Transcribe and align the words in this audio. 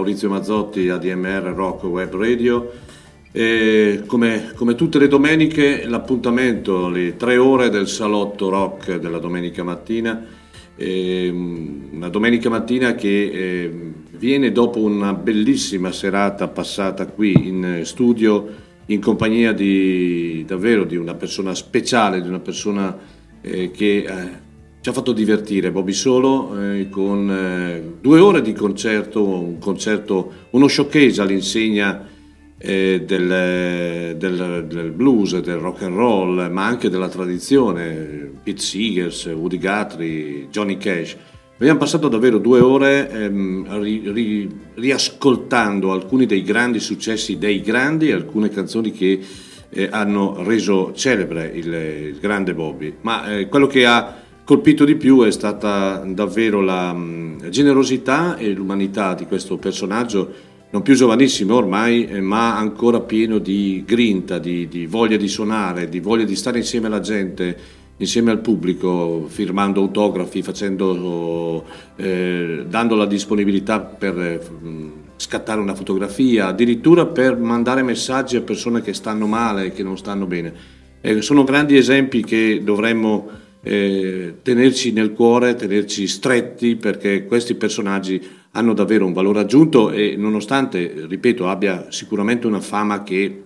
Maurizio 0.00 0.30
Mazzotti, 0.30 0.88
ADMR 0.88 1.52
Rock 1.54 1.84
Web 1.84 2.14
Radio. 2.14 2.72
Come, 4.06 4.52
come, 4.54 4.74
tutte 4.74 4.98
le 4.98 5.08
domeniche 5.08 5.86
l'appuntamento, 5.86 6.88
le 6.88 7.16
tre 7.16 7.36
ore 7.36 7.68
del 7.68 7.86
salotto 7.86 8.48
rock 8.48 8.96
della 8.96 9.18
domenica 9.18 9.62
mattina, 9.62 10.24
eh, 10.74 11.28
una 11.28 12.08
domenica 12.08 12.48
mattina 12.48 12.94
che 12.94 13.30
eh, 13.30 13.92
viene 14.16 14.50
dopo 14.52 14.80
una 14.80 15.12
bellissima 15.12 15.92
serata 15.92 16.48
passata 16.48 17.06
qui 17.06 17.34
in 17.46 17.82
studio 17.84 18.48
in 18.86 19.00
compagnia 19.00 19.52
di 19.52 20.44
davvero 20.46 20.84
di 20.84 20.96
una 20.96 21.14
persona 21.14 21.54
speciale, 21.54 22.22
di 22.22 22.28
una 22.28 22.40
persona 22.40 22.96
eh, 23.42 23.70
che 23.70 23.96
eh, 23.98 24.48
ci 24.82 24.88
ha 24.88 24.92
fatto 24.92 25.12
divertire 25.12 25.70
Bobby 25.70 25.92
Solo 25.92 26.58
eh, 26.58 26.88
con 26.88 27.30
eh, 27.30 27.96
due 28.00 28.18
ore 28.18 28.40
di 28.40 28.54
concerto, 28.54 29.22
un 29.22 29.58
concerto, 29.58 30.32
uno 30.50 30.68
showcase 30.68 31.20
all'insegna 31.20 32.08
eh, 32.56 33.02
del, 33.04 34.16
del, 34.16 34.66
del, 34.66 34.90
blues, 34.92 35.38
del 35.38 35.56
rock 35.56 35.82
and 35.82 35.96
roll, 35.96 36.50
ma 36.50 36.64
anche 36.64 36.88
della 36.88 37.10
tradizione, 37.10 38.32
Pete 38.42 38.60
Seegers, 38.60 39.26
Woody 39.26 39.58
Guthrie, 39.58 40.48
Johnny 40.50 40.78
Cash. 40.78 41.16
Abbiamo 41.56 41.78
passato 41.78 42.08
davvero 42.08 42.38
due 42.38 42.60
ore 42.60 43.10
ehm, 43.10 43.80
ri, 43.82 44.10
ri, 44.10 44.60
riascoltando 44.76 45.92
alcuni 45.92 46.24
dei 46.24 46.42
grandi 46.42 46.80
successi 46.80 47.36
dei 47.36 47.60
grandi 47.60 48.12
alcune 48.12 48.48
canzoni 48.48 48.92
che 48.92 49.20
eh, 49.68 49.88
hanno 49.90 50.42
reso 50.42 50.94
celebre 50.94 51.52
il, 51.54 51.66
il 51.66 52.18
grande 52.18 52.54
Bobby. 52.54 52.94
Ma 53.02 53.36
eh, 53.36 53.48
quello 53.48 53.66
che 53.66 53.84
ha 53.84 54.19
colpito 54.50 54.84
di 54.84 54.96
più 54.96 55.22
è 55.22 55.30
stata 55.30 56.02
davvero 56.04 56.60
la 56.60 56.92
mm, 56.92 57.50
generosità 57.50 58.36
e 58.36 58.50
l'umanità 58.50 59.14
di 59.14 59.24
questo 59.24 59.58
personaggio, 59.58 60.28
non 60.70 60.82
più 60.82 60.94
giovanissimo 60.94 61.54
ormai, 61.54 62.08
eh, 62.08 62.20
ma 62.20 62.58
ancora 62.58 62.98
pieno 62.98 63.38
di 63.38 63.84
grinta, 63.86 64.40
di, 64.40 64.66
di 64.66 64.86
voglia 64.86 65.16
di 65.16 65.28
suonare, 65.28 65.88
di 65.88 66.00
voglia 66.00 66.24
di 66.24 66.34
stare 66.34 66.58
insieme 66.58 66.88
alla 66.88 66.98
gente, 66.98 67.56
insieme 67.98 68.32
al 68.32 68.40
pubblico, 68.40 69.26
firmando 69.28 69.82
autografi, 69.82 70.42
facendo, 70.42 71.64
eh, 71.94 72.64
dando 72.66 72.96
la 72.96 73.06
disponibilità 73.06 73.78
per 73.78 74.18
eh, 74.18 74.40
scattare 75.14 75.60
una 75.60 75.76
fotografia, 75.76 76.48
addirittura 76.48 77.06
per 77.06 77.38
mandare 77.38 77.84
messaggi 77.84 78.34
a 78.34 78.40
persone 78.40 78.80
che 78.80 78.94
stanno 78.94 79.28
male, 79.28 79.70
che 79.70 79.84
non 79.84 79.96
stanno 79.96 80.26
bene. 80.26 80.52
Eh, 81.00 81.22
sono 81.22 81.44
grandi 81.44 81.76
esempi 81.76 82.24
che 82.24 82.62
dovremmo 82.64 83.46
eh, 83.62 84.36
tenerci 84.42 84.92
nel 84.92 85.12
cuore, 85.12 85.54
tenerci 85.54 86.06
stretti 86.06 86.76
perché 86.76 87.24
questi 87.26 87.54
personaggi 87.54 88.20
hanno 88.52 88.72
davvero 88.72 89.06
un 89.06 89.12
valore 89.12 89.40
aggiunto 89.40 89.90
e 89.90 90.16
nonostante, 90.16 91.06
ripeto, 91.06 91.48
abbia 91.48 91.86
sicuramente 91.90 92.46
una 92.46 92.60
fama 92.60 93.02
che 93.02 93.42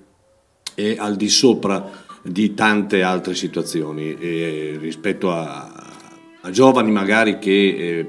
è 0.74 0.96
al 0.98 1.16
di 1.16 1.28
sopra 1.28 2.02
di 2.22 2.54
tante 2.54 3.02
altre 3.02 3.34
situazioni 3.34 4.16
eh, 4.18 4.76
rispetto 4.80 5.30
a, 5.30 5.70
a, 6.40 6.50
giovani 6.50 6.90
magari 6.90 7.38
che 7.38 7.50
eh, 7.50 8.08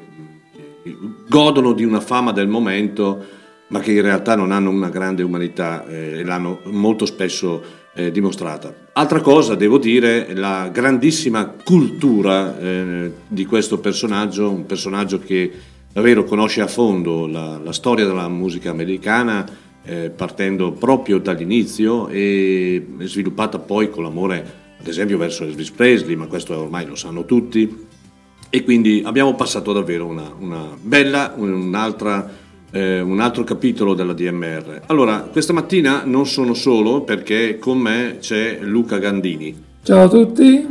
godono 1.28 1.74
di 1.74 1.84
una 1.84 2.00
fama 2.00 2.32
del 2.32 2.48
momento 2.48 3.26
ma 3.68 3.80
che 3.80 3.92
in 3.92 4.02
realtà 4.02 4.36
non 4.36 4.52
hanno 4.52 4.70
una 4.70 4.90
grande 4.90 5.22
umanità 5.22 5.86
eh, 5.86 6.20
e 6.20 6.24
l'hanno 6.24 6.62
molto 6.66 7.06
spesso 7.06 7.84
eh, 7.96 8.12
dimostrata. 8.12 8.74
Altra 8.94 9.22
cosa, 9.22 9.56
devo 9.56 9.78
dire, 9.78 10.36
la 10.36 10.70
grandissima 10.72 11.48
cultura 11.48 12.60
eh, 12.60 13.12
di 13.28 13.46
questo 13.46 13.80
personaggio, 13.80 14.50
un 14.50 14.66
personaggio 14.66 15.20
che 15.20 15.52
davvero 15.92 16.26
conosce 16.26 16.62
a 16.62 16.68
fondo 16.68 17.26
la, 17.26 17.58
la 17.58 17.72
storia 17.72 18.06
della 18.06 18.28
musica 18.28 18.70
americana, 18.70 19.46
eh, 19.84 20.10
partendo 20.10 20.72
proprio 20.72 21.20
dall'inizio 21.20 22.08
e 22.10 22.86
sviluppata 23.00 23.60
poi 23.60 23.90
con 23.90 24.04
l'amore, 24.04 24.54
ad 24.80 24.88
esempio, 24.88 25.18
verso 25.18 25.44
Elvis 25.44 25.72
Presley, 25.72 26.16
ma 26.16 26.28
questo 26.28 26.58
ormai 26.58 26.86
lo 26.86 26.96
sanno 26.96 27.26
tutti. 27.26 27.84
E 28.50 28.64
quindi 28.64 29.02
abbiamo 29.06 29.36
passato 29.36 29.74
davvero 29.74 30.06
una, 30.06 30.32
una 30.38 30.78
bella, 30.80 31.34
un'altra 31.36 32.30
eh, 32.76 33.00
un 33.00 33.22
altro 33.22 33.46
capitolo 33.46 33.94
della 33.94 34.12
DMR. 34.12 34.82
Allora, 34.88 35.20
questa 35.32 35.54
mattina 35.54 36.04
non 36.04 36.28
sono 36.28 36.54
solo 36.54 37.02
perché 37.02 37.58
con 37.58 37.78
me 37.78 38.18
c'è 38.20 38.58
Luca 38.60 38.98
Gandini. 38.98 39.64
Ciao 39.82 40.04
a 40.04 40.10
tutti, 40.10 40.68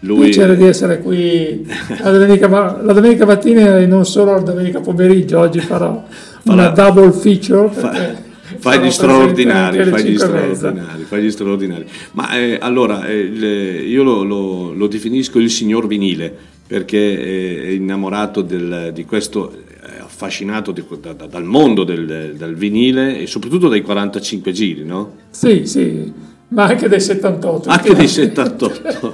lui... 0.00 0.24
piacere 0.24 0.56
di 0.56 0.64
essere 0.64 1.00
qui 1.00 1.66
la 2.00 2.10
domenica, 2.10 2.48
la 2.48 2.92
domenica, 2.92 3.26
mattina 3.26 3.76
e 3.76 3.86
non 3.86 4.06
solo 4.06 4.32
la 4.32 4.40
domenica 4.40 4.80
pomeriggio, 4.80 5.40
oggi 5.40 5.60
farò 5.60 6.02
una 6.44 6.68
double 6.68 7.12
feature. 7.12 7.68
Fa... 7.70 8.24
Fai 8.58 8.80
gli 8.80 8.90
straordinari, 8.90 9.84
fai 9.84 10.04
gli 10.04 10.16
straordinari, 10.16 11.02
fai 11.02 11.22
gli 11.22 11.30
straordinari. 11.30 11.84
Ma 12.12 12.34
eh, 12.38 12.56
allora, 12.58 13.06
eh, 13.06 13.20
io 13.20 14.02
lo, 14.02 14.22
lo, 14.22 14.72
lo, 14.72 14.86
definisco 14.86 15.38
il 15.38 15.50
signor 15.50 15.86
vinile 15.86 16.32
perché 16.66 17.62
è 17.64 17.68
innamorato 17.68 18.40
del, 18.40 18.92
di 18.94 19.04
questo 19.04 19.64
affascinato 20.16 20.72
di, 20.72 20.82
da, 20.98 21.12
da, 21.12 21.26
dal 21.26 21.44
mondo 21.44 21.84
del, 21.84 22.34
del, 22.36 22.54
vinile 22.54 23.20
e 23.20 23.26
soprattutto 23.26 23.68
dai 23.68 23.82
45 23.82 24.50
giri, 24.50 24.84
no? 24.84 25.12
Sì, 25.30 25.66
sì, 25.66 26.10
ma 26.48 26.64
anche 26.64 26.88
dei 26.88 27.00
78. 27.00 27.68
Anche 27.68 27.94
dei 27.94 28.08
78. 28.08 29.12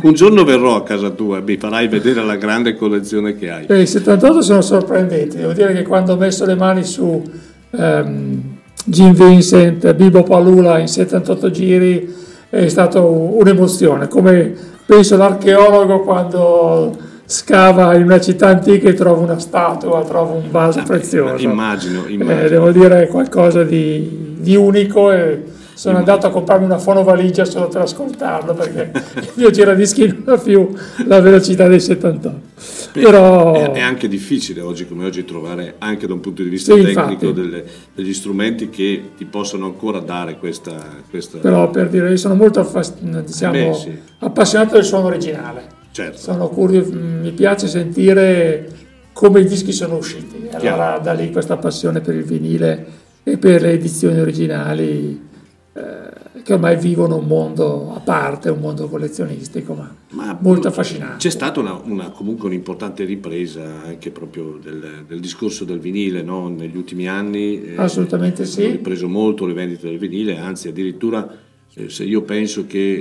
Un 0.02 0.14
giorno 0.14 0.42
verrò 0.44 0.76
a 0.76 0.82
casa 0.82 1.10
tua 1.10 1.38
e 1.38 1.42
mi 1.42 1.58
farai 1.58 1.88
vedere 1.88 2.24
la 2.24 2.36
grande 2.36 2.74
collezione 2.74 3.36
che 3.36 3.50
hai. 3.50 3.66
I 3.68 3.86
78 3.86 4.40
sono 4.40 4.62
sorprendenti, 4.62 5.36
devo 5.36 5.52
dire 5.52 5.74
che 5.74 5.82
quando 5.82 6.14
ho 6.14 6.16
messo 6.16 6.46
le 6.46 6.54
mani 6.54 6.84
su 6.84 7.22
um, 7.70 8.42
Jim 8.86 9.12
Vincent, 9.12 9.92
Bibo 9.92 10.22
Palula 10.22 10.78
in 10.78 10.88
78 10.88 11.50
giri 11.50 12.14
è 12.48 12.66
stata 12.68 13.00
un'emozione, 13.00 14.08
come 14.08 14.54
penso 14.86 15.16
l'archeologo 15.16 16.00
quando 16.00 17.08
scava 17.30 17.94
in 17.94 18.02
una 18.02 18.20
città 18.20 18.48
antica 18.48 18.88
e 18.88 18.94
trova 18.94 19.22
una 19.22 19.38
statua, 19.38 20.02
trova 20.02 20.32
un 20.32 20.50
vaso 20.50 20.80
ah, 20.80 20.82
prezioso. 20.82 21.42
Immagino, 21.44 22.04
immagino. 22.08 22.40
Eh, 22.40 22.48
devo 22.48 22.72
dire 22.72 23.06
qualcosa 23.06 23.62
di, 23.62 24.34
di 24.40 24.56
unico 24.56 25.12
e 25.12 25.44
sono 25.74 25.98
andato 25.98 26.26
a 26.26 26.30
comprarmi 26.30 26.64
una 26.64 26.78
fonovaligia 26.78 27.44
solo 27.44 27.68
per 27.68 27.82
ascoltarlo 27.82 28.52
perché 28.52 28.90
il 29.20 29.32
mio 29.34 29.50
giradischi 29.50 30.06
non 30.08 30.36
ha 30.36 30.38
più 30.38 30.74
la 31.06 31.20
velocità 31.20 31.68
dei 31.68 31.78
78. 31.78 32.48
Però... 32.94 33.54
È, 33.54 33.70
è, 33.70 33.80
anche 33.80 34.08
difficile 34.08 34.60
oggi 34.60 34.88
come 34.88 35.04
oggi 35.04 35.24
trovare 35.24 35.76
anche 35.78 36.08
da 36.08 36.14
un 36.14 36.20
punto 36.20 36.42
di 36.42 36.48
vista 36.48 36.74
sì, 36.74 36.82
tecnico 36.82 37.30
delle, 37.30 37.64
degli 37.94 38.12
strumenti 38.12 38.70
che 38.70 39.10
ti 39.16 39.24
possano 39.24 39.66
ancora 39.66 40.00
dare 40.00 40.36
questa... 40.36 40.74
questa... 41.08 41.38
Però 41.38 41.70
per 41.70 41.88
dire, 41.88 42.10
io 42.10 42.16
sono 42.16 42.34
molto 42.34 42.58
affas- 42.58 42.98
diciamo, 42.98 43.52
Beh, 43.52 43.74
sì. 43.74 43.98
appassionato 44.18 44.74
del 44.74 44.84
suono 44.84 45.06
originale 45.06 45.78
Certo. 46.00 46.18
Sono 46.18 46.48
curioso, 46.48 46.92
mi 46.94 47.32
piace 47.32 47.66
sentire 47.66 48.68
come 49.12 49.40
i 49.40 49.44
dischi 49.44 49.72
sono 49.72 49.96
usciti. 49.96 50.48
Allora 50.50 50.58
Chiaro. 50.58 51.02
da 51.02 51.12
lì 51.12 51.30
questa 51.30 51.56
passione 51.58 52.00
per 52.00 52.14
il 52.14 52.24
vinile 52.24 52.86
e 53.22 53.36
per 53.36 53.60
le 53.60 53.72
edizioni 53.72 54.18
originali 54.18 55.28
eh, 55.74 56.42
che 56.42 56.54
ormai 56.54 56.76
vivono 56.76 57.16
un 57.16 57.26
mondo 57.26 57.92
a 57.94 58.00
parte, 58.00 58.48
un 58.48 58.60
mondo 58.60 58.88
collezionistico, 58.88 59.74
ma, 59.74 59.94
ma 60.12 60.38
molto 60.40 60.68
affascinante. 60.68 61.18
C'è 61.18 61.30
stata 61.30 61.60
una, 61.60 61.78
una, 61.84 62.10
comunque 62.10 62.48
un'importante 62.48 63.04
ripresa 63.04 63.62
anche 63.84 64.10
proprio 64.10 64.58
del, 64.62 65.04
del 65.06 65.20
discorso 65.20 65.64
del 65.64 65.80
vinile 65.80 66.22
no? 66.22 66.48
negli 66.48 66.76
ultimi 66.76 67.06
anni. 67.06 67.62
Eh, 67.62 67.74
Assolutamente 67.76 68.46
sì. 68.46 68.62
Hanno 68.62 68.72
ripreso 68.72 69.06
molto 69.06 69.44
le 69.44 69.52
vendite 69.52 69.88
del 69.88 69.98
vinile, 69.98 70.38
anzi 70.38 70.68
addirittura 70.68 71.30
eh, 71.30 71.49
se 71.86 72.02
io 72.02 72.22
penso 72.22 72.66
che 72.66 72.94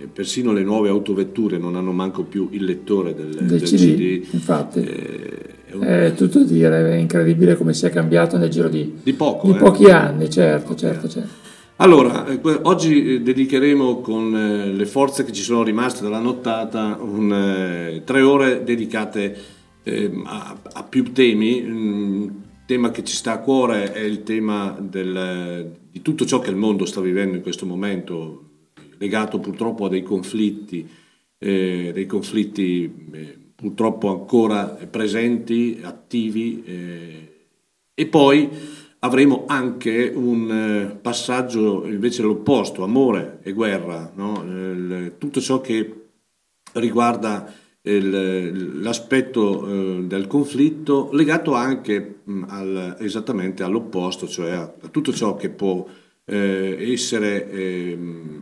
eh, 0.00 0.08
persino 0.12 0.52
le 0.52 0.62
nuove 0.62 0.88
autovetture 0.88 1.58
non 1.58 1.74
hanno 1.74 1.90
manco 1.90 2.22
più 2.22 2.48
il 2.52 2.64
lettore 2.64 3.14
del, 3.14 3.34
del, 3.34 3.46
del 3.46 3.62
CD, 3.62 3.74
CD, 3.74 4.26
infatti 4.32 4.78
eh, 4.78 5.64
è, 5.66 5.74
un... 5.74 5.82
è, 5.82 6.14
tutto 6.14 6.44
dire, 6.44 6.92
è 6.92 6.96
incredibile 6.96 7.56
come 7.56 7.74
sia 7.74 7.90
cambiato 7.90 8.38
nel 8.38 8.48
giro 8.48 8.68
di, 8.68 8.98
di, 9.02 9.12
poco, 9.14 9.48
di 9.48 9.54
eh. 9.54 9.58
pochi 9.58 9.86
anni, 9.86 10.30
certo, 10.30 10.76
certo, 10.76 11.08
certo. 11.08 11.40
Allora, 11.76 12.24
eh, 12.28 12.40
oggi 12.62 13.22
dedicheremo 13.22 14.00
con 14.00 14.36
eh, 14.36 14.72
le 14.72 14.86
forze 14.86 15.24
che 15.24 15.32
ci 15.32 15.42
sono 15.42 15.64
rimaste 15.64 16.04
dalla 16.04 16.20
nottata 16.20 16.96
un, 17.00 18.02
tre 18.04 18.22
ore 18.22 18.62
dedicate 18.62 19.36
a, 20.24 20.56
a, 20.74 20.82
più 20.84 21.10
temi. 21.12 21.60
Un 21.60 22.30
tema 22.72 22.90
che 22.90 23.04
ci 23.04 23.14
sta 23.14 23.32
a 23.32 23.38
cuore 23.40 23.92
è 23.92 23.98
il 23.98 24.22
tema 24.22 24.74
del, 24.80 25.76
di 25.90 26.00
tutto 26.00 26.24
ciò 26.24 26.38
che 26.38 26.48
il 26.48 26.56
mondo 26.56 26.86
sta 26.86 27.02
vivendo 27.02 27.36
in 27.36 27.42
questo 27.42 27.66
momento, 27.66 28.44
legato 28.96 29.40
purtroppo 29.40 29.84
a 29.84 29.88
dei 29.90 30.02
conflitti, 30.02 30.88
eh, 31.36 31.90
dei 31.92 32.06
conflitti 32.06 33.08
eh, 33.12 33.38
purtroppo 33.54 34.08
ancora 34.08 34.68
presenti, 34.90 35.80
attivi, 35.82 36.62
eh, 36.64 37.46
e 37.92 38.06
poi 38.06 38.48
avremo 39.00 39.44
anche 39.46 40.10
un 40.14 40.50
eh, 40.50 40.96
passaggio 40.96 41.86
invece 41.86 42.22
all'opposto, 42.22 42.84
amore 42.84 43.40
e 43.42 43.52
guerra, 43.52 44.10
no? 44.14 45.12
tutto 45.18 45.42
ciò 45.42 45.60
che 45.60 46.04
riguarda 46.72 47.52
l'aspetto 47.82 49.66
eh, 49.66 50.02
del 50.04 50.28
conflitto 50.28 51.08
legato 51.12 51.54
anche 51.54 52.20
al, 52.46 52.96
esattamente 53.00 53.64
all'opposto, 53.64 54.28
cioè 54.28 54.52
a, 54.52 54.72
tutto 54.90 55.12
ciò 55.12 55.34
che 55.34 55.50
può 55.50 55.84
eh, 56.24 56.92
essere 56.92 57.50
eh, 57.50 57.98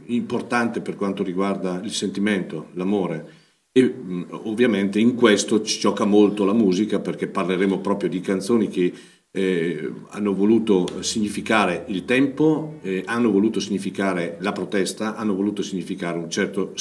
importante 0.07 0.83
per 0.83 0.97
quanto 0.97 1.23
riguarda 1.23 1.81
il 1.83 1.93
sentimento, 1.93 2.69
l'amore. 2.75 3.39
E 3.73 3.95
ovviamente 4.31 4.99
in 4.99 5.15
questo 5.15 5.63
ci 5.63 5.79
gioca 5.79 6.05
molto 6.05 6.45
la 6.45 6.53
musica 6.53 6.99
perché 6.99 7.29
parleremo 7.29 7.79
proprio 7.79 8.09
di 8.09 8.21
canzoni 8.21 8.69
che 8.69 8.93
eh, 9.33 9.93
hanno 10.09 10.35
voluto 10.35 11.03
significare 11.03 11.85
il 11.89 12.05
tempo, 12.05 12.79
eh, 12.83 13.03
hanno 13.07 13.31
voluto 13.31 13.61
significare 13.61 14.37
la 14.41 14.53
protesta, 14.53 15.17
hanno 15.17 15.35
voluto 15.35 15.63
significare 15.63 16.19
un 16.19 16.29
certo, 16.31 16.75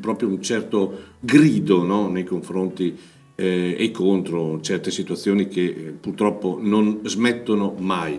proprio 0.00 0.28
un 0.28 0.40
certo 0.40 0.98
grido 1.20 1.82
no? 1.82 2.08
nei 2.08 2.24
confronti 2.24 2.96
eh, 3.34 3.76
e 3.78 3.90
contro 3.90 4.60
certe 4.62 4.90
situazioni 4.90 5.48
che 5.48 5.64
eh, 5.64 5.74
purtroppo 6.00 6.58
non 6.60 7.00
smettono 7.04 7.74
mai 7.78 8.18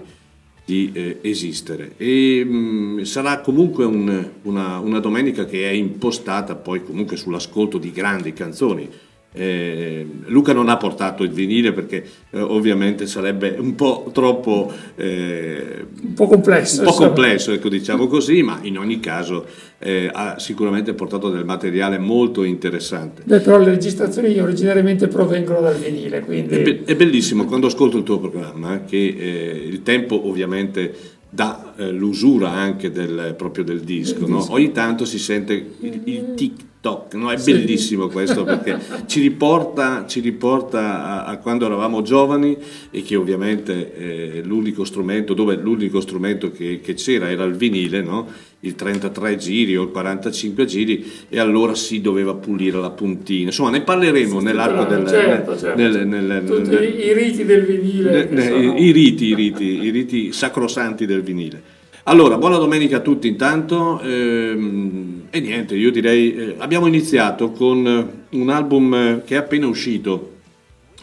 di 0.63 0.91
eh, 0.93 1.17
esistere. 1.21 1.93
E 1.97 2.45
mh, 2.45 2.55
mm, 2.55 3.01
sarà 3.01 3.41
comunque 3.41 3.83
un, 3.83 4.29
una, 4.43 4.77
una 4.77 4.99
domenica 4.99 5.45
che 5.45 5.67
è 5.67 5.73
impostata 5.73 6.55
poi 6.55 6.83
comunque 6.83 7.17
sull'ascolto 7.17 7.79
di 7.79 7.91
grandi 7.91 8.31
canzoni 8.31 8.87
eh, 9.33 10.05
Luca 10.25 10.51
non 10.51 10.67
ha 10.67 10.75
portato 10.75 11.23
il 11.23 11.31
vinile 11.31 11.71
perché 11.71 12.03
eh, 12.31 12.39
ovviamente 12.41 13.07
sarebbe 13.07 13.55
un 13.57 13.75
po' 13.75 14.09
troppo 14.13 14.71
eh, 14.95 15.85
un 16.03 16.13
po' 16.13 16.27
complesso, 16.27 16.81
un 16.81 16.87
po 16.87 16.93
complesso 16.93 17.53
ecco, 17.53 17.69
diciamo 17.69 18.07
così, 18.07 18.43
ma 18.43 18.59
in 18.63 18.77
ogni 18.77 18.99
caso 18.99 19.45
eh, 19.79 20.09
ha 20.11 20.37
sicuramente 20.37 20.93
portato 20.93 21.29
del 21.29 21.45
materiale 21.45 21.97
molto 21.97 22.43
interessante. 22.43 23.23
Beh, 23.25 23.39
però 23.39 23.57
le 23.57 23.65
registrazioni 23.65 24.37
originariamente 24.39 25.07
provengono 25.07 25.61
dal 25.61 25.75
vinile, 25.75 26.19
quindi... 26.21 26.55
È, 26.55 26.61
be- 26.61 26.81
è 26.83 26.95
bellissimo 26.95 27.45
quando 27.45 27.67
ascolto 27.67 27.97
il 27.97 28.03
tuo 28.03 28.19
programma 28.19 28.83
che 28.83 28.97
eh, 28.97 29.63
il 29.65 29.81
tempo 29.81 30.27
ovviamente 30.27 31.19
dà 31.29 31.70
eh, 31.81 31.91
l'usura 31.91 32.51
anche 32.51 32.91
del, 32.91 33.33
proprio 33.35 33.63
del 33.63 33.81
disco, 33.81 34.27
no? 34.27 34.45
ogni 34.49 34.71
tanto 34.71 35.03
si 35.05 35.17
sente 35.17 35.53
il, 35.79 36.01
il 36.03 36.33
tic 36.35 36.69
toc. 36.81 37.13
No, 37.13 37.31
è 37.31 37.37
sì. 37.37 37.53
bellissimo 37.53 38.07
questo 38.07 38.43
perché 38.43 38.77
ci 39.05 39.21
riporta, 39.21 40.05
ci 40.07 40.19
riporta 40.19 41.03
a, 41.03 41.25
a, 41.25 41.37
quando 41.37 41.65
eravamo 41.65 42.01
giovani 42.01 42.57
e 42.89 43.03
che 43.03 43.15
ovviamente 43.15 43.95
eh, 43.95 44.41
l'unico 44.43 44.83
strumento, 44.83 45.33
dove 45.33 45.55
l'unico 45.55 46.01
strumento 46.01 46.51
che, 46.51 46.81
che 46.81 46.95
c'era 46.95 47.29
era 47.29 47.43
il 47.43 47.53
vinile, 47.53 48.01
no? 48.01 48.27
il 48.63 48.75
33 48.75 49.37
giri 49.37 49.75
o 49.75 49.83
il 49.83 49.89
45 49.89 50.65
giri 50.65 51.11
e 51.29 51.39
allora 51.39 51.73
si 51.73 52.01
doveva 52.01 52.33
pulire 52.35 52.79
la 52.79 52.91
puntina. 52.91 53.45
Insomma, 53.45 53.69
ne 53.69 53.81
parleremo 53.81 54.39
sì, 54.39 54.45
nell'arco 54.45 54.83
del... 54.85 55.07
Certo, 55.07 55.57
certo. 55.57 55.81
Nel, 55.81 56.07
nel, 56.07 56.23
nel, 56.23 56.99
i 56.99 57.13
riti 57.13 57.45
del 57.45 57.63
vinile. 57.63 58.27
I, 58.29 58.85
i, 58.85 58.91
riti, 58.91 59.25
i, 59.27 59.35
riti, 59.35 59.83
i 59.83 59.89
riti 59.89 60.31
sacrosanti 60.31 61.05
del 61.05 61.21
vinile. 61.21 61.70
Allora, 62.05 62.39
buona 62.39 62.57
domenica 62.57 62.97
a 62.97 63.01
tutti 63.01 63.27
intanto 63.27 63.99
ehm, 64.01 65.27
e 65.29 65.39
niente, 65.39 65.75
io 65.75 65.91
direi, 65.91 66.35
eh, 66.35 66.55
abbiamo 66.57 66.87
iniziato 66.87 67.51
con 67.51 68.25
un 68.27 68.49
album 68.49 69.23
che 69.23 69.35
è 69.35 69.37
appena 69.37 69.67
uscito, 69.67 70.37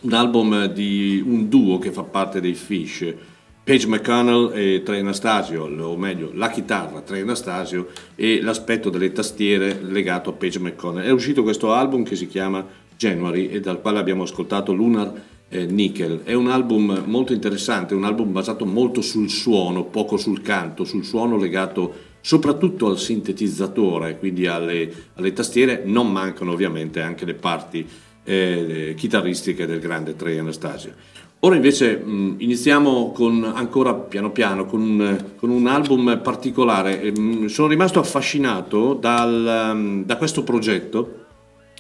un 0.00 0.12
album 0.12 0.64
di 0.66 1.22
un 1.24 1.48
duo 1.48 1.78
che 1.78 1.92
fa 1.92 2.02
parte 2.02 2.40
dei 2.40 2.54
Fish, 2.54 3.14
Page 3.62 3.86
McConnell 3.86 4.50
e 4.52 4.82
Trey 4.84 4.98
Anastasio, 4.98 5.66
o 5.66 5.96
meglio 5.96 6.32
la 6.34 6.50
chitarra 6.50 7.00
Trey 7.00 7.20
Anastasio 7.20 7.90
e 8.16 8.40
l'aspetto 8.42 8.90
delle 8.90 9.12
tastiere 9.12 9.78
legato 9.80 10.30
a 10.30 10.32
Page 10.32 10.58
McConnell. 10.58 11.04
È 11.04 11.10
uscito 11.10 11.44
questo 11.44 11.72
album 11.72 12.02
che 12.02 12.16
si 12.16 12.26
chiama 12.26 12.66
January 12.96 13.46
e 13.50 13.60
dal 13.60 13.80
quale 13.80 14.00
abbiamo 14.00 14.24
ascoltato 14.24 14.72
Lunar 14.72 15.12
eh, 15.48 15.66
Nickel. 15.66 16.22
È 16.24 16.34
un 16.34 16.48
album 16.48 17.04
molto 17.06 17.32
interessante, 17.32 17.94
un 17.94 18.04
album 18.04 18.32
basato 18.32 18.64
molto 18.64 19.00
sul 19.00 19.30
suono, 19.30 19.84
poco 19.84 20.16
sul 20.16 20.42
canto, 20.42 20.84
sul 20.84 21.04
suono 21.04 21.36
legato 21.36 22.06
soprattutto 22.20 22.86
al 22.88 22.98
sintetizzatore, 22.98 24.18
quindi 24.18 24.46
alle, 24.46 24.92
alle 25.14 25.32
tastiere. 25.32 25.82
Non 25.84 26.10
mancano 26.10 26.52
ovviamente 26.52 27.00
anche 27.00 27.24
le 27.24 27.34
parti 27.34 27.86
eh, 28.24 28.94
chitarristiche 28.96 29.66
del 29.66 29.80
grande 29.80 30.16
Trey 30.16 30.38
Anastasio. 30.38 30.92
Ora 31.40 31.54
invece 31.54 31.96
mh, 31.96 32.34
iniziamo 32.38 33.12
con, 33.12 33.44
ancora 33.54 33.94
piano 33.94 34.32
piano 34.32 34.66
con 34.66 34.80
un, 34.80 35.24
con 35.36 35.50
un 35.50 35.66
album 35.68 36.20
particolare. 36.22 37.12
Mh, 37.16 37.46
sono 37.46 37.68
rimasto 37.68 38.00
affascinato 38.00 38.94
dal, 38.94 40.02
da 40.04 40.16
questo 40.16 40.42
progetto 40.42 41.26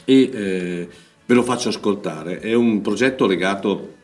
e 0.04 0.30
eh, 0.32 0.88
ve 1.28 1.34
lo 1.34 1.42
faccio 1.42 1.68
ascoltare. 1.68 2.40
È 2.40 2.54
un 2.54 2.80
progetto 2.80 3.26
legato 3.26 3.96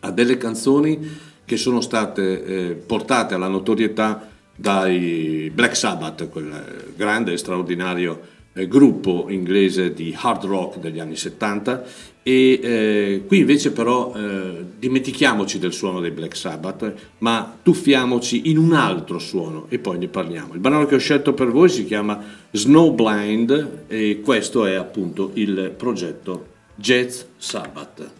a 0.00 0.10
delle 0.10 0.36
canzoni 0.36 0.98
che 1.46 1.56
sono 1.56 1.80
state 1.80 2.44
eh, 2.44 2.74
portate 2.74 3.32
alla 3.32 3.48
notorietà 3.48 4.28
dai 4.54 5.50
Black 5.54 5.74
Sabbath, 5.74 6.28
quel 6.28 6.92
grande 6.94 7.32
e 7.32 7.38
straordinario 7.38 8.20
eh, 8.52 8.68
gruppo 8.68 9.28
inglese 9.30 9.94
di 9.94 10.14
hard 10.14 10.44
rock 10.44 10.78
degli 10.78 10.98
anni 11.00 11.16
70 11.16 11.84
e 12.22 12.60
eh, 12.62 13.24
qui 13.26 13.38
invece 13.38 13.72
però 13.72 14.12
eh, 14.14 14.62
dimentichiamoci 14.78 15.58
del 15.58 15.72
suono 15.72 16.00
dei 16.00 16.10
Black 16.10 16.36
Sabbath 16.36 16.94
ma 17.18 17.56
tuffiamoci 17.62 18.50
in 18.50 18.58
un 18.58 18.74
altro 18.74 19.18
suono 19.18 19.66
e 19.70 19.78
poi 19.78 19.96
ne 19.96 20.08
parliamo. 20.08 20.52
Il 20.52 20.60
brano 20.60 20.84
che 20.84 20.96
ho 20.96 20.98
scelto 20.98 21.32
per 21.32 21.48
voi 21.50 21.70
si 21.70 21.86
chiama 21.86 22.22
Snowblind 22.50 23.84
e 23.86 24.20
questo 24.22 24.66
è 24.66 24.74
appunto 24.74 25.30
il 25.32 25.72
progetto 25.74 26.56
Jazz 26.80 27.24
Sabbath. 27.40 28.17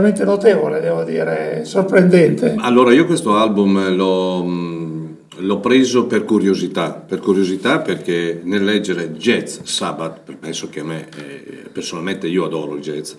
Veramente 0.00 0.24
notevole, 0.24 0.80
devo 0.80 1.04
dire, 1.04 1.64
sorprendente. 1.64 2.54
Allora, 2.58 2.92
io 2.92 3.04
questo 3.04 3.36
album 3.36 3.94
l'ho, 3.94 5.18
l'ho 5.36 5.60
preso 5.60 6.06
per 6.06 6.24
curiosità, 6.24 6.92
per 6.92 7.20
curiosità 7.20 7.80
perché 7.80 8.40
nel 8.42 8.64
leggere 8.64 9.12
Jazz 9.12 9.60
Sabbath, 9.62 10.34
penso 10.34 10.68
che 10.70 10.80
a 10.80 10.84
me, 10.84 11.08
eh, 11.16 11.68
personalmente 11.70 12.26
io 12.26 12.46
adoro 12.46 12.74
il 12.74 12.80
jazz, 12.80 13.12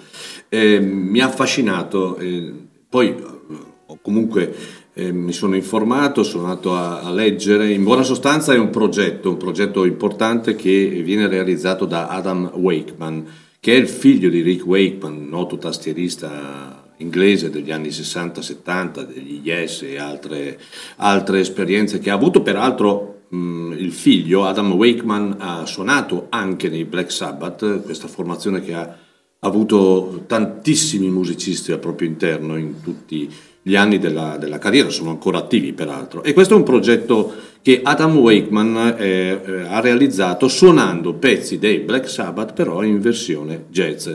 eh, 0.49 0.79
mi 0.79 1.19
ha 1.19 1.27
affascinato, 1.27 2.17
eh, 2.17 2.51
poi 2.89 3.09
eh, 3.09 3.97
comunque 4.01 4.53
eh, 4.93 5.11
mi 5.11 5.31
sono 5.31 5.55
informato, 5.55 6.23
sono 6.23 6.45
andato 6.45 6.75
a, 6.75 7.01
a, 7.01 7.11
leggere, 7.11 7.71
in 7.71 7.83
buona 7.83 8.03
sostanza 8.03 8.53
è 8.53 8.57
un 8.57 8.71
progetto, 8.71 9.29
un 9.29 9.37
progetto 9.37 9.85
importante 9.85 10.55
che 10.55 11.01
viene 11.03 11.27
realizzato 11.27 11.85
da 11.85 12.07
Adam 12.07 12.51
Wakeman, 12.55 13.25
che 13.61 13.73
è 13.73 13.77
il 13.77 13.87
figlio 13.87 14.29
di 14.29 14.41
Rick 14.41 14.65
Wakeman, 14.65 15.27
noto 15.29 15.59
tastierista 15.59 16.93
inglese 16.97 17.51
degli 17.51 17.71
anni 17.71 17.89
60-70, 17.89 19.05
degli 19.05 19.39
Yes 19.43 19.83
e 19.83 19.99
altre, 19.99 20.59
altre 20.95 21.41
esperienze 21.41 21.99
che 21.99 22.09
ha 22.09 22.15
avuto, 22.15 22.41
peraltro 22.41 23.25
mh, 23.27 23.73
il 23.77 23.91
figlio 23.91 24.45
Adam 24.45 24.71
Wakeman 24.71 25.35
ha 25.37 25.65
suonato 25.67 26.25
anche 26.29 26.69
nei 26.69 26.85
Black 26.85 27.11
Sabbath, 27.11 27.83
questa 27.83 28.07
formazione 28.07 28.63
che 28.63 28.73
ha 28.73 28.97
avuto 29.41 30.23
tantissimi 30.25 31.11
musicisti 31.11 31.71
al 31.71 31.77
proprio 31.77 32.07
interno 32.07 32.57
in 32.57 32.81
tutti 32.81 33.31
gli 33.61 33.75
anni 33.75 33.99
della, 33.99 34.37
della, 34.37 34.57
carriera, 34.57 34.89
sono 34.89 35.11
ancora 35.11 35.37
attivi 35.37 35.71
peraltro. 35.73 36.23
E 36.23 36.33
questo 36.33 36.55
è 36.55 36.57
un 36.57 36.63
progetto 36.63 37.31
che 37.61 37.81
Adam 37.83 38.17
Wakeman 38.17 38.95
eh, 38.97 39.41
eh, 39.45 39.61
ha 39.67 39.79
realizzato 39.79 40.47
suonando 40.47 41.13
pezzi 41.13 41.59
dei 41.59 41.79
Black 41.79 42.09
Sabbath 42.09 42.53
però 42.53 42.83
in 42.83 42.99
versione 42.99 43.65
jazz. 43.69 44.09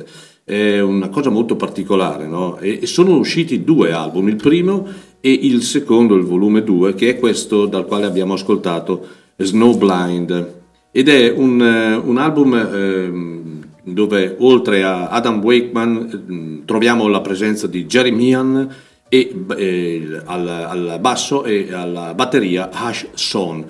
È 0.45 0.81
una 0.81 1.09
cosa 1.09 1.31
molto 1.31 1.57
particolare, 1.57 2.27
no? 2.27 2.59
e, 2.59 2.79
e 2.83 2.87
sono 2.87 3.17
usciti 3.17 3.65
due 3.65 3.93
album, 3.93 4.29
il 4.29 4.37
primo 4.37 4.87
e 5.21 5.33
il 5.33 5.63
secondo, 5.63 6.15
il 6.15 6.23
volume 6.23 6.63
2, 6.63 6.95
che 6.95 7.11
è 7.11 7.19
questo 7.19 7.67
dal 7.67 7.87
quale 7.87 8.07
abbiamo 8.07 8.35
ascoltato 8.35 9.07
Snowblind. 9.37 10.55
Ed 10.93 11.09
è 11.09 11.31
un, 11.31 11.61
eh, 11.61 11.95
un 11.97 12.17
album 12.17 12.55
eh, 12.55 13.93
dove 13.93 14.37
oltre 14.39 14.83
a 14.83 15.09
Adam 15.09 15.43
Wakeman 15.43 16.61
eh, 16.63 16.65
troviamo 16.65 17.07
la 17.09 17.21
presenza 17.21 17.67
di 17.67 17.87
Jeremy 17.87 18.29
Ian, 18.29 18.75
e 19.17 19.35
eh, 19.57 20.21
al, 20.25 20.47
al, 20.47 20.99
basso 21.01 21.45
e 21.45 21.73
alla 21.73 22.13
batteria 22.15 22.71
Hash 22.71 23.09
Son. 23.15 23.65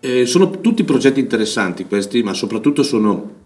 Eh, 0.00 0.26
sono 0.26 0.50
tutti 0.60 0.82
progetti 0.84 1.20
interessanti 1.20 1.84
questi, 1.84 2.22
ma 2.22 2.32
soprattutto 2.32 2.82
sono 2.82 3.40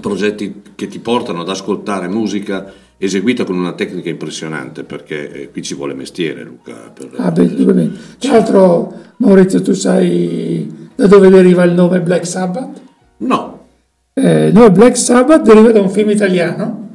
progetti 0.00 0.62
che 0.74 0.88
ti 0.88 0.98
portano 0.98 1.40
ad 1.40 1.48
ascoltare 1.48 2.08
musica 2.08 2.72
eseguita 2.98 3.44
con 3.44 3.56
una 3.56 3.72
tecnica 3.72 4.08
impressionante 4.08 4.82
perché 4.82 5.30
eh, 5.30 5.50
qui 5.50 5.62
ci 5.62 5.74
vuole 5.74 5.94
mestiere 5.94 6.42
Luca 6.42 6.90
per... 6.92 7.10
ah, 7.16 7.30
beh, 7.30 7.44
bene. 7.44 7.92
tra 8.18 8.32
l'altro 8.32 8.92
Maurizio 9.18 9.60
tu 9.60 9.74
sai 9.74 10.88
da 10.94 11.06
dove 11.06 11.28
deriva 11.28 11.62
il 11.64 11.72
nome 11.72 12.00
Black 12.00 12.26
Sabbath? 12.26 12.80
no 13.18 13.66
eh, 14.14 14.46
il 14.46 14.52
nome 14.54 14.70
Black 14.70 14.96
Sabbath 14.96 15.42
deriva 15.42 15.72
da 15.72 15.80
un 15.80 15.90
film 15.90 16.10
italiano 16.10 16.85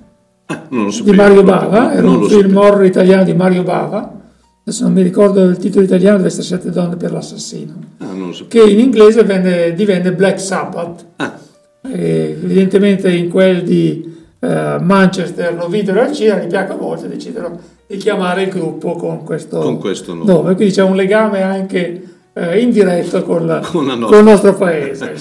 di 1.03 1.11
Mario 1.11 1.43
Bava, 1.43 1.93
era 1.93 2.09
un 2.09 2.27
film 2.27 2.55
horror 2.57 2.85
italiano 2.85 3.23
di 3.23 3.33
Mario 3.33 3.63
Bava, 3.63 4.19
adesso 4.63 4.83
non 4.83 4.93
mi 4.93 5.01
ricordo 5.01 5.43
il 5.43 5.57
titolo 5.57 5.83
italiano, 5.85 6.17
deve 6.17 6.29
essere 6.29 6.43
Sette 6.43 6.69
donne 6.69 6.95
per 6.95 7.11
l'assassino, 7.11 7.73
ah, 7.99 8.07
che 8.47 8.61
in 8.61 8.79
inglese 8.79 9.23
venne, 9.23 9.73
divenne 9.73 10.13
Black 10.13 10.39
Sabbath. 10.39 11.05
Ah. 11.17 11.37
E 11.83 12.37
evidentemente 12.43 13.11
in 13.11 13.29
quel 13.29 13.63
di 13.63 14.13
uh, 14.39 14.47
Manchester 14.81 15.55
lo 15.55 15.67
videro 15.67 16.01
al 16.01 16.13
cinema, 16.13 16.39
gli 16.39 16.47
piacque 16.47 16.75
molto 16.75 17.05
e 17.05 17.09
decisero 17.09 17.59
di 17.87 17.97
chiamare 17.97 18.43
il 18.43 18.49
gruppo 18.49 18.93
con 18.93 19.23
questo, 19.23 19.59
con 19.59 19.79
questo 19.79 20.13
nome. 20.13 20.31
nome. 20.31 20.55
Quindi 20.55 20.73
c'è 20.73 20.83
un 20.83 20.95
legame 20.95 21.41
anche 21.41 22.03
uh, 22.33 22.55
indiretto 22.55 23.23
con, 23.23 23.45
la, 23.47 23.59
con, 23.59 23.87
con 23.99 24.17
il 24.17 24.23
nostro 24.23 24.55
paese. 24.55 25.15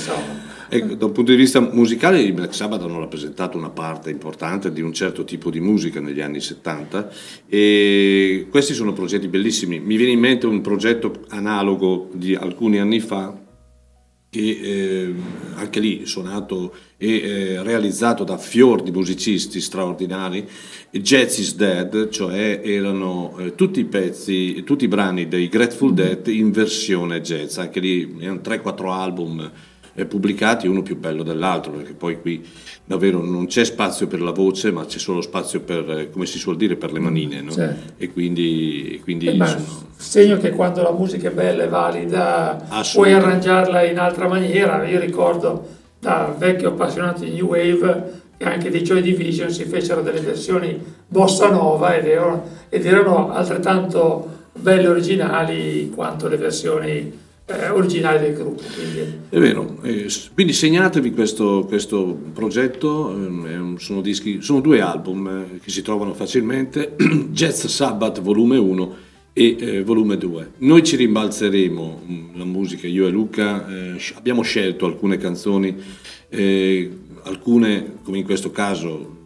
Ecco, 0.73 0.95
da 0.95 1.07
un 1.07 1.11
punto 1.11 1.33
di 1.33 1.37
vista 1.37 1.59
musicale 1.59 2.21
i 2.21 2.31
Black 2.31 2.55
Sabbath 2.55 2.83
hanno 2.83 3.01
rappresentato 3.01 3.59
una 3.59 3.71
parte 3.71 4.09
importante 4.09 4.73
di 4.73 4.81
un 4.81 4.93
certo 4.93 5.25
tipo 5.25 5.51
di 5.51 5.59
musica 5.59 6.01
negli 6.01 6.21
anni 6.21 6.41
70 6.41 7.11
e 7.49 8.47
questi 8.49 8.73
sono 8.73 8.93
progetti 8.93 9.27
bellissimi. 9.27 9.81
Mi 9.81 9.97
viene 9.97 10.13
in 10.13 10.21
mente 10.21 10.47
un 10.47 10.61
progetto 10.61 11.25
analogo 11.31 12.11
di 12.13 12.37
alcuni 12.37 12.79
anni 12.79 13.01
fa 13.01 13.37
che 14.31 14.61
eh, 14.63 15.15
anche 15.55 15.81
lì 15.81 16.07
suonato 16.07 16.73
e 16.97 17.17
eh, 17.17 17.63
realizzato 17.65 18.23
da 18.23 18.39
fior 18.39 18.81
di 18.83 18.93
musicisti 18.93 19.61
straordinari, 19.61 20.49
Jazz 20.93 21.39
is 21.39 21.57
Dead, 21.57 22.11
cioè 22.11 22.61
erano 22.63 23.37
eh, 23.41 23.57
tutti 23.57 23.81
i 23.81 23.87
pezzi, 23.87 24.63
tutti 24.63 24.85
i 24.85 24.89
brani 24.89 25.27
dei 25.27 25.49
Grateful 25.49 25.95
Dead 25.95 26.25
in 26.29 26.53
versione 26.53 27.21
jazz, 27.23 27.59
anche 27.59 27.81
lì 27.81 28.19
erano 28.21 28.41
3-4 28.41 28.93
album 28.93 29.51
pubblicati 30.07 30.67
uno 30.67 30.83
più 30.83 30.99
bello 30.99 31.23
dell'altro, 31.23 31.73
perché 31.73 31.93
poi 31.93 32.21
qui 32.21 32.47
davvero 32.85 33.25
non 33.25 33.47
c'è 33.47 33.65
spazio 33.65 34.07
per 34.07 34.21
la 34.21 34.33
voce, 34.33 34.71
ma 34.71 34.85
c'è 34.85 34.99
solo 34.99 35.21
spazio 35.21 35.61
per, 35.61 35.91
eh, 35.91 36.11
come 36.11 36.27
si 36.27 36.39
suol 36.39 36.57
dire, 36.57 36.77
per 36.77 36.93
le 36.93 37.01
manine. 37.01 37.41
No? 37.41 37.51
Certo. 37.51 37.93
E 37.97 38.13
quindi, 38.13 39.01
quindi 39.03 39.27
eh, 39.27 39.47
sono... 39.47 39.87
segno 39.97 40.37
che 40.39 40.51
quando 40.51 40.83
la 40.83 40.93
musica 40.93 41.29
è 41.29 41.33
bella 41.33 41.65
e 41.65 41.69
valida 41.69 42.67
puoi 42.93 43.13
arrangiarla 43.13 43.85
in 43.85 43.99
altra 43.99 44.29
maniera. 44.29 44.87
Io 44.87 45.01
ricordo 45.01 45.67
da 45.99 46.35
vecchio 46.37 46.71
appassionato 46.71 47.25
di 47.25 47.31
New 47.31 47.47
Wave 47.47 48.21
che 48.37 48.45
anche 48.45 48.71
dei 48.71 48.81
Joy 48.81 49.03
Division 49.03 49.51
si 49.51 49.65
fecero 49.65 50.01
delle 50.01 50.21
versioni 50.21 50.83
bossa 51.07 51.51
nova 51.51 51.95
ed 51.95 52.07
erano, 52.07 52.43
ed 52.71 52.87
erano 52.87 53.31
altrettanto 53.31 54.39
belle 54.59 54.89
originali 54.89 55.91
quanto 55.95 56.27
le 56.27 56.39
versioni 56.39 57.20
eh, 57.51 57.69
originale 57.69 58.21
del 58.21 58.35
gruppo. 58.35 58.63
Quindi. 58.75 59.19
È 59.29 59.39
vero, 59.39 59.79
eh, 59.83 60.09
quindi 60.35 60.53
segnatevi 60.53 61.11
questo, 61.13 61.65
questo 61.67 62.19
progetto, 62.33 63.15
eh, 63.47 63.79
sono, 63.79 64.01
dischi, 64.01 64.41
sono, 64.41 64.61
due 64.61 64.81
album 64.81 65.27
eh, 65.27 65.59
che 65.59 65.71
si 65.71 65.83
trovano 65.83 66.15
facilmente, 66.15 66.95
Jazz 67.31 67.67
Sabbath 67.67 68.21
volume 68.21 68.57
1 68.57 68.97
e 69.33 69.83
volume 69.85 70.17
2. 70.17 70.51
Noi 70.59 70.83
ci 70.83 70.97
rimbalzeremo 70.97 72.03
mm, 72.05 72.37
la 72.37 72.45
musica, 72.45 72.87
io 72.87 73.07
e 73.07 73.11
Luca, 73.11 73.65
abbiamo 74.15 74.43
scelto 74.43 74.87
alcune 74.87 75.17
canzoni, 75.17 75.75
alcune 77.23 77.99
come 78.03 78.19
in 78.19 78.25
questo 78.25 78.51
caso 78.51 79.19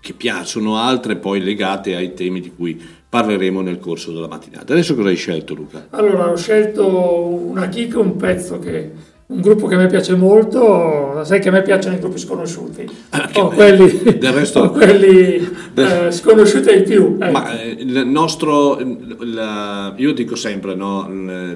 che 0.00 0.12
piacciono, 0.14 0.76
altre 0.78 1.16
poi 1.16 1.42
legate 1.42 1.94
ai 1.94 2.14
temi 2.14 2.40
di 2.40 2.52
cui 2.54 2.80
parleremo 3.08 3.62
nel 3.62 3.78
corso 3.78 4.12
della 4.12 4.28
mattinata. 4.28 4.72
Adesso 4.72 4.94
cosa 4.94 5.08
hai 5.08 5.16
scelto 5.16 5.54
Luca? 5.54 5.86
Allora 5.90 6.30
ho 6.30 6.36
scelto 6.36 6.86
una 7.26 7.68
kick, 7.68 7.96
un 7.96 8.16
pezzo 8.16 8.58
che 8.58 8.90
un 9.30 9.42
gruppo 9.42 9.66
che 9.66 9.74
a 9.74 9.78
me 9.78 9.88
piace 9.88 10.14
molto, 10.16 11.22
sai 11.22 11.38
che 11.38 11.50
a 11.50 11.52
me 11.52 11.60
piacciono 11.60 11.96
i 11.96 11.98
gruppi 11.98 12.18
sconosciuti, 12.18 12.88
ah, 13.10 13.28
o 13.34 13.48
quelli, 13.48 14.16
del 14.18 14.32
resto, 14.32 14.62
o 14.64 14.70
quelli 14.70 15.46
del, 15.74 16.06
eh, 16.06 16.12
sconosciuti 16.12 16.70
ai 16.70 16.82
più. 16.82 17.18
Eh. 17.20 17.30
Ma 17.30 17.60
il 17.62 18.06
nostro, 18.06 18.80
la, 19.18 19.92
io 19.96 20.12
dico 20.14 20.34
sempre, 20.34 20.74
no, 20.74 21.06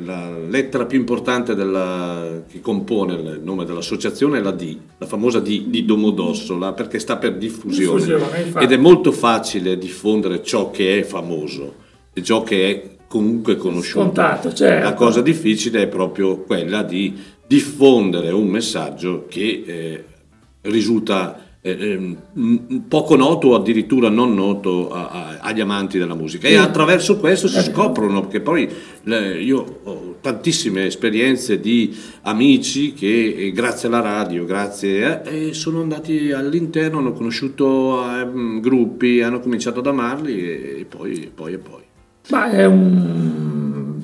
la 0.05 0.37
lettera 0.47 0.85
più 0.85 0.99
importante 0.99 1.55
della, 1.55 2.43
che 2.47 2.61
compone 2.61 3.15
il 3.15 3.41
nome 3.43 3.65
dell'associazione 3.65 4.39
è 4.39 4.43
la 4.43 4.51
D, 4.53 4.77
la 4.99 5.07
famosa 5.07 5.41
D 5.41 5.69
di 5.69 5.87
Domodossola, 5.87 6.75
perché 6.75 6.99
sta 6.99 7.17
per 7.17 7.37
diffusione, 7.37 8.05
diffusione 8.05 8.53
ed 8.61 8.71
è 8.71 8.77
molto 8.77 9.13
facile 9.13 9.79
diffondere 9.79 10.43
ciò 10.43 10.71
che 10.71 10.99
è 10.99 11.03
famoso 11.05 11.75
e 12.13 12.23
ciò 12.23 12.43
che 12.43 12.69
è 12.69 12.91
comunque 13.13 13.57
conosciuto. 13.57 14.05
Scontato, 14.05 14.55
certo. 14.55 14.89
La 14.89 14.95
cosa 14.95 15.21
difficile 15.21 15.83
è 15.83 15.87
proprio 15.87 16.39
quella 16.39 16.83
di 16.83 17.15
diffondere 17.53 18.31
un 18.31 18.47
messaggio 18.47 19.27
che 19.29 19.63
eh, 19.67 20.05
risulta 20.63 21.39
eh, 21.61 21.71
eh 21.71 22.17
poco 22.89 23.15
noto 23.15 23.49
o 23.49 23.55
addirittura 23.55 24.09
non 24.09 24.33
noto 24.33 24.91
a, 24.91 25.09
a, 25.11 25.39
agli 25.41 25.61
amanti 25.61 25.99
della 25.99 26.15
musica. 26.15 26.49
E 26.49 26.57
attraverso 26.57 27.19
questo 27.19 27.49
si 27.49 27.61
scoprono 27.61 28.23
perché 28.23 28.41
poi 28.41 28.67
le, 29.03 29.39
io 29.39 29.81
ho 29.83 30.17
tantissime 30.23 30.87
esperienze 30.87 31.61
di 31.61 31.95
amici 32.23 32.95
che 32.95 33.35
eh, 33.37 33.53
grazie 33.53 33.89
alla 33.89 34.01
radio 34.01 34.47
grazie 34.47 35.23
eh, 35.25 35.53
sono 35.53 35.83
andati 35.83 36.33
all'interno 36.33 36.99
hanno 36.99 37.13
conosciuto 37.13 38.03
eh, 38.03 38.61
gruppi 38.61 39.21
hanno 39.21 39.41
cominciato 39.41 39.81
ad 39.81 39.87
amarli 39.89 40.41
e, 40.41 40.81
e 40.81 40.85
poi 40.87 41.31
poi 41.35 41.53
e 41.53 41.59
poi. 41.59 41.83
Ma 42.31 42.51
è 42.51 42.65
un 42.65 44.01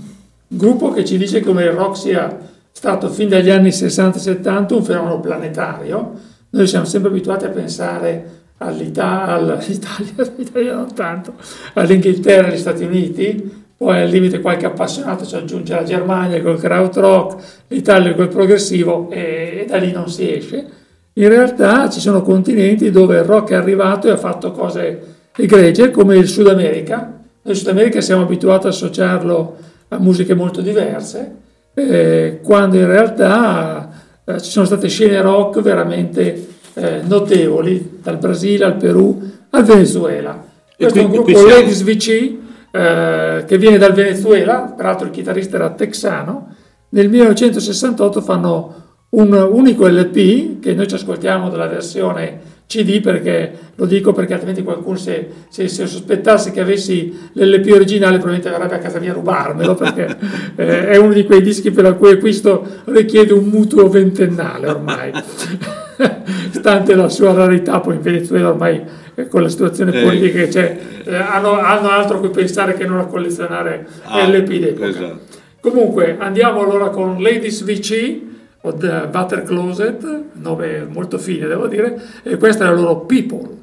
gruppo 0.48 0.92
che 0.92 1.04
ci 1.06 1.16
dice 1.16 1.40
come 1.40 1.64
il 1.64 1.70
rock 1.70 1.96
sia 1.96 2.56
stato 2.78 3.08
fin 3.08 3.28
dagli 3.28 3.50
anni 3.50 3.70
60-70 3.70 4.74
un 4.74 4.84
fenomeno 4.84 5.18
planetario. 5.18 6.12
Noi 6.50 6.66
siamo 6.68 6.84
sempre 6.84 7.10
abituati 7.10 7.44
a 7.44 7.48
pensare 7.48 8.30
all'Italia, 8.58 9.58
all'Italia 9.58 10.74
non 10.74 10.94
tanto, 10.94 11.34
all'Inghilterra 11.74 12.46
agli 12.46 12.56
Stati 12.56 12.84
Uniti, 12.84 13.64
poi 13.76 14.00
al 14.00 14.08
limite 14.08 14.40
qualche 14.40 14.66
appassionato 14.66 15.26
ci 15.26 15.34
aggiunge 15.34 15.74
la 15.74 15.82
Germania 15.82 16.40
col 16.40 16.60
krautrock, 16.60 17.64
l'Italia 17.66 18.14
col 18.14 18.28
progressivo 18.28 19.10
e, 19.10 19.62
e 19.62 19.64
da 19.68 19.76
lì 19.78 19.90
non 19.90 20.08
si 20.08 20.32
esce. 20.32 20.66
In 21.14 21.28
realtà 21.28 21.90
ci 21.90 21.98
sono 21.98 22.22
continenti 22.22 22.92
dove 22.92 23.16
il 23.16 23.24
rock 23.24 23.50
è 23.50 23.54
arrivato 23.54 24.06
e 24.06 24.12
ha 24.12 24.16
fatto 24.16 24.52
cose 24.52 25.16
egregie 25.36 25.90
come 25.90 26.16
il 26.16 26.28
Sud 26.28 26.46
America. 26.46 26.96
Noi 26.96 27.54
in 27.54 27.54
Sud 27.56 27.70
America 27.70 28.00
siamo 28.00 28.22
abituati 28.22 28.66
a 28.66 28.70
associarlo 28.70 29.56
a 29.88 29.98
musiche 29.98 30.34
molto 30.34 30.60
diverse, 30.60 31.46
eh, 31.78 32.40
quando 32.42 32.76
in 32.76 32.86
realtà 32.86 33.90
eh, 34.24 34.40
ci 34.40 34.50
sono 34.50 34.66
state 34.66 34.88
scene 34.88 35.20
rock 35.20 35.60
veramente 35.60 36.48
eh, 36.74 37.00
notevoli, 37.04 37.98
dal 38.02 38.18
Brasile 38.18 38.64
al 38.64 38.76
Perù 38.76 39.22
al 39.50 39.64
Venezuela. 39.64 40.44
Questo 40.76 40.98
è 40.98 41.04
un 41.04 41.10
gruppo 41.10 41.46
Ladies 41.46 41.82
VC 41.82 42.36
eh, 42.70 43.44
che 43.46 43.58
viene 43.58 43.78
dal 43.78 43.92
Venezuela, 43.92 44.72
peraltro 44.76 45.06
il 45.06 45.12
chitarrista 45.12 45.56
era 45.56 45.70
texano. 45.70 46.54
Nel 46.90 47.08
1968 47.08 48.20
fanno 48.20 48.74
un 49.10 49.32
unico 49.32 49.86
LP 49.86 50.60
che 50.60 50.74
noi 50.74 50.86
ci 50.86 50.94
ascoltiamo 50.94 51.48
dalla 51.48 51.66
versione 51.66 52.56
CD 52.68 53.00
perché 53.00 53.50
lo 53.76 53.87
dico 53.87 54.12
perché 54.12 54.35
altrimenti 54.35 54.62
qualcuno 54.62 54.98
se, 54.98 55.26
se, 55.48 55.68
se 55.68 55.87
sospettasse 55.87 56.50
che 56.50 56.61
avessi 56.61 57.31
l'LP 57.33 57.72
originale 57.72 58.18
probabilmente 58.18 58.50
verrebbe 58.50 58.74
a 58.74 58.78
casa 58.78 58.98
mia 58.98 59.12
a 59.12 59.14
rubarmelo 59.14 59.74
perché 59.74 60.16
eh, 60.54 60.88
è 60.88 60.96
uno 60.96 61.14
di 61.14 61.24
quei 61.24 61.40
dischi 61.40 61.70
per 61.70 61.96
cui 61.96 62.11
acquisto 62.11 62.83
richiede 62.85 63.33
un 63.33 63.46
mutuo 63.46 63.88
ventennale 63.88 64.68
ormai. 64.68 65.12
Stante 66.50 66.94
la 66.94 67.09
sua 67.09 67.33
rarità 67.33 67.81
poi 67.81 67.94
in 67.94 68.02
Venezuela 68.02 68.50
ormai 68.50 68.83
eh, 69.14 69.28
con 69.28 69.40
la 69.40 69.48
situazione 69.48 70.02
politica 70.02 70.40
che 70.40 70.48
c'è 70.48 70.78
eh, 71.04 71.14
hanno, 71.14 71.59
hanno, 71.59 71.88
altro 71.88 72.18
a 72.18 72.20
cui 72.20 72.28
pensare 72.28 72.74
che 72.74 72.85
non 72.85 72.98
a 72.98 73.07
collezionare 73.07 73.87
ah, 74.02 74.28
LP 74.28 74.59
d'epoca. 74.59 74.88
esatto. 74.88 75.20
comunque 75.61 76.16
andiamo 76.18 76.61
allora 76.61 76.90
con 76.90 77.22
Ladies 77.22 77.64
VC 77.64 78.26
o 78.61 78.75
The 78.75 79.09
Butter 79.11 79.42
Closet, 79.42 80.23
nome 80.33 80.85
molto 80.85 81.18
fine 81.18 81.47
devo 81.47 81.66
dire, 81.68 82.01
e 82.23 82.37
questa 82.37 82.64
è 82.64 82.68
la 82.68 82.75
loro 82.75 83.01
People. 83.01 83.57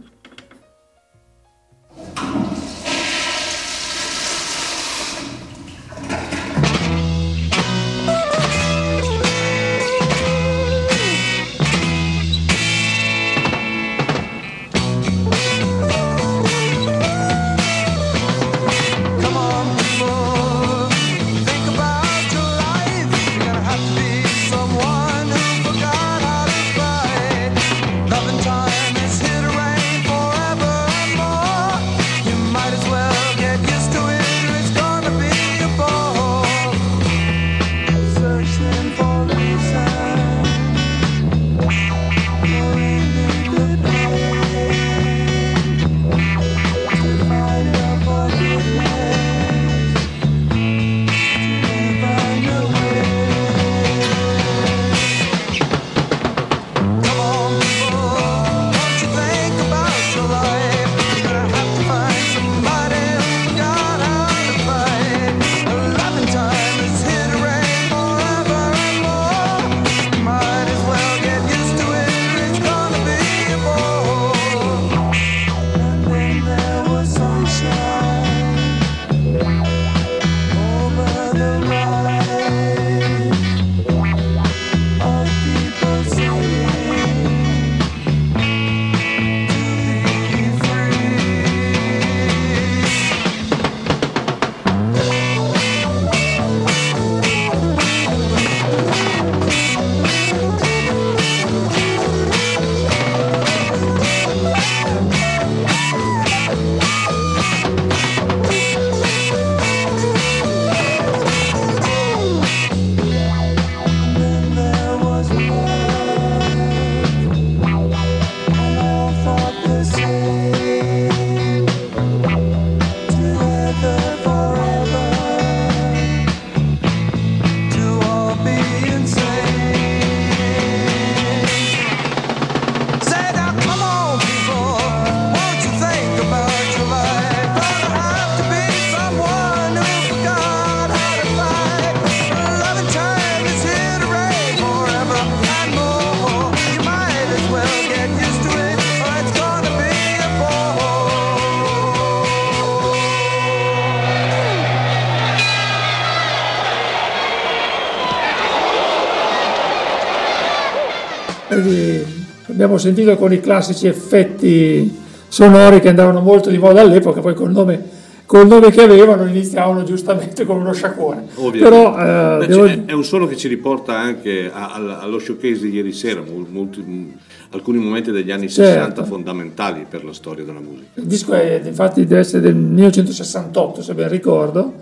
Abbiamo 162.76 162.78
sentito 162.78 163.16
con 163.16 163.34
i 163.34 163.40
classici 163.40 163.88
effetti 163.88 165.04
sonori 165.28 165.80
che 165.80 165.90
andavano 165.90 166.20
molto 166.22 166.50
di 166.50 166.58
moda 166.58 166.82
all'epoca, 166.82 167.22
poi 167.22 167.34
col 167.34 167.52
nome, 167.52 167.84
col 168.26 168.48
nome 168.48 168.70
che 168.72 168.82
avevano 168.82 169.26
iniziavano 169.26 169.84
giustamente 169.84 170.46
con 170.46 170.58
uno 170.58 170.74
sciacquone. 170.74 171.28
Però, 171.52 172.42
eh, 172.42 172.48
devo... 172.48 172.66
È 172.66 172.92
un 172.92 173.04
suono 173.04 173.28
che 173.28 173.36
ci 173.36 173.48
riporta 173.48 173.98
anche 173.98 174.50
a, 174.52 174.74
a, 174.74 175.00
allo 175.00 175.20
showcase 175.20 175.62
di 175.62 175.72
ieri 175.72 175.94
sera, 175.94 176.22
molti, 176.26 177.14
alcuni 177.52 177.80
momenti 177.80 178.12
degli 178.12 178.32
anni 178.32 178.50
certo. 178.50 178.80
60 178.80 179.04
fondamentali 179.04 179.86
per 179.90 180.04
la 180.04 180.14
storia 180.14 180.44
della 180.44 180.60
musica. 180.60 180.88
Il 180.96 181.06
disco 181.06 181.34
è 181.34 181.62
infatti 181.64 182.06
deve 182.06 182.22
essere 182.22 182.42
del 182.42 182.56
1968 182.56 183.82
se 183.82 183.94
ben 183.94 184.10
ricordo, 184.10 184.74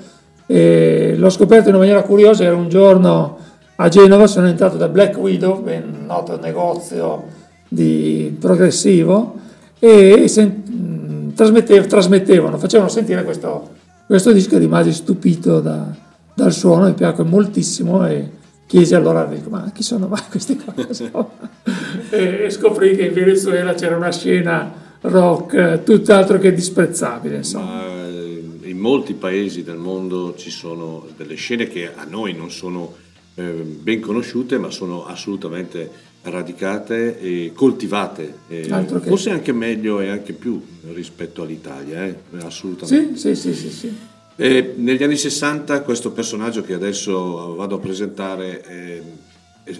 e 0.46 1.14
l'ho 1.16 1.30
scoperto 1.30 1.70
in 1.70 1.76
una 1.76 1.86
maniera 1.86 2.04
curiosa, 2.04 2.44
era 2.44 2.56
un 2.56 2.70
giorno 2.70 3.38
a 3.76 3.88
Genova, 3.88 4.28
sono 4.28 4.48
entrato 4.48 4.78
da 4.78 4.88
Black 4.88 5.18
Widow, 5.18 5.62
ben 5.62 6.04
noto 6.06 6.40
negozio 6.40 7.42
di 7.74 8.36
progressivo 8.40 9.40
e 9.80 10.28
sen- 10.28 11.34
trasmettevano, 11.36 11.88
trasmettevano, 11.88 12.58
facevano 12.58 12.90
sentire 12.90 13.24
questo, 13.24 13.72
questo 14.06 14.32
disco 14.32 14.56
e 14.56 14.60
rimasi 14.60 14.94
stupito 14.94 15.60
da, 15.60 15.94
dal 16.34 16.54
suono, 16.54 16.86
mi 16.86 16.94
piacque 16.94 17.24
moltissimo 17.24 18.06
e 18.08 18.30
chiesi 18.68 18.96
allora, 18.96 19.26
dico, 19.26 19.50
ma 19.50 19.72
chi 19.74 19.84
sono 19.84 20.08
mai 20.08 20.22
questi 20.30 20.56
qua? 20.58 20.74
e, 22.10 22.44
e 22.46 22.50
scoprì 22.50 22.96
che 22.96 23.06
in 23.06 23.14
Venezuela 23.14 23.74
c'era 23.74 23.96
una 23.96 24.12
scena 24.12 24.72
rock 25.02 25.84
tutt'altro 25.84 26.38
che 26.38 26.54
disprezzabile. 26.54 27.38
Insomma. 27.38 27.86
Eh, 27.86 28.44
in 28.64 28.78
molti 28.78 29.14
paesi 29.14 29.64
del 29.64 29.78
mondo 29.78 30.36
ci 30.38 30.50
sono 30.50 31.06
delle 31.18 31.36
scene 31.36 31.68
che 31.68 31.92
a 31.94 32.06
noi 32.10 32.34
non 32.34 32.50
sono 32.50 32.96
eh, 33.36 33.44
ben 33.44 34.00
conosciute, 34.00 34.58
ma 34.58 34.70
sono 34.70 35.06
assolutamente 35.06 36.12
radicate 36.24 37.20
e 37.20 37.52
coltivate, 37.54 38.40
e 38.48 38.64
forse 39.02 39.30
anche 39.32 39.52
meglio 39.52 40.00
e 40.00 40.10
anche 40.10 40.34
più 40.34 40.62
rispetto 40.94 41.42
all'Italia, 41.42 42.06
eh? 42.06 42.16
assolutamente. 42.42 43.18
Sì, 43.18 43.36
sì, 43.36 43.54
sì, 43.54 43.70
sì, 43.70 43.98
E 44.36 44.74
negli 44.78 45.04
anni 45.04 45.18
60 45.18 45.82
questo 45.82 46.12
personaggio 46.12 46.62
che 46.62 46.74
adesso 46.74 47.56
vado 47.56 47.76
a 47.76 47.80
presentare 47.80 48.62
è, 48.62 49.02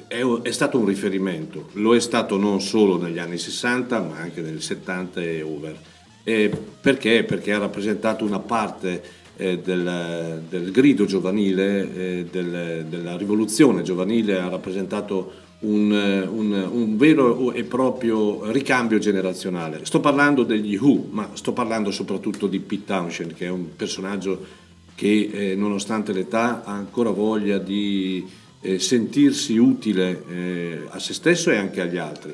è, 0.08 0.26
è, 0.42 0.52
stato 0.52 0.78
un 0.78 0.86
riferimento, 0.86 1.70
lo 1.74 1.96
è 1.96 2.00
stato 2.00 2.38
non 2.38 2.60
solo 2.60 3.02
negli 3.02 3.20
anni 3.20 3.38
60 3.38 4.02
ma 4.02 4.18
anche 4.18 4.42
nel 4.42 4.62
70 4.62 5.22
e 5.22 5.42
over. 5.42 5.78
Eh, 6.26 6.52
perché? 6.80 7.24
Perché 7.24 7.54
ha 7.54 7.58
rappresentato 7.58 8.26
una 8.26 8.40
parte 8.40 9.02
eh, 9.36 9.60
del, 9.60 10.44
del, 10.50 10.72
grido 10.72 11.06
giovanile, 11.06 11.94
eh, 11.96 12.26
del, 12.30 12.86
della 12.88 13.18
rivoluzione 13.18 13.82
giovanile, 13.82 14.40
ha 14.40 14.48
rappresentato 14.48 15.42
un, 15.64 15.92
un, 16.30 16.70
un, 16.72 16.98
vero 16.98 17.52
e 17.52 17.64
proprio 17.64 18.52
ricambio 18.52 19.00
generazionale. 19.00 19.86
Sto 19.86 20.00
parlando 20.00 20.44
degli 20.44 20.76
Who, 20.76 21.08
ma 21.12 21.30
sto 21.34 21.54
parlando 21.54 21.92
soprattutto 21.92 22.48
di 22.48 22.60
Pete 22.60 22.86
Townshend, 22.86 23.34
che 23.34 23.46
è 23.46 23.50
un 23.50 23.76
personaggio 23.76 24.62
che 24.96 25.30
eh, 25.32 25.56
nonostante 25.56 26.14
l'età 26.14 26.64
ha 26.64 26.74
ancora 26.74 27.10
voglia 27.10 27.58
di 27.58 28.26
eh, 28.62 28.80
sentirsi 28.80 29.58
utile 29.58 30.24
eh, 30.30 30.80
a 30.90 31.00
se 31.00 31.14
stesso 31.14 31.52
e 31.52 31.58
anche 31.58 31.82
agli 31.82 31.98
altri. 31.98 32.34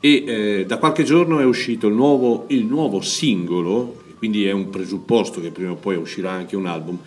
E 0.00 0.24
eh, 0.26 0.64
da 0.66 0.78
qualche 0.78 1.02
giorno 1.02 1.40
è 1.40 1.44
uscito 1.44 1.88
il 1.88 1.94
nuovo, 1.94 2.44
il 2.48 2.64
nuovo, 2.64 3.00
singolo, 3.00 4.02
quindi 4.16 4.44
è 4.44 4.52
un 4.52 4.70
presupposto 4.70 5.40
che 5.40 5.50
prima 5.50 5.72
o 5.72 5.76
poi 5.76 5.96
uscirà 5.96 6.30
anche 6.30 6.56
un 6.56 6.66
album, 6.66 6.98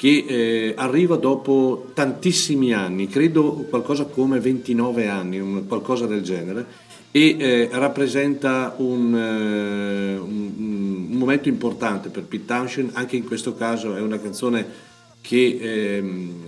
che 0.00 0.24
eh, 0.26 0.74
arriva 0.78 1.16
dopo 1.16 1.90
tantissimi 1.92 2.72
anni, 2.72 3.06
credo 3.06 3.66
qualcosa 3.68 4.04
come 4.06 4.40
29 4.40 5.06
anni, 5.06 5.38
un, 5.38 5.66
qualcosa 5.66 6.06
del 6.06 6.22
genere, 6.22 6.64
e 7.10 7.36
eh, 7.38 7.68
rappresenta 7.70 8.76
un, 8.78 9.12
un, 9.12 10.52
un, 10.56 11.16
momento 11.18 11.50
importante 11.50 12.08
per 12.08 12.22
Pete 12.22 12.46
Townshend, 12.46 12.92
anche 12.94 13.16
in 13.16 13.26
questo 13.26 13.54
caso 13.54 13.94
è 13.94 14.00
una 14.00 14.18
canzone 14.18 14.66
che 15.20 15.58
ehm, 15.60 16.44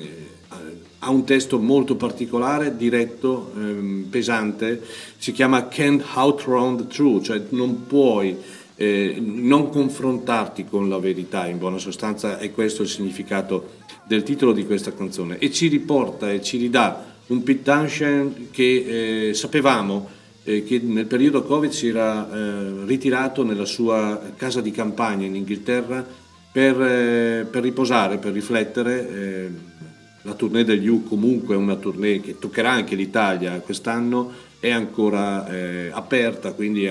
ha 1.01 1.11
un 1.11 1.25
testo 1.25 1.59
molto 1.59 1.95
particolare, 1.97 2.75
diretto, 2.75 3.53
ehm, 3.55 4.07
pesante, 4.09 4.81
si 5.19 5.31
chiama 5.33 5.69
Can't 5.69 6.03
Outrun 6.15 6.79
the 6.79 6.87
Truth, 6.87 7.25
cioè 7.25 7.43
non 7.51 7.85
puoi 7.87 8.35
eh, 8.76 9.16
non 9.20 9.70
confrontarti 9.70 10.64
con 10.64 10.88
la 10.88 10.98
verità, 10.98 11.46
in 11.46 11.58
buona 11.58 11.78
sostanza 11.78 12.38
è 12.38 12.50
questo 12.52 12.82
il 12.82 12.88
significato 12.88 13.80
del 14.06 14.22
titolo 14.22 14.52
di 14.52 14.66
questa 14.66 14.92
canzone. 14.92 15.38
E 15.38 15.50
ci 15.50 15.68
riporta 15.68 16.30
e 16.30 16.42
ci 16.42 16.56
ridà 16.56 17.11
un 17.26 17.42
Pete 17.42 17.62
Townshend 17.62 18.50
che 18.50 19.28
eh, 19.28 19.35
sapevamo 19.35 20.20
eh, 20.44 20.64
che 20.64 20.80
nel 20.80 21.06
periodo 21.06 21.42
Covid 21.44 21.70
si 21.70 21.88
era 21.88 22.28
eh, 22.28 22.85
ritirato 22.85 23.44
nella 23.44 23.64
sua 23.64 24.20
casa 24.37 24.61
di 24.61 24.72
campagna 24.72 25.24
in 25.24 25.37
Inghilterra 25.37 26.04
per, 26.50 26.80
eh, 26.82 27.46
per 27.48 27.62
riposare, 27.62 28.18
per 28.18 28.32
riflettere. 28.32 29.11
Eh, 29.11 29.50
la 30.24 30.35
tournée 30.35 30.64
degli 30.64 30.87
U 30.87 31.02
comunque 31.04 31.54
è 31.54 31.58
una 31.58 31.74
tournée 31.74 32.20
che 32.20 32.38
toccherà 32.38 32.70
anche 32.70 32.94
l'Italia 32.94 33.58
quest'anno, 33.58 34.30
è 34.61 34.70
ancora 34.70 35.44
aperta, 35.90 36.52
quindi 36.52 36.88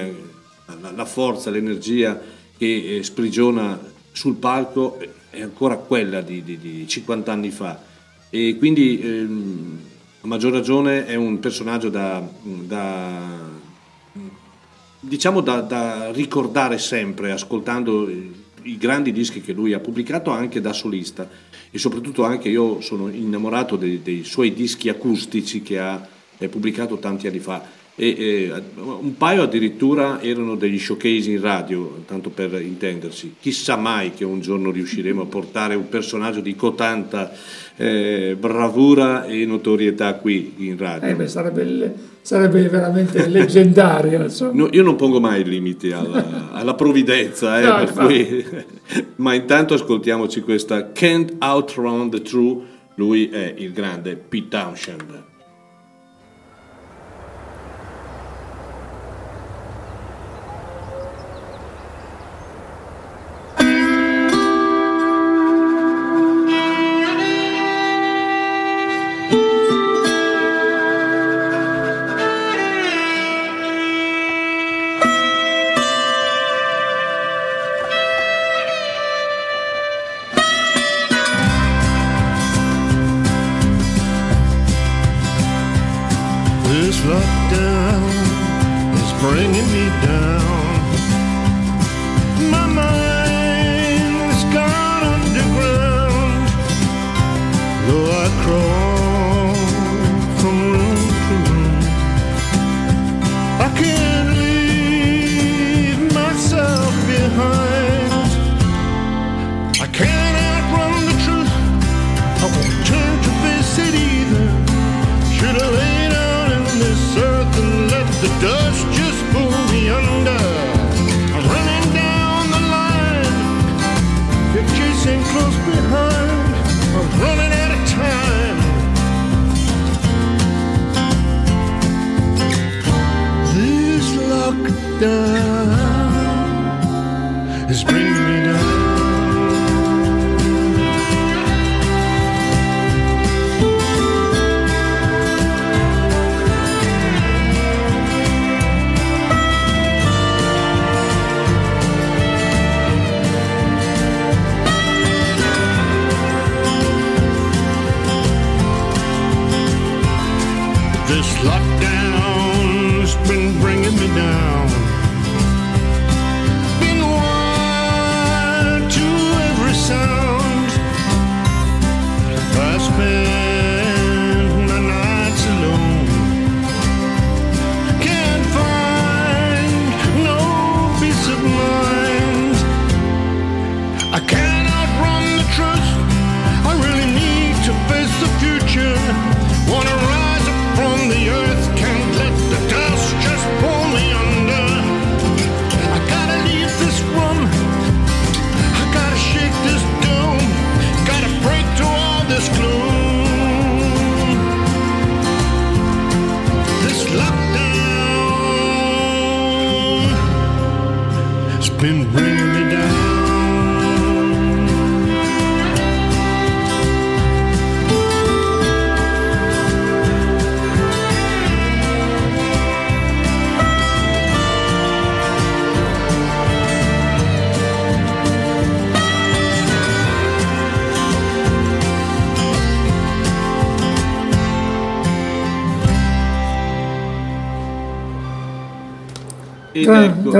la, 0.79 0.91
la, 0.91 1.05
forza, 1.05 1.49
l'energia 1.49 2.19
che 2.57 2.97
eh, 2.97 3.03
sprigiona 3.03 3.79
sul 4.11 4.35
palco 4.35 4.99
è 5.29 5.41
ancora 5.41 5.77
quella 5.77 6.21
di, 6.21 6.43
di, 6.43 6.57
di 6.57 6.87
50 6.87 7.31
anni 7.31 7.49
fa. 7.49 7.81
E 8.29 8.57
quindi 8.57 8.99
ehm, 9.01 9.79
a 10.21 10.27
maggior 10.27 10.51
ragione 10.51 11.05
è 11.05 11.15
un 11.15 11.39
personaggio 11.39 11.89
da, 11.89 12.21
da 12.43 13.49
diciamo 14.99 15.41
da, 15.41 15.61
da, 15.61 16.11
ricordare 16.11 16.77
sempre 16.77 17.31
ascoltando 17.31 18.07
i 18.09 18.77
grandi 18.77 19.11
dischi 19.11 19.41
che 19.41 19.53
lui 19.53 19.73
ha 19.73 19.79
pubblicato 19.79 20.29
anche 20.31 20.61
da 20.61 20.73
solista. 20.73 21.27
E 21.71 21.77
soprattutto 21.77 22.23
anche 22.23 22.49
io 22.49 22.81
sono 22.81 23.07
innamorato 23.07 23.77
dei, 23.77 24.01
dei 24.01 24.23
suoi 24.23 24.53
dischi 24.53 24.89
acustici 24.89 25.61
che 25.61 25.79
ha 25.79 26.07
pubblicato 26.49 26.97
tanti 26.97 27.27
anni 27.27 27.39
fa 27.39 27.79
e, 27.95 28.15
e, 28.17 28.63
un 28.75 29.15
paio 29.17 29.43
addirittura 29.43 30.21
erano 30.21 30.55
degli 30.55 30.79
showcase 30.79 31.29
in 31.29 31.41
radio, 31.41 32.03
tanto 32.07 32.29
per 32.29 32.59
intenderci. 32.61 33.35
Chissà 33.39 33.75
mai 33.75 34.13
che 34.13 34.23
un 34.23 34.39
giorno 34.39 34.71
riusciremo 34.71 35.23
a 35.23 35.25
portare 35.25 35.75
un 35.75 35.89
personaggio 35.89 36.39
di 36.39 36.55
cotanta 36.55 37.31
eh, 37.75 38.35
bravura 38.39 39.25
e 39.25 39.45
notorietà 39.45 40.13
qui 40.15 40.53
in 40.57 40.77
radio. 40.77 41.09
Eh 41.09 41.15
beh, 41.15 41.27
sarebbe, 41.27 41.93
sarebbe, 42.21 42.67
veramente 42.69 43.27
leggendario. 43.29 44.25
No, 44.53 44.69
io 44.71 44.83
non 44.83 44.95
pongo 44.95 45.19
mai 45.19 45.43
limiti 45.43 45.91
alla, 45.91 46.51
alla 46.51 46.75
provvidenza, 46.75 47.59
eh, 47.59 47.85
no, 47.85 48.05
cui... 48.05 48.45
ma 49.17 49.33
intanto 49.33 49.73
ascoltiamoci 49.73 50.41
questa 50.41 50.91
Can't 50.91 51.35
Outrun 51.39 52.09
the 52.09 52.21
True, 52.21 52.57
lui 52.95 53.29
è 53.29 53.53
il 53.57 53.73
grande 53.73 54.15
Pete 54.15 54.47
Townshend. 54.47 55.29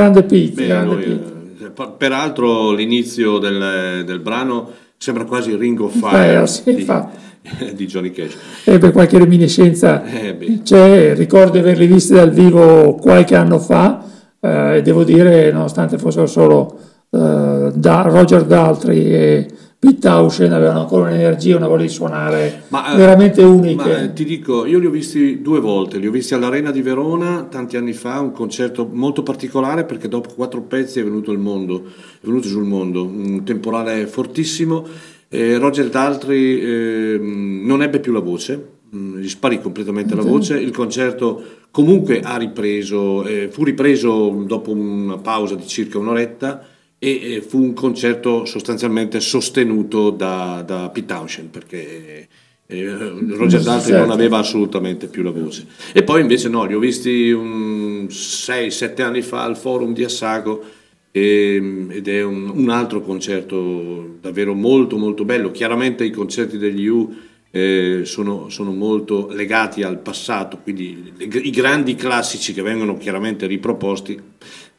Grande 0.02 0.24
Pete. 0.24 0.68
Grande 0.68 0.94
noi, 0.94 1.04
Pete. 1.04 1.74
Eh, 1.84 1.92
peraltro 1.98 2.72
l'inizio 2.72 3.38
del, 3.38 4.04
del, 4.06 4.20
brano 4.20 4.70
sembra 4.98 5.26
quasi 5.26 5.56
Ring 5.56 5.80
of 5.80 5.96
Fire. 5.96 6.42
Eh, 6.42 6.48
sì, 6.48 6.76
di, 6.76 6.86
di 7.76 7.86
Johnny 7.86 8.12
Cash. 8.12 8.38
E 8.66 8.78
per 8.80 8.92
qualche 8.92 9.18
reminiscenza 9.18 10.04
eh, 10.04 10.62
c'è, 10.64 11.16
ricordo 11.16 11.52
di 11.52 11.60
averli 11.60 11.86
visti 11.86 12.14
dal 12.14 12.32
vivo 12.32 12.96
qualche 12.96 13.36
anno 13.36 13.60
fa 13.60 14.04
eh, 14.40 14.78
e 14.78 14.82
devo 14.82 15.04
dire, 15.04 15.52
nonostante 15.52 15.98
fossero 15.98 16.26
solo 16.26 16.80
eh, 17.12 17.72
da 17.74 18.02
Roger 18.02 18.44
Daltrey 18.44 19.06
e 19.06 19.48
Townshend 20.02 20.52
avevano 20.52 20.82
ancora 20.82 21.10
un'energia, 21.10 21.56
una 21.56 21.68
voglia 21.68 21.84
di 21.84 21.90
suonare 21.90 22.64
ma, 22.68 22.92
eh, 22.92 22.98
veramente 22.98 23.42
unica. 23.44 23.86
Ma 23.86 24.08
ti 24.10 24.26
dico, 24.26 24.66
io 24.66 24.80
li 24.80 24.88
ho 24.88 24.90
visti 24.90 25.42
due 25.42 25.62
volte, 25.62 26.00
li 26.00 26.08
ho 26.08 26.12
visti 26.12 26.34
all'Arena 26.34 26.72
di 26.72 26.82
Verona 26.82 27.44
tanti 27.44 27.78
anni 27.78 27.94
fa, 27.94 28.20
un 28.20 28.32
concerto 28.32 28.90
molto 28.92 29.24
particolare 29.24 29.86
perché 29.86 30.08
dopo 30.10 30.34
quattro 30.36 30.62
pezzi 30.64 31.00
è 31.00 31.04
venuto 31.04 31.32
il 31.32 31.40
mondo, 31.40 31.86
è 31.86 32.26
venuto 32.26 32.48
sul 32.48 32.66
mondo, 32.66 33.06
un 33.06 33.44
temporale 33.46 34.08
fortissimo 34.08 34.86
eh, 35.34 35.58
Roger 35.58 35.88
Daltrey 35.90 36.60
eh, 36.60 37.18
non 37.18 37.82
ebbe 37.82 38.02
più 38.02 38.12
la 38.12 38.20
voce, 38.20 38.72
mm, 38.94 39.18
gli 39.18 39.30
sparì 39.30 39.62
completamente 39.62 40.14
la 40.14 40.24
voce, 40.24 40.60
il 40.60 40.72
concerto 40.72 41.42
comunque 41.72 42.20
ha 42.20 42.36
ripreso, 42.36 43.24
eh, 43.24 43.48
fu 43.50 43.64
ripreso 43.64 44.44
dopo 44.46 44.72
una 44.72 45.18
pausa 45.20 45.56
di 45.56 45.66
circa 45.66 45.98
un'oretta 45.98 46.66
e 47.04 47.44
fu 47.46 47.60
un 47.60 47.74
concerto 47.74 48.46
sostanzialmente 48.46 49.20
sostenuto 49.20 50.12
da, 50.12 50.64
da 50.64 50.88
Pete 50.90 51.08
Townshend 51.08 51.50
perché 51.50 52.28
eh, 52.68 52.96
Roger 53.30 53.64
Daltrey 53.64 53.98
non 54.00 54.12
aveva 54.12 54.38
assolutamente 54.38 55.08
più 55.08 55.24
la 55.24 55.32
voce. 55.32 55.66
E 55.94 56.04
poi 56.04 56.22
invece 56.22 56.48
no, 56.48 56.64
li 56.66 56.76
ho 56.76 56.80
visti 56.80 57.34
6-7 57.34 59.02
anni 59.02 59.24
fa 59.24 59.42
al 59.42 59.58
forum 59.58 59.94
di 59.94 60.04
Assago 60.04 60.64
e, 61.10 61.56
ehm, 61.56 61.90
ed 61.92 62.08
è 62.08 62.22
un, 62.22 62.52
un, 62.54 62.70
altro 62.70 63.02
concerto 63.02 64.18
davvero 64.22 64.54
molto 64.54 64.96
molto 64.98 65.26
bello. 65.26 65.50
Chiaramente 65.50 66.06
i 66.06 66.12
concerti 66.12 66.60
degli 66.60 66.86
U 66.86 67.12
eh, 67.50 68.02
sono, 68.04 68.50
sono, 68.50 68.72
molto 68.72 69.28
legati 69.32 69.82
al 69.82 69.98
passato, 69.98 70.60
quindi 70.62 71.12
le, 71.18 71.26
i 71.26 71.50
grandi 71.50 71.96
classici 71.96 72.54
che 72.54 72.62
vengono 72.62 72.96
chiaramente 72.98 73.48
riproposti 73.48 74.20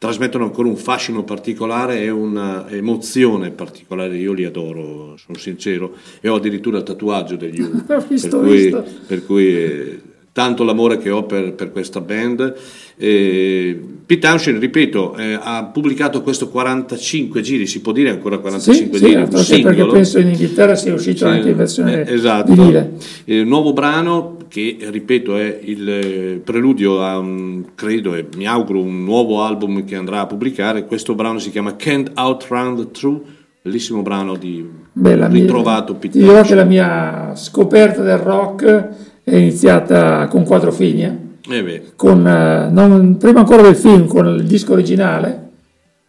trasmettono 0.03 0.43
ancora 0.43 0.67
un 0.67 0.75
fascino 0.75 1.23
particolare 1.23 2.01
e 2.01 2.11
un'emozione 2.11 3.53
particolare, 3.53 4.17
io 4.17 4.33
li 4.33 4.43
adoro, 4.45 5.17
sono 5.17 5.39
sincero, 5.39 5.95
e 6.21 6.29
ho 6.29 6.35
addirittura 6.35 6.79
il 6.79 6.83
tatuaggio 6.83 7.37
degli 7.37 7.61
U, 7.63 8.05
visto, 8.09 8.41
per, 8.41 8.49
cui, 8.49 8.77
per 9.07 9.25
cui 9.25 9.57
eh, 9.57 10.01
tanto 10.33 10.65
l'amore 10.65 10.99
che 10.99 11.09
ho 11.09 11.23
per, 11.23 11.53
per 11.53 11.71
questa 11.71 12.01
band 12.01 12.53
eh, 12.97 13.81
Pete 14.05 14.27
Townshend, 14.27 14.59
ripeto, 14.59 15.17
eh, 15.17 15.39
ha 15.41 15.65
pubblicato 15.65 16.23
questo 16.23 16.49
45 16.49 17.41
giri, 17.41 17.67
si 17.67 17.81
può 17.81 17.93
dire 17.93 18.11
ancora 18.11 18.39
45 18.39 18.99
sì, 18.99 19.05
giri? 19.07 19.27
Sì, 19.43 19.63
perché 19.63 19.87
penso 19.87 20.19
in 20.19 20.29
Inghilterra 20.29 20.75
sia 20.75 20.93
uscito 20.93 21.19
sì, 21.19 21.25
anche 21.25 21.49
in 21.51 21.57
versione 21.57 22.05
eh, 22.07 22.13
esatto. 22.13 22.53
vinile. 22.53 22.93
Il 23.25 23.47
nuovo 23.47 23.73
brano 23.73 24.32
che, 24.53 24.77
ripeto, 24.79 25.39
è 25.39 25.61
il 25.63 25.89
eh, 25.89 26.41
preludio 26.45 27.03
a, 27.03 27.17
un, 27.17 27.69
credo 27.75 28.15
e 28.15 28.29
mi 28.37 28.47
auguro, 28.47 28.83
un 28.83 29.03
nuovo 29.03 29.43
album 29.43 29.83
che 29.87 29.97
andrà 29.97 30.21
a 30.21 30.27
pubblicare. 30.27 30.85
Questo 30.85 31.15
brano 31.15 31.39
si 31.39 31.51
chiama 31.51 31.75
Can't 31.75 32.11
Outrun 32.15 32.77
the 32.77 32.91
True, 32.91 33.21
bellissimo 33.63 34.03
brano 34.03 34.37
di 34.37 34.63
Beh, 34.93 35.27
ritrovato 35.29 35.95
Townshend. 35.95 36.23
Dirò 36.23 36.43
che 36.43 36.55
la 36.55 36.65
mia 36.65 37.33
scoperta 37.35 38.03
del 38.03 38.19
rock 38.19 38.89
è 39.25 39.35
iniziata 39.35 40.27
con 40.27 40.45
Quattro 40.45 40.71
Figlie 40.71 41.31
eh 41.49 41.93
con, 41.97 42.27
eh, 42.27 42.69
non, 42.71 43.17
prima 43.17 43.41
ancora 43.41 43.63
del 43.63 43.75
film, 43.75 44.07
con 44.07 44.27
il 44.27 44.45
disco 44.45 44.75
originale. 44.75 45.49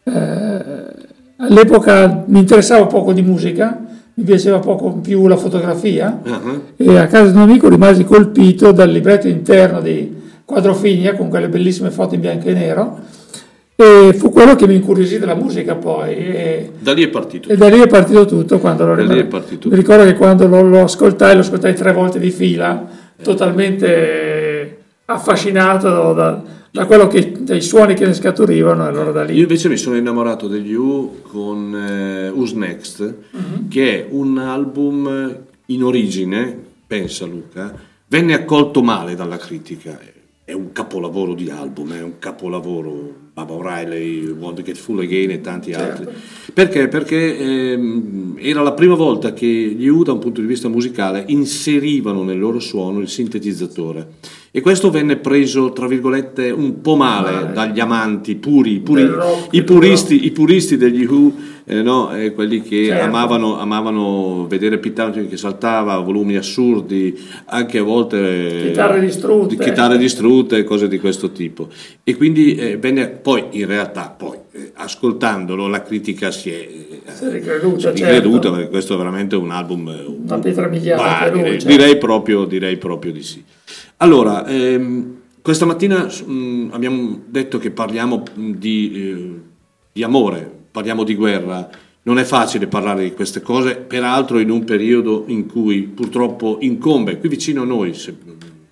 Eh, 0.04 0.86
all'epoca 1.38 2.26
mi 2.28 2.40
interessava 2.40 2.88
poco 2.88 3.14
di 3.14 3.22
musica, 3.22 3.80
mi 4.16 4.24
piaceva 4.24 4.60
poco 4.60 4.92
più 4.92 5.28
la 5.28 5.38
fotografia 5.38 6.22
uh-huh. 6.24 6.62
e 6.78 6.98
a 6.98 7.08
casa 7.08 7.32
di 7.32 7.36
un 7.36 7.44
amico 7.44 7.68
rimasi 7.68 8.04
colpito 8.04 8.72
dal 8.72 8.90
libretto 8.90 9.28
interno 9.28 9.82
di 9.82 10.22
Quadrofiglia 10.46 11.16
con 11.16 11.30
quelle 11.30 11.50
bellissime 11.50 11.90
foto 11.90 12.14
in 12.14 12.22
bianco 12.22 12.50
e 12.50 12.54
nero 12.54 13.00
e 13.76 14.14
fu 14.14 14.30
quello 14.30 14.56
che 14.56 14.68
mi 14.68 14.76
incuriosì 14.76 15.18
della 15.18 15.34
musica 15.34 15.76
poi. 15.76 16.16
E, 16.16 16.72
da 16.78 16.94
lì 16.94 17.04
è 17.04 17.10
partito. 17.10 17.50
E 17.50 17.58
da 17.58 17.70
lì 17.70 17.80
è 17.80 17.88
partito 17.88 18.26
tutto. 18.26 18.60
Quando 18.60 18.86
lo 18.86 18.94
rim- 18.94 19.12
Mi 19.12 19.76
ricordo 19.76 20.04
che 20.04 20.14
quando 20.14 20.48
lo, 20.48 20.62
lo 20.62 20.84
ascoltai, 20.84 21.34
lo 21.34 21.42
ascoltai 21.42 21.74
tre 21.74 21.92
volte 21.92 22.20
di 22.20 22.30
fila, 22.30 22.88
eh. 23.18 23.24
totalmente 23.24 24.83
affascinato 25.06 26.14
da, 26.14 26.42
da 26.72 26.86
quello 26.86 27.08
che, 27.08 27.32
dai 27.40 27.62
suoni 27.62 27.94
che 27.94 28.06
ne 28.06 28.14
scaturivano 28.14 28.86
allora 28.86 29.12
da 29.12 29.24
lì. 29.24 29.36
Io 29.36 29.42
invece 29.42 29.70
mi 29.70 29.78
sono 29.78 29.96
innamorato 29.96 30.48
degli 30.48 30.74
U 30.74 31.22
con 31.24 31.76
eh, 31.76 32.30
Who's 32.30 32.54
Next, 32.54 33.00
uh-huh. 33.32 33.68
che 33.68 34.06
è 34.06 34.08
un 34.10 34.38
album 34.38 35.38
in 35.68 35.84
origine, 35.84 36.58
pensa 36.88 37.26
Luca, 37.26 37.74
venne 38.08 38.34
accolto 38.34 38.82
male 38.82 39.16
dalla 39.16 39.38
critica. 39.38 40.00
È 40.46 40.52
un 40.52 40.72
capolavoro 40.72 41.34
di 41.34 41.50
album, 41.50 41.94
è 41.94 42.02
un 42.02 42.20
capolavoro. 42.20 43.23
Baba 43.34 43.54
O'Reilly, 43.54 44.30
Want 44.30 44.58
to 44.58 44.62
Get 44.62 44.78
Full 44.78 45.00
Again 45.00 45.32
e 45.32 45.42
tanti 45.42 45.72
certo. 45.74 46.04
altri. 46.04 46.22
Perché? 46.54 46.88
Perché 46.88 47.72
ehm, 47.72 48.38
era 48.38 48.62
la 48.62 48.74
prima 48.74 48.94
volta 48.94 49.34
che 49.34 49.48
gli 49.48 49.88
U, 49.88 50.04
da 50.04 50.12
un 50.12 50.20
punto 50.20 50.40
di 50.40 50.46
vista 50.46 50.68
musicale, 50.68 51.24
inserivano 51.30 52.24
nel 52.24 52.38
loro 52.38 52.60
suono 52.60 53.00
il 53.00 53.10
sintetizzatore 53.10 54.08
e 54.56 54.62
questo 54.62 54.92
venne 54.92 55.16
preso, 55.16 55.72
tra 55.72 55.88
virgolette, 55.88 56.52
un 56.52 56.80
po' 56.80 56.96
male 56.96 57.52
dagli 57.54 57.80
amanti 57.80 58.36
puri, 58.36 58.82
puri 58.82 59.10
i, 59.50 59.64
puristi, 59.64 60.26
i, 60.26 60.32
puristi, 60.32 60.78
degli 60.78 61.06
Who, 61.06 61.34
eh, 61.66 61.82
no? 61.82 62.16
eh, 62.16 62.34
quelli 62.34 62.62
che 62.62 62.86
certo. 62.86 63.04
amavano, 63.04 63.58
amavano, 63.58 64.46
vedere 64.48 64.78
Pete 64.78 65.26
che 65.28 65.38
saltava, 65.38 65.98
volumi 65.98 66.36
assurdi, 66.36 67.20
anche 67.46 67.80
a 67.80 67.84
volte 67.84 68.66
chitarre 68.68 69.00
distrutte, 69.00 69.58
chitarre 69.58 69.98
distrutte 69.98 70.64
cose 70.64 70.88
di 70.88 71.00
questo 71.00 71.32
tipo. 71.32 71.70
E 72.04 72.16
quindi 72.16 72.54
eh, 72.54 72.78
venne, 72.78 73.10
poi 73.24 73.46
in 73.52 73.66
realtà, 73.66 74.10
poi, 74.10 74.38
eh, 74.52 74.72
ascoltandolo, 74.76 75.68
la 75.68 75.82
critica 75.82 76.30
si 76.30 76.52
è, 76.52 76.68
si 77.14 77.24
è 77.24 77.32
ricreduta, 77.32 77.92
ricreduta 77.92 78.42
certo. 78.42 78.52
perché 78.52 78.70
questo 78.70 78.94
è 78.96 78.98
veramente 78.98 79.38
un 79.38 79.50
album... 79.50 79.88
Una 80.26 80.40
pietra 80.40 80.68
miliare. 80.68 81.32
Direi, 81.32 81.58
direi, 81.58 81.98
proprio, 81.98 82.44
direi 82.44 82.76
proprio 82.76 83.14
di 83.14 83.24
sì. 83.24 83.42
Allora, 83.98 84.46
ehm, 84.46 85.16
questa 85.42 85.66
mattina 85.66 86.04
mh, 86.04 86.32
mm, 86.32 86.70
abbiamo 86.74 87.22
detto 87.26 87.60
che 87.60 87.72
parliamo 87.72 88.24
mm, 88.38 88.52
di, 88.56 88.92
eh, 88.94 89.42
di, 89.94 90.04
amore, 90.04 90.52
parliamo 90.70 91.06
di 91.06 91.16
guerra. 91.16 91.70
Non 92.04 92.20
è 92.20 92.26
facile 92.26 92.68
parlare 92.68 93.04
di 93.04 93.14
queste 93.14 93.42
cose, 93.42 93.78
peraltro 93.78 94.40
in 94.40 94.50
un 94.50 94.66
periodo 94.66 95.24
in 95.28 95.46
cui 95.48 95.84
purtroppo 95.84 96.58
incombe 96.60 97.18
qui 97.18 97.30
vicino 97.30 97.62
a 97.62 97.66
noi, 97.66 97.94
se, 97.94 98.14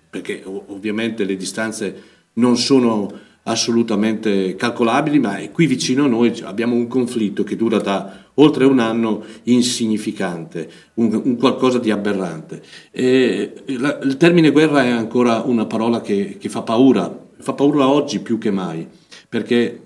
perché 0.09 0.43
ovviamente 0.45 1.23
le 1.23 1.37
distanze 1.37 1.95
non 2.33 2.57
sono 2.57 3.29
assolutamente 3.43 4.55
calcolabili, 4.55 5.19
ma 5.19 5.37
qui 5.51 5.65
vicino 5.65 6.05
a 6.05 6.07
noi 6.07 6.39
abbiamo 6.43 6.75
un 6.75 6.87
conflitto 6.87 7.43
che 7.43 7.55
dura 7.55 7.79
da 7.79 8.25
oltre 8.35 8.65
un 8.65 8.79
anno 8.79 9.23
insignificante, 9.43 10.69
un, 10.95 11.21
un 11.23 11.35
qualcosa 11.37 11.79
di 11.79 11.91
aberrante. 11.91 12.61
E 12.91 13.53
la, 13.77 13.99
il 14.03 14.17
termine 14.17 14.51
guerra 14.51 14.83
è 14.83 14.89
ancora 14.89 15.41
una 15.41 15.65
parola 15.65 16.01
che, 16.01 16.37
che 16.39 16.49
fa 16.49 16.61
paura, 16.61 17.27
fa 17.37 17.53
paura 17.53 17.87
oggi 17.87 18.19
più 18.19 18.37
che 18.37 18.51
mai, 18.51 18.87
perché 19.27 19.81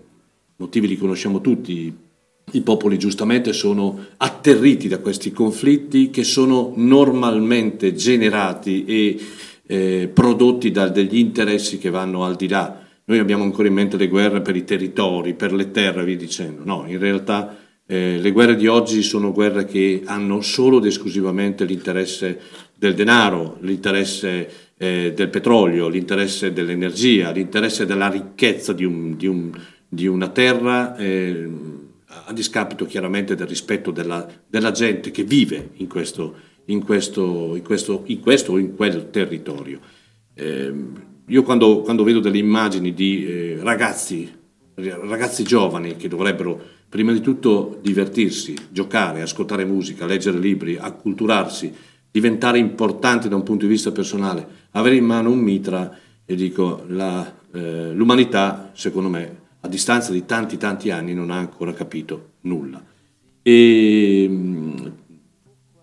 motivi 0.57 0.87
li 0.87 0.97
conosciamo 0.97 1.41
tutti, 1.41 2.03
i 2.51 2.61
popoli 2.61 2.99
giustamente 2.99 3.53
sono 3.53 4.05
atterriti 4.17 4.87
da 4.87 4.99
questi 4.99 5.31
conflitti 5.31 6.09
che 6.09 6.23
sono 6.23 6.73
normalmente 6.75 7.95
generati 7.95 8.85
e 8.85 9.19
eh, 9.65 10.09
prodotti 10.13 10.69
da 10.69 10.87
degli 10.89 11.17
interessi 11.17 11.79
che 11.79 11.89
vanno 11.89 12.23
al 12.23 12.35
di 12.35 12.47
là. 12.47 12.84
Noi 13.07 13.19
abbiamo 13.19 13.43
ancora 13.43 13.67
in 13.67 13.75
mente 13.75 13.97
le 13.97 14.07
guerre 14.07 14.41
per 14.41 14.55
i 14.55 14.63
territori, 14.63 15.35
per 15.35 15.53
le 15.53 15.69
terre, 15.69 16.03
vi 16.03 16.15
dicendo. 16.15 16.63
No, 16.63 16.85
in 16.87 16.97
realtà 16.97 17.55
eh, 17.85 18.17
le 18.17 18.31
guerre 18.31 18.55
di 18.55 18.65
oggi 18.65 19.03
sono 19.03 19.31
guerre 19.31 19.65
che 19.65 20.01
hanno 20.05 20.41
solo 20.41 20.79
ed 20.79 20.85
esclusivamente 20.85 21.65
l'interesse 21.65 22.39
del 22.75 22.95
denaro, 22.95 23.57
l'interesse 23.61 24.49
eh, 24.77 25.13
del 25.15 25.29
petrolio, 25.29 25.87
l'interesse 25.87 26.51
dell'energia, 26.51 27.29
l'interesse 27.29 27.85
della 27.85 28.09
ricchezza 28.09 28.73
di, 28.73 28.85
un, 28.85 29.15
di, 29.15 29.27
un, 29.27 29.51
di 29.87 30.07
una 30.07 30.29
terra, 30.29 30.95
eh, 30.97 31.47
a 32.07 32.33
discapito 32.33 32.87
chiaramente 32.87 33.35
del 33.35 33.45
rispetto 33.45 33.91
della, 33.91 34.27
della 34.47 34.71
gente 34.71 35.11
che 35.11 35.23
vive 35.23 35.69
in 35.75 35.87
questo, 35.87 36.35
in 36.65 36.83
questo, 36.83 37.55
in 37.55 37.61
questo, 37.61 38.01
in 38.07 38.19
questo 38.19 38.53
o 38.53 38.57
in 38.57 38.75
quel 38.75 39.11
territorio. 39.11 39.79
Io 41.27 41.41
quando, 41.41 41.81
quando, 41.81 42.03
vedo 42.03 42.19
delle 42.19 42.37
immagini 42.37 42.93
di 42.93 43.25
eh, 43.25 43.59
ragazzi, 43.61 44.31
ragazzi 44.75 45.43
giovani 45.43 45.95
che 45.95 46.07
dovrebbero 46.07 46.61
prima 46.87 47.11
di 47.11 47.19
tutto 47.19 47.79
divertirsi, 47.81 48.55
giocare, 48.69 49.23
ascoltare 49.23 49.65
musica, 49.65 50.05
leggere 50.05 50.37
libri, 50.37 50.77
acculturarsi, 50.77 51.73
diventare 52.11 52.59
importanti 52.59 53.27
da 53.27 53.35
un 53.35 53.43
punto 53.43 53.65
di 53.65 53.71
vista 53.71 53.91
personale, 53.91 54.47
avere 54.71 54.95
in 54.95 55.05
mano 55.05 55.31
un 55.31 55.39
mitra 55.39 55.97
e 56.23 56.35
dico 56.35 56.83
la, 56.87 57.33
eh, 57.51 57.91
l'umanità 57.91 58.71
secondo 58.73 59.09
me 59.09 59.43
a 59.61 59.67
distanza 59.67 60.11
di 60.11 60.25
tanti 60.25 60.57
tanti 60.57 60.91
anni 60.91 61.15
non 61.15 61.31
ha 61.31 61.37
ancora 61.37 61.73
capito 61.73 62.33
nulla. 62.41 62.83
E, 63.41 64.27
mh, 64.29 64.91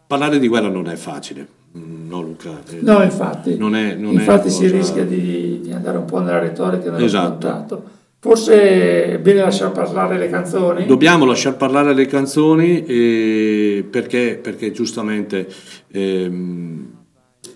parlare 0.06 0.38
di 0.38 0.46
guerra 0.46 0.68
non 0.68 0.88
è 0.88 0.94
facile, 0.94 1.46
no 1.72 2.20
Luca? 2.20 2.60
Eh, 2.68 2.78
no, 2.80 3.02
infatti, 3.02 3.56
non 3.56 3.74
è, 3.74 3.94
non 3.94 4.12
infatti 4.12 4.50
si 4.50 4.62
cosa... 4.62 4.76
rischia 4.76 5.04
di, 5.04 5.60
di, 5.62 5.72
andare 5.72 5.98
un 5.98 6.04
po' 6.04 6.20
nella 6.20 6.38
retorica 6.38 6.90
dello 6.90 7.04
esatto. 7.04 7.28
scontato. 7.28 7.82
Forse 8.18 9.14
è 9.14 9.18
bene 9.18 9.40
lasciare 9.40 9.72
parlare 9.72 10.16
le 10.16 10.28
canzoni? 10.28 10.86
Dobbiamo 10.86 11.24
lasciare 11.24 11.56
parlare 11.56 11.92
le 11.92 12.06
canzoni 12.06 12.84
eh, 12.84 13.84
perché, 13.90 14.38
perché, 14.40 14.70
giustamente... 14.70 15.48
Ehm, 15.90 16.90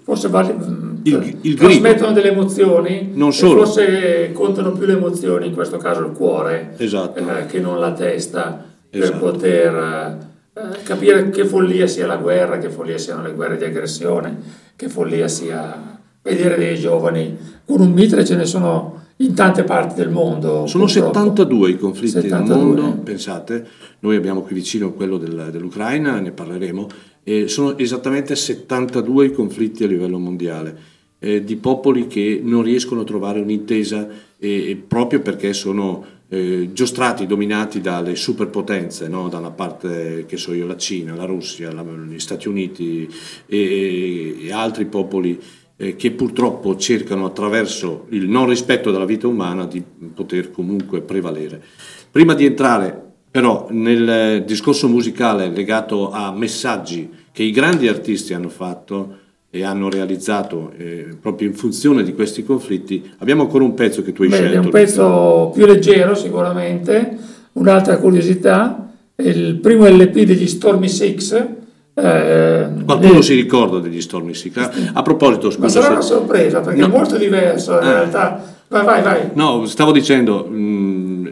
forse 0.03 0.29
vale, 0.29 0.57
il, 1.03 1.39
il 1.43 1.55
trasmettono 1.55 2.13
delle 2.13 2.31
emozioni, 2.31 3.11
non 3.15 3.33
solo. 3.33 3.65
forse 3.65 4.33
contano 4.33 4.73
più 4.73 4.87
le 4.87 4.95
emozioni, 4.95 5.47
in 5.47 5.55
questo 5.55 5.77
caso 5.77 6.05
il 6.05 6.13
cuore, 6.13 6.75
esatto. 6.79 7.19
eh, 7.19 7.47
che 7.47 7.61
non 7.61 7.79
la 7.79 7.93
testa, 7.93 8.65
esatto. 8.91 9.11
per 9.11 9.19
poter 9.19 10.19
eh, 10.57 10.83
capire 10.85 11.29
che 11.29 11.45
follia 11.45 11.87
sia 11.87 12.07
la 12.07 12.17
guerra, 12.17 12.57
che 12.57 12.71
follia 12.71 12.97
siano 12.97 13.23
le 13.23 13.35
guerre 13.35 13.59
di 13.59 13.65
aggressione, 13.65 14.35
che 14.75 14.89
follia 14.89 15.29
sia 15.29 16.01
vedere 16.23 16.57
dei 16.57 16.79
giovani 16.79 17.37
con 17.67 17.81
un 17.83 17.93
mitre, 17.93 18.25
ce 18.25 18.37
ne 18.37 18.47
sono 18.47 19.05
in 19.17 19.35
tante 19.35 19.65
parti 19.65 19.97
del 19.97 20.09
mondo. 20.09 20.67
Sono 20.67 20.85
purtroppo. 20.85 21.13
72 21.13 21.71
i 21.71 21.77
conflitti 21.77 22.21
72. 22.23 22.57
nel 22.57 22.65
mondo, 22.65 23.03
pensate, 23.03 23.67
noi 23.99 24.17
abbiamo 24.17 24.41
qui 24.41 24.55
vicino 24.55 24.95
quello 24.95 25.19
del, 25.19 25.51
dell'Ucraina, 25.53 26.21
ne 26.21 26.31
parleremo, 26.31 26.89
e 27.23 27.49
sono 27.49 27.77
esattamente 27.77 28.35
72 28.35 29.27
i 29.27 29.33
conflitti 29.33 29.85
a 29.85 29.89
livello 29.89 30.19
mondiale, 30.19 30.75
eh, 31.19 31.45
di 31.45 31.57
popoli 31.57 32.07
che 32.07 32.41
non 32.43 32.63
riescono 32.63 33.03
a 33.03 33.05
trovare 33.05 33.41
un'intesa 33.41 34.09
eh, 34.39 34.83
proprio 34.89 35.21
perché 35.21 35.53
sono 35.53 36.16
eh, 36.29 36.71
giostrati, 36.73 37.27
dominati 37.27 37.81
dalle 37.81 38.17
superpotenze, 38.17 39.09
no? 39.09 39.29
da 39.29 39.39
una 39.39 39.51
parte 39.51 40.25
che 40.27 40.37
so 40.37 40.53
io 40.53 40.67
la 40.67 40.77
Cina, 40.77 41.15
la 41.15 41.25
Russia, 41.25 41.73
la, 41.73 41.83
gli 41.83 42.19
Stati 42.19 42.49
Uniti 42.49 43.09
e, 43.47 44.37
e 44.47 44.53
altri 44.53 44.87
popoli 44.87 45.41
eh, 45.77 45.97
che 45.97 46.11
purtroppo 46.11 46.77
cercano 46.77 47.27
attraverso 47.27 48.07
il 48.11 48.29
non 48.29 48.49
rispetto 48.49 48.91
della 48.91 49.05
vita 49.05 49.29
umana 49.29 49.67
di 49.67 49.83
poter 50.15 50.51
comunque 50.51 51.01
prevalere. 51.03 51.63
Prima 52.11 52.35
di 52.35 52.45
entrare 52.45 53.05
però 53.37 53.67
nel 53.69 54.45
discorso 54.47 54.89
musicale 54.89 55.51
legato 55.51 56.11
a 56.11 56.33
messaggi 56.33 57.11
che 57.33 57.43
i 57.43 57.51
grandi 57.51 57.87
artisti 57.87 58.33
hanno 58.33 58.49
fatto 58.49 59.19
e 59.57 59.65
hanno 59.65 59.89
realizzato 59.89 60.73
eh, 60.77 61.17
proprio 61.21 61.49
in 61.49 61.55
funzione 61.55 62.03
di 62.03 62.15
questi 62.15 62.45
conflitti, 62.45 63.11
abbiamo 63.19 63.43
ancora 63.43 63.65
un 63.65 63.75
pezzo 63.75 64.03
che 64.03 64.13
tu 64.13 64.23
hai 64.23 64.29
Beh, 64.29 64.37
scelto. 64.37 64.55
È 64.55 64.59
un 64.59 64.71
pezzo 64.71 65.51
più 65.55 65.65
leggero 65.65 66.15
sicuramente, 66.15 67.17
un'altra 67.53 67.97
curiosità, 67.97 68.91
il 69.17 69.57
primo 69.57 69.87
LP 69.87 70.23
degli 70.23 70.47
Stormy 70.47 70.89
Six, 70.89 71.47
eh, 71.99 72.69
Qualcuno 72.85 73.19
eh, 73.21 73.23
si 73.23 73.35
ricorda 73.35 73.79
degli 73.79 74.03
Stormy 74.03 74.35
Six? 74.35 74.91
A 74.93 75.01
proposito, 75.01 75.51
scusa. 75.51 75.63
Ma 75.63 75.69
sarà 75.69 75.89
una 75.95 76.03
sorpresa 76.03 76.61
perché 76.61 76.81
no. 76.81 76.87
è 76.87 76.91
molto 76.91 77.17
diverso 77.17 77.73
in 77.73 77.87
ah. 77.87 77.93
realtà. 77.93 78.55
Vai, 78.69 78.85
vai, 78.85 79.03
vai. 79.03 79.31
No, 79.33 79.65
stavo 79.65 79.93
dicendo, 79.93 80.45
mh, 80.45 80.57
mm, 80.57 81.27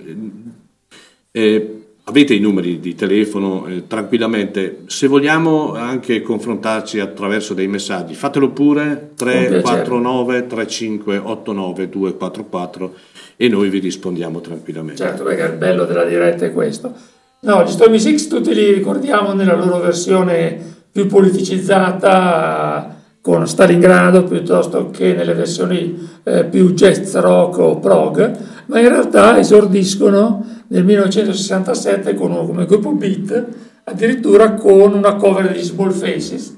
eh, 1.32 1.73
avete 2.04 2.34
i 2.34 2.40
numeri 2.40 2.80
di 2.80 2.94
telefono 2.94 3.66
eh, 3.66 3.86
tranquillamente. 3.86 4.82
Se 4.86 5.06
vogliamo 5.06 5.74
anche 5.74 6.22
confrontarci 6.22 7.00
attraverso 7.00 7.54
dei 7.54 7.68
messaggi, 7.68 8.14
fatelo 8.14 8.50
pure 8.50 9.12
349 9.14 10.46
3589 10.46 11.88
244 11.88 12.94
e 13.36 13.48
noi 13.48 13.68
vi 13.68 13.78
rispondiamo 13.78 14.40
tranquillamente. 14.40 15.02
Certo, 15.02 15.24
perché 15.24 15.42
il 15.42 15.58
bello 15.58 15.84
della 15.84 16.04
diretta 16.04 16.44
è 16.44 16.52
questo. 16.52 16.92
No, 17.40 17.62
gli 17.62 17.70
Stormy 17.70 17.98
Six 17.98 18.28
tutti 18.28 18.54
li 18.54 18.72
ricordiamo 18.72 19.32
nella 19.32 19.54
loro 19.54 19.78
versione 19.78 20.72
più 20.90 21.06
politicizzata 21.06 22.93
con 23.24 23.48
Stalingrado 23.48 24.24
piuttosto 24.24 24.90
che 24.90 25.14
nelle 25.14 25.32
versioni 25.32 25.98
eh, 26.24 26.44
più 26.44 26.74
jazz 26.74 27.14
rock 27.14 27.56
o 27.56 27.78
prog, 27.78 28.36
ma 28.66 28.78
in 28.78 28.90
realtà 28.90 29.38
esordiscono 29.38 30.44
nel 30.66 30.84
1967 30.84 32.12
con 32.12 32.46
come 32.46 32.66
gruppo 32.66 32.92
Beat, 32.92 33.46
addirittura 33.84 34.52
con 34.52 34.92
una 34.92 35.14
cover 35.14 35.50
degli 35.50 35.62
Small 35.62 35.92
Faces. 35.92 36.54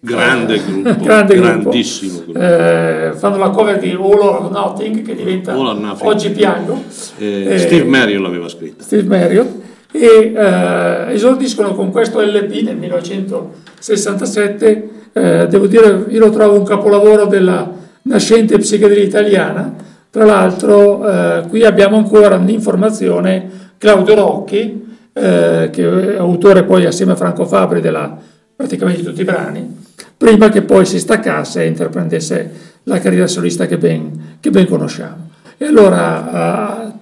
Grande 0.00 0.56
eh, 0.56 0.60
gruppo, 0.60 0.96
grande 1.06 1.36
grandissimo 1.36 2.22
gruppo. 2.24 2.40
Eh, 2.40 3.12
fanno 3.14 3.36
la 3.36 3.50
cover 3.50 3.78
di 3.78 3.92
All 3.92 4.18
or 4.18 4.50
Nothing 4.50 5.02
che 5.02 5.14
diventa 5.14 5.56
Oggi 6.00 6.30
piango. 6.30 6.82
Eh, 7.18 7.54
eh 7.54 7.58
Steve 7.60 7.84
Marriott 7.84 8.24
l'aveva 8.24 8.48
scritta. 8.48 8.82
Steve 8.82 9.04
Marriott 9.04 9.50
e 9.92 10.32
eh, 10.34 11.12
esordiscono 11.12 11.76
con 11.76 11.92
questo 11.92 12.20
LP 12.20 12.62
nel 12.62 12.76
1967, 12.76 14.97
eh, 15.12 15.46
devo 15.48 15.66
dire 15.66 16.06
io 16.08 16.18
lo 16.18 16.30
trovo 16.30 16.56
un 16.56 16.64
capolavoro 16.64 17.26
della 17.26 17.70
nascente 18.02 18.58
psichedelia 18.58 19.04
italiana, 19.04 19.74
tra 20.10 20.24
l'altro 20.24 21.08
eh, 21.08 21.42
qui 21.48 21.64
abbiamo 21.64 21.96
ancora 21.96 22.36
un'informazione, 22.36 23.50
Claudio 23.78 24.14
Rocchi, 24.14 24.86
eh, 25.12 25.68
che 25.72 26.14
è 26.14 26.16
autore 26.16 26.64
poi 26.64 26.86
assieme 26.86 27.12
a 27.12 27.16
Franco 27.16 27.44
Fabri 27.46 27.80
della 27.80 28.16
praticamente 28.54 29.02
tutti 29.02 29.20
i 29.20 29.24
brani, 29.24 29.84
prima 30.16 30.48
che 30.48 30.62
poi 30.62 30.84
si 30.84 30.98
staccasse 30.98 31.62
e 31.62 31.66
intraprendesse 31.66 32.50
la 32.84 32.98
carriera 32.98 33.26
solista 33.26 33.66
che 33.66 33.78
ben, 33.78 34.36
che 34.40 34.50
ben 34.50 34.66
conosciamo. 34.66 35.30
E 35.56 35.66
allora 35.66 36.96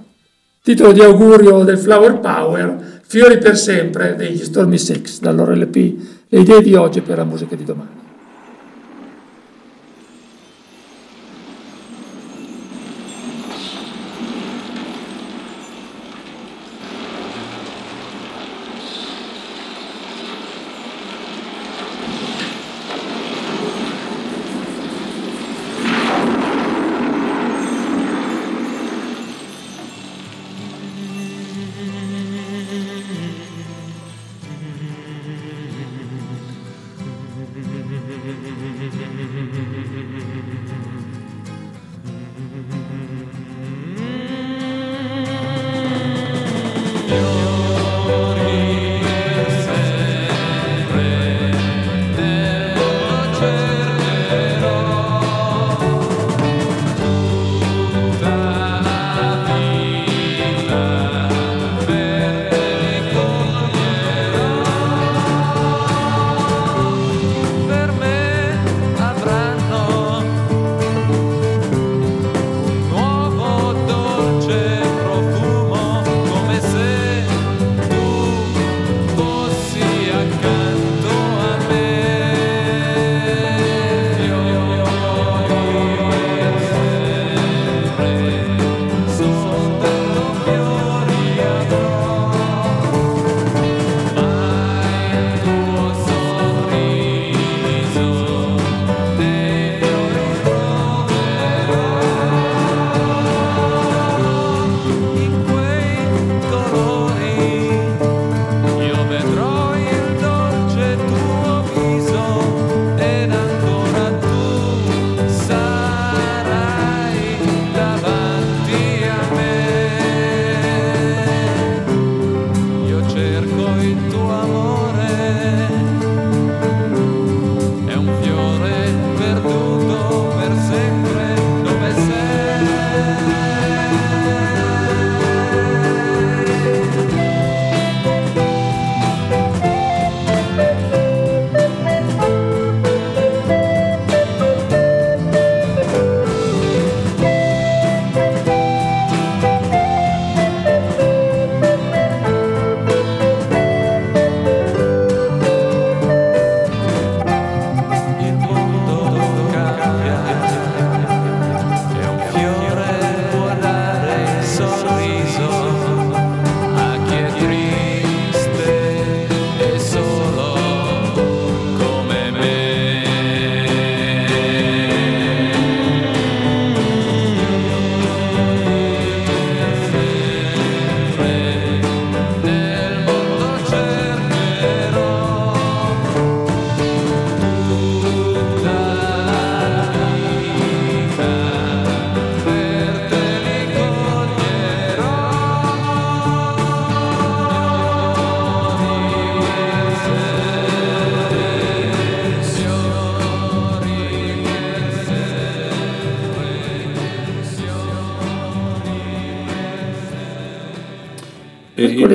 Titolo 0.67 0.91
di 0.91 1.01
augurio 1.01 1.63
del 1.63 1.79
Flower 1.79 2.19
Power, 2.19 2.96
Fiori 3.09 3.39
per 3.39 3.57
sempre 3.57 4.17
degli 4.17 4.43
Stormy 4.43 4.79
Six, 4.79 5.21
dal 5.21 5.37
loro 5.37 5.55
LP, 5.55 5.77
le 6.29 6.41
idee 6.41 6.61
di 6.61 6.75
oggi 6.75 7.03
per 7.03 7.19
la 7.19 7.25
musica 7.25 7.55
di 7.55 7.63
domani. 7.63 8.06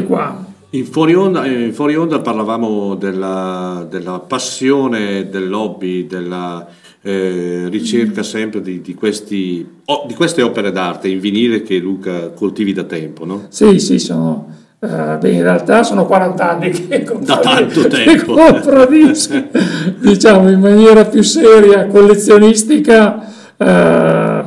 Qua. 0.04 0.50
In 0.74 0.86
fuori 0.86 1.14
onda, 1.14 1.46
in 1.46 1.74
fuori 1.74 1.96
onda 1.96 2.20
parlavamo 2.20 2.96
della, 2.96 3.86
della, 3.90 4.20
passione, 4.20 5.28
del 5.30 5.50
lobby, 5.50 6.08
della 6.08 6.66
eh, 7.02 7.68
ricerca 7.70 8.24
sempre 8.24 8.62
di, 8.62 8.80
di, 8.80 8.94
questi, 8.94 9.68
oh, 9.84 10.06
di, 10.08 10.14
queste 10.14 10.42
opere 10.42 10.72
d'arte 10.72 11.10
in 11.10 11.20
vinile 11.20 11.62
che 11.64 11.78
Luca 11.78 12.30
coltivi 12.30 12.72
da 12.72 12.84
tempo, 12.84 13.26
no? 13.26 13.48
Sì, 13.50 13.80
sì, 13.80 14.00
sono, 14.00 14.48
eh, 14.80 15.18
beh, 15.20 15.32
in 15.32 15.42
realtà 15.42 15.84
sono 15.84 16.06
40 16.06 16.50
anni 16.50 16.70
che 16.70 17.04
compro, 17.04 17.26
da 17.26 17.40
tanto 17.40 17.88
tempo. 17.88 18.34
compro 18.34 18.86
dischi, 18.86 19.44
diciamo 20.00 20.50
in 20.50 20.60
maniera 20.62 21.04
più 21.04 21.22
seria, 21.22 21.88
collezionistica, 21.88 23.28
eh, 23.58 24.44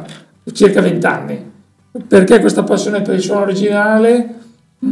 circa 0.52 0.80
20 0.80 1.06
anni. 1.06 1.52
Perché 2.08 2.40
questa 2.40 2.62
passione 2.62 3.02
per 3.02 3.14
il 3.14 3.20
suono 3.20 3.42
originale? 3.42 4.42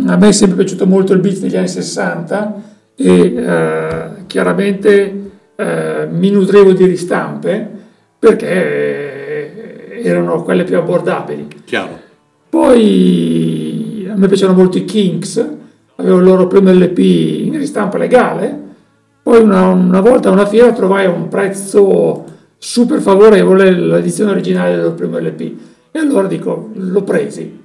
A 0.06 0.16
me 0.16 0.28
è 0.28 0.32
sempre 0.32 0.56
piaciuto 0.56 0.86
molto 0.86 1.12
il 1.12 1.20
beat 1.20 1.38
degli 1.38 1.56
anni 1.56 1.68
60 1.68 2.62
e 2.96 3.34
eh, 3.34 4.08
chiaramente 4.26 5.30
eh, 5.56 6.08
mi 6.10 6.30
nutrivo 6.30 6.72
di 6.72 6.86
ristampe 6.86 7.70
perché 8.18 10.00
erano 10.02 10.42
quelle 10.42 10.64
più 10.64 10.76
abbordabili. 10.76 11.48
Chiaro. 11.64 11.98
Poi 12.48 14.08
a 14.10 14.14
me 14.14 14.28
piacciono 14.28 14.52
molto 14.52 14.78
i 14.78 14.84
Kings, 14.84 15.44
avevo 15.96 16.18
il 16.18 16.24
loro 16.24 16.46
primo 16.46 16.70
LP 16.72 16.98
in 16.98 17.56
ristampa 17.56 17.98
legale, 17.98 18.60
poi 19.22 19.40
una, 19.40 19.68
una 19.68 20.00
volta 20.00 20.28
a 20.28 20.32
una 20.32 20.46
fiera 20.46 20.72
trovai 20.72 21.06
a 21.06 21.10
un 21.10 21.28
prezzo 21.28 22.24
super 22.58 23.00
favorevole 23.00 23.70
l'edizione 23.70 24.32
originale 24.32 24.72
del 24.72 24.82
loro 24.82 24.94
primo 24.94 25.18
LP 25.18 25.40
e 25.90 25.98
allora 25.98 26.28
dico 26.28 26.70
l'ho 26.74 27.02
presi 27.02 27.61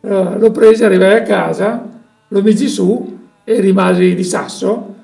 Uh, 0.00 0.38
l'ho 0.38 0.50
preso, 0.50 0.84
arrivai 0.84 1.14
a 1.14 1.22
casa, 1.22 1.88
lo 2.28 2.42
misi 2.42 2.68
su 2.68 3.18
e 3.44 3.60
rimasi 3.60 4.14
di 4.14 4.24
sasso 4.24 4.94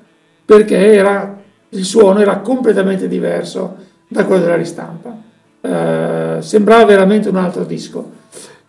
perché 0.43 0.93
era, 0.93 1.37
il 1.69 1.83
suono 1.83 2.19
era 2.19 2.37
completamente 2.37 3.07
diverso 3.07 3.75
da 4.07 4.25
quello 4.25 4.43
della 4.43 4.55
ristampa. 4.55 5.15
Uh, 5.59 6.41
sembrava 6.41 6.85
veramente 6.85 7.29
un 7.29 7.35
altro 7.35 7.63
disco. 7.63 8.11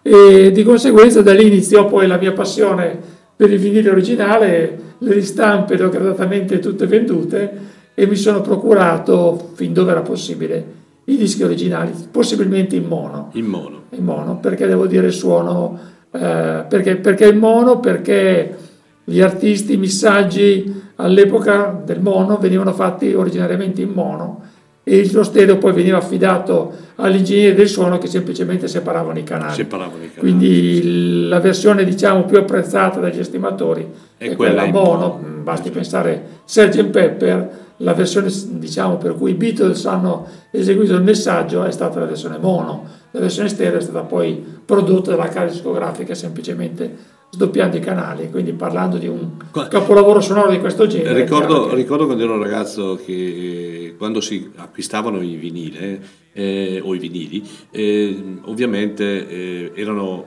E 0.02 0.50
di 0.50 0.62
conseguenza 0.64 1.22
da 1.22 1.32
lì 1.32 1.46
iniziò 1.46 1.86
poi 1.86 2.06
la 2.06 2.18
mia 2.18 2.32
passione 2.32 2.98
per 3.36 3.52
il 3.52 3.58
vinile 3.58 3.90
originale, 3.90 4.78
le 4.98 5.12
ristampe 5.12 5.76
le 5.76 5.84
ho 5.84 5.88
gradatamente 5.88 6.58
tutte 6.58 6.86
vendute 6.86 7.76
e 7.94 8.06
mi 8.06 8.16
sono 8.16 8.40
procurato, 8.40 9.50
fin 9.54 9.72
dove 9.72 9.92
era 9.92 10.00
possibile, 10.00 10.64
i 11.04 11.16
dischi 11.16 11.42
originali, 11.42 11.92
possibilmente 12.10 12.74
in 12.74 12.84
mono. 12.84 13.30
In 13.34 13.46
mono. 13.46 13.82
In 13.90 14.04
mono, 14.04 14.38
perché 14.38 14.66
devo 14.66 14.86
dire 14.86 15.06
il 15.06 15.12
suono 15.12 15.78
eh, 16.10 16.64
perché, 16.68 16.96
perché 16.96 17.26
il 17.26 17.36
mono? 17.36 17.80
Perché 17.80 18.56
gli 19.04 19.20
artisti, 19.20 19.74
i 19.74 19.76
messaggi 19.76 20.82
all'epoca 20.96 21.80
del 21.84 22.00
mono 22.00 22.36
venivano 22.38 22.72
fatti 22.72 23.14
originariamente 23.14 23.80
in 23.82 23.90
mono 23.90 24.42
e 24.88 25.08
lo 25.12 25.22
stereo 25.22 25.58
poi 25.58 25.72
veniva 25.72 25.98
affidato 25.98 26.72
agli 26.96 27.16
ingegneri 27.16 27.54
del 27.54 27.68
suono 27.68 27.98
che 27.98 28.06
semplicemente 28.06 28.68
separavano 28.68 29.18
i 29.18 29.22
canali. 29.22 29.54
Separavano 29.54 30.02
i 30.02 30.12
canali 30.12 30.18
Quindi 30.18 30.80
sì. 30.80 31.28
la 31.28 31.40
versione 31.40 31.84
diciamo 31.84 32.24
più 32.24 32.38
apprezzata 32.38 32.98
dagli 32.98 33.18
estimatori 33.18 33.86
è, 34.16 34.30
è 34.30 34.34
quella, 34.34 34.62
quella 34.62 34.72
mono, 34.72 35.20
mono. 35.20 35.42
basti 35.42 35.70
pensare 35.70 36.40
Sgt. 36.44 36.84
Pepper, 36.84 37.50
la 37.78 37.94
versione 37.94 38.30
diciamo 38.52 38.96
per 38.96 39.14
cui 39.14 39.32
i 39.32 39.34
Beatles 39.34 39.84
hanno 39.86 40.26
eseguito 40.50 40.94
il 40.94 41.02
messaggio 41.02 41.64
è 41.64 41.70
stata 41.70 41.98
la 42.00 42.06
versione 42.06 42.38
mono 42.38 42.84
la 43.10 43.20
versione 43.20 43.48
stereo 43.48 43.78
è 43.78 43.82
stata 43.82 44.00
poi 44.02 44.44
prodotta 44.64 45.10
dalla 45.10 45.28
casa 45.28 45.52
discografica 45.52 46.14
semplicemente 46.14 47.16
sdoppiando 47.30 47.76
i 47.76 47.80
canali, 47.80 48.30
quindi 48.30 48.52
parlando 48.52 48.96
di 48.96 49.06
un 49.06 49.36
capolavoro 49.50 50.20
sonoro 50.20 50.50
di 50.50 50.60
questo 50.60 50.86
genere. 50.86 51.22
Ricordo, 51.22 51.68
che... 51.68 51.74
ricordo 51.74 52.06
quando 52.06 52.24
ero 52.24 52.38
ragazzo 52.38 52.98
che 53.04 53.12
eh, 53.12 53.94
quando 53.96 54.20
si 54.20 54.50
acquistavano 54.56 55.20
i 55.20 55.34
vinili 55.34 56.00
eh, 56.32 56.80
o 56.82 56.94
i 56.94 56.98
vinili, 56.98 57.46
eh, 57.70 58.38
ovviamente 58.44 59.28
eh, 59.28 59.72
erano, 59.74 60.24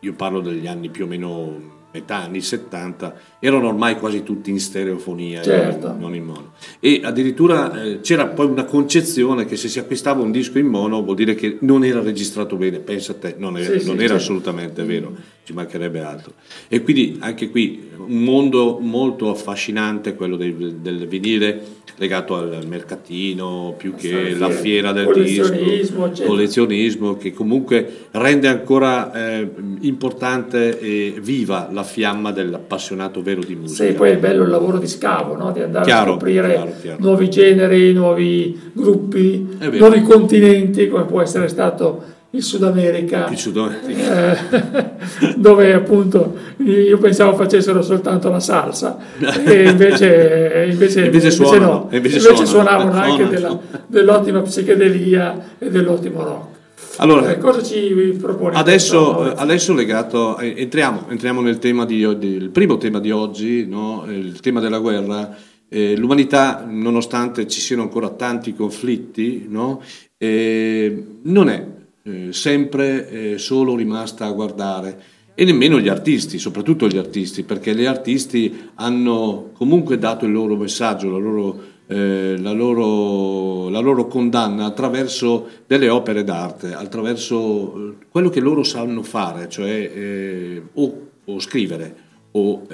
io 0.00 0.12
parlo 0.14 0.40
degli 0.40 0.66
anni 0.66 0.90
più 0.90 1.04
o 1.04 1.08
meno 1.08 1.73
metà 1.94 2.16
anni 2.16 2.40
70, 2.40 3.14
erano 3.38 3.68
ormai 3.68 3.96
quasi 4.00 4.24
tutti 4.24 4.50
in 4.50 4.58
stereofonia, 4.58 5.42
certo. 5.42 5.94
non 5.96 6.12
in 6.16 6.24
mono. 6.24 6.52
E 6.80 7.00
addirittura 7.04 7.84
eh, 7.84 8.00
c'era 8.00 8.26
poi 8.26 8.46
una 8.46 8.64
concezione 8.64 9.44
che 9.44 9.56
se 9.56 9.68
si 9.68 9.78
acquistava 9.78 10.20
un 10.20 10.32
disco 10.32 10.58
in 10.58 10.66
mono 10.66 11.04
vuol 11.04 11.14
dire 11.14 11.36
che 11.36 11.58
non 11.60 11.84
era 11.84 12.02
registrato 12.02 12.56
bene, 12.56 12.80
pensa 12.80 13.12
a 13.12 13.14
te, 13.14 13.36
non, 13.38 13.56
era, 13.56 13.78
sì, 13.78 13.86
non 13.86 13.96
sì, 13.96 14.04
era 14.04 14.08
certo. 14.08 14.14
assolutamente 14.14 14.82
vero, 14.82 15.14
ci 15.44 15.52
mancherebbe 15.52 16.00
altro. 16.00 16.32
E 16.68 16.82
quindi 16.82 17.18
anche 17.20 17.50
qui 17.50 17.90
un 17.98 18.22
mondo 18.22 18.78
molto 18.80 19.30
affascinante, 19.30 20.14
quello 20.14 20.36
del, 20.36 20.76
del 20.76 21.06
vinile, 21.06 21.82
legato 21.96 22.34
al 22.34 22.64
mercatino 22.66 23.74
più 23.76 23.94
che 23.94 24.34
la 24.34 24.48
fiera 24.50 24.90
del 24.92 25.04
collezionismo, 25.04 26.08
disco, 26.08 26.24
collezionismo 26.24 27.16
che 27.16 27.32
comunque 27.32 28.06
rende 28.12 28.48
ancora 28.48 29.12
eh, 29.12 29.48
importante 29.80 30.80
e 30.80 31.14
viva 31.20 31.68
la 31.70 31.84
fiamma 31.84 32.32
dell'appassionato 32.32 33.22
vero 33.22 33.42
di 33.42 33.54
musica. 33.54 33.84
Sì, 33.84 33.92
poi 33.92 34.10
è 34.10 34.18
bello 34.18 34.42
il 34.42 34.50
lavoro 34.50 34.78
di 34.78 34.88
scavo, 34.88 35.36
no? 35.36 35.52
di 35.52 35.60
andare 35.60 35.84
chiaro, 35.84 36.10
a 36.10 36.14
scoprire 36.14 36.52
chiaro, 36.52 36.72
chiaro. 36.80 37.00
nuovi 37.00 37.30
generi, 37.30 37.92
nuovi 37.92 38.60
gruppi, 38.72 39.56
nuovi 39.72 40.02
continenti, 40.02 40.88
come 40.88 41.04
può 41.04 41.20
essere 41.20 41.48
stato 41.48 42.13
il 42.34 42.42
Sud 42.42 42.64
America, 42.64 43.28
il 43.30 43.38
Sud 43.38 43.56
America. 43.56 44.34
Eh, 44.50 45.34
dove 45.38 45.72
appunto 45.72 46.36
io 46.58 46.98
pensavo 46.98 47.36
facessero 47.36 47.80
soltanto 47.80 48.28
la 48.28 48.40
salsa 48.40 48.98
e 49.44 49.68
invece, 49.68 50.68
invece, 50.70 51.04
invece, 51.04 51.30
suonano, 51.30 51.66
no, 51.66 51.88
invece, 51.92 52.18
invece 52.18 52.44
suonavano, 52.44 52.90
suonavano 52.90 53.12
anche 53.12 53.28
della, 53.28 53.58
dell'ottima 53.86 54.40
psichedelia 54.42 55.56
e 55.58 55.70
dell'ottimo 55.70 56.22
rock. 56.24 56.52
Allora, 56.96 57.30
eh, 57.30 57.38
cosa 57.38 57.62
ci 57.62 58.16
propone? 58.20 58.56
Adesso, 58.56 59.34
adesso 59.34 59.72
legato, 59.72 60.38
eh, 60.38 60.54
entriamo, 60.56 61.06
entriamo, 61.08 61.40
nel 61.40 61.58
tema 61.58 61.84
di, 61.84 62.00
il 62.00 62.50
primo 62.50 62.78
tema 62.78 62.98
di 63.00 63.10
oggi, 63.10 63.66
no? 63.66 64.04
il 64.08 64.40
tema 64.40 64.60
della 64.60 64.78
guerra. 64.78 65.36
Eh, 65.68 65.96
l'umanità, 65.96 66.64
nonostante 66.68 67.48
ci 67.48 67.60
siano 67.60 67.82
ancora 67.82 68.10
tanti 68.10 68.54
conflitti, 68.54 69.46
no? 69.48 69.82
Eh, 70.16 71.04
non 71.22 71.48
è 71.48 71.66
eh, 72.06 72.34
sempre 72.34 73.08
eh, 73.08 73.38
solo 73.38 73.74
rimasta 73.74 74.26
a 74.26 74.32
guardare 74.32 75.02
e 75.34 75.44
nemmeno 75.46 75.80
gli 75.80 75.88
artisti, 75.88 76.38
soprattutto 76.38 76.86
gli 76.86 76.98
artisti, 76.98 77.44
perché 77.44 77.74
gli 77.74 77.86
artisti 77.86 78.70
hanno 78.74 79.52
comunque 79.54 79.96
dato 79.96 80.26
il 80.26 80.32
loro 80.32 80.54
messaggio, 80.54 81.08
la 81.08 81.16
loro, 81.16 81.60
eh, 81.86 82.36
la 82.38 82.52
loro, 82.52 83.70
la 83.70 83.78
loro 83.80 84.06
condanna 84.06 84.66
attraverso 84.66 85.48
delle 85.66 85.88
opere 85.88 86.24
d'arte, 86.24 86.74
attraverso 86.74 87.74
eh, 87.74 87.94
quello 88.10 88.28
che 88.28 88.40
loro 88.40 88.64
sanno 88.64 89.02
fare, 89.02 89.48
cioè 89.48 89.70
eh, 89.70 90.62
o, 90.74 91.00
o, 91.24 91.40
scrivere, 91.40 91.96
o 92.32 92.66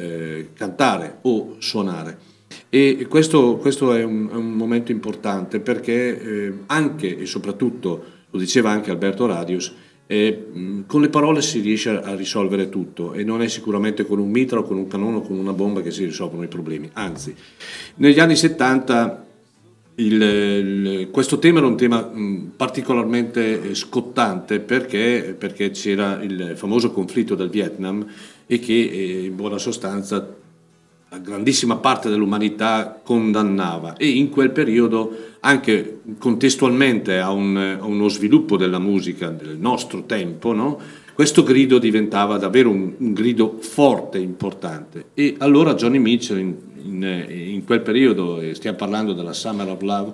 cantare, 0.55 1.19
o 1.23 1.55
suonare. 1.59 2.19
E 2.69 3.07
questo, 3.09 3.59
questo 3.59 3.95
è, 3.95 4.03
un, 4.03 4.29
è, 4.29 4.35
un, 4.35 4.53
momento 4.53 4.91
importante 4.91 5.61
perché 5.61 6.63
anche 6.67 7.19
e 7.19 7.27
soprattutto 7.27 8.19
lo 8.31 8.39
diceva 8.39 8.71
anche 8.71 8.91
Alberto 8.91 9.27
Radius, 9.27 9.73
eh, 10.07 10.83
con 10.87 11.01
le 11.01 11.09
parole 11.09 11.41
si 11.41 11.61
riesce 11.61 11.91
a 11.91 12.15
risolvere 12.17 12.69
tutto 12.69 13.13
e 13.13 13.23
non 13.23 13.43
è 13.43 13.49
sicuramente 13.49 14.05
con 14.05 14.19
un 14.19 14.29
mitra 14.29 14.59
o 14.59 14.63
con 14.65 14.77
un 14.77 14.89
cannone 14.89 15.19
o 15.19 15.21
con 15.21 15.39
una 15.39 15.53
bomba 15.53 15.83
che 15.83 15.93
si 15.93 16.05
risolvono 16.05 16.43
i 16.43 16.49
problemi, 16.49 16.91
anzi 16.95 17.35
negli 17.97 18.19
anni 18.19 18.35
70 18.35 19.27
il, 20.01 20.23
il, 20.23 21.09
questo 21.11 21.39
tema 21.39 21.59
era 21.59 21.67
un 21.67 21.77
tema 21.77 22.01
mh, 22.03 22.53
particolarmente 22.57 23.71
eh, 23.71 23.75
scottante 23.75 24.61
perché, 24.61 25.35
perché, 25.39 25.71
c'era 25.71 26.23
il 26.23 26.55
famoso 26.57 26.91
conflitto 26.91 27.35
del 27.35 27.51
Vietnam 27.51 28.05
e 28.47 28.59
che 28.59 28.73
eh, 28.73 29.25
in 29.27 29.37
buona 29.37 29.59
sostanza 29.59 30.37
la 31.11 31.19
grandissima 31.19 31.77
parte 31.77 32.09
dell'umanità 32.09 33.01
condannava 33.03 33.97
e 33.97 34.09
in 34.09 34.31
quel 34.31 34.51
periodo 34.53 35.30
anche 35.41 36.01
contestualmente 36.19 37.19
a, 37.19 37.31
un, 37.31 37.57
a 37.57 37.85
uno 37.85 38.09
sviluppo 38.09 38.57
della 38.57 38.79
musica 38.79 39.31
del 39.31 39.57
nostro 39.59 40.05
tempo, 40.05 40.53
no? 40.53 40.79
questo 41.15 41.43
grido 41.43 41.79
diventava 41.79 42.39
davvero 42.39 42.71
un, 42.71 42.95
un, 42.97 43.13
grido 43.13 43.59
forte, 43.61 44.19
importante. 44.19 45.07
E 45.15 45.35
allora 45.39 45.75
Johnny 45.75 45.99
Mitchell 45.99 46.39
in, 46.39 46.57
in, 46.83 47.27
in 47.29 47.65
quel 47.65 47.83
periodo, 47.83 48.41
stiamo 48.55 48.77
parlando 48.77 49.13
della 49.13 49.35
Summer 49.35 49.69
of 49.69 49.83
Love, 49.83 50.13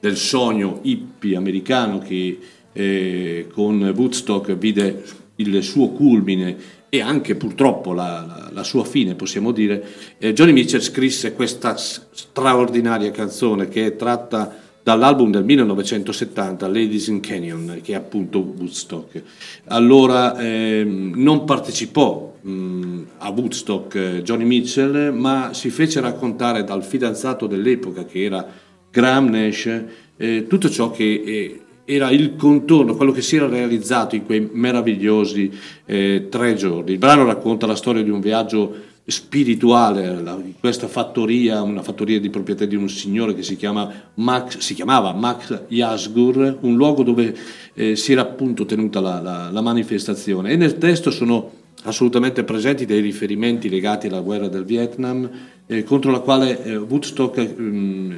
del 0.00 0.16
sogno 0.16 0.80
hippie 0.82 1.36
americano 1.36 1.98
che 1.98 2.38
eh, 2.72 3.48
con 3.52 3.82
Woodstock 3.94 4.54
vide 4.54 5.02
il 5.36 5.62
suo 5.62 5.88
culmine 5.88 6.56
e 6.88 7.00
anche 7.00 7.34
purtroppo 7.34 7.92
la, 7.92 8.24
la, 8.26 8.50
la 8.52 8.62
sua 8.62 8.84
fine, 8.84 9.14
possiamo 9.14 9.52
dire, 9.52 9.84
eh, 10.18 10.32
Johnny 10.32 10.52
Mitchell 10.52 10.80
scrisse 10.80 11.34
questa 11.34 11.76
straordinaria 11.76 13.10
canzone 13.10 13.68
che 13.68 13.86
è 13.86 13.96
tratta 13.96 14.64
dall'album 14.86 15.32
del 15.32 15.42
1970 15.42 16.68
Ladies 16.68 17.08
in 17.08 17.18
Canyon, 17.18 17.80
che 17.82 17.90
è 17.90 17.96
appunto 17.96 18.38
Woodstock. 18.38 19.20
Allora 19.64 20.38
eh, 20.38 20.84
non 20.86 21.42
partecipò 21.42 22.36
mh, 22.40 23.02
a 23.18 23.28
Woodstock 23.30 23.94
eh, 23.96 24.22
Johnny 24.22 24.44
Mitchell, 24.44 25.12
ma 25.12 25.52
si 25.52 25.70
fece 25.70 25.98
raccontare 25.98 26.62
dal 26.62 26.84
fidanzato 26.84 27.48
dell'epoca 27.48 28.04
che 28.04 28.22
era 28.22 28.46
Graham 28.88 29.30
Nash 29.30 29.82
eh, 30.16 30.46
tutto 30.46 30.70
ciò 30.70 30.92
che 30.92 31.02
eh, 31.02 31.60
era 31.84 32.10
il 32.10 32.36
contorno, 32.36 32.94
quello 32.94 33.10
che 33.10 33.22
si 33.22 33.34
era 33.34 33.48
realizzato 33.48 34.14
in 34.14 34.24
quei 34.24 34.48
meravigliosi 34.52 35.50
eh, 35.84 36.28
tre 36.30 36.54
giorni. 36.54 36.92
Il 36.92 36.98
brano 36.98 37.24
racconta 37.24 37.66
la 37.66 37.74
storia 37.74 38.04
di 38.04 38.10
un 38.10 38.20
viaggio 38.20 38.72
spirituale, 39.08 40.08
in 40.08 40.54
questa 40.58 40.88
fattoria, 40.88 41.62
una 41.62 41.82
fattoria 41.82 42.18
di 42.18 42.28
proprietà 42.28 42.64
di 42.64 42.74
un 42.74 42.88
signore 42.88 43.34
che 43.34 43.44
si, 43.44 43.56
chiama 43.56 44.10
Max, 44.14 44.58
si 44.58 44.74
chiamava 44.74 45.12
Max 45.12 45.66
Yasgur, 45.68 46.58
un 46.62 46.74
luogo 46.74 47.04
dove 47.04 47.34
eh, 47.74 47.94
si 47.94 48.10
era 48.12 48.22
appunto 48.22 48.66
tenuta 48.66 49.00
la, 49.00 49.20
la, 49.20 49.50
la 49.52 49.60
manifestazione. 49.60 50.50
E 50.50 50.56
nel 50.56 50.78
testo 50.78 51.12
sono 51.12 51.52
assolutamente 51.84 52.42
presenti 52.42 52.84
dei 52.84 53.00
riferimenti 53.00 53.68
legati 53.68 54.08
alla 54.08 54.20
guerra 54.20 54.48
del 54.48 54.64
Vietnam, 54.64 55.30
eh, 55.66 55.84
contro 55.84 56.10
la 56.10 56.18
quale 56.18 56.64
eh, 56.64 56.76
Woodstock 56.76 57.38
mh, 57.38 58.16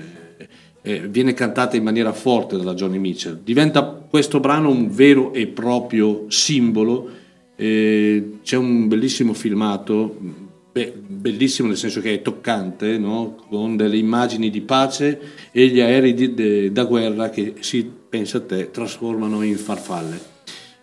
eh, 0.80 1.06
viene 1.08 1.34
cantata 1.34 1.76
in 1.76 1.82
maniera 1.82 2.12
forte 2.12 2.56
dalla 2.56 2.72
Johnny 2.72 2.98
Mitchell. 2.98 3.40
Diventa 3.44 3.82
questo 3.84 4.40
brano 4.40 4.70
un 4.70 4.90
vero 4.90 5.34
e 5.34 5.48
proprio 5.48 6.24
simbolo. 6.28 7.10
Eh, 7.56 8.38
c'è 8.42 8.56
un 8.56 8.88
bellissimo 8.88 9.34
filmato, 9.34 10.46
beh, 10.72 10.94
bellissimo 10.96 11.68
nel 11.68 11.76
senso 11.76 12.00
che 12.00 12.14
è 12.14 12.22
toccante, 12.22 12.98
no? 12.98 13.36
con 13.48 13.76
delle 13.76 13.96
immagini 13.96 14.50
di 14.50 14.60
pace 14.60 15.20
e 15.50 15.66
gli 15.68 15.80
aerei 15.80 16.14
di, 16.14 16.34
de, 16.34 16.72
da 16.72 16.84
guerra 16.84 17.30
che 17.30 17.54
si, 17.60 17.90
pensa 18.08 18.38
a 18.38 18.42
te, 18.42 18.70
trasformano 18.70 19.42
in 19.42 19.56
farfalle. 19.56 20.36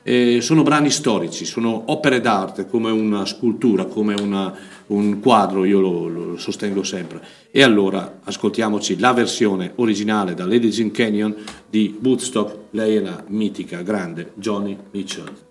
Eh, 0.07 0.39
sono 0.39 0.61
brani 0.61 0.91
storici, 0.91 1.45
sono 1.45 1.85
opere 1.87 2.21
d'arte 2.21 2.67
come 2.67 2.91
una 2.91 3.25
scultura, 3.25 3.85
come 3.85 4.13
una, 4.13 4.53
un 4.87 5.19
quadro, 5.19 5.65
io 5.65 5.79
lo, 5.79 6.07
lo, 6.07 6.37
sostengo 6.37 6.83
sempre. 6.83 7.21
E 7.49 7.63
allora 7.63 8.19
ascoltiamoci 8.23 8.99
la 8.99 9.13
versione 9.13 9.71
originale 9.77 10.35
da 10.35 10.45
Ladies 10.45 10.77
in 10.77 10.91
Canyon 10.91 11.35
di 11.67 11.97
Woodstock, 12.03 12.55
lei 12.71 12.97
è 12.97 12.99
la 12.99 13.23
mitica, 13.29 13.81
grande 13.81 14.31
Johnny 14.35 14.77
Mitchell. 14.91 15.44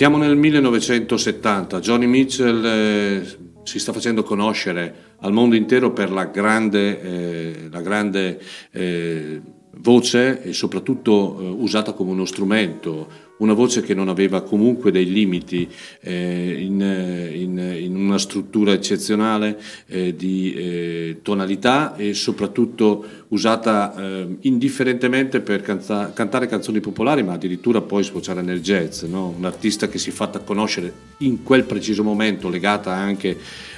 Siamo 0.00 0.16
nel 0.16 0.34
1970, 0.34 1.78
Johnny 1.80 2.06
Mitchell 2.06 2.64
eh, 2.64 3.36
si 3.64 3.78
sta 3.78 3.92
facendo 3.92 4.22
conoscere 4.22 5.16
al 5.18 5.30
mondo 5.30 5.56
intero 5.56 5.92
per 5.92 6.10
la 6.10 6.24
grande, 6.24 7.02
eh, 7.02 7.68
la 7.70 7.82
grande 7.82 8.40
eh, 8.70 9.42
voce 9.76 10.42
e 10.42 10.54
soprattutto 10.54 11.38
eh, 11.38 11.48
usata 11.48 11.92
come 11.92 12.12
uno 12.12 12.24
strumento, 12.24 13.08
una 13.40 13.52
voce 13.52 13.82
che 13.82 13.94
non 13.94 14.08
aveva 14.08 14.42
comunque 14.42 14.90
dei 14.90 15.10
limiti 15.10 15.68
eh, 16.00 16.56
in, 16.58 16.80
in, 16.80 17.58
in, 17.58 17.96
una 17.96 18.18
struttura 18.18 18.72
eccezionale 18.72 19.60
eh, 19.86 20.14
di 20.14 20.54
eh, 20.54 21.18
tonalità 21.22 21.96
e 21.96 22.14
soprattutto 22.14 23.04
usata 23.28 23.94
eh, 23.94 24.26
indifferentemente 24.40 25.40
per 25.40 25.62
canza- 25.62 26.12
cantare 26.12 26.46
canzoni 26.46 26.80
popolari 26.80 27.22
ma 27.22 27.34
addirittura 27.34 27.80
poi 27.80 28.02
sfociare 28.02 28.42
nel 28.42 28.60
jazz, 28.60 29.02
no? 29.02 29.34
un 29.36 29.44
artista 29.44 29.88
che 29.88 29.98
si 29.98 30.10
è 30.10 30.12
fatta 30.12 30.40
conoscere 30.40 30.92
in 31.18 31.42
quel 31.42 31.64
preciso 31.64 32.02
momento 32.02 32.48
legata 32.48 32.92
anche 32.92 33.36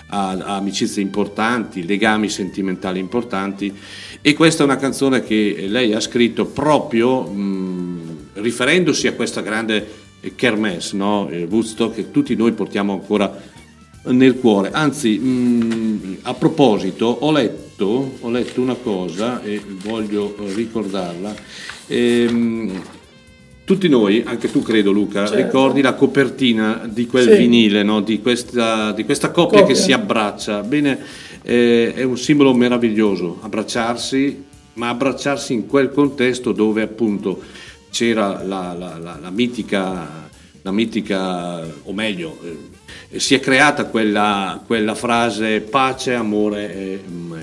a, 0.09 0.31
a 0.31 0.57
amicizie 0.57 1.03
importanti, 1.03 1.87
legami 1.87 2.29
sentimentali 2.29 2.99
importanti 2.99 3.75
e 4.21 4.35
questa 4.35 4.63
è 4.63 4.67
una 4.67 4.77
canzone 4.77 5.23
che 5.23 5.67
lei 5.69 5.93
ha 5.95 6.01
scritto 6.01 6.47
proprio 6.47 7.23
mh, 7.23 7.82
riferendosi 8.43 9.07
a 9.07 9.15
questa 9.15 9.41
grande 9.41 10.01
kermesse, 10.37 10.97
no? 10.97 11.31
Woodstock, 11.49 11.95
che 11.95 12.11
tutti 12.11 12.37
noi 12.37 12.53
portiamo 12.53 12.93
ancora 12.93 13.51
nel 14.05 14.39
cuore. 14.39 14.71
Anzi, 14.73 15.19
mh, 15.19 16.19
a 16.23 16.35
proposito, 16.35 17.07
ho 17.07 17.31
letto, 17.31 18.17
ho 18.21 18.31
letto, 18.31 18.61
una 18.61 18.75
cosa 18.75 19.43
e 19.43 19.61
voglio 19.83 20.35
ricordarla. 20.55 21.35
Ehm, 21.87 22.83
tutti 23.65 23.89
noi, 23.89 24.23
anche 24.27 24.51
tu 24.51 24.61
credo 24.63 24.91
Luca, 24.91 25.27
certo. 25.27 25.43
ricordi 25.43 25.81
la 25.83 25.95
copertina 25.95 26.89
di 26.91 27.07
quel 27.07 27.31
sì. 27.31 27.37
vinile, 27.37 27.83
no? 27.83 28.01
di, 28.01 28.21
questa, 28.21 28.93
di, 28.93 29.05
questa, 29.05 29.31
coppia, 29.31 29.61
coppia, 29.61 29.75
che 29.75 29.81
si 29.81 29.93
abbraccia. 29.93 30.63
Bene, 30.63 30.99
eh, 31.43 31.95
è 31.95 32.03
un 32.03 32.19
simbolo 32.19 32.53
meraviglioso, 32.55 33.39
abbracciarsi, 33.41 34.45
ma 34.75 34.89
abbracciarsi 34.89 35.53
in 35.53 35.67
quel 35.67 35.91
contesto 35.91 36.53
dove 36.53 36.83
appunto 36.83 37.41
c'era 37.93 38.43
la, 38.43 38.73
la, 38.73 38.97
la, 38.97 39.19
la 39.21 39.31
mitica, 39.31 40.29
mitica, 40.63 41.61
o 41.85 41.93
meglio, 41.93 42.39
eh, 43.11 43.21
si 43.21 43.35
è 43.35 43.41
creata 43.41 43.85
quella, 43.85 44.63
quella, 44.67 44.95
frase 44.95 45.61
pace, 45.61 46.15
amore 46.15 46.75
e, 46.75 47.01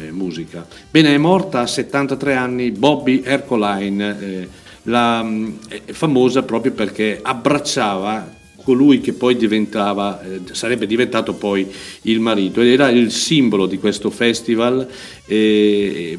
e, 0.07 0.11
musica. 0.11 0.67
Bene, 0.89 1.13
è 1.13 1.17
morta 1.17 1.61
a 1.61 1.67
73 1.67 2.35
anni 2.35 2.71
Bobby 2.71 3.21
Ercoline. 3.23 4.19
Eh, 4.19 4.47
la, 4.83 5.23
è 5.67 5.91
famosa 5.91 6.41
proprio 6.41 6.71
perché 6.71 7.19
abbracciava 7.21 8.37
colui 8.63 9.01
che 9.01 9.13
poi 9.13 9.35
diventava, 9.35 10.19
eh, 10.23 10.41
sarebbe 10.51 10.87
diventato 10.87 11.35
poi 11.35 11.71
il 12.03 12.19
marito 12.19 12.61
ed 12.61 12.69
era 12.69 12.89
il 12.89 13.11
simbolo 13.11 13.67
di 13.67 13.77
questo 13.77 14.09
festival. 14.09 14.87
E, 15.27 16.17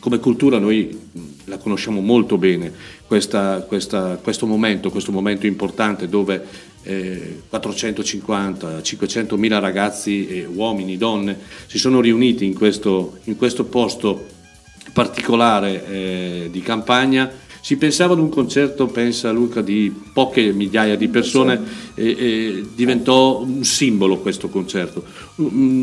come 0.00 0.18
cultura 0.18 0.58
noi 0.58 0.98
la 1.46 1.58
conosciamo 1.58 2.00
molto 2.00 2.38
bene, 2.38 2.72
questa, 3.06 3.64
questa, 3.66 4.18
questo, 4.22 4.46
momento, 4.46 4.90
questo 4.90 5.12
momento 5.12 5.46
importante 5.46 6.08
dove 6.08 6.44
eh, 6.82 7.42
450-500 7.50 9.36
mila 9.36 9.58
ragazzi, 9.58 10.26
e 10.28 10.46
uomini, 10.46 10.96
donne 10.96 11.36
si 11.66 11.78
sono 11.78 12.00
riuniti 12.00 12.44
in 12.44 12.54
questo, 12.54 13.18
in 13.24 13.36
questo 13.36 13.64
posto 13.64 14.26
particolare 14.92 15.86
eh, 15.86 16.48
di 16.50 16.60
campagna. 16.60 17.30
Si 17.64 17.76
pensava 17.76 18.14
ad 18.14 18.18
un 18.18 18.28
concerto, 18.28 18.86
pensa 18.86 19.30
Luca, 19.30 19.62
di 19.62 19.94
poche 20.12 20.52
migliaia 20.52 20.96
di 20.96 21.06
persone 21.06 21.60
e 21.94 22.66
diventò 22.74 23.40
un 23.40 23.62
simbolo 23.62 24.18
questo 24.18 24.48
concerto, 24.48 25.04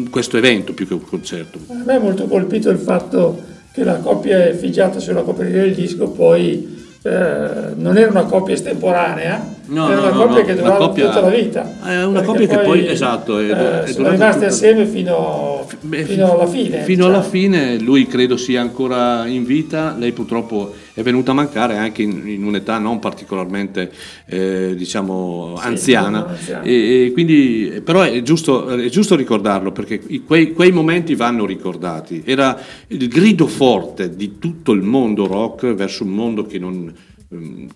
questo 0.10 0.36
evento 0.36 0.74
più 0.74 0.86
che 0.86 0.93
un 0.93 1.05
concerto. 1.05 1.57
A 1.70 1.84
me 1.86 1.95
è 1.95 1.99
molto 1.99 2.28
colpito 2.28 2.70
il 2.70 2.80
fatto 2.80 3.59
che 3.80 3.86
la 3.86 3.99
coppia 3.99 4.45
effigiata 4.45 4.99
sulla 4.99 5.21
copertina 5.21 5.61
del 5.61 5.73
disco 5.73 6.09
poi 6.09 6.97
eh, 7.01 7.49
non 7.75 7.97
era 7.97 8.09
una 8.09 8.25
coppia 8.25 8.53
estemporanea, 8.53 9.55
no, 9.70 9.89
era 9.89 10.01
una 10.01 10.11
no, 10.11 10.17
coppia 10.26 10.39
no, 10.39 10.45
che 10.45 10.55
durava 10.55 10.78
coppia, 10.78 11.07
tutta 11.07 11.22
la 11.22 11.30
vita. 11.30 11.76
È 11.84 12.03
una 12.03 12.22
coppia 12.22 12.47
che 12.47 12.57
poi, 12.59 12.88
esatto, 12.88 13.39
è, 13.39 13.49
eh, 13.49 13.84
è 13.84 13.91
sono 13.91 14.09
rimasti 14.09 14.45
assieme 14.45 14.86
fino, 14.86 15.67
Beh, 15.82 16.03
fino, 16.03 16.34
alla 16.34 16.47
fine. 16.47 16.84
Fino 16.84 17.05
diciamo. 17.05 17.05
alla 17.05 17.22
fine, 17.24 17.80
lui 17.80 18.07
credo 18.07 18.38
sia 18.38 18.61
ancora 18.61 19.26
in 19.28 19.45
vita, 19.45 19.95
lei 19.97 20.11
purtroppo 20.11 20.74
è 20.93 21.01
venuta 21.01 21.32
a 21.32 21.34
mancare 21.34 21.78
anche 21.78 22.01
in, 22.01 22.28
in 22.28 22.43
un'età 22.43 22.78
non 22.78 22.99
particolarmente 22.99 23.91
eh, 24.26 24.74
diciamo 24.76 25.55
sì, 25.57 25.65
anziana. 25.65 26.36
E, 26.61 27.05
e 27.05 27.11
quindi, 27.13 27.82
però 27.84 28.01
è 28.01 28.22
giusto, 28.22 28.67
è 28.67 28.89
giusto 28.89 29.15
ricordarlo 29.15 29.72
perché 29.72 30.01
quei, 30.26 30.53
quei 30.53 30.72
momenti 30.72 31.15
vanno 31.15 31.45
ricordati. 31.45 32.24
Era 32.26 32.57
il 32.88 33.07
grido 33.07 33.47
forte 33.47 34.15
di 34.15 34.38
tutto 34.39 34.72
il 34.72 34.82
mondo 34.82 35.28
rock 35.28 35.74
verso 35.74 36.03
un 36.03 36.09
mondo 36.09 36.45
che 36.45 36.59
non 36.59 36.93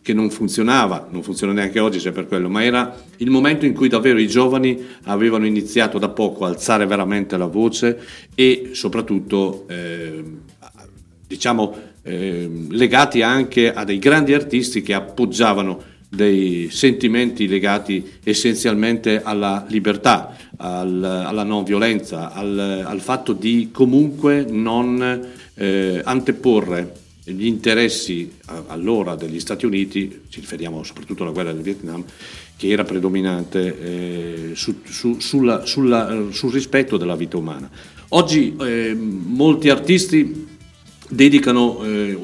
che 0.01 0.13
non 0.13 0.31
funzionava, 0.31 1.07
non 1.11 1.21
funziona 1.21 1.53
neanche 1.53 1.79
oggi 1.79 1.99
se 1.99 2.11
per 2.11 2.27
quello, 2.27 2.49
ma 2.49 2.63
era 2.63 2.95
il 3.17 3.29
momento 3.29 3.65
in 3.65 3.75
cui 3.75 3.87
davvero 3.87 4.17
i 4.17 4.27
giovani 4.27 4.83
avevano 5.03 5.45
iniziato 5.45 5.99
da 5.99 6.09
poco 6.09 6.45
a 6.45 6.47
alzare 6.47 6.87
veramente 6.87 7.37
la 7.37 7.45
voce 7.45 7.99
e 8.33 8.71
soprattutto 8.73 9.65
eh, 9.67 10.23
diciamo 11.27 11.75
eh, 12.01 12.49
legati 12.69 13.21
anche 13.21 13.71
a 13.71 13.83
dei 13.83 13.99
grandi 13.99 14.33
artisti 14.33 14.81
che 14.81 14.95
appoggiavano 14.95 15.91
dei 16.09 16.69
sentimenti 16.71 17.47
legati 17.47 18.19
essenzialmente 18.23 19.21
alla 19.23 19.65
libertà, 19.67 20.35
al, 20.57 21.03
alla 21.03 21.43
non 21.43 21.63
violenza, 21.63 22.31
al, 22.33 22.83
al, 22.85 22.99
fatto 23.01 23.33
di 23.33 23.69
comunque 23.71 24.45
non 24.47 25.27
eh, 25.55 26.01
anteporre 26.03 27.01
gli 27.25 27.45
interessi 27.45 28.31
allora 28.67 29.15
degli 29.15 29.39
Stati 29.39 29.65
Uniti, 29.65 30.23
ci 30.29 30.41
riferiamo 30.41 30.83
soprattutto 30.83 31.23
alla 31.23 31.31
guerra 31.31 31.53
del 31.53 31.61
Vietnam, 31.61 32.03
che 32.57 32.67
era 32.69 32.83
predominante 32.83 34.51
eh, 34.51 34.55
su, 34.55 34.81
su, 34.83 35.19
sulla, 35.19 35.65
sulla, 35.65 36.25
sul 36.31 36.51
rispetto 36.51 36.97
della 36.97 37.15
vita 37.15 37.37
umana. 37.37 37.69
Oggi 38.09 38.55
eh, 38.59 38.93
molti 38.95 39.69
artisti 39.69 40.47
dedicano 41.07 41.83
eh, 41.83 42.17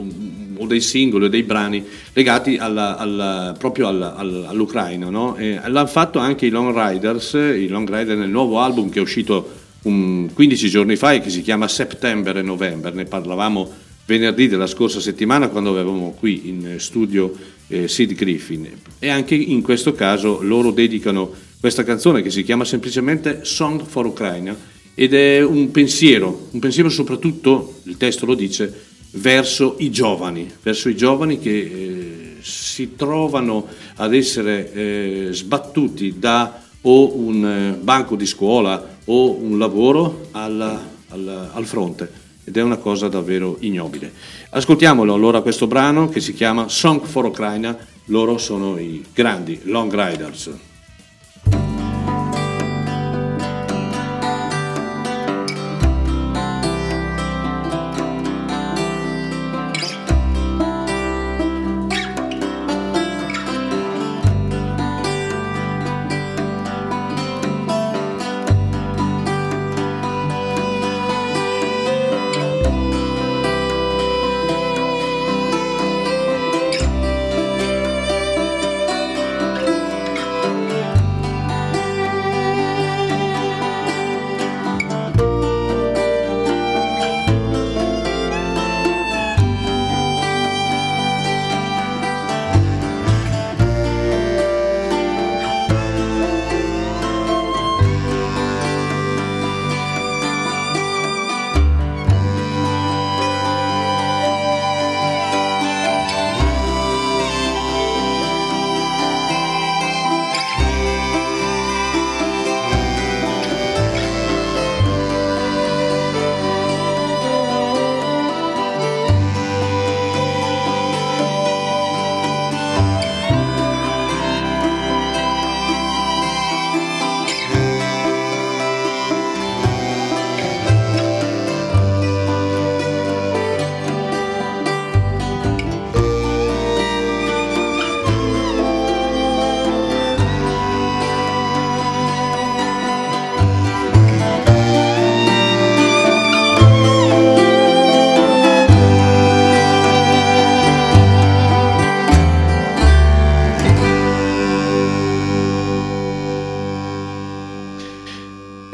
o 0.62 0.66
dei 0.66 0.82
singoli 0.82 1.26
o 1.26 1.30
dei 1.30 1.44
brani 1.44 1.84
legati 2.14 2.58
alla, 2.58 2.98
alla, 2.98 3.56
proprio 3.58 3.88
alla, 3.88 4.16
all'Ucraina. 4.16 5.10
No? 5.10 5.38
l'hanno 5.38 5.88
fatto 5.88 6.20
anche 6.20 6.46
i 6.46 6.50
Long 6.50 6.76
Riders, 6.76 7.34
i 7.34 7.68
Long 7.68 7.88
Riders 7.88 8.20
nel 8.20 8.30
nuovo 8.30 8.60
album 8.60 8.90
che 8.90 9.00
è 9.00 9.02
uscito 9.02 9.58
un, 9.84 10.30
15 10.34 10.70
giorni 10.70 10.98
fa 10.98 11.14
e 11.14 11.22
che 11.22 11.30
si 11.30 11.42
chiama 11.42 11.70
September 11.70 12.36
e 12.38 12.42
November, 12.42 12.94
ne 12.94 13.06
parlavamo 13.06 13.88
venerdì 14.10 14.48
della 14.48 14.66
scorsa 14.66 15.00
settimana 15.00 15.50
quando 15.50 15.70
avevamo 15.70 16.16
qui 16.18 16.50
in 16.50 16.78
studio 16.80 17.32
eh, 17.68 17.88
Sid 17.88 18.16
Griffin. 18.16 18.68
E 18.98 19.08
anche 19.08 19.36
in 19.36 19.62
questo 19.62 19.94
caso 19.94 20.42
loro 20.42 20.72
dedicano 20.72 21.32
questa 21.60 21.84
canzone 21.84 22.24
che 22.24 22.32
si 22.32 22.42
chiama 22.44 22.66
semplicemente 22.66 23.42
Song 23.44 23.86
for 23.86 24.08
Ukraine 24.08 24.78
ed 24.96 25.14
è 25.14 25.44
un 25.44 25.70
pensiero, 25.70 26.48
un 26.50 26.60
pensiero 26.60 26.90
soprattutto, 26.90 27.82
il 27.84 27.98
testo 27.98 28.26
lo 28.26 28.34
dice, 28.34 28.74
verso 29.12 29.76
i 29.78 29.92
giovani, 29.92 30.50
verso 30.64 30.90
i 30.90 30.96
giovani 30.96 31.38
che 31.38 31.60
eh, 31.60 32.36
si 32.42 32.96
trovano 32.96 33.68
ad 33.98 34.16
essere 34.16 34.74
eh, 34.74 35.28
sbattuti 35.32 36.16
da 36.18 36.64
o 36.82 37.16
un 37.16 37.46
eh, 37.46 37.78
banco 37.80 38.16
di 38.16 38.26
scuola 38.26 38.98
o 39.06 39.34
un 39.34 39.60
lavoro 39.60 40.30
al, 40.32 40.80
al, 41.10 41.50
al 41.54 41.66
fronte 41.66 42.28
ed 42.50 42.58
è 42.58 42.64
una 42.64 42.78
cosa 42.78 43.08
davvero 43.08 43.58
ignobile. 43.60 44.12
Ascoltiamolo 44.50 45.14
allora 45.14 45.42
questo 45.42 45.68
brano 45.68 46.10
che 46.10 46.20
si 46.20 46.34
chiama 46.34 46.68
Song 46.68 47.06
for 47.06 47.26
Ukraine, 47.26 47.78
loro 48.06 48.40
sono 48.40 48.80
i 48.80 49.06
grandi 49.14 49.60
Long 49.66 49.94
Riders. 49.94 50.50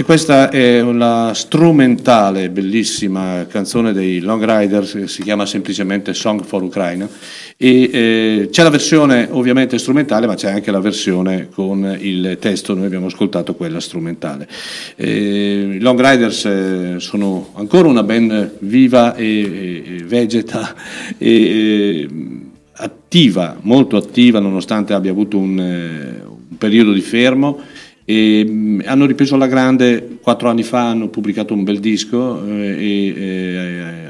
Questa 0.06 0.52
è 0.52 0.82
una 0.82 1.34
strumentale, 1.34 2.52
bellissima 2.52 3.48
canzone 3.50 3.92
dei 3.92 4.20
Long 4.20 4.46
Riders 4.46 4.92
che 4.92 5.08
si 5.08 5.24
chiama 5.24 5.48
semplicemente 5.48 6.14
Song 6.14 6.44
for 6.44 6.62
Ukraine. 6.62 7.10
E 7.58 7.90
eh, 7.92 8.50
c'è 8.52 8.62
la 8.62 8.70
versione 8.70 9.28
ovviamente 9.32 9.80
strumentale 9.80 10.28
ma 10.28 10.36
c'è 10.36 10.52
anche 10.52 10.70
la 10.70 10.80
versione 10.80 11.50
con 11.50 11.98
il 12.00 12.38
testo, 12.40 12.76
noi 12.76 12.86
abbiamo 12.86 13.08
ascoltato 13.08 13.56
quella 13.56 13.80
strumentale. 13.80 14.48
Eh, 14.96 15.72
I 15.78 15.80
Long 15.80 16.00
Riders 16.00 16.46
eh, 16.46 16.96
sono 17.00 17.50
ancora 17.56 17.88
una 17.88 18.04
band 18.04 18.58
viva 18.60 19.16
e, 19.16 19.40
e 19.98 20.04
vegeta 20.04 20.76
e 21.18 22.08
attiva, 22.74 23.58
molto 23.62 23.98
attiva 23.98 24.40
nonostante 24.40 24.94
abbia 24.94 25.10
avuto 25.10 25.40
un, 25.40 25.60
eh, 25.60 26.24
un 26.28 26.58
periodo 26.60 26.94
di 26.94 27.02
fermo 27.02 27.60
e, 28.06 28.46
mh, 28.46 28.84
hanno 28.86 29.06
ripreso 29.06 29.36
alla 29.36 29.48
grande 29.48 30.20
quattro 30.22 30.50
anni 30.50 30.64
fa, 30.64 30.90
hanno 30.90 31.10
pubblicato 31.10 31.54
un 31.54 31.64
bel 31.64 31.80
disco 31.80 32.46
eh, 32.46 32.62
e, 32.62 33.08
eh, 33.08 34.06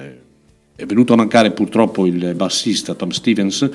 è 0.77 0.85
venuto 0.85 1.13
a 1.13 1.15
mancare 1.15 1.51
purtroppo 1.51 2.05
il 2.05 2.33
bassista 2.35 2.95
Tom 2.95 3.11
Stevens, 3.11 3.69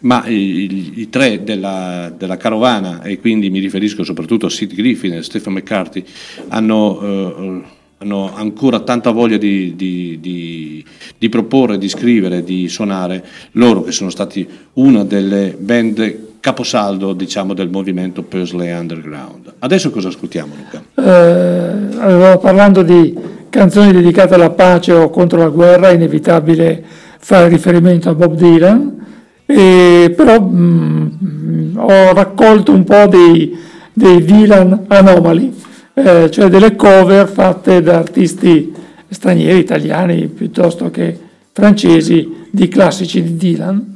ma 0.00 0.26
i, 0.26 1.00
i 1.00 1.08
tre 1.08 1.42
della, 1.42 2.14
della, 2.14 2.36
carovana, 2.36 3.02
e 3.02 3.18
quindi 3.18 3.48
mi 3.48 3.58
riferisco 3.58 4.04
soprattutto 4.04 4.46
a 4.46 4.50
Sid 4.50 4.74
Griffin 4.74 5.14
e 5.14 5.22
Stephen 5.22 5.54
McCarthy, 5.54 6.04
hanno, 6.48 7.00
eh, 7.00 7.62
hanno 7.96 8.34
ancora 8.34 8.80
tanta 8.80 9.12
voglia 9.12 9.38
di, 9.38 9.74
di, 9.74 10.18
di, 10.20 10.84
di, 11.16 11.28
proporre, 11.30 11.78
di 11.78 11.88
scrivere, 11.88 12.44
di 12.44 12.68
suonare, 12.68 13.24
loro 13.52 13.82
che 13.82 13.92
sono 13.92 14.10
stati 14.10 14.46
una 14.74 15.04
delle 15.04 15.56
band 15.58 16.31
caposaldo 16.42 17.12
diciamo, 17.12 17.54
del 17.54 17.70
movimento 17.70 18.24
Pursley 18.24 18.72
Underground. 18.72 19.54
Adesso 19.60 19.90
cosa 19.90 20.08
ascoltiamo 20.08 20.54
Luca? 20.56 20.82
Eh, 20.96 22.38
parlando 22.38 22.82
di 22.82 23.16
canzoni 23.48 23.92
dedicate 23.92 24.34
alla 24.34 24.50
pace 24.50 24.92
o 24.92 25.08
contro 25.08 25.38
la 25.38 25.48
guerra, 25.48 25.90
è 25.90 25.94
inevitabile 25.94 26.82
fare 27.18 27.46
riferimento 27.46 28.08
a 28.08 28.14
Bob 28.14 28.34
Dylan, 28.34 29.06
e, 29.46 30.12
però 30.16 30.40
mh, 30.40 31.18
mm, 31.24 31.76
ho 31.78 32.12
raccolto 32.12 32.72
un 32.72 32.82
po' 32.82 33.06
dei, 33.06 33.56
dei 33.92 34.24
Dylan 34.24 34.86
anomali, 34.88 35.54
eh, 35.94 36.28
cioè 36.28 36.48
delle 36.48 36.74
cover 36.74 37.28
fatte 37.28 37.80
da 37.82 37.98
artisti 37.98 38.74
stranieri, 39.08 39.60
italiani 39.60 40.26
piuttosto 40.26 40.90
che 40.90 41.16
francesi, 41.52 42.40
di 42.50 42.66
classici 42.66 43.22
di 43.22 43.36
Dylan 43.36 43.91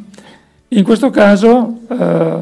in 0.77 0.85
questo 0.85 1.09
caso 1.09 1.79
eh, 1.89 2.39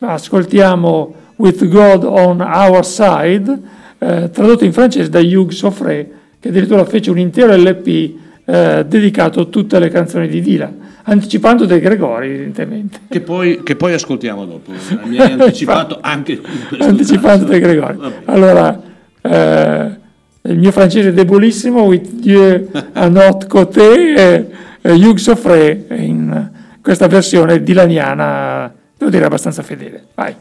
ascoltiamo 0.00 1.14
With 1.36 1.66
God 1.68 2.04
on 2.04 2.40
Our 2.40 2.84
Side, 2.84 3.58
eh, 3.98 4.30
tradotto 4.30 4.64
in 4.64 4.74
francese 4.74 5.08
da 5.08 5.20
Hugh 5.20 5.50
Soffré, 5.50 6.10
che 6.38 6.48
addirittura 6.50 6.84
fece 6.84 7.10
un 7.10 7.18
intero 7.18 7.56
LP 7.56 8.12
eh, 8.44 8.84
dedicato 8.86 9.40
a 9.40 9.44
tutte 9.46 9.78
le 9.78 9.88
canzoni 9.88 10.28
di 10.28 10.42
Dylan, 10.42 10.76
anticipando 11.04 11.64
De 11.64 11.80
Gregori, 11.80 12.28
evidentemente. 12.28 13.00
Che 13.08 13.20
poi, 13.22 13.62
che 13.62 13.74
poi 13.74 13.94
ascoltiamo 13.94 14.44
dopo. 14.44 14.72
Mi 15.04 15.16
hai 15.16 15.32
anticipato 15.32 15.96
anche 16.02 16.38
Anticipando 16.78 17.46
De 17.46 17.58
Gregori. 17.58 17.98
Allora, 18.26 18.78
eh, 19.22 19.98
il 20.42 20.58
mio 20.58 20.72
francese 20.72 21.08
è 21.08 21.12
debolissimo, 21.14 21.84
With 21.84 22.10
Dieu 22.12 22.68
à 22.92 23.08
notre 23.08 23.48
côté, 23.48 24.46
e 24.82 24.92
Hugh 24.92 25.16
Soffré 25.16 25.86
in 25.90 26.58
questa 26.90 27.06
versione 27.06 27.62
dilaniana, 27.62 28.74
devo 28.98 29.12
dire, 29.12 29.24
abbastanza 29.24 29.62
fedele. 29.62 30.08
Vai. 30.16 30.34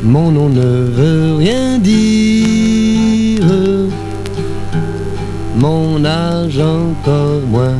Mon 0.00 0.32
nom 0.32 0.48
ne 0.48 0.88
veut 0.94 1.36
rien 1.36 1.78
dire, 1.78 3.44
mon 5.56 6.02
âge 6.06 6.58
encore 6.58 7.42
moins. 7.50 7.76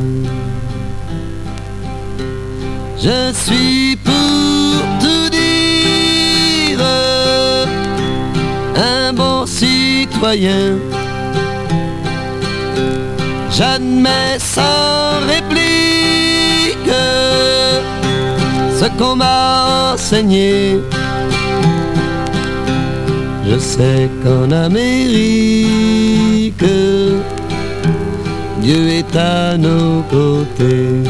Je 2.99 3.33
suis 3.33 3.97
pour 4.03 4.46
citoyen. 10.17 10.77
J'admets 13.51 14.39
sans 14.39 15.19
réplique 15.27 16.91
ce 18.79 18.85
qu'on 18.97 19.15
m'a 19.15 19.93
enseigné. 19.93 20.79
Je 23.49 23.57
sais 23.59 24.09
qu'en 24.23 24.51
Amérique, 24.51 25.73
Dieu 28.61 28.89
est 28.89 29.15
à 29.15 29.57
nos 29.57 30.01
côtés. 30.09 31.03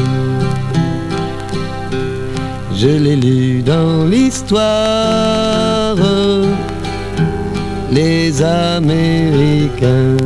je 2.80 2.86
l'ai 2.86 3.16
lu 3.16 3.62
dans 3.62 4.04
l'histoire, 4.04 5.96
les 7.90 8.42
Américains 8.42 10.16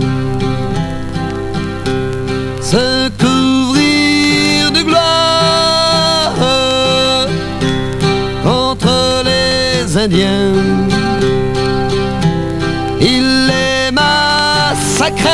se 2.61 3.09
couvrir 3.19 4.73
de 4.73 4.83
gloire 4.83 6.35
contre 8.43 9.23
les 9.25 9.97
Indiens. 9.97 10.53
Ils 13.01 13.47
les 13.47 13.91
massacrèrent, 13.93 15.33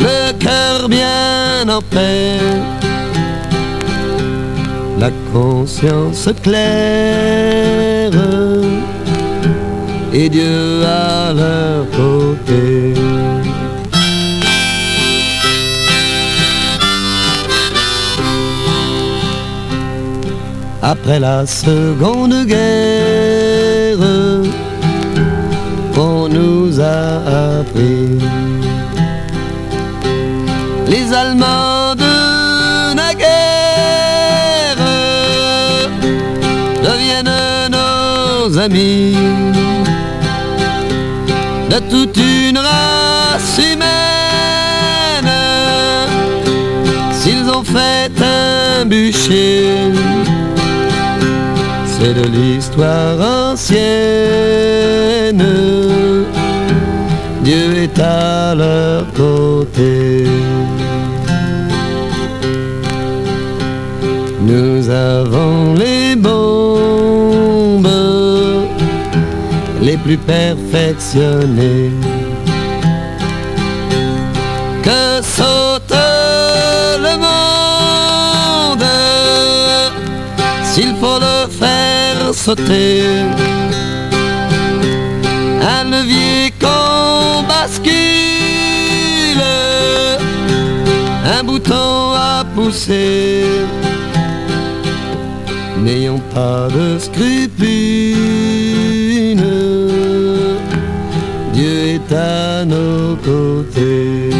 le 0.00 0.32
cœur 0.38 0.88
bien 0.88 1.68
en 1.68 1.82
paix 1.82 2.37
conscience 5.32 6.28
claire 6.42 8.12
et 10.12 10.28
Dieu 10.28 10.84
à 10.84 11.32
leur 11.32 11.84
côté. 11.90 12.94
Après 20.80 21.20
la 21.20 21.44
seconde 21.46 22.46
guerre, 22.46 23.98
on 25.98 26.28
nous 26.28 26.80
a 26.80 27.58
appris 27.60 28.18
les 30.86 31.12
Allemands 31.12 31.67
de 41.70 41.78
toute 41.90 42.16
une 42.16 42.58
race 42.58 43.58
humaine. 43.58 45.32
S'ils 47.12 47.48
ont 47.50 47.64
fait 47.64 48.12
un 48.22 48.84
bûcher, 48.84 49.92
c'est 51.86 52.14
de 52.14 52.24
l'histoire 52.28 53.52
ancienne. 53.52 53.74
Dieu 57.42 57.74
est 57.84 57.98
à 57.98 58.54
leur 58.54 59.06
côté. 59.14 60.26
Nous 64.42 64.88
avons 64.90 65.74
les 65.74 66.14
bombes 66.16 66.67
plus 70.08 70.16
perfectionnées. 70.16 71.92
Que 74.82 75.20
saute 75.22 75.98
le 77.06 77.14
monde 77.26 78.88
s'il 80.64 80.94
faut 81.00 81.18
le 81.28 81.38
faire 81.60 82.20
sauter. 82.32 83.02
Un 85.76 85.84
levier 85.90 86.54
qu'on 86.58 87.42
bascule, 87.42 87.92
un 91.36 91.42
bouton 91.44 92.14
à 92.14 92.46
pousser. 92.54 93.44
N'ayons 95.84 96.22
pas 96.34 96.68
de 96.76 96.98
scrupules, 96.98 97.58
Dieu 101.58 101.78
est 101.96 102.12
à 102.12 102.64
nos 102.64 103.16
côtés. 103.16 104.30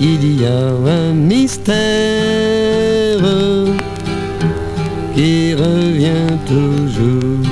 Il 0.00 0.40
y 0.40 0.46
a 0.46 0.64
un 1.00 1.12
mystère 1.12 1.74
qui 5.14 5.54
revient 5.56 6.38
toujours. 6.46 7.44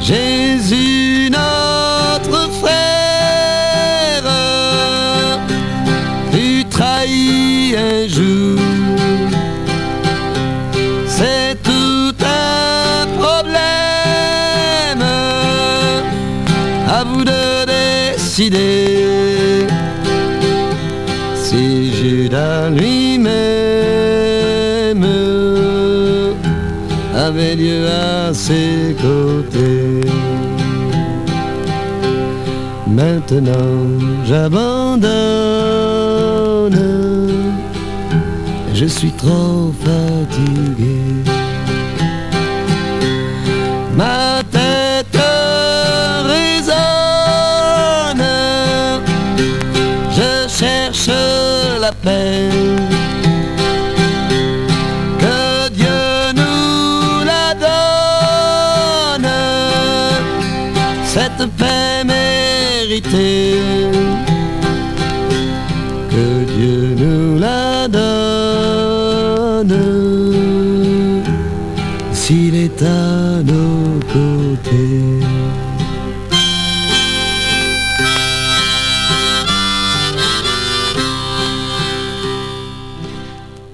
Jésus, 0.00 0.97
Judas 22.28 22.68
lui-même 22.68 23.24
avait 27.16 27.56
Dieu 27.56 27.86
à 27.88 28.34
ses 28.34 28.94
côtés. 29.00 30.02
Maintenant 32.86 33.78
j'abandonne, 34.26 35.08
je 38.74 38.84
suis 38.84 39.12
trop 39.12 39.72
fatigué. 39.86 40.97
Méritée. 62.98 63.54
Que 66.10 66.44
Dieu 66.56 66.94
nous 66.96 67.38
la 67.38 67.88
donne, 67.88 69.74
s'il 72.12 72.56
est 72.56 72.82
à 72.82 73.42
nos 73.42 74.00
côtés. 74.12 75.26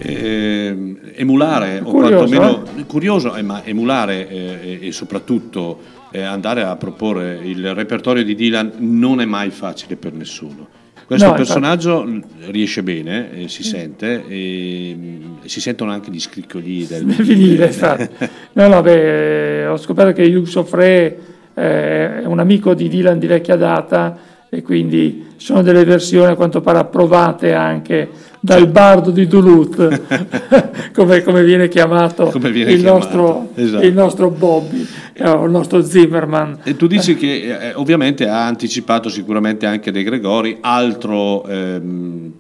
Eh, 0.07 0.77
emulare 1.17 1.81
o 1.83 1.91
Curioso, 1.91 2.17
quantomeno 2.17 2.63
curioso, 2.87 3.35
eh, 3.35 3.43
ma 3.43 3.65
emulare 3.65 4.29
eh, 4.29 4.79
e 4.83 4.93
soprattutto 4.93 5.94
eh, 6.15 6.23
andare 6.23 6.63
a 6.63 6.77
proporre 6.77 7.41
il 7.43 7.75
repertorio 7.75 8.23
di 8.23 8.37
Dylan 8.37 8.75
non 8.79 9.21
è 9.21 9.25
mai 9.25 9.51
facile 9.51 9.97
per 9.97 10.13
nessuno. 10.13 10.69
Questo 11.07 11.27
No, 11.27 11.35
personaggio 11.35 12.09
riesce 12.47 12.85
bene, 12.85 13.33
eh, 13.33 13.49
si 13.49 13.65
sente, 13.65 14.25
e, 14.29 14.95
mm, 14.97 15.35
si 15.45 15.61
sentono 15.61 15.91
anche 15.91 16.13
gli 16.13 16.21
scricchioli 16.21 16.87
del 16.87 17.61
esatto. 17.61 18.09
No, 18.53 18.69
no, 18.69 18.81
beh, 18.81 19.67
ho 19.67 19.77
scoperto 19.77 20.13
che 20.13 20.25
Hugh 20.25 20.47
eh, 20.73 22.23
è 22.23 22.25
un 22.25 22.39
amico 22.39 22.75
di 22.75 22.89
Dylan 22.89 23.19
di 23.19 23.27
vecchia 23.27 23.57
data 23.57 24.17
e 24.49 24.63
quindi 24.63 25.24
sono 25.37 25.63
delle 25.63 25.85
versioni 25.85 26.33
a 26.33 26.35
quanto 26.35 26.61
pare 26.61 26.79
approvate 26.79 27.53
anche 27.53 28.09
dal 28.45 28.69
bardo 28.69 29.11
di 29.11 29.27
Duluth, 29.27 30.03
come, 30.93 31.23
come 31.23 31.43
viene 31.45 31.69
chiamato, 31.69 32.27
Come 32.27 32.51
viene 32.51 32.73
il, 32.73 32.81
chiamato, 32.81 33.05
Nostro, 33.17 33.49
esatto. 33.55 33.87
il 33.87 33.95
nostro 33.95 34.29
Bobby, 34.29 34.87
eh, 35.15 35.31
il 35.31 35.51
nostro 35.51 35.83
Zimmerman. 35.83 36.59
E 36.63 36.77
tu 36.77 36.87
dici 36.87 37.17
che 37.17 37.69
eh, 37.69 37.75
ovviamente 37.75 38.29
ha 38.29 38.45
anticipato 38.45 39.09
sicuramente 39.09 39.65
anche 39.65 39.91
De 39.91 40.03
Gregori, 40.03 40.59
altro 40.61 41.43
ehm, 41.47 42.33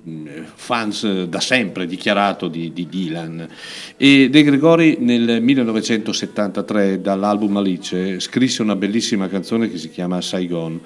fans 0.55 1.05
eh, 1.05 1.27
da 1.27 1.41
sempre 1.41 1.87
dichiarato 1.87 2.49
di, 2.49 2.71
di 2.75 2.87
Dylan. 2.87 3.49
E 3.97 4.29
De 4.31 4.43
Gregori 4.43 4.99
nel 5.01 5.41
1973 5.41 7.01
dall'album 7.01 7.57
Alice 7.57 8.21
scrisse 8.21 8.61
una 8.61 8.77
bellissima 8.77 9.27
canzone 9.29 9.71
che 9.71 9.79
si 9.79 9.89
chiama 9.89 10.21
Saigon 10.21 10.81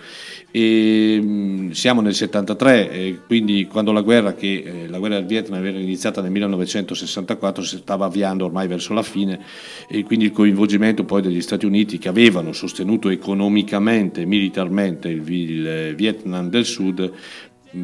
e, 0.50 1.20
mh, 1.20 1.70
siamo 1.70 2.00
nel 2.00 2.14
73, 2.14 2.90
eh, 2.90 3.18
quindi 3.26 3.66
quando 3.66 3.92
la 3.92 4.00
guerra, 4.00 4.34
che, 4.34 4.62
eh, 4.64 4.88
la 4.88 4.98
guerra 4.98 5.16
del 5.16 5.26
Vietnam 5.26 5.64
era 5.64 5.78
iniziata 5.78 6.22
nel 6.22 6.30
1964, 6.30 7.62
si 7.62 7.76
stava 7.76 8.06
avviando 8.06 8.46
ormai 8.46 8.66
verso 8.66 8.94
la 8.94 9.02
fine 9.02 9.40
e 9.88 10.02
quindi 10.04 10.26
il 10.26 10.32
coinvolgimento 10.32 11.04
poi 11.04 11.22
degli 11.22 11.42
Stati 11.42 11.66
Uniti 11.66 11.98
che 11.98 12.08
avevano 12.08 12.52
sostenuto 12.52 13.10
economicamente 13.10 14.22
e 14.22 14.26
militarmente 14.26 15.08
il, 15.08 15.28
il 15.28 15.94
Vietnam 15.94 16.48
del 16.48 16.64
Sud 16.64 17.12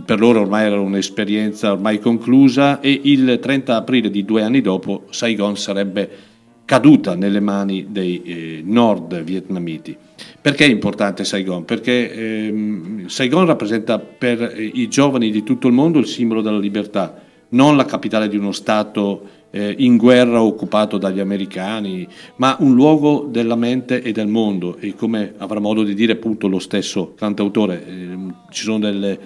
per 0.05 0.19
loro 0.19 0.41
ormai 0.41 0.65
era 0.65 0.81
un'esperienza 0.81 1.73
ormai 1.73 1.99
conclusa 1.99 2.81
e 2.81 3.01
il 3.05 3.39
30 3.41 3.77
aprile 3.77 4.11
di 4.11 4.25
due 4.25 4.43
anni 4.43 4.63
dopo 4.63 5.05
Saigon 5.11 5.59
sarebbe 5.59 6.34
caduta 6.65 7.15
nelle 7.15 7.41
mani 7.41 7.87
dei 7.91 8.23
eh, 8.23 8.63
nord 8.65 9.23
vietnamiti. 9.23 9.97
Perché 10.41 10.65
è 10.65 10.69
importante 10.69 11.25
Saigon? 11.25 11.65
Perché 11.65 12.13
ehm, 12.47 13.07
Saigon 13.07 13.47
rappresenta 13.47 13.99
per 13.99 14.55
i 14.59 14.89
giovani 14.89 15.31
di 15.31 15.43
tutto 15.43 15.69
il 15.69 15.75
mondo 15.75 15.99
il 15.99 16.07
simbolo 16.07 16.41
della 16.41 16.59
libertà, 16.59 17.23
non 17.51 17.77
la 17.77 17.85
capitale 17.85 18.29
di 18.29 18.37
uno 18.37 18.53
Stato 18.53 19.43
eh, 19.51 19.75
in 19.79 19.97
guerra 19.97 20.43
occupato 20.43 20.99
dagli 20.99 21.21
americani, 21.21 22.07
ma 22.37 22.57
un 22.61 22.75
luogo 22.75 23.29
della 23.31 23.57
mente 23.57 24.03
e 24.03 24.13
del 24.13 24.27
mondo. 24.27 24.77
E 24.79 24.95
come 24.95 25.35
avrà 25.39 25.61
modo 25.61 25.83
di 25.83 25.95
dire 25.95 26.13
appunto 26.13 26.49
lo 26.49 26.59
stesso 26.59 27.15
cantautore, 27.17 27.87
eh, 27.87 28.17
ci 28.51 28.65
sono 28.65 28.79
delle, 28.79 29.19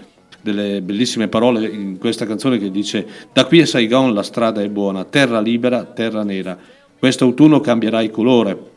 delle 0.42 0.82
bellissime 0.82 1.28
parole 1.28 1.66
in 1.66 1.98
questa 1.98 2.26
canzone 2.26 2.58
che 2.58 2.70
dice 2.70 3.06
da 3.32 3.46
qui 3.46 3.60
a 3.60 3.66
Saigon 3.66 4.12
la 4.12 4.22
strada 4.22 4.60
è 4.60 4.68
buona, 4.68 5.04
terra 5.04 5.40
libera, 5.40 5.84
terra 5.84 6.22
nera 6.22 6.58
Quest'autunno 6.98 7.60
cambierai 7.60 8.10
colore, 8.10 8.72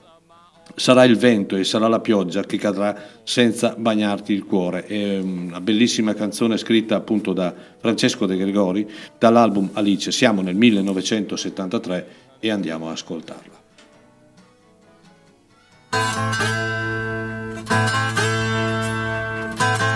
sarà 0.76 1.04
il 1.06 1.18
vento 1.18 1.56
e 1.56 1.64
sarà 1.64 1.88
la 1.88 2.00
pioggia 2.00 2.44
che 2.44 2.58
cadrà 2.58 2.96
senza 3.24 3.74
bagnarti 3.76 4.32
il 4.32 4.46
cuore. 4.46 4.86
È 4.86 5.18
una 5.18 5.60
bellissima 5.60 6.14
canzone 6.14 6.58
scritta 6.58 6.96
appunto 6.96 7.34
da 7.34 7.52
Francesco 7.80 8.28
De 8.28 8.38
Gregori 8.38 8.88
dall'album 9.18 9.72
Alice. 9.74 10.12
Siamo 10.12 10.42
nel 10.44 10.56
1973 10.56 12.08
e 12.40 12.52
andiamo 12.52 12.90
a 12.90 12.92
ascoltarla. 12.92 13.60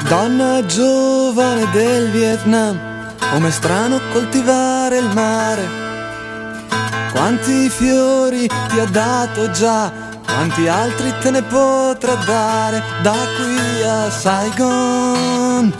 Donna 0.07 0.65
giovane 0.65 1.69
del 1.72 2.10
Vietnam, 2.10 2.80
come 3.31 3.52
strano 3.52 3.99
coltivare 4.11 4.97
il 4.97 5.11
mare 5.14 5.84
quanti 7.15 7.69
fiori 7.69 8.45
ti 8.45 8.79
ha 8.79 8.85
dato 8.87 9.49
già, 9.51 9.89
quanti 10.25 10.67
altri 10.67 11.13
te 11.21 11.31
ne 11.31 11.41
potrà 11.43 12.13
dare 12.15 12.83
da 13.01 13.15
qui 13.37 13.83
a 13.83 14.09
Saigon. 14.11 15.73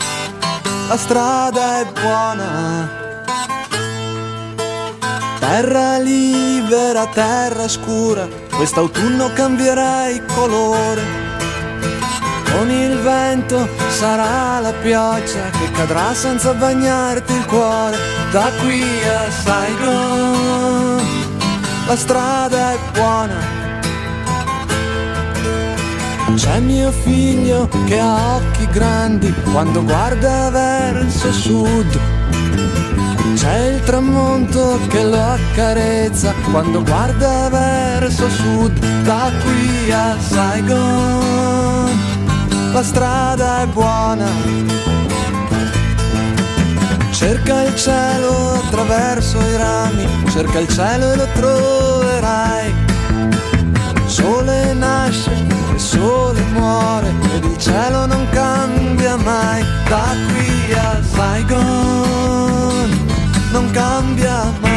La 0.88 0.96
strada 0.96 1.80
è 1.80 1.86
buona. 2.00 2.88
Terra 5.38 5.98
libera, 5.98 7.06
terra 7.08 7.68
scura, 7.68 8.26
quest'autunno 8.56 9.30
cambierai 9.34 10.22
colore. 10.34 11.24
Con 12.50 12.70
il 12.70 12.96
vento 13.00 13.68
sarà 13.90 14.58
la 14.60 14.72
pioggia 14.72 15.50
che 15.50 15.70
cadrà 15.72 16.14
senza 16.14 16.54
bagnarti 16.54 17.34
il 17.34 17.44
cuore 17.44 17.98
da 18.30 18.50
qui 18.62 18.82
a 18.82 19.30
Saigon 19.30 21.15
la 21.86 21.96
strada 21.96 22.72
è 22.72 22.78
buona. 22.92 23.64
C'è 26.34 26.60
mio 26.60 26.90
figlio 26.90 27.68
che 27.86 27.98
ha 27.98 28.36
occhi 28.36 28.66
grandi 28.66 29.32
quando 29.52 29.82
guarda 29.82 30.50
verso 30.50 31.32
sud. 31.32 31.98
C'è 33.34 33.58
il 33.68 33.80
tramonto 33.84 34.78
che 34.88 35.04
lo 35.04 35.20
accarezza 35.20 36.34
quando 36.50 36.82
guarda 36.82 37.48
verso 37.48 38.28
sud. 38.28 38.78
Da 39.04 39.30
qui 39.42 39.92
a 39.92 40.16
Saigon 40.18 41.24
la 42.72 42.82
strada 42.82 43.62
è 43.62 43.66
buona 43.68 44.95
Cerca 47.16 47.62
il 47.62 47.74
cielo 47.76 48.56
attraverso 48.56 49.40
i 49.40 49.56
rami, 49.56 50.06
cerca 50.28 50.58
il 50.58 50.68
cielo 50.68 51.12
e 51.12 51.16
lo 51.16 51.26
troverai. 51.32 52.74
Sole 54.04 54.74
nasce 54.74 55.32
e 55.74 55.78
sole 55.78 56.42
muore 56.52 57.08
ed 57.34 57.44
il 57.44 57.56
cielo 57.56 58.04
non 58.04 58.28
cambia 58.32 59.16
mai. 59.16 59.64
Da 59.88 60.14
qui 60.28 60.72
a 60.74 61.00
Saigon 61.14 62.90
non 63.50 63.70
cambia 63.70 64.52
mai. 64.60 64.75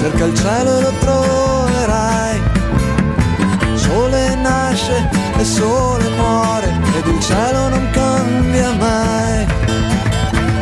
Cerca 0.00 0.24
il 0.24 0.34
cielo 0.36 0.78
e 0.78 0.82
lo 0.82 0.92
troverai. 1.00 2.42
Sole 3.74 4.34
nasce 4.36 5.08
e 5.36 5.44
sole 5.44 6.08
muore 6.10 6.68
ed 6.96 7.06
il 7.06 7.20
cielo 7.20 7.68
non 7.68 7.90
cambia 7.90 8.72
mai. 8.72 9.46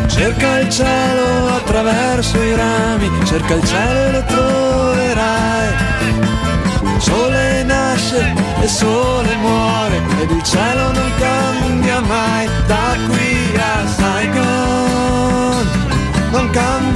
Cerca 0.06 0.58
il 0.60 0.70
cielo 0.70 1.54
attraverso 1.56 2.42
i 2.42 2.54
rami, 2.54 3.10
cerca 3.24 3.54
il 3.54 3.64
cielo 3.64 3.98
e 3.98 4.10
lo 4.12 4.24
troverai. 4.24 5.68
Sole 6.98 7.62
nasce 7.64 8.34
e 8.60 8.68
sole 8.68 9.36
muore 9.36 9.96
ed 10.20 10.30
il 10.30 10.42
cielo 10.42 10.92
non 10.92 11.10
cambia 11.18 12.00
mai. 12.00 12.48
Da 12.66 12.96
qui 13.08 13.56
a 13.56 13.86
Saigon 13.86 15.66
non 16.30 16.50
cambia 16.50 16.87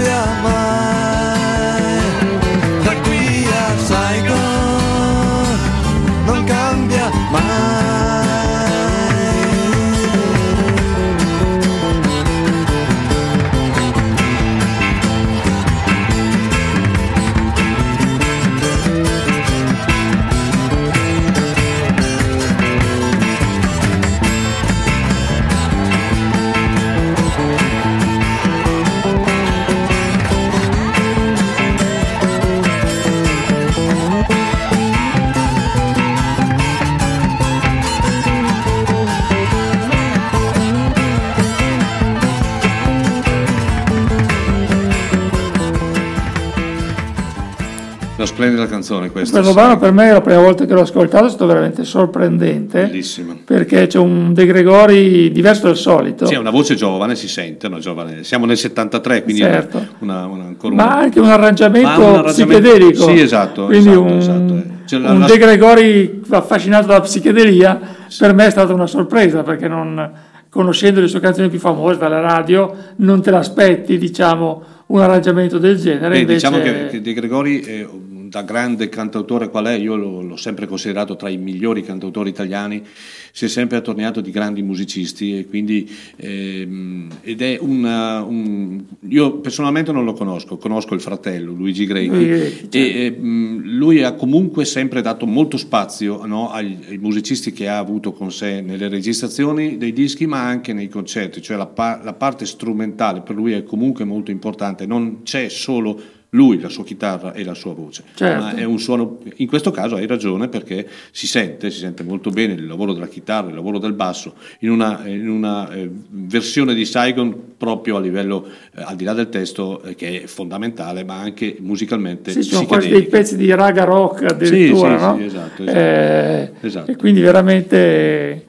splendida 48.42 48.66
canzone 48.66 49.10
questa. 49.10 49.36
Questo 49.38 49.54
brano 49.54 49.78
per 49.78 49.92
me 49.92 50.08
è 50.08 50.12
la 50.12 50.20
prima 50.20 50.40
volta 50.40 50.64
che 50.64 50.72
l'ho 50.72 50.80
ascoltato, 50.80 51.26
è 51.26 51.28
stato 51.28 51.46
veramente 51.46 51.84
sorprendente. 51.84 52.86
Bellissimo. 52.86 53.38
Perché 53.44 53.86
c'è 53.86 53.98
un 53.98 54.32
De 54.32 54.44
Gregori 54.46 55.30
diverso 55.30 55.66
dal 55.66 55.76
solito. 55.76 56.26
Sì, 56.26 56.34
è 56.34 56.38
una 56.38 56.50
voce 56.50 56.74
giovane, 56.74 57.14
si 57.14 57.28
sente, 57.28 57.68
no, 57.68 57.78
giovane. 57.78 58.24
Siamo 58.24 58.46
nel 58.46 58.56
73, 58.56 59.22
quindi 59.22 59.42
certo. 59.42 59.86
una, 60.00 60.26
una, 60.26 60.44
ancora 60.44 60.74
Ma 60.74 60.84
una... 60.84 60.96
anche 60.96 61.20
un 61.20 61.28
arrangiamento, 61.28 62.00
un 62.00 62.14
arrangiamento- 62.14 62.58
psichedelico. 62.60 63.08
Sì, 63.08 63.20
esatto, 63.20 63.66
Quindi 63.66 63.88
esatto, 63.88 64.02
un, 64.02 64.16
esatto, 64.16 64.54
eh. 64.56 64.62
Cioè, 64.86 64.98
la- 64.98 65.10
un 65.12 65.20
la- 65.20 65.26
De 65.26 65.38
Gregori 65.38 66.22
affascinato 66.30 66.86
dalla 66.88 67.00
psichedelia 67.00 67.80
per 68.18 68.34
me 68.34 68.46
è 68.46 68.50
stata 68.50 68.74
una 68.74 68.86
sorpresa 68.86 69.42
perché 69.42 69.68
non, 69.68 70.10
conoscendo 70.48 71.00
le 71.00 71.08
sue 71.08 71.20
canzoni 71.20 71.48
più 71.48 71.58
famose 71.60 71.98
dalla 71.98 72.20
radio, 72.20 72.74
non 72.96 73.22
te 73.22 73.30
l'aspetti, 73.30 73.96
diciamo, 73.98 74.62
un 74.86 75.00
arrangiamento 75.00 75.58
del 75.58 75.78
genere. 75.78 76.08
Beh, 76.08 76.18
invece... 76.20 76.48
Diciamo 76.48 76.62
che, 76.62 76.88
che 76.88 77.00
De 77.00 77.12
Gregori, 77.14 77.60
eh, 77.60 77.88
da 78.32 78.40
grande 78.40 78.88
cantautore 78.88 79.50
qual 79.50 79.66
è, 79.66 79.74
io 79.74 79.94
l'ho, 79.94 80.22
l'ho 80.22 80.36
sempre 80.36 80.66
considerato 80.66 81.16
tra 81.16 81.28
i 81.28 81.36
migliori 81.36 81.82
cantautori 81.82 82.30
italiani, 82.30 82.82
si 83.30 83.44
è 83.44 83.48
sempre 83.48 83.76
attorniato 83.76 84.22
di 84.22 84.30
grandi 84.30 84.62
musicisti 84.62 85.36
e 85.36 85.46
quindi 85.46 85.86
ehm, 86.16 87.18
ed 87.20 87.42
è 87.42 87.58
una, 87.60 88.22
un, 88.22 88.82
io 89.08 89.36
personalmente 89.40 89.92
non 89.92 90.06
lo 90.06 90.14
conosco, 90.14 90.56
conosco 90.56 90.94
il 90.94 91.02
fratello 91.02 91.52
Luigi 91.52 91.84
Grechi 91.84 92.26
Grechi, 92.26 92.78
e 92.78 92.80
eh, 92.80 93.16
lui 93.20 94.02
ha 94.02 94.14
comunque 94.14 94.64
sempre 94.64 95.02
dato 95.02 95.26
molto 95.26 95.58
spazio 95.58 96.24
no, 96.24 96.50
ai, 96.50 96.78
ai, 96.88 96.96
musicisti 96.96 97.52
che 97.52 97.68
ha 97.68 97.76
avuto 97.76 98.12
con 98.12 98.32
sé 98.32 98.62
nelle 98.62 98.88
registrazioni 98.88 99.76
dei 99.76 99.92
dischi 99.92 100.26
ma 100.26 100.40
anche 100.42 100.72
nei 100.72 100.88
concerti, 100.88 101.42
cioè 101.42 101.58
la, 101.58 101.70
la 102.02 102.14
parte 102.14 102.46
strumentale 102.46 103.20
per 103.20 103.36
lui 103.36 103.52
è 103.52 103.62
comunque 103.62 104.06
molto 104.06 104.30
importante, 104.30 104.86
non 104.86 105.20
c'è 105.22 105.50
solo 105.50 106.20
lui, 106.34 106.60
la 106.60 106.68
sua 106.68 106.84
chitarra 106.84 107.32
e 107.32 107.44
la 107.44 107.54
sua 107.54 107.74
voce. 107.74 108.04
Certo. 108.14 108.42
Ma 108.42 108.54
è 108.54 108.64
un 108.64 108.78
suono, 108.78 109.18
in 109.36 109.46
questo 109.46 109.70
caso 109.70 109.96
hai 109.96 110.06
ragione 110.06 110.48
perché 110.48 110.88
si 111.10 111.26
sente, 111.26 111.70
si 111.70 111.78
sente 111.78 112.02
molto 112.02 112.30
bene 112.30 112.54
il 112.54 112.66
lavoro 112.66 112.94
della 112.94 113.08
chitarra, 113.08 113.48
il 113.48 113.54
lavoro 113.54 113.78
del 113.78 113.92
basso, 113.92 114.34
in 114.60 114.70
una, 114.70 115.02
in 115.06 115.28
una 115.28 115.70
eh, 115.72 115.90
versione 116.08 116.74
di 116.74 116.84
Saigon 116.86 117.54
proprio 117.58 117.96
a 117.96 118.00
livello, 118.00 118.46
eh, 118.74 118.82
al 118.82 118.96
di 118.96 119.04
là 119.04 119.12
del 119.12 119.28
testo, 119.28 119.82
eh, 119.82 119.94
che 119.94 120.22
è 120.22 120.26
fondamentale, 120.26 121.04
ma 121.04 121.18
anche 121.18 121.56
musicalmente. 121.60 122.32
Sì, 122.32 122.42
sono 122.42 122.66
quasi 122.66 122.88
dei 122.88 123.04
pezzi 123.04 123.36
di 123.36 123.52
raga 123.54 123.84
rock 123.84 124.24
addirittura, 124.24 124.92
sì, 124.92 124.98
sì, 124.98 125.04
no? 125.04 125.16
Sì, 125.16 125.24
esatto, 125.24 125.62
esatto, 125.64 126.66
esatto. 126.66 126.90
E 126.90 126.96
quindi 126.96 127.20
veramente 127.20 128.46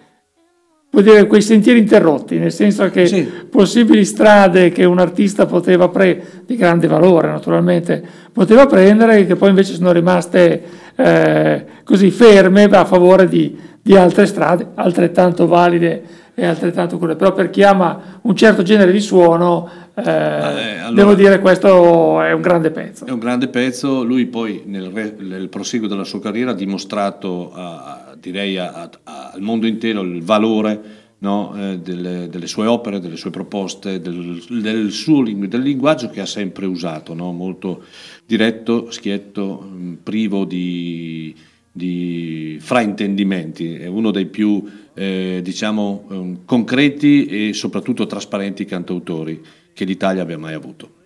vuol 0.93 1.05
dire 1.05 1.25
quei 1.25 1.41
sentieri 1.41 1.79
interrotti, 1.79 2.37
nel 2.37 2.51
senso 2.51 2.87
che 2.91 3.07
Sì. 3.07 3.27
possibili 3.49 4.05
strade 4.05 4.69
che 4.71 4.85
un 4.85 4.99
artista 4.99 5.47
poteva 5.47 5.89
prendere, 5.89 6.43
di 6.45 6.55
grande 6.55 6.85
valore 6.87 7.29
naturalmente, 7.29 8.03
poteva 8.31 8.67
prendere, 8.67 9.25
che 9.25 9.35
poi 9.35 9.49
invece 9.49 9.73
sono 9.73 9.91
rimaste 9.91 10.61
eh, 10.95 11.65
così 11.83 12.11
ferme 12.11 12.65
a 12.65 12.85
favore 12.85 13.27
di, 13.27 13.57
di 13.81 13.95
altre 13.95 14.27
strade 14.27 14.67
altrettanto 14.75 15.47
valide 15.47 16.03
e 16.35 16.45
altrettanto 16.45 16.99
quelle. 16.99 17.15
Però 17.15 17.33
per 17.33 17.49
chi 17.49 17.63
ama 17.63 18.19
un 18.21 18.35
certo 18.35 18.61
genere 18.61 18.91
di 18.91 18.99
suono, 18.99 19.67
eh, 19.95 20.01
allora- 20.11 20.91
devo 20.93 21.13
dire 21.15 21.39
questo 21.39 22.21
è 22.21 22.31
un 22.31 22.41
grande 22.41 22.69
pezzo. 22.69 23.05
È 23.05 23.11
un 23.11 23.17
grande 23.19 23.47
pezzo, 23.47 24.03
lui 24.03 24.27
poi 24.27 24.61
nel, 24.67 24.91
nel 25.17 25.49
proseguo 25.49 25.87
della 25.87 26.03
sua 26.03 26.19
carriera 26.21 26.51
ha 26.51 26.55
dimostrato, 26.55 27.51
a- 27.51 27.61
a- 27.61 28.02
direi 28.23 28.57
a- 28.57 28.89
a- 29.03 29.31
al 29.33 29.41
mondo 29.41 29.67
intero, 29.67 30.01
il 30.01 30.23
valore 30.23 31.01
no, 31.19 31.53
eh, 31.55 31.79
delle, 31.79 32.27
delle 32.29 32.47
sue 32.47 32.65
opere, 32.67 32.99
delle 32.99 33.17
sue 33.17 33.29
proposte, 33.29 33.99
del, 33.99 34.43
del 34.49 34.91
suo 34.91 35.23
del 35.23 35.61
linguaggio 35.61 36.09
che 36.09 36.21
ha 36.21 36.25
sempre 36.25 36.65
usato, 36.65 37.13
no? 37.13 37.31
molto 37.31 37.83
diretto, 38.25 38.91
schietto, 38.91 39.59
mh, 39.61 39.97
privo 40.03 40.45
di, 40.45 41.33
di 41.71 42.57
fraintendimenti, 42.59 43.75
è 43.75 43.87
uno 43.87 44.11
dei 44.11 44.25
più 44.25 44.63
eh, 44.93 45.39
diciamo, 45.43 46.07
ehm, 46.11 46.37
concreti 46.45 47.25
e 47.25 47.53
soprattutto 47.53 48.05
trasparenti 48.05 48.65
cantautori 48.65 49.41
che 49.73 49.85
l'Italia 49.85 50.21
abbia 50.21 50.37
mai 50.37 50.53
avuto. 50.53 51.01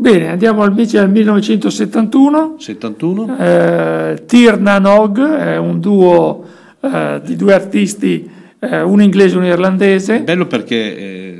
Bene, 0.00 0.30
andiamo 0.30 0.64
invece 0.64 0.98
al 0.98 1.10
1971. 1.10 2.54
71? 2.56 3.36
Eh, 3.38 4.22
Tirna 4.24 4.78
Nog 4.78 5.20
è 5.20 5.58
un 5.58 5.78
duo 5.78 6.42
eh, 6.80 7.20
di 7.22 7.36
due 7.36 7.52
artisti, 7.52 8.26
eh, 8.60 8.80
un 8.80 9.02
inglese 9.02 9.34
e 9.34 9.38
un 9.38 9.44
irlandese. 9.44 10.22
Bello 10.22 10.46
perché 10.46 10.96
eh, 10.96 11.39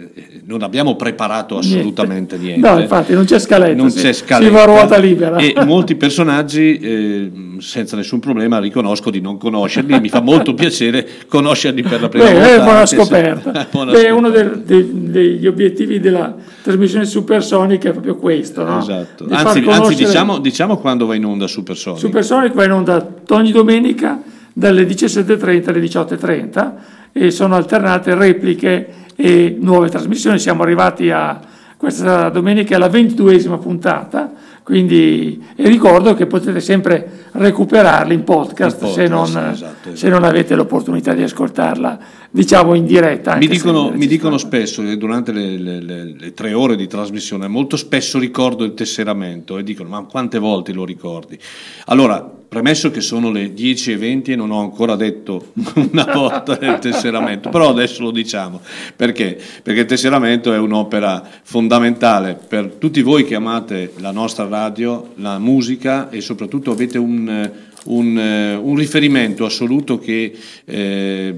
non 0.50 0.62
abbiamo 0.62 0.96
preparato 0.96 1.58
assolutamente 1.58 2.36
niente. 2.36 2.68
No, 2.68 2.78
infatti 2.80 3.12
non 3.14 3.24
c'è 3.24 3.38
scaletta, 3.38 3.76
Non 3.76 3.90
si- 3.90 4.00
c'è 4.00 4.12
si 4.12 4.24
scaletta. 4.24 4.50
va 4.52 4.62
a 4.62 4.64
ruota 4.64 4.98
libera. 4.98 5.36
E 5.36 5.54
molti 5.64 5.94
personaggi, 5.94 6.76
eh, 6.78 7.30
senza 7.58 7.94
nessun 7.96 8.18
problema, 8.18 8.58
riconosco 8.58 9.10
di 9.10 9.20
non 9.20 9.38
conoscerli. 9.38 9.94
e 9.94 10.00
mi 10.00 10.08
fa 10.08 10.20
molto 10.20 10.52
piacere 10.54 11.06
conoscerli 11.28 11.82
per 11.82 12.00
la 12.00 12.08
prima 12.08 12.24
Beh, 12.24 12.32
volta. 12.32 12.48
è 12.54 12.62
buona 12.62 12.86
scoperta. 12.86 13.66
Buona 13.70 13.92
Beh, 13.92 13.98
scoperta. 13.98 14.14
uno 14.18 14.30
del- 14.30 14.62
dei- 14.66 14.90
degli 14.92 15.46
obiettivi 15.46 16.00
della 16.00 16.34
trasmissione 16.62 17.04
supersonica 17.04 17.88
è 17.88 17.92
proprio 17.92 18.16
questo, 18.16 18.64
no? 18.64 18.80
Esatto. 18.80 19.24
Di 19.24 19.32
Anzi, 19.32 19.46
anzi 19.46 19.62
conoscere- 19.62 19.94
diciamo, 20.04 20.38
diciamo 20.38 20.76
quando 20.78 21.06
va 21.06 21.14
in 21.14 21.24
onda 21.24 21.46
Supersonic. 21.46 22.00
Supersonic 22.00 22.52
va 22.54 22.64
in 22.64 22.72
onda 22.72 23.06
ogni 23.28 23.52
domenica 23.52 24.20
dalle 24.52 24.84
17.30 24.84 25.68
alle 25.70 25.80
18.30 25.80 26.72
e 27.12 27.30
sono 27.30 27.56
alternate 27.56 28.14
repliche 28.14 28.88
e 29.16 29.56
nuove 29.58 29.88
trasmissioni. 29.88 30.38
Siamo 30.38 30.62
arrivati 30.62 31.10
a 31.10 31.40
questa 31.76 32.28
domenica 32.28 32.76
alla 32.76 32.88
ventiduesima 32.88 33.58
puntata, 33.58 34.32
quindi 34.62 35.42
e 35.56 35.68
ricordo 35.68 36.14
che 36.14 36.26
potete 36.26 36.60
sempre 36.60 37.28
recuperarli 37.32 38.14
in 38.14 38.24
podcast, 38.24 38.80
In 38.80 38.88
podcast, 38.88 38.94
se, 38.94 39.08
non, 39.08 39.50
esatto, 39.52 39.96
se 39.96 40.08
non 40.08 40.24
avete 40.24 40.54
l'opportunità 40.54 41.14
di 41.14 41.22
ascoltarla, 41.22 41.98
diciamo 42.30 42.74
in 42.74 42.86
diretta. 42.86 43.36
Mi 43.36 43.46
dicono, 43.46 43.90
mi 43.90 44.06
dicono 44.06 44.38
spesso 44.38 44.82
durante 44.96 45.32
le, 45.32 45.58
le- 45.58 45.80
le- 45.82 46.14
le 46.18 46.34
tre 46.34 46.52
ore 46.52 46.76
di 46.76 46.86
trasmissione 46.86 47.48
molto 47.48 47.76
spesso 47.76 48.18
ricordo 48.18 48.64
il 48.64 48.74
tesseramento 48.74 49.58
e 49.58 49.62
dicono 49.62 49.88
ma 49.88 50.02
quante 50.04 50.38
volte 50.38 50.72
lo 50.72 50.84
ricordi? 50.84 51.38
Allora, 51.86 52.38
premesso 52.50 52.90
che 52.90 53.00
sono 53.00 53.30
le 53.30 53.54
10.20 53.54 54.32
e 54.32 54.36
non 54.36 54.50
ho 54.50 54.60
ancora 54.60 54.96
detto 54.96 55.52
una 55.92 56.04
volta 56.12 56.56
del 56.56 56.80
tesseramento, 56.80 57.48
però 57.48 57.68
adesso 57.70 58.02
lo 58.02 58.10
diciamo, 58.10 58.60
perché? 58.96 59.38
Perché 59.62 59.80
il 59.80 59.86
tesseramento 59.86 60.52
è 60.52 60.58
un'opera 60.58 61.22
fondamentale 61.42 62.34
per 62.48 62.66
tutti 62.74 63.02
voi 63.02 63.24
che 63.24 63.36
amate 63.36 63.92
la 63.98 64.10
nostra 64.10 64.48
radio, 64.48 65.10
la 65.16 65.38
musica 65.38 66.10
e 66.10 66.20
soprattutto 66.20 66.72
avete 66.72 66.98
un, 66.98 67.19
eh, 67.28 67.52
un, 67.84 68.18
eh, 68.18 68.54
un 68.54 68.76
riferimento 68.76 69.44
assoluto 69.44 69.98
che 69.98 70.32
eh, 70.64 71.34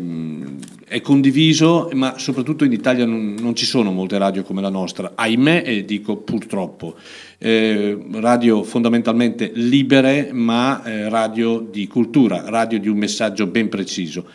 è 0.92 1.00
condiviso, 1.00 1.88
ma 1.94 2.18
soprattutto 2.18 2.64
in 2.64 2.72
Italia 2.72 3.06
non, 3.06 3.34
non 3.40 3.54
ci 3.54 3.64
sono 3.64 3.92
molte 3.92 4.18
radio 4.18 4.42
come 4.42 4.60
la 4.60 4.68
nostra, 4.68 5.12
ahimè 5.14 5.62
e 5.64 5.84
dico 5.84 6.16
purtroppo. 6.16 6.96
Eh, 7.38 7.98
radio 8.12 8.62
fondamentalmente 8.62 9.50
libere, 9.54 10.30
ma 10.32 10.84
eh, 10.84 11.08
radio 11.08 11.60
di 11.60 11.86
cultura, 11.86 12.44
radio 12.46 12.78
di 12.78 12.88
un 12.88 12.98
messaggio 12.98 13.46
ben 13.46 13.68
preciso. 13.68 14.26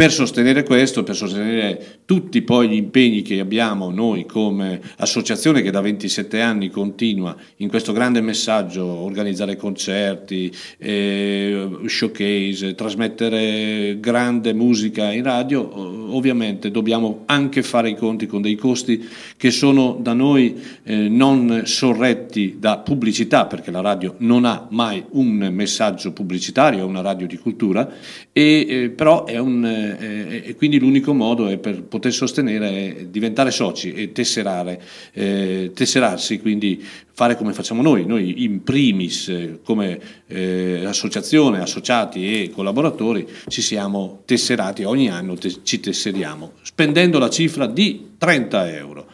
Per 0.00 0.10
sostenere 0.10 0.62
questo, 0.62 1.02
per 1.02 1.14
sostenere 1.14 1.98
tutti 2.06 2.40
poi 2.40 2.70
gli 2.70 2.74
impegni 2.74 3.20
che 3.20 3.38
abbiamo 3.38 3.90
noi 3.90 4.24
come 4.24 4.80
associazione 4.96 5.60
che 5.60 5.70
da 5.70 5.82
27 5.82 6.40
anni 6.40 6.70
continua 6.70 7.36
in 7.56 7.68
questo 7.68 7.92
grande 7.92 8.22
messaggio, 8.22 8.82
organizzare 8.82 9.56
concerti, 9.56 10.50
eh, 10.78 11.68
showcase, 11.84 12.74
trasmettere 12.74 13.98
grande 14.00 14.54
musica 14.54 15.12
in 15.12 15.22
radio, 15.22 16.16
ovviamente 16.16 16.70
dobbiamo 16.70 17.24
anche 17.26 17.62
fare 17.62 17.90
i 17.90 17.94
conti 17.94 18.26
con 18.26 18.40
dei 18.40 18.56
costi 18.56 19.06
che 19.36 19.50
sono 19.50 19.98
da 20.00 20.14
noi 20.14 20.58
eh, 20.82 21.10
non 21.10 21.64
sorretti 21.66 22.56
da 22.58 22.78
pubblicità, 22.78 23.44
perché 23.44 23.70
la 23.70 23.82
radio 23.82 24.14
non 24.20 24.46
ha 24.46 24.66
mai 24.70 25.04
un 25.10 25.50
messaggio 25.52 26.12
pubblicitario, 26.12 26.80
è 26.80 26.84
una 26.84 27.02
radio 27.02 27.26
di 27.26 27.36
cultura, 27.36 27.86
e, 28.32 28.66
eh, 28.66 28.88
però 28.88 29.26
è 29.26 29.36
un, 29.36 29.88
eh, 29.98 30.42
e 30.46 30.54
quindi 30.56 30.78
l'unico 30.78 31.12
modo 31.12 31.56
per 31.58 31.82
poter 31.82 32.12
sostenere 32.12 32.96
è 32.96 33.04
diventare 33.06 33.50
soci 33.50 33.92
e 33.92 34.12
tesserare, 34.12 34.80
eh, 35.12 35.72
tesserarsi, 35.74 36.40
quindi 36.40 36.84
fare 37.12 37.36
come 37.36 37.52
facciamo 37.52 37.82
noi, 37.82 38.06
noi 38.06 38.44
in 38.44 38.62
primis 38.62 39.28
eh, 39.28 39.60
come 39.62 40.00
eh, 40.26 40.84
associazione, 40.86 41.60
associati 41.60 42.42
e 42.42 42.50
collaboratori 42.50 43.26
ci 43.48 43.60
siamo 43.62 44.22
tesserati, 44.24 44.84
ogni 44.84 45.10
anno 45.10 45.34
te- 45.34 45.62
ci 45.62 45.80
tesseriamo, 45.80 46.52
spendendo 46.62 47.18
la 47.18 47.28
cifra 47.28 47.66
di 47.66 48.12
30 48.16 48.74
euro. 48.76 49.06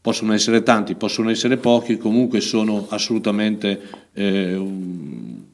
Possono 0.00 0.32
essere 0.32 0.64
tanti, 0.64 0.96
possono 0.96 1.30
essere 1.30 1.58
pochi, 1.58 1.96
comunque 1.96 2.40
sono 2.40 2.86
assolutamente 2.88 3.80
eh, 4.12 4.60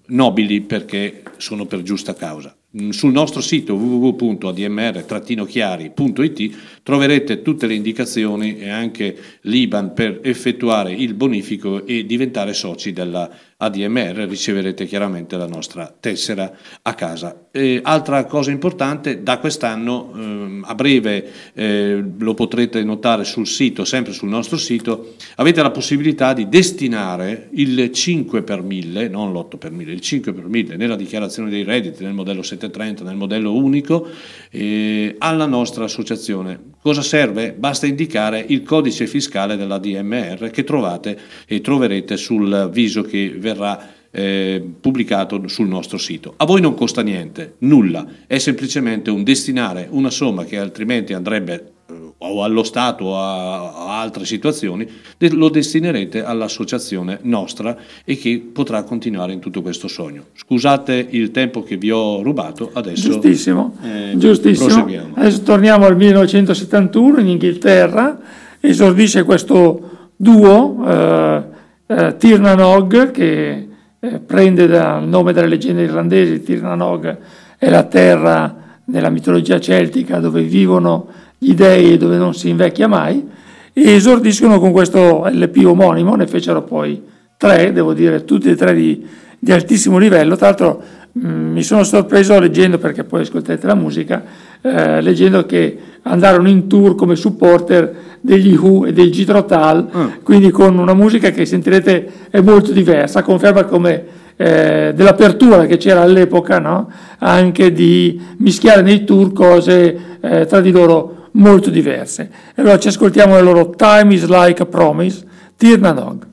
nobili 0.06 0.60
perché 0.62 1.22
sono 1.36 1.66
per 1.66 1.82
giusta 1.82 2.14
causa. 2.14 2.56
Mm, 2.80 2.90
Sul 2.90 3.10
nostro 3.12 3.40
sito 3.40 3.74
www.admr-chiari.it 3.74 6.56
troverete 6.82 7.42
tutte 7.42 7.66
le 7.66 7.74
indicazioni 7.74 8.58
e 8.58 8.68
anche 8.68 9.16
l'IBAN 9.42 9.92
per 9.94 10.20
effettuare 10.22 10.92
il 10.92 11.14
bonifico 11.14 11.86
e 11.86 12.04
diventare 12.04 12.52
soci 12.54 12.92
della 12.92 13.30
ADMR, 13.60 14.26
riceverete 14.28 14.86
chiaramente 14.86 15.36
la 15.36 15.48
nostra 15.48 15.92
tessera 15.98 16.52
a 16.80 16.94
casa. 16.94 17.48
E 17.50 17.80
altra 17.82 18.24
cosa 18.26 18.52
importante, 18.52 19.24
da 19.24 19.38
quest'anno 19.38 20.12
ehm, 20.14 20.64
a 20.64 20.74
breve 20.76 21.28
eh, 21.54 22.04
lo 22.18 22.34
potrete 22.34 22.84
notare 22.84 23.24
sul 23.24 23.48
sito, 23.48 23.84
sempre 23.84 24.12
sul 24.12 24.28
nostro 24.28 24.56
sito, 24.56 25.14
avete 25.36 25.60
la 25.60 25.72
possibilità 25.72 26.34
di 26.34 26.48
destinare 26.48 27.48
il 27.54 27.90
5 27.90 28.42
per 28.42 28.62
1000, 28.62 29.08
non 29.08 29.32
l'8 29.32 29.58
per 29.58 29.72
1000, 29.72 29.92
il 29.92 30.00
5 30.00 30.32
per 30.32 30.46
1000 30.46 30.76
nella 30.76 30.96
dichiarazione 30.96 31.50
dei 31.50 31.64
redditi 31.64 32.04
nel 32.04 32.12
modello 32.12 32.42
730 32.68 32.98
730 32.98 33.04
nel 33.04 33.16
modello 33.16 33.54
unico 33.54 34.06
eh, 34.50 35.16
alla 35.18 35.46
nostra 35.46 35.84
associazione. 35.84 36.58
Cosa 36.80 37.02
serve? 37.02 37.52
Basta 37.52 37.86
indicare 37.86 38.44
il 38.46 38.62
codice 38.62 39.06
fiscale 39.06 39.56
della 39.56 39.78
DMR 39.78 40.50
che 40.50 40.64
trovate 40.64 41.18
e 41.46 41.60
troverete 41.60 42.16
sul 42.16 42.68
viso 42.72 43.02
che 43.02 43.34
verrà 43.36 43.96
eh, 44.10 44.64
pubblicato 44.80 45.48
sul 45.48 45.68
nostro 45.68 45.98
sito. 45.98 46.34
A 46.36 46.46
voi 46.46 46.60
non 46.60 46.74
costa 46.74 47.02
niente, 47.02 47.56
nulla, 47.58 48.06
è 48.26 48.38
semplicemente 48.38 49.10
un 49.10 49.22
destinare 49.22 49.88
una 49.90 50.10
somma 50.10 50.44
che 50.44 50.58
altrimenti 50.58 51.12
andrebbe 51.12 51.72
o 52.18 52.42
allo 52.42 52.64
Stato 52.64 53.04
o 53.04 53.16
a, 53.18 54.00
altre 54.00 54.24
situazioni, 54.24 54.88
lo 55.32 55.48
destinerete 55.48 56.24
all'associazione 56.24 57.18
nostra 57.22 57.76
e 58.04 58.16
che 58.16 58.42
potrà 58.52 58.82
continuare 58.82 59.32
in 59.32 59.40
tutto 59.40 59.62
questo 59.62 59.88
sogno. 59.88 60.26
Scusate 60.34 61.06
il 61.10 61.30
tempo 61.30 61.62
che 61.62 61.76
vi 61.76 61.90
ho 61.90 62.22
rubato, 62.22 62.70
adesso 62.72 63.10
Giustissimo, 63.10 63.76
eh, 63.82 64.12
giustissimo. 64.16 64.86
Adesso 65.14 65.42
torniamo 65.42 65.86
al 65.86 65.96
1971 65.96 67.20
in 67.20 67.28
Inghilterra, 67.28 68.18
esordisce 68.60 69.22
questo 69.22 70.10
duo, 70.16 70.84
eh, 70.86 71.42
eh, 71.86 72.16
Tirnanog, 72.16 73.10
che 73.12 73.68
eh, 74.00 74.18
prende 74.18 74.66
dal 74.66 75.06
nome 75.06 75.32
delle 75.32 75.48
leggende 75.48 75.82
irlandesi, 75.82 76.42
Tirnanog 76.42 77.18
è 77.58 77.68
la 77.68 77.84
terra 77.84 78.80
della 78.84 79.10
mitologia 79.10 79.60
celtica 79.60 80.18
dove 80.18 80.42
vivono 80.42 81.08
gli 81.38 81.54
dei 81.54 81.96
dove 81.96 82.16
non 82.16 82.34
si 82.34 82.48
invecchia 82.48 82.88
mai, 82.88 83.26
e 83.72 83.92
esordiscono 83.92 84.58
con 84.58 84.72
questo 84.72 85.28
LP 85.30 85.64
omonimo, 85.64 86.16
ne 86.16 86.26
fecero 86.26 86.62
poi 86.62 87.00
tre, 87.36 87.72
devo 87.72 87.94
dire, 87.94 88.24
tutti 88.24 88.50
e 88.50 88.56
tre 88.56 88.74
di, 88.74 89.06
di 89.38 89.52
altissimo 89.52 89.98
livello, 89.98 90.36
tra 90.36 90.46
l'altro 90.46 90.82
mh, 91.12 91.28
mm, 91.28 91.52
mi 91.52 91.62
sono 91.62 91.84
sorpreso 91.84 92.38
leggendo, 92.40 92.78
perché 92.78 93.04
poi 93.04 93.20
ascoltate 93.20 93.64
la 93.66 93.76
musica, 93.76 94.24
eh, 94.60 95.00
leggendo 95.00 95.46
che 95.46 95.78
andarono 96.02 96.48
in 96.48 96.66
tour 96.66 96.96
come 96.96 97.14
supporter 97.14 97.94
degli 98.20 98.56
Who 98.56 98.86
e 98.86 98.92
dei 98.92 99.10
Jethro 99.10 99.44
Tull, 99.44 99.88
mm. 99.96 100.06
quindi 100.24 100.50
con 100.50 100.76
una 100.76 100.94
musica 100.94 101.30
che 101.30 101.46
sentirete 101.46 102.10
è 102.30 102.40
molto 102.40 102.72
diversa, 102.72 103.22
conferma 103.22 103.64
come 103.64 104.04
eh, 104.36 104.92
dell'apertura 104.94 105.66
che 105.66 105.76
c'era 105.76 106.00
all'epoca, 106.00 106.58
no? 106.58 106.90
anche 107.18 107.72
di 107.72 108.20
mischiare 108.38 108.82
nei 108.82 109.04
tour 109.04 109.32
cose 109.32 110.18
eh, 110.20 110.46
tra 110.46 110.60
di 110.60 110.70
loro 110.70 111.17
molto 111.38 111.70
diverse. 111.70 112.30
E 112.54 112.60
allora 112.60 112.78
ci 112.78 112.88
ascoltiamo 112.88 113.34
la 113.34 113.40
loro 113.40 113.70
Time 113.70 114.14
is 114.14 114.26
like 114.26 114.62
a 114.62 114.66
promise, 114.66 115.24
Tirna 115.56 115.92
Dog. 115.92 116.26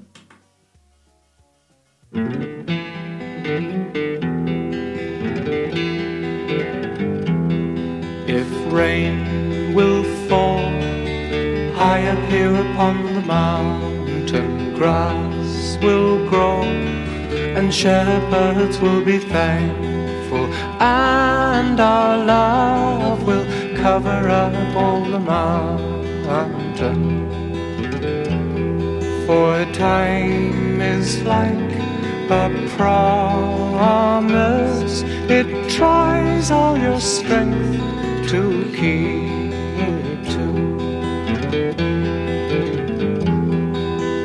If 8.27 8.47
rain 8.71 9.73
will 9.73 10.03
fall 10.27 10.73
up 12.07 12.19
here 12.29 12.55
upon 12.71 13.13
the 13.13 13.21
mountain, 13.21 14.73
grass 14.73 15.77
will 15.81 16.27
grow 16.27 16.61
and 17.55 17.73
shepherds 17.73 18.79
will 18.79 19.01
be 19.03 19.17
thankful, 19.17 20.45
and 20.79 21.79
our 21.79 22.17
love 22.25 23.23
will 23.25 23.45
cover 23.85 24.23
up 24.29 24.75
all 24.75 25.01
the 25.05 25.19
mountain. 25.19 27.03
For 29.27 29.63
time 29.73 30.81
is 30.81 31.21
like 31.21 31.73
a 32.41 32.49
promise, 32.77 34.13
it 35.29 35.69
tries 35.69 36.49
all 36.49 36.75
your 36.79 36.99
strength 36.99 37.77
to 38.31 38.41
keep 38.79 40.23
to. 40.33 40.47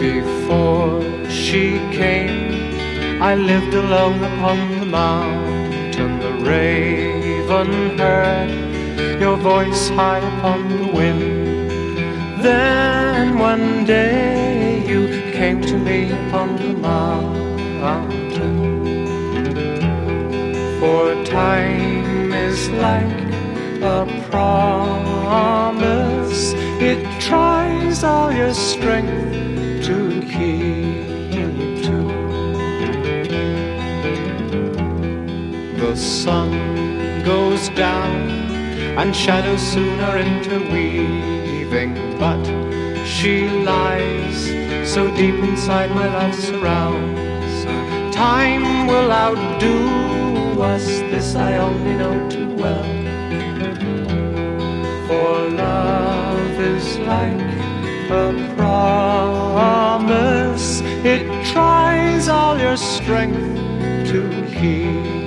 Before 0.09 1.03
she 1.28 1.65
came, 2.01 3.20
I 3.20 3.35
lived 3.35 3.74
alone 3.74 4.24
upon 4.24 4.59
the 4.81 4.87
mountain. 4.87 6.19
The 6.19 6.32
raven 6.49 7.99
heard 7.99 8.70
your 9.20 9.36
voice 9.36 9.89
high 9.90 10.18
upon 10.18 10.68
the 10.68 10.86
wind. 10.93 11.70
Then 12.43 13.39
one 13.39 13.85
day 13.85 14.82
you 14.86 15.06
came 15.32 15.60
to 15.62 15.77
me 15.77 16.10
upon 16.10 16.56
the 16.56 16.72
mountain. 16.89 18.56
For 20.81 21.14
time 21.24 22.32
is 22.32 22.70
like 22.70 23.32
a 23.82 24.06
promise, 24.31 26.55
it 26.81 27.05
tries 27.20 28.02
all 28.02 28.32
your 28.32 28.55
strength 28.55 29.85
to 29.86 30.22
keep 30.22 31.85
to. 31.85 31.98
The 35.81 35.94
sun 35.97 36.51
goes 37.24 37.68
down 37.70 38.40
and 39.01 39.16
shadows 39.16 39.62
soon 39.62 39.98
are 40.01 40.18
interweaving. 40.18 41.94
But 42.18 42.44
she 43.06 43.48
lies 43.48 44.51
so 44.86 45.10
deep 45.16 45.36
inside 45.36 45.90
my 45.90 46.06
love's 46.06 46.44
surrounds. 46.44 47.64
Time 48.14 48.86
will 48.86 49.10
outdo 49.10 50.60
us, 50.60 50.85
this 51.12 51.35
I 51.35 51.56
only 51.56 51.94
know 51.94 52.28
too 52.28 52.55
well. 52.56 52.85
For 55.09 55.48
love 55.48 56.60
is 56.60 56.98
like 56.98 57.40
a 58.10 58.35
promise, 58.55 60.82
it 61.14 61.24
tries 61.47 62.28
all 62.28 62.59
your 62.59 62.77
strength 62.77 63.56
to 64.10 64.20
keep. 64.52 65.20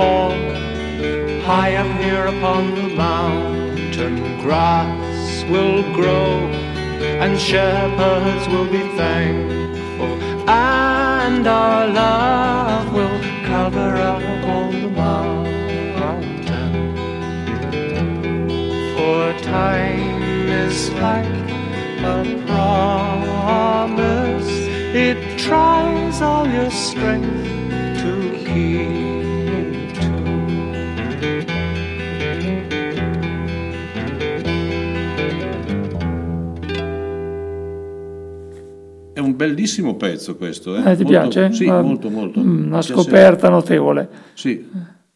Fall 0.00 0.32
high 1.48 1.74
up 1.82 1.90
here 2.00 2.26
upon 2.34 2.62
the 2.74 2.88
mountain. 3.06 4.14
Grass 4.44 5.44
will 5.52 5.82
grow 5.98 6.30
and 7.22 7.32
shepherds 7.38 8.44
will 8.52 8.70
be 8.78 8.84
thankful, 9.02 10.12
and 10.48 11.46
our 11.46 11.82
love 12.02 12.86
will 12.96 13.18
cover 13.52 13.90
up 14.10 14.22
all 14.52 14.70
the 14.84 14.90
mountain. 15.02 16.72
For 18.94 19.22
time 19.42 20.48
is 20.64 20.78
like 21.04 21.36
a 22.14 22.16
promise, 22.46 24.50
it 25.08 25.18
tries 25.38 26.22
all 26.22 26.46
your 26.48 26.70
strength 26.70 27.44
to 28.02 28.12
keep. 28.48 29.09
Bellissimo 39.40 39.94
pezzo 39.94 40.36
questo. 40.36 40.76
Eh? 40.76 40.90
Eh, 40.90 40.96
ti 40.96 41.04
molto, 41.04 41.28
piace? 41.28 41.52
Sì, 41.52 41.64
una, 41.64 41.80
molto, 41.80 42.10
molto. 42.10 42.40
Una 42.40 42.82
scoperta 42.82 43.48
notevole. 43.48 44.08
Sì. 44.34 44.68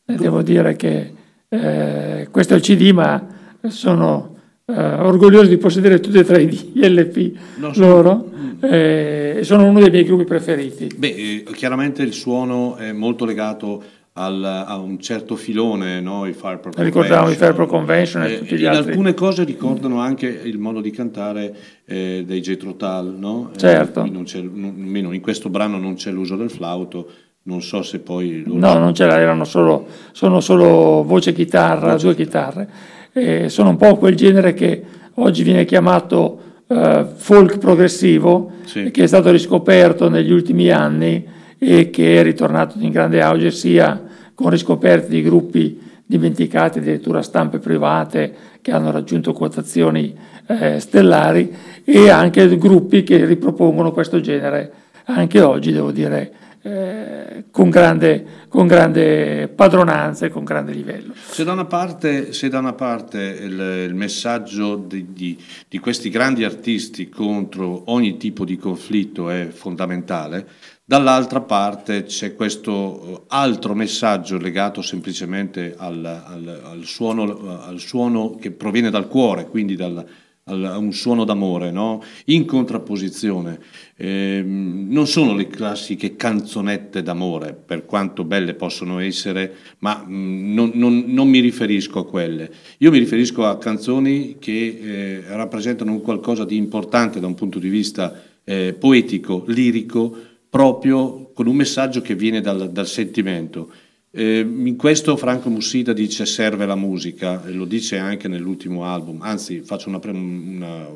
Eh, 0.06 0.14
devo 0.14 0.40
dire 0.40 0.76
che 0.76 1.12
eh, 1.48 2.28
questo 2.30 2.54
è 2.54 2.56
il 2.56 2.62
CD, 2.62 2.90
ma 2.92 3.26
sono 3.68 4.36
eh, 4.64 4.72
orgoglioso 4.72 5.48
di 5.48 5.58
possedere 5.58 6.00
tutti 6.00 6.18
e 6.18 6.24
tre 6.24 6.44
gli 6.46 6.86
LP 6.86 7.32
no, 7.56 7.72
loro 7.76 8.30
mm. 8.34 8.64
e 8.64 9.40
sono 9.42 9.66
uno 9.66 9.80
dei 9.80 9.90
miei 9.90 10.04
gruppi 10.04 10.24
preferiti. 10.24 10.88
Beh, 10.96 11.44
chiaramente 11.52 12.02
il 12.02 12.14
suono 12.14 12.76
è 12.76 12.92
molto 12.92 13.26
legato 13.26 13.82
al, 14.16 14.44
a 14.44 14.76
un 14.76 15.00
certo 15.00 15.34
filone, 15.34 16.00
no? 16.00 16.26
i 16.26 16.34
Fire 16.34 16.58
Pro 16.58 16.70
Ricordiamo 16.76 17.30
i 17.30 17.34
Fire 17.34 17.52
Pro 17.52 17.66
Convention 17.66 18.22
e 18.22 18.32
eh, 18.34 18.38
tutti 18.38 18.56
gli 18.56 18.60
in 18.62 18.68
altri. 18.68 18.90
alcune 18.90 19.12
cose 19.14 19.42
ricordano 19.42 19.98
anche 19.98 20.26
il 20.26 20.58
modo 20.58 20.80
di 20.80 20.90
cantare 20.90 21.54
eh, 21.84 22.22
dei 22.24 22.40
Jethro 22.40 22.76
Tull, 22.76 23.16
no? 23.18 23.50
Eh, 23.52 23.58
certo. 23.58 24.04
Eh, 24.04 24.10
non 24.10 24.24
non, 24.52 25.14
in 25.14 25.20
questo 25.20 25.48
brano 25.48 25.78
non 25.78 25.94
c'è 25.94 26.12
l'uso 26.12 26.36
del 26.36 26.50
flauto, 26.50 27.08
non 27.44 27.60
so 27.60 27.82
se 27.82 27.98
poi... 27.98 28.44
No, 28.46 28.78
non 28.78 28.92
c'era, 28.92 29.18
erano 29.18 29.44
solo, 29.44 29.86
sono 30.12 30.38
solo 30.40 31.02
voce 31.02 31.32
chitarra, 31.32 31.92
voce 31.92 32.04
due 32.04 32.14
chitarre. 32.14 32.68
Eh, 33.12 33.48
sono 33.48 33.70
un 33.70 33.76
po' 33.76 33.96
quel 33.96 34.14
genere 34.14 34.54
che 34.54 34.82
oggi 35.14 35.42
viene 35.42 35.64
chiamato 35.64 36.40
eh, 36.68 37.04
folk 37.16 37.58
progressivo 37.58 38.52
Sì. 38.64 38.92
che 38.92 39.02
è 39.02 39.06
stato 39.08 39.32
riscoperto 39.32 40.08
negli 40.08 40.30
ultimi 40.30 40.70
anni 40.70 41.26
e 41.58 41.90
che 41.90 42.20
è 42.20 42.22
ritornato 42.22 42.76
in 42.78 42.90
grande 42.90 43.20
auge 43.20 43.50
sia 43.50 44.03
con 44.34 44.50
riscoperte 44.50 45.08
di 45.08 45.22
gruppi 45.22 45.80
dimenticati, 46.06 46.78
addirittura 46.78 47.22
stampe 47.22 47.58
private 47.58 48.34
che 48.60 48.72
hanno 48.72 48.90
raggiunto 48.90 49.32
quotazioni 49.32 50.14
eh, 50.46 50.78
stellari 50.80 51.54
e 51.84 52.10
anche 52.10 52.56
gruppi 52.58 53.02
che 53.02 53.24
ripropongono 53.24 53.92
questo 53.92 54.20
genere 54.20 54.72
anche 55.06 55.40
oggi, 55.40 55.72
devo 55.72 55.90
dire, 55.90 56.32
eh, 56.62 57.44
con, 57.50 57.68
grande, 57.68 58.24
con 58.48 58.66
grande 58.66 59.48
padronanza 59.54 60.24
e 60.24 60.30
con 60.30 60.44
grande 60.44 60.72
livello. 60.72 61.12
Se 61.14 61.44
da 61.44 61.52
una 61.52 61.66
parte, 61.66 62.30
da 62.48 62.58
una 62.58 62.72
parte 62.72 63.20
il, 63.20 63.86
il 63.88 63.94
messaggio 63.94 64.76
di, 64.76 65.12
di- 65.12 65.38
di 65.68 65.78
questi 65.78 66.08
grandi 66.08 66.42
artisti 66.42 67.10
contro 67.10 67.82
ogni 67.86 68.16
tipo 68.16 68.46
di 68.46 68.56
conflitto 68.56 69.28
è 69.28 69.48
fondamentale, 69.48 70.46
dall'altra 70.84 71.40
parte 71.40 72.04
c'è 72.04 72.34
questo 72.34 73.02
eh, 73.06 73.22
altro 73.28 73.74
messaggio 73.74 74.38
legato 74.38 74.82
semplicemente 74.82 75.74
al, 75.76 76.04
al- 76.04 76.60
al 76.64 76.84
suono, 76.84 77.60
al 77.60 77.78
suono 77.78 78.36
che 78.36 78.50
proviene 78.50 78.90
dal 78.90 79.08
cuore, 79.08 79.46
quindi 79.48 79.76
dal, 79.76 80.04
un 80.46 80.92
suono 80.92 81.24
d'amore, 81.24 81.70
no? 81.70 82.02
in 82.26 82.44
contrapposizione. 82.44 83.58
Ehm, 83.96 84.88
non 84.90 85.06
sono 85.06 85.34
le 85.34 85.46
classiche 85.46 86.16
canzonette 86.16 87.02
d'amore, 87.02 87.54
per 87.54 87.86
quanto 87.86 88.24
belle 88.24 88.54
possono 88.54 88.98
essere, 88.98 89.54
ma 89.78 90.04
mm, 90.06 90.52
non, 90.52 90.70
non- 90.74 91.04
non 91.06 91.28
mi 91.28 91.40
riferisco 91.40 92.00
a 92.00 92.06
quelle. 92.06 92.50
Io 92.78 92.90
mi 92.90 92.98
riferisco 92.98 93.46
a 93.46 93.56
canzoni 93.56 94.36
che 94.38 94.78
eh, 94.80 95.24
rappresentano 95.28 95.98
qualcosa 96.00 96.44
di 96.44 96.56
importante 96.56 97.20
da 97.20 97.26
un 97.26 97.34
punto 97.34 97.58
di 97.58 97.68
vista 97.70 98.12
eh, 98.44 98.76
poetico, 98.78 99.44
lirico, 99.46 100.14
proprio 100.54 101.32
con 101.34 101.48
un 101.48 101.56
messaggio 101.56 102.00
che 102.00 102.14
viene 102.14 102.40
dal, 102.40 102.70
dal 102.70 102.86
sentimento. 102.86 103.72
Eh, 104.12 104.38
in 104.38 104.76
questo 104.76 105.16
Franco 105.16 105.50
Mussida 105.50 105.92
dice 105.92 106.26
serve 106.26 106.64
la 106.64 106.76
musica, 106.76 107.44
e 107.44 107.50
lo 107.50 107.64
dice 107.64 107.98
anche 107.98 108.28
nell'ultimo 108.28 108.84
album, 108.84 109.20
anzi 109.22 109.62
faccio 109.62 109.88
una, 109.88 109.98
pre- 109.98 110.12
una- 110.12 110.88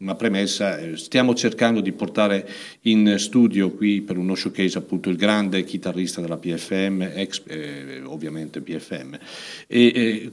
una 0.00 0.14
premessa, 0.14 0.76
eh, 0.76 0.98
stiamo 0.98 1.34
cercando 1.34 1.80
di 1.80 1.92
portare 1.92 2.46
in 2.82 3.14
studio 3.16 3.70
qui 3.70 4.02
per 4.02 4.18
uno 4.18 4.34
showcase 4.34 4.76
appunto 4.76 5.08
il 5.08 5.16
grande 5.16 5.64
chitarrista 5.64 6.20
della 6.20 6.36
PFM, 6.36 7.10
ex 7.14 7.42
eh, 7.46 8.02
ovviamente 8.04 8.60
PFM, 8.60 9.14
e, 9.66 9.92
eh, 9.94 10.30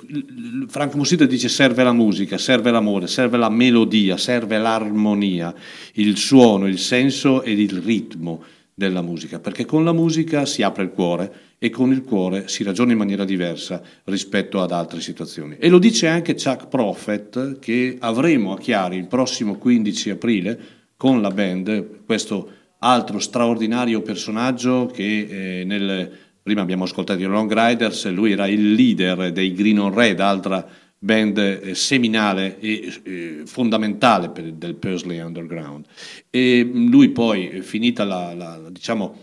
Franco 0.68 0.98
Mussida 0.98 1.26
dice 1.26 1.48
serve 1.48 1.82
la 1.82 1.94
musica, 1.94 2.38
serve 2.38 2.72
l'amore, 2.72 3.08
serve 3.08 3.38
la 3.38 3.50
melodia, 3.50 4.18
serve 4.18 4.58
l'armonia, 4.58 5.56
il 5.94 6.18
suono, 6.18 6.68
il 6.68 6.78
senso 6.78 7.42
ed 7.42 7.58
il 7.58 7.82
ritmo 7.82 8.44
della 8.78 9.02
musica, 9.02 9.40
perché 9.40 9.64
con 9.64 9.86
la 9.86 9.94
musica 9.94 10.46
si 10.46 10.62
apre 10.62 10.84
il 10.84 10.92
cuore 10.92 11.34
e 11.58 11.70
con 11.70 11.94
il 11.94 12.04
cuore 12.04 12.50
si 12.50 12.62
ragiona 12.62 12.92
in 12.92 12.98
maniera 12.98 13.24
diversa 13.24 13.82
rispetto 14.04 14.62
ad 14.62 14.74
altre 14.74 15.00
situazioni. 15.00 15.56
E 15.58 15.70
lo 15.70 15.80
dice 15.80 16.08
anche 16.08 16.36
Chuck 16.36 16.68
Prophet 16.68 17.58
che 17.60 17.96
avremo 17.98 18.52
a 18.52 18.58
Chiari 18.58 18.98
il 18.98 19.08
prossimo 19.08 19.56
15 19.56 20.10
aprile 20.10 20.60
con 20.98 21.22
la 21.22 21.32
band, 21.32 22.04
questo 22.06 22.50
altro 22.80 23.20
straordinario 23.20 24.02
personaggio 24.02 24.88
che 24.88 25.62
eh, 25.62 25.64
nel, 25.64 26.12
prima 26.44 26.62
abbiamo 26.62 26.84
ascoltato 26.84 27.22
i 27.22 27.24
Long 27.24 27.52
Riders, 27.52 28.10
lui 28.10 28.34
era 28.34 28.46
il 28.46 28.74
leader 28.74 29.32
dei 29.32 29.54
Green 29.54 29.80
on 29.80 29.94
Red, 29.94 30.20
altra 30.20 30.68
band 31.06 31.38
eh, 31.38 31.76
seminale 31.76 32.60
e 32.60 32.94
eh, 33.04 33.42
fondamentale 33.46 34.30
per, 34.30 34.52
del 34.54 34.76
Pursley 34.76 35.20
Underground. 35.20 35.86
E 36.32 36.68
lui 36.74 37.10
poi, 37.10 37.50
eh, 37.50 37.62
finita 37.62 38.04
la, 38.04 38.34
la- 38.34 38.60
diciamo, 38.72 39.16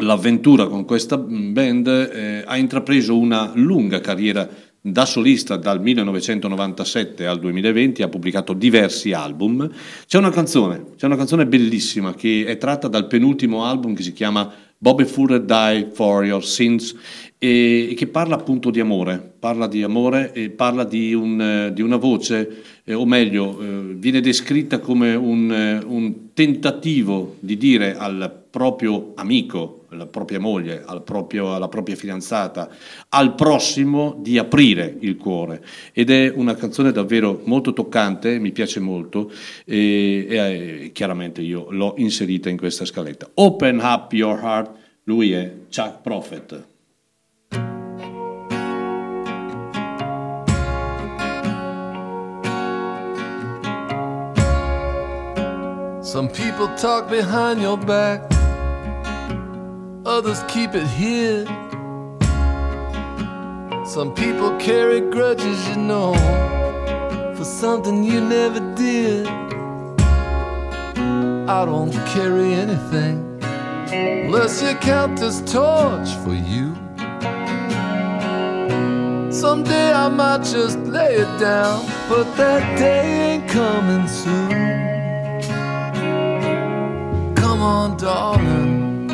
l'avventura 0.00 0.66
con 0.66 0.84
questa 0.84 1.16
band, 1.16 1.86
eh, 1.86 2.42
ha 2.44 2.56
intrapreso 2.56 3.16
una 3.16 3.52
lunga 3.54 4.00
carriera 4.00 4.48
da 4.80 5.04
solista 5.04 5.56
dal 5.56 5.80
1997 5.80 7.26
al 7.26 7.38
2020, 7.38 8.02
ha 8.02 8.08
pubblicato 8.08 8.52
diversi 8.52 9.12
album. 9.12 9.68
C'è 10.06 10.18
una 10.18 10.30
canzone, 10.30 10.94
c'è 10.96 11.06
una 11.06 11.16
canzone 11.16 11.46
bellissima 11.46 12.14
che 12.14 12.44
è 12.46 12.56
tratta 12.56 12.88
dal 12.88 13.06
penultimo 13.06 13.64
album 13.64 13.94
che 13.94 14.02
si 14.02 14.12
chiama 14.12 14.52
Bobby 14.78 15.04
Fuller 15.04 15.42
Die 15.42 15.90
for 15.92 16.24
Your 16.24 16.44
Sins 16.44 16.94
e, 17.46 17.94
che 17.94 18.08
parla 18.08 18.34
appunto 18.34 18.70
di 18.70 18.80
amore, 18.80 19.34
parla 19.38 19.68
di 19.68 19.84
amore 19.84 20.32
e 20.32 20.50
parla 20.50 20.82
di, 20.82 21.14
un, 21.14 21.40
eh, 21.40 21.72
di 21.72 21.80
una 21.80 21.94
voce, 21.94 22.62
eh, 22.82 22.92
o 22.92 23.06
meglio, 23.06 23.60
eh, 23.60 23.94
viene 23.94 24.20
descritta 24.20 24.80
come 24.80 25.14
un, 25.14 25.52
eh, 25.52 25.80
un 25.86 26.32
tentativo 26.34 27.36
di 27.38 27.56
dire 27.56 27.96
al 27.96 28.46
proprio 28.50 29.12
amico, 29.14 29.84
alla 29.90 30.06
propria 30.06 30.40
moglie, 30.40 30.82
al 30.84 31.04
proprio- 31.04 31.54
alla 31.54 31.68
propria 31.68 31.94
fidanzata, 31.94 32.68
al 33.10 33.36
prossimo 33.36 34.18
di 34.20 34.38
aprire 34.38 34.96
il 34.98 35.16
cuore. 35.16 35.62
Ed 35.92 36.10
è 36.10 36.32
una 36.34 36.56
canzone 36.56 36.90
davvero 36.90 37.42
molto 37.44 37.72
toccante, 37.72 38.40
mi 38.40 38.50
piace 38.50 38.80
molto 38.80 39.30
e, 39.64 40.26
e, 40.28 40.36
eh, 40.36 40.90
chiaramente 40.92 41.42
io 41.42 41.68
l'ho 41.70 41.94
inserita 41.98 42.48
in 42.48 42.56
questa 42.56 42.84
scaletta. 42.84 43.30
Open 43.34 43.78
up 43.78 44.12
your 44.12 44.40
heart, 44.42 44.72
lui 45.04 45.30
è 45.30 45.52
Chuck 45.70 46.00
Prophet. 46.02 46.74
Some 56.06 56.28
people 56.28 56.68
talk 56.76 57.10
behind 57.10 57.60
your 57.60 57.76
back, 57.76 58.20
others 60.06 60.40
keep 60.46 60.70
it 60.72 60.86
hid. 60.86 61.48
Some 63.84 64.14
people 64.14 64.56
carry 64.56 65.00
grudges, 65.00 65.68
you 65.68 65.76
know, 65.78 66.14
for 67.36 67.42
something 67.42 68.04
you 68.04 68.20
never 68.20 68.60
did. 68.76 69.26
I 71.48 71.64
don't 71.64 71.90
carry 72.06 72.54
anything 72.54 73.42
unless 73.90 74.62
you 74.62 74.76
count 74.76 75.18
this 75.18 75.40
torch 75.40 76.08
for 76.22 76.34
you. 76.34 76.76
Someday 79.32 79.92
I 79.92 80.08
might 80.08 80.44
just 80.44 80.78
lay 80.78 81.16
it 81.16 81.40
down, 81.40 81.84
but 82.08 82.32
that 82.36 82.78
day 82.78 83.32
ain't 83.32 83.50
coming 83.50 84.06
soon. 84.06 84.95
On, 87.66 87.96
darling. 87.96 89.08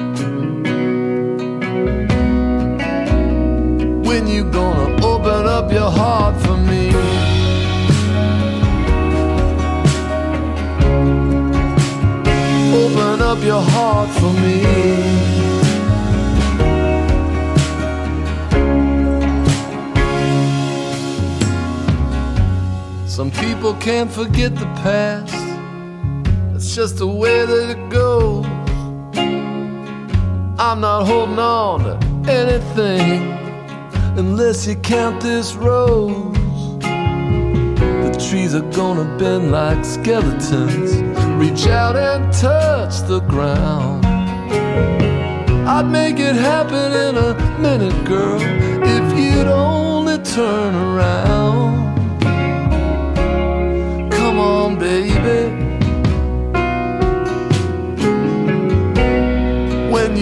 When 4.05 4.27
you 4.27 4.45
gonna 4.45 5.07
open 5.07 5.47
up 5.47 5.73
your 5.73 5.91
heart 5.91 6.35
for 6.43 6.59
me? 6.59 6.89
Open 12.83 13.23
up 13.31 13.43
your 13.43 13.63
heart 13.75 14.11
for 14.19 14.33
me. 14.45 14.57
Some 23.07 23.31
people 23.31 23.73
can't 23.75 24.11
forget 24.13 24.55
the 24.55 24.67
past. 24.85 25.42
It's 26.73 26.79
just 26.79 26.97
the 26.97 27.07
way 27.07 27.45
that 27.45 27.69
it 27.77 27.91
goes. 27.91 28.47
I'm 30.59 30.81
not 30.81 31.05
holding 31.05 31.39
on 31.39 31.81
to 31.85 32.31
anything 32.33 33.31
unless 34.17 34.67
you 34.67 34.77
count 34.77 35.21
this 35.21 35.55
rose. 35.55 36.35
The 36.81 38.27
trees 38.27 38.55
are 38.55 38.71
gonna 38.71 39.05
bend 39.19 39.53
like 39.53 39.85
skeletons. 39.85 41.03
Reach 41.37 41.67
out 41.67 41.95
and 41.95 42.33
touch 42.33 43.03
the 43.07 43.21
ground. 43.21 44.07
I'd 45.69 45.91
make 45.91 46.19
it 46.19 46.37
happen 46.37 46.91
in 47.07 47.19
a 47.19 47.35
minute, 47.61 48.03
girl, 48.07 48.41
if 48.41 49.19
you'd 49.19 49.47
only 49.47 50.17
turn 50.23 50.75
around. 50.75 51.99
Come 54.11 54.39
on, 54.39 54.79
baby. 54.79 55.72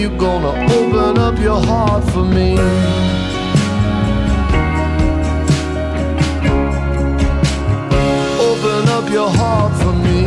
You 0.01 0.09
gonna 0.17 0.49
open 0.73 1.19
up 1.19 1.37
your 1.37 1.61
heart 1.61 2.03
for 2.11 2.25
me? 2.25 2.53
Open 8.49 8.89
up 8.97 9.07
your 9.11 9.29
heart 9.29 9.71
for 9.79 9.93
me. 9.93 10.21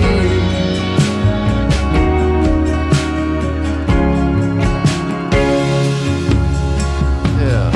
Yeah. 7.40 7.70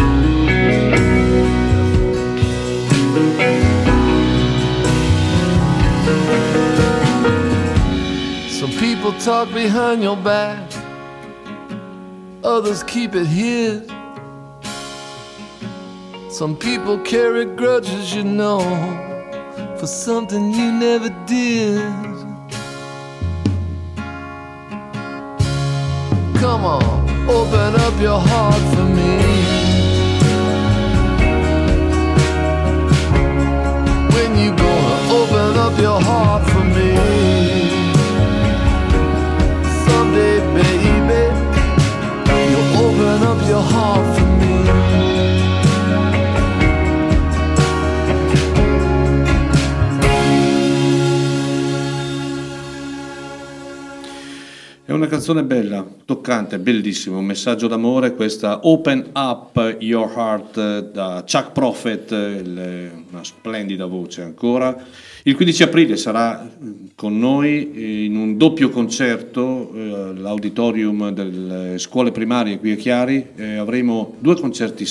Some 8.48 8.70
people 8.70 9.12
talk 9.14 9.52
behind 9.52 10.04
your 10.04 10.16
back, 10.16 10.62
others 12.48 12.82
keep 12.82 13.14
it 13.14 13.26
hid. 13.26 13.86
Some 16.30 16.56
people 16.56 16.98
carry 17.00 17.44
grudges, 17.44 18.14
you 18.14 18.24
know, 18.24 18.60
for 19.78 19.86
something 19.86 20.52
you 20.52 20.72
never 20.72 21.10
did. 21.26 21.82
Come 26.40 26.64
on, 26.64 26.84
open 27.28 27.74
up 27.86 28.00
your 28.00 28.18
heart 28.18 28.64
for 28.74 28.84
me. 28.84 29.57
Canzone 55.28 55.44
bella, 55.44 55.86
toccante, 56.06 56.58
bellissima, 56.58 57.18
un 57.18 57.26
messaggio 57.26 57.66
d'amore, 57.66 58.14
questa 58.14 58.60
Open 58.62 59.10
Up 59.12 59.76
Your 59.80 60.10
Heart 60.16 60.56
eh, 60.56 60.88
da 60.90 61.22
Chuck 61.30 61.52
Prophet, 61.52 62.10
il- 62.12 62.90
una 63.10 63.22
splendida 63.22 63.84
voce 63.84 64.22
ancora. 64.22 64.74
Il 65.24 65.36
15 65.36 65.62
aprile 65.64 65.96
sarà 65.98 66.42
eh, 66.42 66.48
con 66.94 67.18
noi 67.18 68.06
in 68.06 68.16
un 68.16 68.38
doppio 68.38 68.70
concerto 68.70 69.70
eh, 69.74 69.80
all'auditorium 70.16 71.10
delle 71.10 71.78
scuole 71.78 72.10
primarie 72.10 72.58
qui 72.58 72.70
a 72.72 72.76
Chiari, 72.76 73.26
Eh, 73.36 73.56
avremo 73.56 74.14
due 74.20 74.34
concerti 74.34 74.86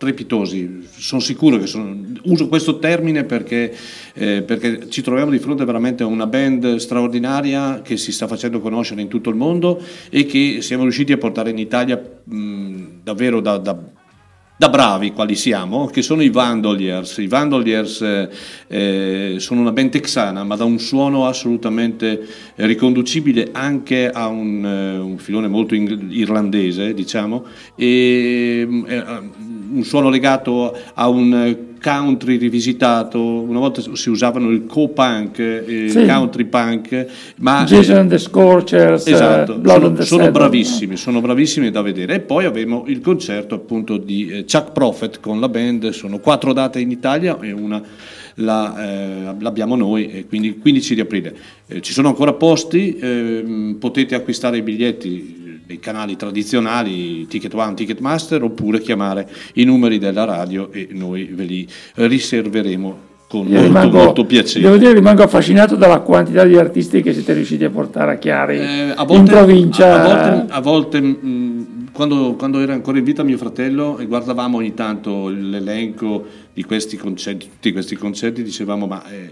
strepitosi, 0.00 0.88
sono 0.96 1.20
sicuro 1.20 1.58
che 1.58 1.66
sono, 1.66 1.94
uso 2.22 2.48
questo 2.48 2.78
termine 2.78 3.24
perché, 3.24 3.76
eh, 4.14 4.40
perché 4.40 4.88
ci 4.88 5.02
troviamo 5.02 5.30
di 5.30 5.38
fronte 5.38 5.66
veramente 5.66 6.02
a 6.02 6.06
una 6.06 6.26
band 6.26 6.76
straordinaria 6.76 7.82
che 7.82 7.98
si 7.98 8.10
sta 8.10 8.26
facendo 8.26 8.60
conoscere 8.60 9.02
in 9.02 9.08
tutto 9.08 9.28
il 9.28 9.36
mondo 9.36 9.78
e 10.08 10.24
che 10.24 10.62
siamo 10.62 10.84
riusciti 10.84 11.12
a 11.12 11.18
portare 11.18 11.50
in 11.50 11.58
Italia 11.58 12.02
mh, 12.24 12.84
davvero 13.02 13.40
da, 13.40 13.58
da- 13.58 13.78
da 14.60 14.68
bravi 14.68 15.12
quali 15.12 15.36
siamo, 15.36 15.86
che 15.86 16.02
sono 16.02 16.20
i 16.20 16.28
Vandoliers. 16.28 17.16
I 17.16 17.28
Vandoliers 17.28 18.02
eh, 18.02 18.28
eh, 18.68 19.34
sono 19.38 19.62
una 19.62 19.72
band 19.72 19.88
texana, 19.88 20.44
ma 20.44 20.54
da 20.54 20.64
un 20.64 20.78
suono 20.78 21.26
assolutamente 21.26 22.26
riconducibile 22.56 23.48
anche 23.52 24.10
a 24.10 24.26
un, 24.26 24.62
eh, 24.62 24.98
un 24.98 25.16
filone 25.16 25.48
molto 25.48 25.74
ing- 25.74 26.12
irlandese, 26.12 26.92
diciamo, 26.92 27.46
e 27.74 28.68
eh, 28.86 29.04
un 29.72 29.84
suono 29.84 30.08
legato 30.08 30.76
a 30.94 31.08
un 31.08 31.32
eh, 31.34 31.68
country 31.82 32.36
rivisitato. 32.36 33.20
Una 33.20 33.58
volta 33.58 33.80
si 33.80 34.10
usavano 34.10 34.50
il 34.50 34.66
co-punk, 34.66 35.38
eh, 35.38 35.64
il 35.66 35.90
Sì. 35.90 36.04
country 36.06 36.44
punk, 36.44 37.06
ma 37.38 37.64
Jason 37.64 37.96
and 37.96 38.10
the 38.10 38.18
Scorchers, 38.18 39.06
eh, 39.06 39.12
Esatto, 39.12 39.54
Blood 39.56 40.00
sono, 40.00 40.02
sono 40.02 40.30
bravissimi, 40.30 40.96
sono 40.96 41.20
bravissimi 41.20 41.70
da 41.70 41.82
vedere. 41.82 42.14
E 42.16 42.20
poi 42.20 42.44
avremo 42.44 42.84
il 42.86 43.00
concerto 43.00 43.54
appunto 43.54 43.96
di 43.96 44.28
eh, 44.28 44.44
Chuck 44.44 44.72
Prophet 44.72 45.20
con 45.20 45.40
la 45.40 45.48
band, 45.48 45.88
sono 45.90 46.18
quattro 46.18 46.52
date 46.52 46.80
in 46.80 46.90
Italia 46.90 47.38
e 47.40 47.52
una 47.52 47.82
la, 48.36 48.74
eh, 48.82 49.34
l'abbiamo 49.38 49.76
noi, 49.76 50.10
e 50.10 50.26
quindi 50.26 50.48
il 50.48 50.58
15 50.58 50.94
di 50.94 51.00
aprile. 51.00 51.34
Eh, 51.66 51.80
ci 51.82 51.92
sono 51.92 52.08
ancora 52.08 52.32
posti, 52.32 52.96
ehm, 52.98 53.76
potete 53.78 54.14
acquistare 54.14 54.58
i 54.58 54.62
biglietti 54.62 55.49
nei 55.70 55.78
canali 55.78 56.16
tradizionali, 56.16 57.28
Ticket 57.28 57.54
One, 57.54 57.74
Ticketmaster, 57.74 58.42
oppure 58.42 58.80
chiamare 58.80 59.28
i 59.54 59.64
numeri 59.64 59.98
della 59.98 60.24
radio 60.24 60.72
e 60.72 60.88
noi 60.90 61.24
ve 61.32 61.44
li 61.44 61.68
riserveremo 61.94 63.08
con 63.28 63.46
molto, 63.46 63.62
rimango- 63.62 63.98
molto 63.98 64.24
piacere. 64.24 64.64
Devo 64.64 64.76
dire, 64.76 64.92
rimango 64.92 65.22
affascinato 65.22 65.76
dalla 65.76 66.00
quantità 66.00 66.42
di 66.42 66.56
artisti 66.56 67.00
che 67.00 67.12
siete 67.12 67.34
riusciti 67.34 67.62
a 67.62 67.70
portare 67.70 68.14
a 68.14 68.18
Chiari 68.18 68.58
Eh, 68.58 68.92
a 68.96 69.06
in 69.08 69.24
provincia. 69.24 70.02
A 70.02 70.04
volte, 70.04 70.52
a 70.52 70.60
volte, 70.60 71.00
mh, 71.00 71.92
quando, 71.92 72.34
quando 72.34 72.58
era 72.58 72.72
ancora 72.72 72.98
in 72.98 73.04
vita 73.04 73.22
mio 73.22 73.38
fratello 73.38 73.98
e 73.98 74.06
guardavamo 74.06 74.56
ogni 74.56 74.74
tanto 74.74 75.28
l'elenco 75.28 76.26
di 76.52 76.64
questi 76.64 76.96
concerti, 76.96 77.48
tutti 77.48 77.70
questi 77.70 77.94
concerti, 77.94 78.42
dicevamo 78.42 78.88
ma 78.88 79.08
eh, 79.08 79.28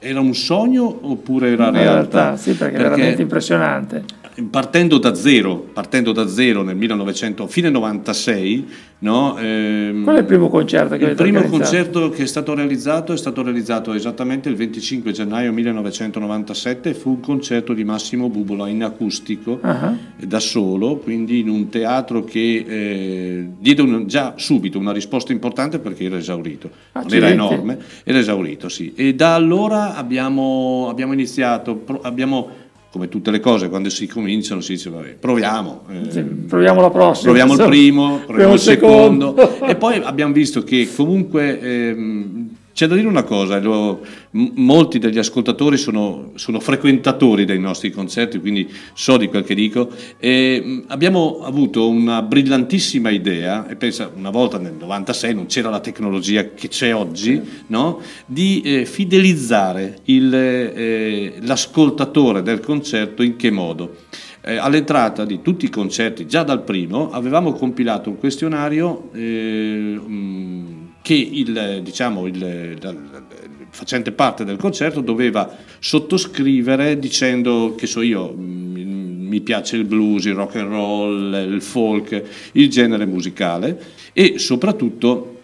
era 0.00 0.18
un 0.18 0.34
sogno 0.34 0.98
oppure 1.02 1.52
era 1.52 1.70
realtà? 1.70 1.92
realtà, 1.92 2.36
sì, 2.36 2.54
perché, 2.54 2.74
è 2.74 2.80
veramente 2.80 3.22
impressionante. 3.22 4.02
Partendo 4.50 4.98
da 4.98 5.14
zero, 5.14 5.56
partendo 5.72 6.12
da 6.12 6.26
zero 6.26 6.62
nel 6.62 6.76
1900, 6.76 7.46
fine 7.46 7.68
96, 7.70 8.66
no? 9.00 9.36
ehm, 9.38 10.04
Qual 10.04 10.16
è 10.16 10.20
il 10.20 10.24
primo 10.24 10.48
concerto 10.48 10.96
che 10.96 11.04
il 11.04 11.14
primo 11.14 11.42
concerto 11.42 12.08
che 12.10 12.22
è 12.22 12.26
stato 12.26 12.54
realizzato 12.54 13.12
è 13.12 13.16
stato 13.18 13.42
realizzato 13.42 13.92
esattamente 13.92 14.48
il 14.48 14.54
25 14.56 15.12
gennaio 15.12 15.52
1997 15.52 16.90
e 16.90 16.94
fu 16.94 17.10
un 17.10 17.20
concerto 17.20 17.72
di 17.74 17.84
Massimo 17.84 18.28
Bubola 18.28 18.68
in 18.68 18.82
acustico 18.84 19.58
Ah, 19.62 19.94
eh, 20.18 20.26
da 20.26 20.40
solo, 20.40 20.96
quindi 20.96 21.40
in 21.40 21.48
un 21.48 21.68
teatro 21.68 22.24
che 22.24 22.64
eh, 22.66 23.48
diede 23.58 23.82
un- 23.82 24.06
già 24.06 24.34
subito 24.36 24.78
una 24.78 24.92
risposta 24.92 25.32
importante 25.32 25.78
perché 25.78 26.04
era 26.04 26.16
esaurito. 26.16 26.68
Non 26.68 26.78
era 26.92 27.00
Accidenti. 27.26 27.32
enorme, 27.34 27.78
era 28.04 28.18
esaurito, 28.18 28.68
sì. 28.68 28.92
E 28.94 29.14
da 29.14 29.34
allora 29.34 29.94
abbiamo, 29.96 30.86
abbiamo 30.88 31.12
iniziato, 31.12 31.84
abbiamo, 32.02 32.48
come 32.92 33.08
tutte 33.08 33.30
le 33.30 33.40
cose, 33.40 33.70
quando 33.70 33.88
si 33.88 34.06
cominciano 34.06 34.60
si 34.60 34.74
dice, 34.74 34.90
vabbè, 34.90 35.14
proviamo. 35.18 35.84
eh, 36.12 36.22
proviamo 36.22 36.82
la 36.82 36.90
prossima. 36.90 37.32
Proviamo 37.32 37.54
il 37.54 37.68
primo, 37.68 38.20
proviamo 38.26 38.52
il 38.52 38.58
secondo. 38.58 39.34
secondo. 39.34 39.66
e 39.66 39.76
poi 39.76 39.96
abbiamo 40.04 40.34
visto 40.34 40.62
che 40.62 40.86
comunque 40.94 41.58
ehm, 41.58 42.51
c'è 42.72 42.86
da 42.86 42.94
dire 42.94 43.06
una 43.06 43.22
cosa, 43.22 43.58
lo- 43.60 44.00
molti 44.30 44.98
degli 44.98 45.18
ascoltatori 45.18 45.76
sono, 45.76 46.32
sono 46.36 46.58
frequentatori 46.58 47.44
dei 47.44 47.58
nostri 47.58 47.90
concerti, 47.90 48.40
quindi 48.40 48.68
so 48.94 49.16
di 49.16 49.28
quel 49.28 49.44
che 49.44 49.54
dico, 49.54 49.90
e 50.18 50.84
abbiamo 50.88 51.40
avuto 51.42 51.88
una 51.88 52.22
brillantissima 52.22 53.10
idea, 53.10 53.68
e 53.68 53.76
pensa 53.76 54.10
una 54.14 54.30
volta 54.30 54.58
nel 54.58 54.72
96 54.72 55.34
non 55.34 55.46
c'era 55.46 55.68
la 55.68 55.80
tecnologia 55.80 56.50
che 56.54 56.68
c'è 56.68 56.94
oggi, 56.94 57.40
no? 57.66 58.00
di 58.26 58.62
eh, 58.62 58.86
fidelizzare 58.86 59.98
il, 60.04 60.34
eh, 60.34 61.34
l'ascoltatore 61.42 62.42
del 62.42 62.60
concerto 62.60 63.22
in 63.22 63.36
che 63.36 63.50
modo? 63.50 63.96
Eh, 64.44 64.56
all'entrata 64.56 65.24
di 65.24 65.40
tutti 65.40 65.66
i 65.66 65.70
concerti, 65.70 66.26
già 66.26 66.42
dal 66.42 66.64
primo, 66.64 67.10
avevamo 67.10 67.52
compilato 67.52 68.08
un 68.08 68.18
questionario 68.18 69.10
eh, 69.12 70.00
mh, 70.04 70.71
che 71.02 71.14
il, 71.14 71.80
diciamo, 71.82 72.26
il, 72.26 72.78
la- 72.80 72.92
la- 72.92 73.22
facente 73.70 74.12
parte 74.12 74.44
del 74.44 74.56
concerto 74.56 75.00
doveva 75.00 75.56
sottoscrivere 75.78 76.98
dicendo 76.98 77.74
che 77.76 77.86
so 77.86 78.02
io, 78.02 78.34
mi 78.36 79.40
piace 79.40 79.76
il 79.76 79.84
blues, 79.84 80.26
il 80.26 80.34
rock 80.34 80.56
and 80.56 80.70
roll, 80.70 81.52
il 81.52 81.62
folk, 81.62 82.22
il 82.52 82.68
genere 82.68 83.06
musicale 83.06 83.80
e 84.12 84.38
soprattutto 84.38 85.40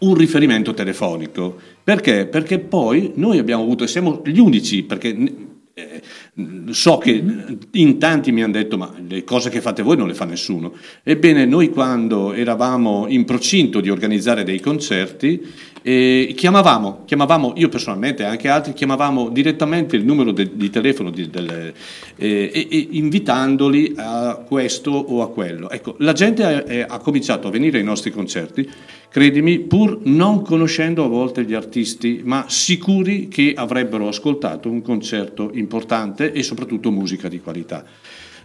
un 0.00 0.14
riferimento 0.14 0.74
telefonico. 0.74 1.56
Perché? 1.82 2.26
Perché 2.26 2.58
poi 2.58 3.12
noi 3.14 3.38
abbiamo 3.38 3.62
avuto, 3.62 3.86
siamo 3.86 4.20
gli 4.24 4.38
unici, 4.38 4.82
perché 4.82 5.08
eh, 5.72 6.02
so 6.70 6.98
che 6.98 7.22
in 7.72 7.98
tanti 7.98 8.30
mi 8.30 8.42
hanno 8.42 8.52
detto 8.52 8.76
ma 8.76 8.92
le 9.08 9.24
cose 9.24 9.50
che 9.50 9.60
fate 9.60 9.82
voi 9.82 9.96
non 9.96 10.06
le 10.06 10.14
fa 10.14 10.24
nessuno. 10.24 10.72
Ebbene, 11.02 11.44
noi 11.44 11.70
quando 11.70 12.32
eravamo 12.32 13.06
in 13.08 13.24
procinto 13.24 13.80
di 13.80 13.90
organizzare 13.90 14.44
dei 14.44 14.60
concerti, 14.60 15.44
eh, 15.82 16.32
chiamavamo, 16.36 17.04
chiamavamo, 17.06 17.54
io 17.56 17.68
personalmente 17.68 18.22
e 18.22 18.26
anche 18.26 18.48
altri, 18.48 18.72
chiamavamo 18.72 19.30
direttamente 19.30 19.96
il 19.96 20.04
numero 20.04 20.32
de- 20.32 20.50
di 20.54 20.70
telefono 20.70 21.10
di- 21.10 21.30
del- 21.30 21.72
eh, 22.16 22.50
e, 22.52 22.68
e 22.70 22.88
invitandoli 22.92 23.94
a 23.96 24.42
questo 24.46 24.90
o 24.90 25.22
a 25.22 25.30
quello. 25.30 25.70
Ecco, 25.70 25.94
la 25.98 26.12
gente 26.12 26.44
ha, 26.44 26.86
ha 26.94 26.98
cominciato 26.98 27.48
a 27.48 27.50
venire 27.50 27.78
ai 27.78 27.84
nostri 27.84 28.10
concerti, 28.10 28.68
credimi, 29.10 29.60
pur 29.60 30.00
non 30.04 30.42
conoscendo 30.42 31.04
a 31.04 31.08
volte 31.08 31.44
gli 31.44 31.54
artisti, 31.54 32.20
ma 32.24 32.46
sicuri 32.48 33.28
che 33.28 33.52
avrebbero 33.56 34.08
ascoltato 34.08 34.70
un 34.70 34.82
concerto 34.82 35.50
importante 35.54 36.32
e 36.32 36.42
soprattutto 36.42 36.90
musica 36.90 37.28
di 37.28 37.40
qualità. 37.40 37.84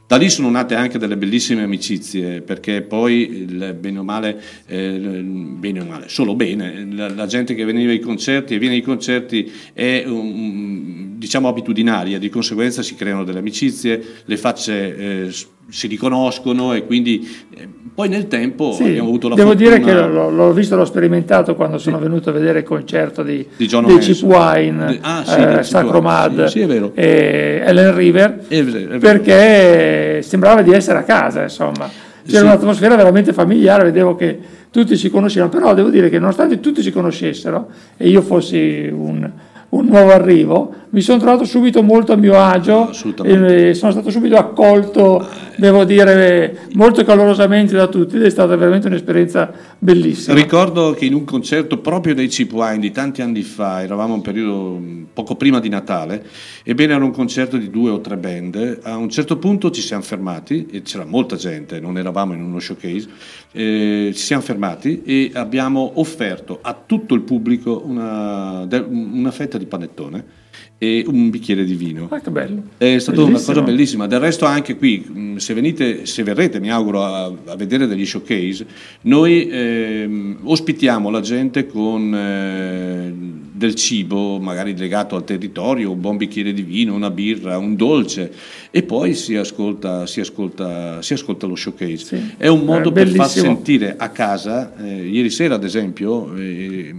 Da 0.06 0.18
lì 0.18 0.30
sono 0.30 0.50
nate 0.50 0.76
anche 0.76 0.98
delle 0.98 1.16
bellissime 1.16 1.64
amicizie, 1.64 2.42
perché 2.42 2.82
poi 2.82 3.48
bene 3.80 4.00
o 4.00 4.04
male, 4.04 4.42
eh, 4.68 5.00
bene 5.00 5.80
o 5.80 5.86
male, 5.86 6.10
solo 6.10 6.36
bene, 6.36 6.86
la, 6.92 7.10
la 7.10 7.26
gente 7.26 7.56
che 7.56 7.64
veniva 7.64 7.92
ai 7.92 8.00
concerti 8.00 8.54
e 8.54 8.60
viene 8.60 8.76
ai 8.76 8.82
concerti 8.82 9.50
è 9.74 10.04
un- 10.06 11.13
diciamo 11.24 11.48
abitudinaria, 11.48 12.20
di 12.20 12.28
conseguenza 12.28 12.82
si 12.82 12.96
creano 12.96 13.24
delle 13.24 13.40
amicizie, 13.40 14.02
le 14.26 14.36
facce 14.36 14.98
eh, 15.28 15.34
si 15.70 15.88
riconoscono 15.88 16.74
e 16.74 16.86
quindi 16.86 17.26
eh, 17.56 17.66
poi 17.96 18.10
nel 18.10 18.28
tempo 18.28 18.74
Sì, 18.74 18.84
abbiamo 18.84 19.08
avuto 19.08 19.30
la 19.30 19.36
devo 19.36 19.52
fortuna 19.52 19.78
dire 19.78 19.86
che 19.86 19.94
l'ho, 19.94 20.30
l'ho 20.30 20.52
visto, 20.52 20.76
l'ho 20.76 20.84
sperimentato 20.84 21.56
quando 21.56 21.78
sono 21.78 21.98
venuto 21.98 22.30
a 22.30 22.34
vedere 22.34 22.60
il 22.60 22.66
concerto 22.66 23.24
di, 23.24 23.48
Di 23.56 23.68
John 23.68 23.86
dei. 23.86 24.00
Cheap 24.00 24.22
Wine, 24.24 24.86
De- 24.86 25.00
ah, 25.02 25.24
sì, 25.26 25.40
eh, 25.40 25.64
Sacro. 25.64 26.02
Mad 26.02 26.44
Sì, 26.48 26.60
sì, 26.68 26.92
e 26.94 27.62
Ellen 27.66 27.96
River, 27.96 28.40
È 28.46 28.62
vero, 28.62 28.78
è 28.78 28.86
vero. 28.88 29.00
perché 29.00 30.22
sembrava 30.24 30.62
di 30.62 30.74
essere 30.74 31.00
a 31.00 31.04
casa, 31.04 31.44
insomma. 31.44 31.90
C'era 32.26 32.40
Sì. 32.40 32.44
un'atmosfera 32.44 32.96
veramente 32.98 33.32
familiare, 33.32 33.84
vedevo 33.86 34.16
che 34.16 34.38
tutti 34.72 34.98
si 34.98 35.10
conoscevano, 35.10 35.50
però 35.52 35.74
devo 35.74 35.90
dire 35.90 36.10
che 36.10 36.20
nonostante 36.20 36.60
tutti 36.60 36.82
si 36.82 36.92
conoscessero 36.92 37.70
e 37.96 38.10
io 38.10 38.22
fossi 38.22 38.90
un, 38.92 39.30
un 39.74 39.86
nuovo 39.88 40.12
arrivo, 40.12 40.72
mi 40.90 41.02
sono 41.02 41.18
trovato 41.18 41.46
subito 41.46 41.82
molto 41.82 42.14
a 42.14 42.16
mio 42.16 42.40
agio 42.40 42.92
e 43.24 43.74
sono 43.74 43.92
stato 43.92 44.12
subito 44.12 44.36
accolto, 44.36 45.26
devo 45.58 45.84
dire, 45.84 46.68
molto 46.74 47.04
calorosamente 47.04 47.76
da 47.76 47.88
tutti 47.88 48.16
ed 48.16 48.24
è 48.24 48.30
stata 48.30 48.56
veramente 48.56 48.88
un'esperienza 48.88 49.52
bellissima. 49.78 50.36
Ricordo 50.36 50.92
che 50.92 51.06
in 51.06 51.14
un 51.14 51.24
concerto 51.24 51.78
proprio 51.80 52.14
dei 52.14 52.28
Cheap 52.28 52.52
Wine 52.52 52.80
di 52.80 52.92
tanti 52.92 53.22
anni 53.22 53.42
fa, 53.42 53.82
eravamo 53.82 54.16
un 54.16 54.22
periodo 54.22 54.78
mh, 54.78 55.08
poco 55.14 55.36
prima 55.36 55.60
di 55.60 55.70
Natale, 55.70 56.26
ebbene 56.64 56.94
era 56.94 57.04
un 57.04 57.12
concerto 57.12 57.58
di 57.58 57.70
due 57.70 57.92
o 57.92 58.02
tre 58.02 58.18
band, 58.18 58.80
a 58.84 58.98
un 58.98 59.10
certo 59.10 59.38
punto 59.38 59.72
ci 59.72 59.82
siamo 59.82 60.04
fermati, 60.04 60.68
e 60.72 60.82
c'era 60.82 61.06
molta 61.06 61.36
gente, 61.36 61.80
non 61.80 61.98
eravamo 61.98 62.34
in 62.34 62.42
uno 62.42 62.60
showcase, 62.60 63.08
eh, 63.52 64.12
ci 64.14 64.22
siamo 64.22 64.42
fermati 64.42 65.04
e 65.04 65.32
abbiamo 65.34 65.94
offerto 65.96 66.60
a 66.62 66.78
tutto 66.86 67.14
il 67.14 67.22
pubblico 67.22 67.84
una, 67.86 68.68
una 68.88 69.32
fetta 69.32 69.58
di 69.58 69.66
panettone 69.66 70.42
e 70.78 71.04
un 71.08 71.30
bicchiere 71.30 71.64
di 71.64 71.76
vino. 71.76 72.08
Ah, 72.12 72.20
che 72.20 72.30
bello. 72.30 72.64
È 72.78 72.98
stata 73.00 73.22
una 73.22 73.40
cosa 73.42 73.62
bellissima. 73.62 74.08
Del 74.08 74.20
resto, 74.20 74.46
anche 74.46 74.76
qui, 74.76 75.00
mh, 75.08 75.36
se, 75.38 75.54
venite, 75.54 76.06
se 76.06 76.24
verrete, 76.24 76.60
mi 76.60 76.70
auguro, 76.72 77.04
a, 77.04 77.26
a 77.26 77.56
vedere 77.56 77.88
degli 77.88 78.06
showcase, 78.06 78.66
noi 79.04 79.48
ehm, 79.50 80.38
ospitiamo 80.44 81.10
la 81.10 81.22
gente 81.22 81.66
con 81.68 82.14
eh, 82.14 83.14
del 83.54 83.76
cibo, 83.76 84.40
magari 84.40 84.76
legato 84.78 85.16
al 85.16 85.24
territorio, 85.24 85.92
un 85.92 86.02
buon 86.02 86.18
bicchiere 86.18 86.54
di 86.54 86.64
vino, 86.64 86.94
una 86.96 87.10
birra, 87.12 87.58
un 87.58 87.76
dolce, 87.76 88.32
e 88.72 88.84
poi 88.84 89.14
si 89.14 89.36
ascolta, 89.36 90.06
si 90.06 90.20
ascolta, 90.20 91.02
si 91.02 91.14
ascolta 91.14 91.48
lo 91.48 91.56
showcase. 91.56 91.98
Sì. 91.98 92.34
È 92.36 92.48
un 92.48 92.66
modo 92.66 92.90
Eh, 92.90 92.92
per 92.92 93.08
far 93.10 93.30
sentire 93.30 93.96
a 93.98 94.10
casa. 94.10 94.74
eh, 94.84 95.08
ieri 95.08 95.30
sera, 95.30 95.56
ad 95.56 95.64
esempio, 95.64 96.34
eh, 96.36 96.94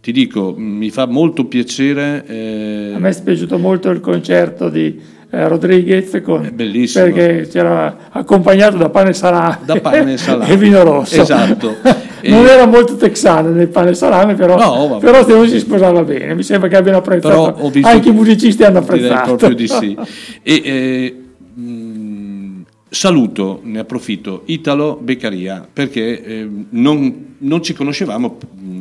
ti 0.00 0.12
dico, 0.12 0.54
mi 0.56 0.90
fa 0.90 1.06
molto 1.06 1.44
piacere. 1.46 2.24
eh, 2.26 2.92
A 2.94 2.98
me 2.98 3.08
è 3.10 3.22
piaciuto 3.22 3.58
molto 3.58 3.90
il 3.90 4.00
concerto 4.00 4.68
di 4.68 4.98
eh, 5.32 5.46
Rodriguez 5.48 6.20
con- 6.24 6.52
perché 6.56 7.46
c'era 7.50 8.08
accompagnato 8.10 8.76
da 8.76 8.88
pane 8.88 9.12
salame, 9.12 9.58
Da 9.64 9.76
pane 9.80 10.14
e 10.14 10.16
salame. 10.16 10.50
e 10.52 10.56
vino 10.56 10.82
rosso. 10.82 11.20
Esatto. 11.20 11.76
non 12.24 12.46
era 12.46 12.66
molto 12.66 12.96
texano 12.96 13.50
nel 13.50 13.68
pane 13.68 13.90
e 13.90 13.94
salame, 13.94 14.34
però, 14.34 14.56
No, 14.56 14.98
però 14.98 15.24
devo 15.24 15.46
si 15.46 15.58
sposava 15.58 16.02
bene. 16.02 16.34
Mi 16.34 16.42
sembra 16.42 16.68
che 16.68 16.76
abbiano 16.76 16.98
apprezzato. 16.98 17.70
Anche 17.82 18.08
i 18.08 18.12
musicisti 18.12 18.62
hanno 18.64 18.80
Direi 18.80 19.06
apprezzato. 19.06 19.34
proprio 19.36 19.54
di 19.54 19.68
sì. 19.68 19.96
E, 20.42 20.62
eh, 20.64 21.14
saluto, 22.90 23.60
ne 23.62 23.78
approfitto, 23.78 24.42
Italo 24.46 24.98
Beccaria, 25.00 25.66
perché 25.72 26.22
eh, 26.22 26.48
non, 26.70 27.36
non 27.38 27.62
ci 27.62 27.72
conoscevamo 27.72 28.36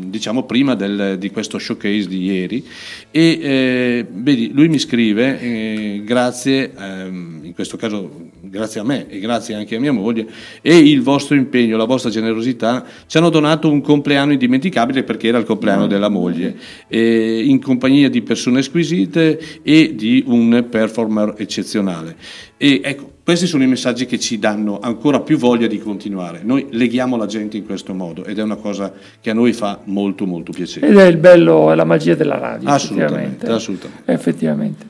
diciamo 0.09 0.43
prima 0.43 0.73
del- 0.75 1.17
di 1.19 1.29
questo 1.29 1.59
showcase 1.59 2.07
di 2.07 2.23
ieri 2.23 2.65
e 3.11 3.39
eh, 3.41 4.05
vedi, 4.11 4.51
lui 4.51 4.67
mi 4.67 4.79
scrive 4.79 5.39
eh, 5.39 6.01
grazie, 6.03 6.73
ehm, 6.75 7.41
in 7.43 7.53
questo 7.53 7.77
caso 7.77 8.31
grazie 8.41 8.81
a 8.81 8.83
me 8.83 9.07
e 9.07 9.19
grazie 9.19 9.53
anche 9.53 9.75
a 9.75 9.79
mia 9.79 9.91
moglie 9.91 10.27
e 10.61 10.75
il 10.75 11.01
vostro 11.01 11.35
impegno, 11.35 11.77
la 11.77 11.85
vostra 11.85 12.09
generosità 12.09 12.83
ci 13.05 13.17
hanno 13.17 13.29
donato 13.29 13.71
un 13.71 13.81
compleanno 13.81 14.31
indimenticabile 14.31 15.03
perché 15.03 15.27
era 15.27 15.37
il 15.37 15.45
compleanno 15.45 15.85
della 15.85 16.09
moglie 16.09 16.57
eh, 16.87 17.43
in 17.45 17.61
compagnia 17.61 18.09
di 18.09 18.21
persone 18.21 18.63
squisite 18.63 19.39
e 19.61 19.93
di 19.95 20.23
un 20.25 20.65
performer 20.69 21.35
eccezionale. 21.37 22.15
E 22.57 22.81
ecco 22.83 23.17
questi 23.29 23.45
sono 23.45 23.61
i 23.61 23.67
messaggi 23.67 24.07
che 24.07 24.17
ci 24.17 24.39
danno 24.39 24.79
ancora 24.81 25.19
più 25.19 25.37
voglia 25.37 25.67
di 25.67 25.77
continuare 25.77 26.39
noi 26.41 26.65
leghiamo 26.71 27.15
la 27.15 27.27
gente 27.27 27.57
in 27.57 27.63
questo 27.63 27.93
modo 27.93 28.25
ed 28.25 28.39
è 28.39 28.41
una 28.41 28.55
cosa 28.55 28.91
che 29.21 29.29
a 29.29 29.35
noi 29.35 29.53
fa 29.53 29.81
molto 29.83 30.25
molto 30.25 30.51
piacere 30.51 30.87
Ed 30.87 30.97
è 30.97 31.05
il 31.05 31.17
bello 31.17 31.71
e 31.71 31.75
la 31.75 31.83
magia 31.83 32.15
della 32.15 32.39
radio. 32.39 32.67
Assolutamente, 32.69 33.45
effettivamente. 33.45 33.51
assolutamente. 33.51 34.11
Effettivamente. 34.11 34.85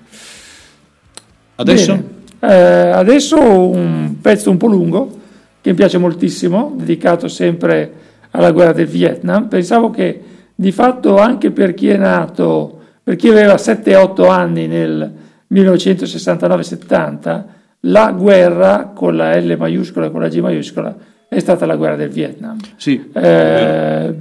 adesso. 1.55 2.03
Eh, 2.39 2.47
adesso 2.47 3.37
un 3.37 4.15
pezzo 4.21 4.49
un 4.49 4.55
po' 4.55 4.67
lungo 4.67 5.19
che 5.59 5.71
mi 5.71 5.75
piace 5.75 5.97
moltissimo, 5.97 6.73
dedicato 6.77 7.27
sempre 7.27 7.91
alla 8.31 8.51
guerra 8.51 8.71
del 8.71 8.87
Vietnam. 8.87 9.49
Pensavo 9.49 9.89
che 9.89 10.21
di 10.55 10.71
fatto 10.71 11.17
anche 11.17 11.51
per 11.51 11.73
chi 11.73 11.89
è 11.89 11.97
nato, 11.97 12.79
per 13.03 13.17
chi 13.17 13.27
aveva 13.27 13.55
7-8 13.55 14.29
anni 14.29 14.67
nel 14.67 15.11
1969-70, 15.51 17.57
la 17.81 18.11
guerra 18.11 18.91
con 18.93 19.15
la 19.15 19.37
L 19.37 19.55
maiuscola 19.57 20.07
e 20.07 20.11
con 20.11 20.21
la 20.21 20.27
G 20.27 20.39
maiuscola 20.39 20.95
è 21.27 21.39
stata 21.39 21.65
la 21.65 21.75
guerra 21.75 21.95
del 21.95 22.09
Vietnam 22.09 22.57
sì 22.75 23.09
eh, 23.13 24.13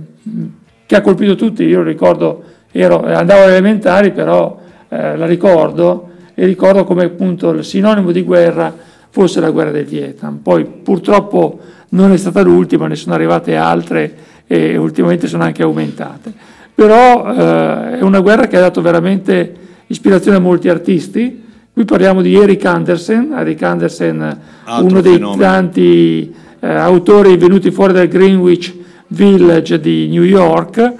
che 0.88 0.96
ha 0.96 1.02
colpito 1.02 1.34
tutti. 1.34 1.64
Io 1.64 1.82
ricordo, 1.82 2.42
ero, 2.72 3.04
andavo 3.04 3.42
alle 3.42 3.52
elementari, 3.52 4.10
però 4.10 4.58
eh, 4.88 5.18
la 5.18 5.26
ricordo 5.26 6.08
e 6.34 6.46
ricordo 6.46 6.84
come 6.84 7.04
appunto 7.04 7.50
il 7.50 7.62
sinonimo 7.62 8.10
di 8.10 8.22
guerra 8.22 8.74
fosse 9.10 9.38
la 9.40 9.50
guerra 9.50 9.70
del 9.70 9.84
Vietnam. 9.84 10.38
Poi 10.38 10.64
purtroppo 10.64 11.60
non 11.90 12.12
è 12.12 12.16
stata 12.16 12.40
l'ultima, 12.40 12.86
ne 12.86 12.96
sono 12.96 13.14
arrivate 13.14 13.54
altre 13.54 14.14
e 14.46 14.78
ultimamente 14.78 15.26
sono 15.26 15.42
anche 15.42 15.62
aumentate. 15.62 16.32
Però 16.74 17.34
eh, 17.34 17.98
è 17.98 18.02
una 18.02 18.20
guerra 18.20 18.46
che 18.46 18.56
ha 18.56 18.60
dato 18.60 18.80
veramente 18.80 19.54
ispirazione 19.88 20.38
a 20.38 20.40
molti 20.40 20.70
artisti. 20.70 21.47
Qui 21.78 21.86
parliamo 21.86 22.22
di 22.22 22.34
Eric 22.34 22.64
Andersen, 22.64 23.32
Eric 23.38 23.62
Andersen 23.62 24.40
Altro 24.64 24.84
uno 24.84 25.00
dei 25.00 25.12
fenomeno. 25.12 25.40
tanti 25.40 26.34
eh, 26.58 26.74
autori 26.74 27.36
venuti 27.36 27.70
fuori 27.70 27.92
dal 27.92 28.08
Greenwich 28.08 28.74
Village 29.06 29.78
di 29.78 30.08
New 30.08 30.24
York. 30.24 30.94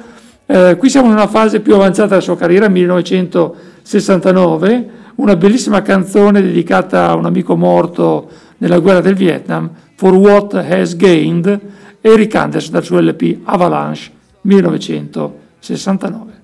Eh, 0.47 0.77
qui 0.79 0.89
siamo 0.89 1.09
in 1.09 1.15
una 1.15 1.27
fase 1.27 1.59
più 1.59 1.75
avanzata 1.75 2.11
della 2.11 2.21
sua 2.21 2.37
carriera, 2.37 2.69
1969, 2.69 4.89
una 5.17 5.35
bellissima 5.35 5.83
canzone 5.83 6.41
dedicata 6.41 7.09
a 7.09 7.17
un 7.17 7.25
amico 7.25 7.57
morto 7.57 8.29
nella 8.59 8.79
guerra 8.79 9.01
del 9.01 9.17
Vietnam, 9.17 9.69
For 9.97 10.15
What 10.15 10.55
Has 10.55 10.95
Gained, 10.95 11.61
Eric 12.01 12.33
Anderson 12.37 12.75
dal 12.75 12.85
suo 12.85 13.01
LP 13.01 13.39
Avalanche 13.43 14.13
1969. 14.43 16.38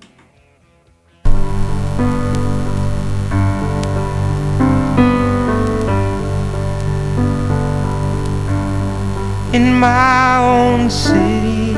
In 9.55 9.79
my 9.79 10.37
own 10.39 10.89
city 10.89 11.73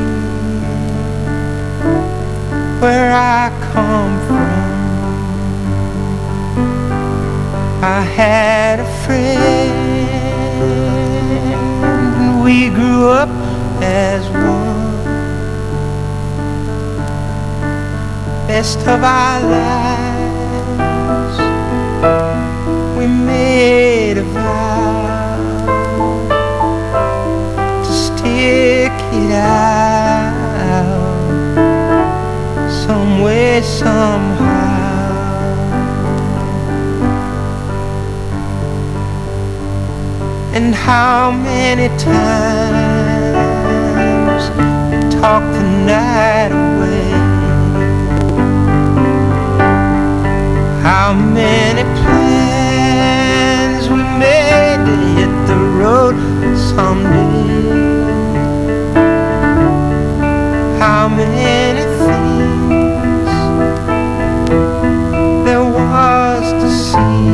where 2.81 3.11
I 3.13 3.51
come 3.71 4.13
from. 4.27 4.71
I 7.83 8.01
had 8.01 8.79
a 8.79 8.89
friend, 9.03 9.77
and 12.19 12.43
we 12.43 12.69
grew 12.69 13.09
up 13.09 13.29
as 13.83 14.23
one. 14.29 14.95
Best 18.47 18.79
of 18.87 19.03
our 19.03 19.39
lives, 19.55 21.37
we 22.97 23.05
made 23.05 24.17
a 24.17 24.23
vow 24.23 25.06
stick 28.47 28.97
it 29.11 29.31
out 29.33 30.07
some 32.69 33.21
way, 33.21 33.61
somehow. 33.61 35.11
And 40.55 40.73
how 40.73 41.31
many 41.31 41.87
times 41.99 43.33
we 44.57 44.65
talked 45.19 45.51
the 45.57 45.63
night 45.93 46.51
away? 46.63 47.11
How 50.87 51.09
many 51.13 51.83
plans 51.99 53.83
we 53.89 54.01
made 54.23 54.81
to 54.87 54.95
hit 55.15 55.33
the 55.51 55.59
road 55.81 56.15
someday? 56.57 57.46
how 61.07 61.15
many 61.15 61.85
things 62.03 63.29
there 65.45 65.63
was 65.63 66.45
to 66.51 66.69
see, 66.69 67.29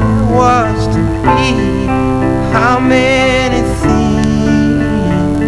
there 0.00 0.26
was 0.34 0.86
to 0.86 1.00
be, 1.22 1.86
how 2.50 2.78
many 2.80 3.60
things 3.82 5.38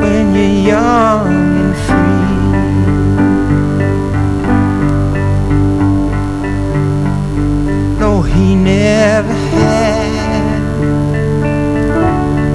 when 0.00 0.24
you're 0.34 0.58
young 0.72 1.26
and 1.62 1.74
free. 1.86 2.34
No, 8.00 8.10
he 8.22 8.56
never 8.56 9.32
had 9.32 10.60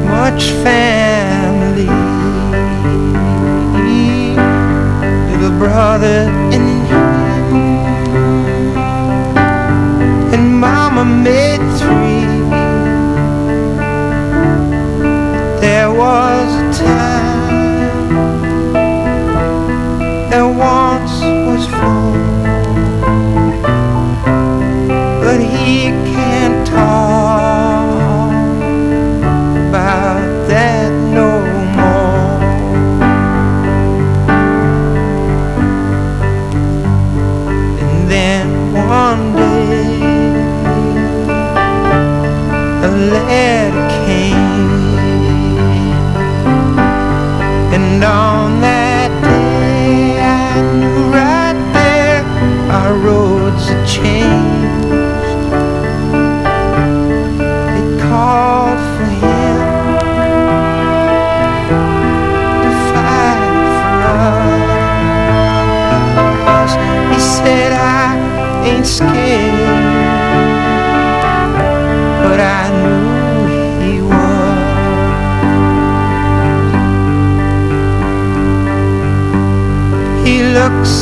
much 0.09 0.43
family. 0.61 1.08
Brother 5.69 6.38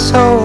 so 0.07 0.36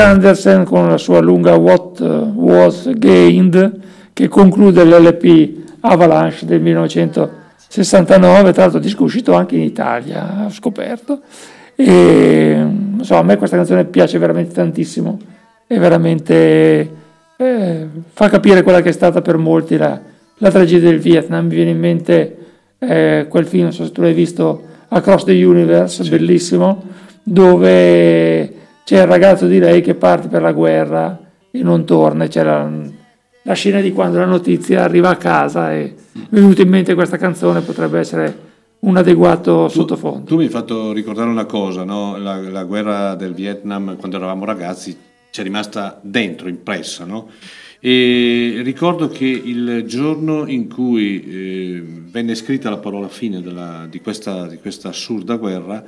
Andersen 0.00 0.64
con 0.64 0.88
la 0.88 0.96
sua 0.96 1.20
lunga 1.20 1.54
What 1.56 2.00
Was 2.00 2.90
Gained 2.94 3.78
che 4.12 4.28
conclude 4.28 4.84
l'LP 4.84 5.78
Avalanche 5.80 6.44
del 6.44 6.60
1969, 6.60 8.52
tra 8.52 8.62
l'altro 8.62 8.80
disco 8.80 9.04
uscito 9.04 9.34
anche 9.34 9.56
in 9.56 9.62
Italia, 9.62 10.44
ho 10.44 10.50
scoperto. 10.50 11.20
E 11.74 12.66
so, 13.00 13.16
a 13.16 13.22
me 13.22 13.36
questa 13.38 13.56
canzone 13.56 13.86
piace 13.86 14.18
veramente 14.18 14.52
tantissimo 14.52 15.18
e 15.66 15.78
veramente 15.78 16.90
eh, 17.36 17.88
fa 18.12 18.28
capire 18.28 18.62
quella 18.62 18.82
che 18.82 18.90
è 18.90 18.92
stata 18.92 19.22
per 19.22 19.38
molti 19.38 19.78
la, 19.78 19.98
la 20.36 20.50
tragedia 20.50 20.90
del 20.90 20.98
Vietnam. 20.98 21.46
Mi 21.46 21.54
viene 21.54 21.70
in 21.70 21.78
mente 21.78 22.36
eh, 22.78 23.26
quel 23.28 23.46
film, 23.46 23.62
non 23.64 23.72
so 23.72 23.84
se 23.84 23.92
tu 23.92 24.02
l'hai 24.02 24.12
visto, 24.12 24.64
Across 24.88 25.24
the 25.24 25.44
Universe, 25.44 26.06
bellissimo, 26.08 26.82
dove 27.22 28.59
c'è 28.90 29.02
il 29.02 29.06
ragazzo 29.06 29.46
di 29.46 29.60
lei 29.60 29.82
che 29.82 29.94
parte 29.94 30.26
per 30.26 30.42
la 30.42 30.50
guerra 30.50 31.16
e 31.48 31.62
non 31.62 31.84
torna. 31.84 32.26
C'è 32.26 32.42
la, 32.42 32.68
la 33.42 33.52
scena 33.52 33.80
di 33.80 33.92
quando 33.92 34.18
la 34.18 34.24
notizia 34.24 34.82
arriva 34.82 35.10
a 35.10 35.16
casa 35.16 35.72
e 35.72 35.94
mi 36.12 36.22
è 36.22 36.26
venuta 36.30 36.62
in 36.62 36.70
mente 36.70 36.94
questa 36.94 37.16
canzone, 37.16 37.60
potrebbe 37.60 38.00
essere 38.00 38.38
un 38.80 38.96
adeguato 38.96 39.68
sottofondo. 39.68 40.24
Tu 40.24 40.34
mi 40.34 40.42
hai 40.42 40.48
fatto 40.48 40.90
ricordare 40.90 41.30
una 41.30 41.44
cosa, 41.44 41.84
no? 41.84 42.18
la, 42.18 42.40
la 42.40 42.64
guerra 42.64 43.14
del 43.14 43.32
Vietnam 43.32 43.96
quando 43.96 44.16
eravamo 44.16 44.44
ragazzi 44.44 44.96
ci 45.30 45.40
è 45.40 45.44
rimasta 45.44 46.00
dentro, 46.02 46.48
impressa. 46.48 47.04
No? 47.04 47.28
E 47.78 48.60
ricordo 48.64 49.06
che 49.06 49.24
il 49.24 49.84
giorno 49.86 50.48
in 50.48 50.68
cui 50.68 51.22
eh, 51.22 51.84
venne 52.10 52.34
scritta 52.34 52.68
la 52.68 52.78
parola 52.78 53.06
fine 53.06 53.40
della- 53.40 53.86
di, 53.88 54.00
questa, 54.00 54.48
di 54.48 54.56
questa 54.56 54.88
assurda 54.88 55.36
guerra, 55.36 55.80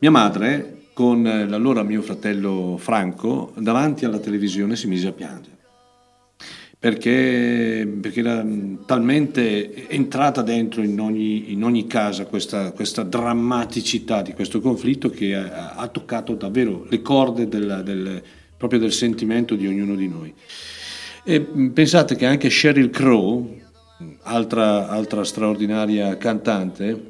mia 0.00 0.10
madre 0.10 0.74
con 1.00 1.22
l'allora 1.22 1.82
mio 1.82 2.02
fratello 2.02 2.76
Franco 2.76 3.54
davanti 3.56 4.04
alla 4.04 4.18
televisione 4.18 4.76
si 4.76 4.86
mise 4.86 5.08
a 5.08 5.12
piangere 5.12 5.56
perché, 6.78 7.90
perché 8.02 8.20
era 8.20 8.44
mh, 8.44 8.84
talmente 8.84 9.88
entrata 9.88 10.42
dentro 10.42 10.82
in 10.82 11.00
ogni, 11.00 11.52
in 11.52 11.64
ogni 11.64 11.86
casa 11.86 12.26
questa, 12.26 12.72
questa 12.72 13.02
drammaticità 13.02 14.20
di 14.20 14.34
questo 14.34 14.60
conflitto 14.60 15.08
che 15.08 15.34
ha, 15.34 15.72
ha 15.74 15.88
toccato 15.88 16.34
davvero 16.34 16.84
le 16.86 17.00
corde 17.00 17.48
della- 17.48 17.80
del, 17.80 18.22
proprio 18.58 18.78
del 18.78 18.92
sentimento 18.92 19.54
di 19.54 19.66
ognuno 19.66 19.94
di 19.94 20.06
noi. 20.06 20.34
E 21.24 21.38
mh, 21.40 21.68
pensate 21.68 22.14
che 22.14 22.26
anche 22.26 22.50
Sheryl 22.50 22.90
Crow, 22.90 23.58
altra, 24.24 24.90
altra 24.90 25.24
straordinaria 25.24 26.18
cantante, 26.18 27.09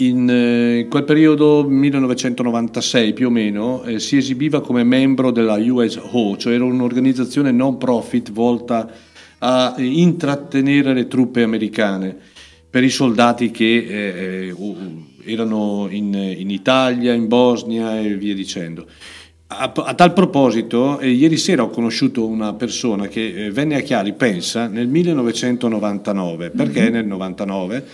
in 0.00 0.28
eh, 0.30 0.86
quel 0.88 1.04
periodo, 1.04 1.64
1996 1.66 3.12
più 3.12 3.28
o 3.28 3.30
meno, 3.30 3.82
eh, 3.82 3.98
si 3.98 4.16
esibiva 4.16 4.60
come 4.60 4.84
membro 4.84 5.30
della 5.30 5.56
USO, 5.56 6.36
cioè 6.36 6.54
era 6.54 6.64
un'organizzazione 6.64 7.50
non 7.50 7.78
profit 7.78 8.30
volta 8.30 8.88
a 9.38 9.74
intrattenere 9.78 10.92
le 10.94 11.08
truppe 11.08 11.42
americane 11.42 12.16
per 12.70 12.84
i 12.84 12.90
soldati 12.90 13.50
che 13.50 13.64
eh, 13.64 14.48
eh, 14.48 15.32
erano 15.32 15.88
in, 15.90 16.14
in 16.14 16.50
Italia, 16.50 17.12
in 17.12 17.26
Bosnia 17.26 17.98
e 17.98 18.14
via 18.14 18.34
dicendo. 18.34 18.86
A, 19.50 19.72
a 19.74 19.94
tal 19.94 20.12
proposito, 20.12 20.98
eh, 20.98 21.08
ieri 21.08 21.38
sera 21.38 21.62
ho 21.62 21.70
conosciuto 21.70 22.26
una 22.26 22.52
persona 22.52 23.08
che 23.08 23.46
eh, 23.46 23.50
venne 23.50 23.76
a 23.76 23.80
Chiari, 23.80 24.12
pensa, 24.12 24.66
nel 24.66 24.86
1999. 24.86 26.50
Perché 26.50 26.90
nel 26.90 27.06
99? 27.06 27.86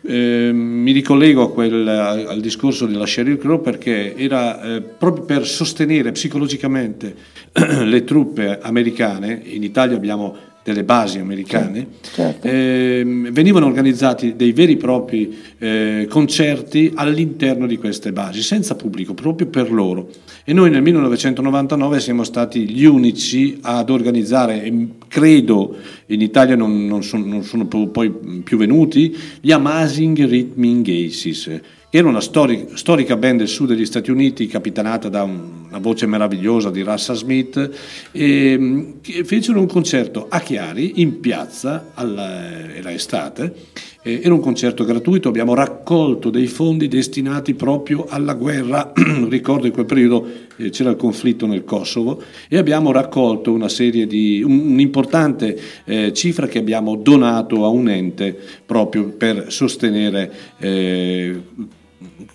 Eh, 0.00 0.50
mi 0.52 0.92
ricollego 0.92 1.50
quel- 1.50 1.86
al 1.86 2.40
discorso 2.40 2.86
della 2.86 3.04
Sheryl 3.06 3.36
Crow 3.36 3.60
perché 3.60 4.14
era 4.14 4.62
eh, 4.62 4.80
proprio 4.80 5.24
per 5.24 5.46
sostenere 5.46 6.12
psicologicamente 6.12 7.14
le 7.84 8.04
truppe 8.04 8.58
americane, 8.60 9.40
in 9.44 9.62
Italia 9.64 9.96
abbiamo 9.96 10.36
delle 10.68 10.84
basi 10.84 11.18
americane, 11.18 11.86
certo. 12.12 12.46
ehm, 12.46 13.30
venivano 13.30 13.64
organizzati 13.64 14.36
dei 14.36 14.52
veri 14.52 14.72
e 14.72 14.76
propri 14.76 15.38
eh, 15.58 16.06
concerti 16.10 16.92
all'interno 16.94 17.66
di 17.66 17.78
queste 17.78 18.12
basi, 18.12 18.42
senza 18.42 18.74
pubblico, 18.74 19.14
proprio 19.14 19.46
per 19.46 19.72
loro. 19.72 20.10
E 20.44 20.52
noi 20.52 20.70
nel 20.70 20.82
1999 20.82 22.00
siamo 22.00 22.22
stati 22.22 22.68
gli 22.68 22.84
unici 22.84 23.58
ad 23.62 23.88
organizzare, 23.88 24.62
e 24.62 24.88
credo 25.08 25.74
in 26.06 26.20
Italia 26.20 26.54
non, 26.54 26.86
non 26.86 27.02
son- 27.02 27.26
non 27.26 27.42
sono 27.44 27.66
po- 27.66 27.88
poi 27.88 28.10
più 28.44 28.58
venuti, 28.58 29.16
gli 29.40 29.50
Amazing 29.50 30.26
Rhythming 30.26 30.86
Aces, 30.86 31.44
che 31.44 31.77
era 31.90 32.06
una 32.06 32.20
stori- 32.20 32.66
storica 32.74 33.16
band 33.16 33.38
del 33.38 33.48
sud 33.48 33.68
degli 33.68 33.86
Stati 33.86 34.10
Uniti 34.10 34.46
capitanata 34.46 35.08
da 35.08 35.22
un- 35.22 35.56
una 35.68 35.78
voce 35.78 36.06
meravigliosa 36.06 36.70
di 36.70 36.82
Russell 36.82 37.16
Smith, 37.16 37.70
e, 38.12 38.94
che 39.02 39.24
fecero 39.24 39.58
un 39.60 39.66
concerto 39.66 40.26
a 40.28 40.40
Chiari 40.40 41.00
in 41.00 41.20
piazza, 41.20 41.90
alla- 41.94 42.74
era 42.74 42.92
estate, 42.92 43.54
eh, 44.02 44.20
era 44.22 44.32
un 44.32 44.40
concerto 44.40 44.84
gratuito, 44.84 45.28
abbiamo 45.28 45.54
raccolto 45.54 46.30
dei 46.30 46.46
fondi 46.46 46.88
destinati 46.88 47.54
proprio 47.54 48.06
alla 48.08 48.32
guerra, 48.34 48.92
ricordo 49.28 49.66
in 49.66 49.72
quel 49.72 49.84
periodo 49.86 50.26
eh, 50.56 50.70
c'era 50.70 50.90
il 50.90 50.96
conflitto 50.96 51.46
nel 51.46 51.64
Kosovo 51.64 52.22
e 52.48 52.56
abbiamo 52.58 52.92
raccolto 52.92 53.52
una 53.52 53.68
serie 53.68 54.06
di, 54.06 54.42
un- 54.42 54.70
un'importante 54.72 55.58
eh, 55.84 56.12
cifra 56.14 56.46
che 56.46 56.58
abbiamo 56.58 56.96
donato 56.96 57.64
a 57.64 57.68
un 57.68 57.88
ente 57.90 58.38
proprio 58.64 59.04
per 59.08 59.46
sostenere 59.52 60.32
eh, 60.58 61.36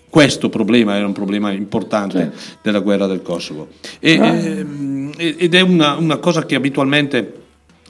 questo 0.08 0.48
problema, 0.48 0.96
era 0.96 1.06
un 1.06 1.12
problema 1.12 1.50
importante 1.50 2.32
della 2.62 2.80
guerra 2.80 3.06
del 3.06 3.22
Kosovo. 3.22 3.68
E, 3.98 4.12
ehm, 4.12 5.12
ed 5.16 5.54
è 5.54 5.60
una, 5.60 5.96
una 5.96 6.18
cosa 6.18 6.44
che 6.44 6.54
abitualmente 6.54 7.42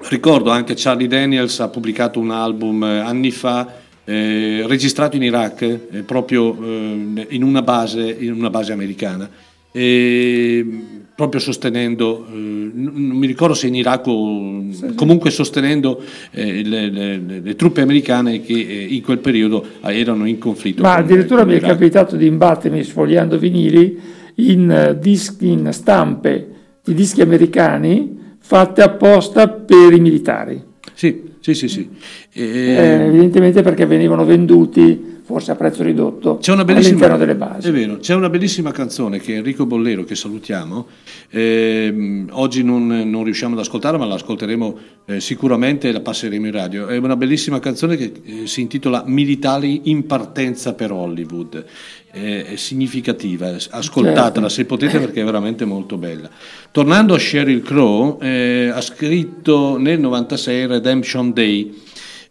ricordo 0.09 0.51
anche 0.51 0.74
Charlie 0.76 1.09
Daniels 1.09 1.60
ha 1.60 1.68
pubblicato 1.68 2.18
un 2.18 2.30
album 2.30 2.82
eh, 2.82 2.98
anni 3.01 3.30
fa 3.30 3.82
eh, 4.05 4.64
registrato 4.66 5.16
in 5.16 5.22
Iraq 5.22 5.62
eh, 5.62 6.02
proprio 6.02 6.55
eh, 6.62 7.26
in, 7.30 7.42
una 7.42 7.62
base, 7.62 8.16
in 8.18 8.32
una 8.32 8.51
base 8.51 8.72
americana. 8.72 9.28
E, 9.72 10.66
proprio 11.14 11.40
sostenendo 11.40 12.26
eh, 12.28 12.32
non 12.74 12.92
mi 12.94 13.26
ricordo 13.26 13.54
se 13.54 13.68
in 13.68 13.76
Iraq 13.76 14.06
o 14.08 14.64
comunque 14.96 15.30
sostenendo 15.30 16.02
eh, 16.32 16.62
le, 16.64 16.90
le- 16.90 17.40
le- 17.40 17.54
truppe 17.54 17.82
americane 17.82 18.40
che 18.42 18.52
eh, 18.52 18.86
in 18.90 19.02
quel 19.02 19.18
periodo 19.18 19.64
erano 19.82 20.26
in 20.26 20.38
conflitto 20.38 20.82
Ma 20.82 20.94
con- 20.96 21.04
addirittura 21.04 21.42
con 21.44 21.52
mi 21.52 21.58
è 21.58 21.60
capitato 21.60 22.16
di 22.16 22.26
imbattermi 22.26 22.82
sfogliando 22.82 23.38
vinili 23.38 23.96
in, 24.36 24.96
dischi, 25.00 25.48
in 25.50 25.68
stampe 25.72 26.48
di 26.82 26.94
dischi 26.94 27.20
americani 27.20 28.18
fatte 28.40 28.82
apposta 28.82 29.48
per 29.48 29.92
i 29.92 30.00
militari. 30.00 30.60
Sì, 30.92 31.22
sì, 31.40 31.54
sì, 31.54 31.68
sì. 31.68 31.88
E- 32.32 32.42
Eh, 32.42 33.04
evidentemente 33.06 33.62
perché 33.62 33.86
venivano 33.86 34.24
venduti 34.24 35.13
forse 35.24 35.52
a 35.52 35.55
prezzo 35.55 35.82
ridotto 35.82 36.36
C'è 36.36 36.52
una 36.52 36.64
bellissima, 36.64 37.06
all'interno 37.06 37.16
delle 37.16 37.34
basi. 37.34 37.68
È 37.68 37.72
vero, 37.72 37.96
c'è 37.96 38.14
una 38.14 38.28
bellissima 38.28 38.72
canzone 38.72 39.18
che 39.18 39.36
Enrico 39.36 39.64
Bollero, 39.64 40.05
che 40.05 40.14
salutiamo, 40.14 40.86
ehm, 41.30 42.28
oggi 42.32 42.62
non, 42.62 42.86
non 42.86 43.24
riusciamo 43.24 43.55
ad 43.55 43.60
ascoltarla, 43.60 43.98
ma 43.98 44.05
la 44.05 44.14
ascolteremo 44.14 44.78
eh, 45.06 45.20
sicuramente 45.20 45.88
e 45.88 45.92
la 45.92 46.01
passeremo 46.01 46.46
in 46.46 46.52
radio. 46.52 46.86
È 46.88 46.98
una 46.98 47.16
bellissima 47.16 47.59
canzone 47.59 47.96
che 47.96 48.12
eh, 48.22 48.46
si 48.46 48.60
intitola 48.60 49.02
Militari 49.06 49.82
in 49.84 50.05
partenza 50.06 50.74
per 50.74 50.92
Hollywood. 50.92 51.64
Eh, 52.12 52.44
è 52.44 52.56
significativa, 52.56 53.56
ascoltatela 53.70 54.32
Certo. 54.32 54.48
se 54.48 54.64
potete 54.66 55.01
perché 55.01 55.22
è 55.22 55.24
veramente 55.24 55.64
molto 55.64 55.96
bella. 55.96 56.28
Tornando 56.70 57.14
a 57.14 57.18
Sheryl 57.18 57.62
Crow, 57.62 58.18
eh, 58.20 58.70
ha 58.72 58.80
scritto 58.82 59.78
nel 59.78 59.98
96 59.98 60.66
Redemption 60.66 61.32
Day. 61.32 61.82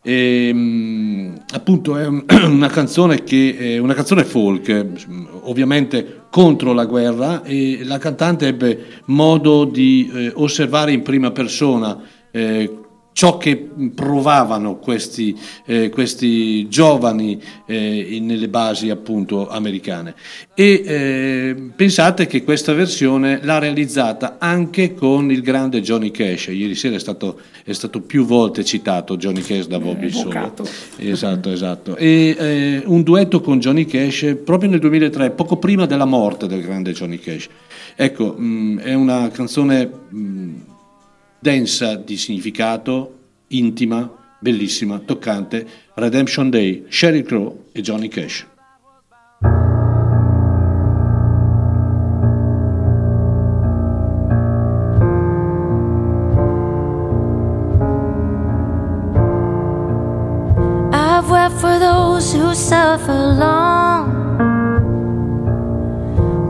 Ehm, 0.05 1.33
appunto 1.53 1.97
è 1.97 2.05
un- 2.05 2.25
una 2.43 2.67
canzone 2.67 3.23
che 3.23 3.55
è 3.57 3.77
una 3.77 3.93
canzone 3.93 4.25
folk 4.25 4.67
eh, 4.67 4.89
ovviamente 5.43 6.23
contro 6.29 6.73
la 6.73 6.83
guerra 6.83 7.41
e 7.43 7.79
la 7.85 7.97
cantante 7.99 8.47
ebbe 8.47 8.85
modo 9.05 9.63
di 9.63 10.11
eh, 10.13 10.31
osservare 10.35 10.91
in 10.91 11.03
prima 11.03 11.31
persona 11.31 12.01
eh, 12.31 12.82
ciò 13.13 13.37
che 13.37 13.69
provavano 13.93 14.77
questi, 14.77 15.37
eh, 15.65 15.89
questi 15.89 16.67
giovani 16.67 17.41
eh, 17.65 18.19
nelle 18.21 18.49
basi 18.49 18.89
appunto 18.89 19.49
americane. 19.49 20.15
E 20.53 20.83
eh, 20.85 21.55
pensate 21.75 22.27
che 22.27 22.43
questa 22.43 22.73
versione 22.73 23.39
l'ha 23.41 23.59
realizzata 23.59 24.37
anche 24.39 24.93
con 24.93 25.31
il 25.31 25.41
grande 25.41 25.81
Johnny 25.81 26.11
Cash. 26.11 26.47
Ieri 26.47 26.75
sera 26.75 26.95
è 26.95 26.99
stato, 26.99 27.39
è 27.63 27.71
stato 27.71 28.01
più 28.01 28.25
volte 28.25 28.65
citato 28.65 29.15
Johnny 29.15 29.41
Cash 29.41 29.67
da 29.67 29.79
Bobby 29.79 30.11
Soul 30.11 30.51
esatto 30.97 31.51
esatto. 31.51 31.95
E 31.95 32.35
eh, 32.37 32.83
un 32.85 33.03
duetto 33.03 33.41
con 33.41 33.59
Johnny 33.59 33.85
Cash 33.85 34.37
proprio 34.43 34.69
nel 34.69 34.79
2003 34.79 35.31
poco 35.31 35.57
prima 35.57 35.85
della 35.85 36.05
morte 36.05 36.47
del 36.47 36.61
grande 36.61 36.91
Johnny 36.91 37.19
Cash. 37.19 37.47
Ecco 37.95 38.33
mh, 38.37 38.79
è 38.79 38.93
una 38.93 39.29
canzone 39.29 39.89
mh, 40.09 40.51
densa 41.43 41.95
di 41.97 42.15
significato, 42.15 43.17
intima, 43.47 44.09
bellissima, 44.39 44.99
toccante, 44.99 45.67
Redemption 45.95 46.49
Day, 46.49 46.85
Sheryl 46.87 47.23
Crow 47.23 47.65
e 47.73 47.81
Johnny 47.81 48.07
Cash. 48.07 48.47
Who 62.33 62.55
suffer 62.55 63.35
long, 63.37 64.09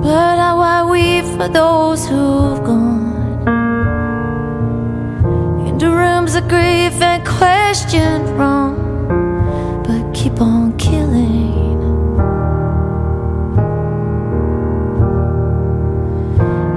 but 0.01 0.37
I 0.39 0.85
weep 0.89 1.25
for 1.35 1.49
those 1.49 2.07
who've 2.07 2.62
grief 6.53 7.01
and 7.01 7.25
questioned 7.25 8.29
wrong, 8.37 8.75
but 9.87 10.03
keep 10.13 10.39
on 10.39 10.77
killing. 10.77 11.79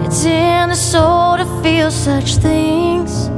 It's 0.04 0.24
in 0.24 0.70
the 0.70 0.80
soul 0.92 1.36
to 1.36 1.46
feel 1.62 1.90
such 1.90 2.36
things 2.36 3.28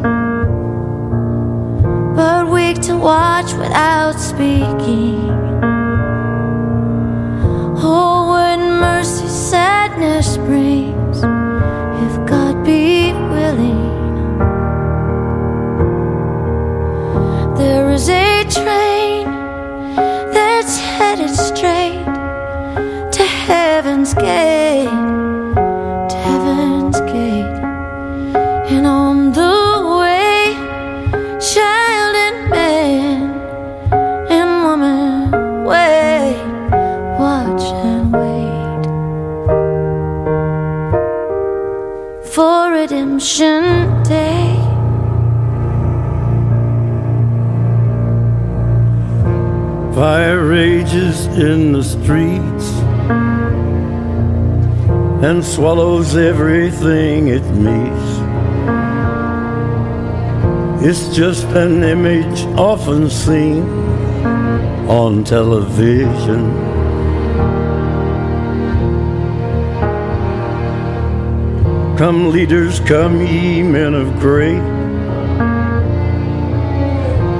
but 2.19 2.49
weak 2.51 2.81
to 2.83 2.97
watch 2.97 3.51
without 3.55 4.17
speaking. 4.31 5.31
Oh, 7.91 8.17
what 8.31 8.59
mercy 8.59 9.29
sadness 9.29 10.37
brings, 10.37 10.98
There 17.99 18.43
is 18.43 18.57
a 18.57 18.63
train 18.63 19.27
that's 20.33 20.79
headed 20.79 21.31
straight 21.31 22.05
to 23.11 23.25
heaven's 23.25 24.15
gate, 24.15 24.85
to 26.11 26.17
heaven's 26.17 27.01
gate, 27.01 27.59
and 28.71 28.87
on 28.87 29.33
the 29.33 29.99
way 29.99 30.55
child 31.41 32.15
and 32.27 32.51
man 32.51 33.33
and 34.31 34.51
woman 34.63 35.65
wait, 35.65 36.39
watch 37.19 37.65
and 37.85 38.13
wait 38.13 38.85
for 42.33 42.71
redemption 42.71 44.03
day. 44.05 44.48
Fire 49.99 50.47
rages 50.47 51.27
in 51.27 51.73
the 51.73 51.83
streets 51.83 52.71
and 55.27 55.45
swallows 55.45 56.17
everything 56.17 57.27
it 57.27 57.43
meets. 57.51 58.11
It's 60.87 61.13
just 61.17 61.47
an 61.47 61.83
image 61.83 62.43
often 62.57 63.11
seen 63.11 63.65
on 64.89 65.25
television. 65.25 66.45
Come, 71.99 72.31
leaders, 72.31 72.79
come, 72.79 73.21
ye 73.21 73.65
men 73.65 73.95
of 73.95 74.21
great. 74.21 74.78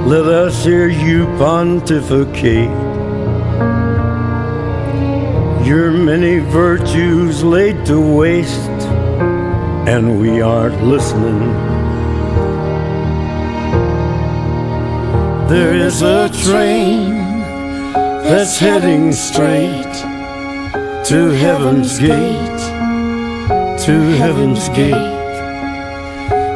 Let 0.05 0.25
us 0.25 0.63
hear 0.63 0.87
you 0.87 1.25
pontificate. 1.37 2.69
Your 5.67 5.91
many 5.91 6.39
virtues 6.39 7.43
laid 7.43 7.85
to 7.85 7.99
waste, 7.99 8.81
and 9.87 10.19
we 10.19 10.41
aren't 10.41 10.81
listening. 10.83 11.39
There 15.47 15.75
is 15.75 16.01
a 16.01 16.29
train 16.43 17.11
that's 18.23 18.57
heading 18.57 19.11
straight 19.11 19.93
to 21.09 21.29
heaven's 21.31 21.99
gate, 21.99 22.61
to 23.85 23.99
heaven's 24.17 24.69
gate, 24.69 24.93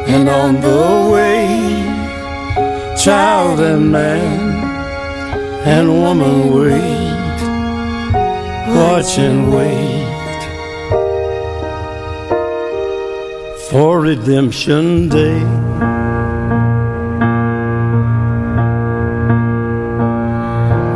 and 0.08 0.28
on 0.28 0.60
the 0.60 1.10
way 1.12 1.53
child 3.04 3.60
and 3.60 3.92
man 3.92 4.40
and 5.66 5.90
woman 5.90 6.54
wait, 6.54 7.38
watch 8.74 9.18
and 9.18 9.52
wait 9.52 10.06
for 13.68 14.00
redemption 14.00 15.10
day. 15.10 15.40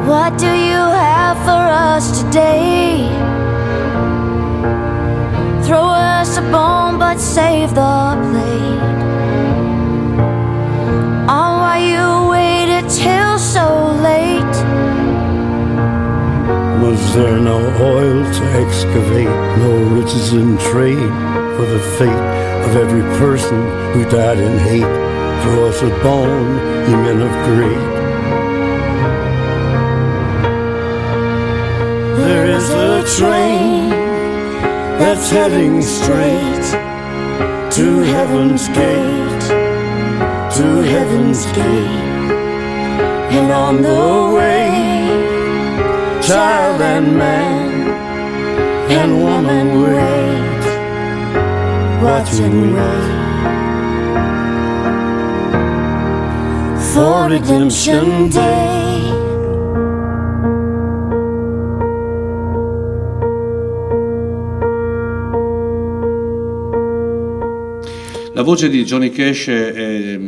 What 0.09 0.39
do 0.39 0.47
you 0.47 0.82
have 1.05 1.36
for 1.44 1.64
us 1.90 2.22
today? 2.22 3.06
Throw 5.66 5.85
us 5.85 6.39
a 6.39 6.43
bone, 6.51 6.98
but 6.98 7.18
save 7.20 7.74
the 7.74 8.16
plate. 8.30 8.77
Was 16.89 17.15
there 17.15 17.39
no 17.39 17.59
oil 17.82 18.24
to 18.24 18.44
excavate, 18.65 19.27
no 19.59 19.73
riches 19.94 20.32
in 20.32 20.56
trade 20.56 21.12
for 21.56 21.66
the 21.66 21.81
fate 21.98 22.24
of 22.66 22.77
every 22.77 23.02
person 23.19 23.59
who 23.93 24.09
died 24.09 24.39
in 24.39 24.59
hate? 24.59 24.94
Throw 25.43 25.69
us 25.69 25.82
a 25.82 25.90
bone, 26.02 26.56
ye 26.89 26.94
men 26.97 27.20
of 27.20 27.35
great. 27.44 27.89
There 32.24 32.47
is 32.47 32.70
a 32.70 33.05
train 33.19 33.90
that's 34.98 35.28
heading 35.28 35.82
straight 35.82 36.69
to 37.77 37.98
heaven's 38.15 38.66
gate, 38.69 39.44
to 40.56 40.66
heaven's 40.94 41.44
gate, 41.52 42.06
and 43.36 43.52
on 43.52 43.82
the 43.82 44.35
way 44.35 44.98
child 46.28 46.82
and 46.82 47.16
man 47.16 47.88
and 48.90 49.22
woman 49.22 49.80
wait, 49.80 50.64
watch 52.02 52.38
and 52.40 52.74
wait 52.74 53.16
for 56.92 57.30
Redemption 57.30 58.28
Day. 58.28 58.76
La 68.34 68.42
voce 68.42 68.68
di 68.68 68.84
Johnny 68.84 69.09
Cash 69.09 69.48
è, 69.48 70.18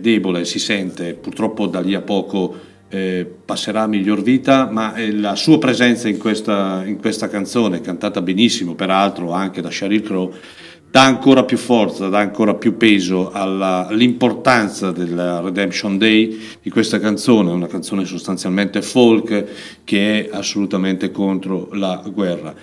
debole, 0.00 0.46
si 0.46 0.58
sente, 0.58 1.12
purtroppo 1.12 1.66
da 1.66 1.80
lì 1.80 1.94
a 1.94 2.00
poco 2.00 2.70
eh, 2.94 3.26
passerà 3.44 3.82
a 3.82 3.86
miglior 3.86 4.20
vita, 4.20 4.68
ma 4.70 4.94
eh, 4.94 5.12
la 5.12 5.34
sua 5.34 5.58
presenza 5.58 6.08
in 6.08 6.18
questa, 6.18 6.82
in 6.84 7.00
questa, 7.00 7.26
canzone, 7.26 7.80
cantata 7.80 8.20
benissimo 8.20 8.74
peraltro 8.74 9.32
anche 9.32 9.62
da 9.62 9.70
Sheryl 9.70 10.02
Crow, 10.02 10.34
dà 10.90 11.02
ancora 11.02 11.44
più 11.44 11.56
forza, 11.56 12.10
dà 12.10 12.18
ancora 12.18 12.54
più 12.54 12.76
peso 12.76 13.30
alla, 13.30 13.86
all'importanza 13.86 14.92
del 14.92 15.40
Redemption 15.42 15.96
Day 15.96 16.38
di 16.60 16.68
questa 16.68 17.00
canzone, 17.00 17.50
una 17.50 17.66
canzone 17.66 18.04
sostanzialmente 18.04 18.82
folk 18.82 19.44
che 19.84 20.26
è 20.26 20.36
assolutamente 20.36 21.10
contro 21.10 21.70
la 21.72 22.02
guerra. 22.12 22.54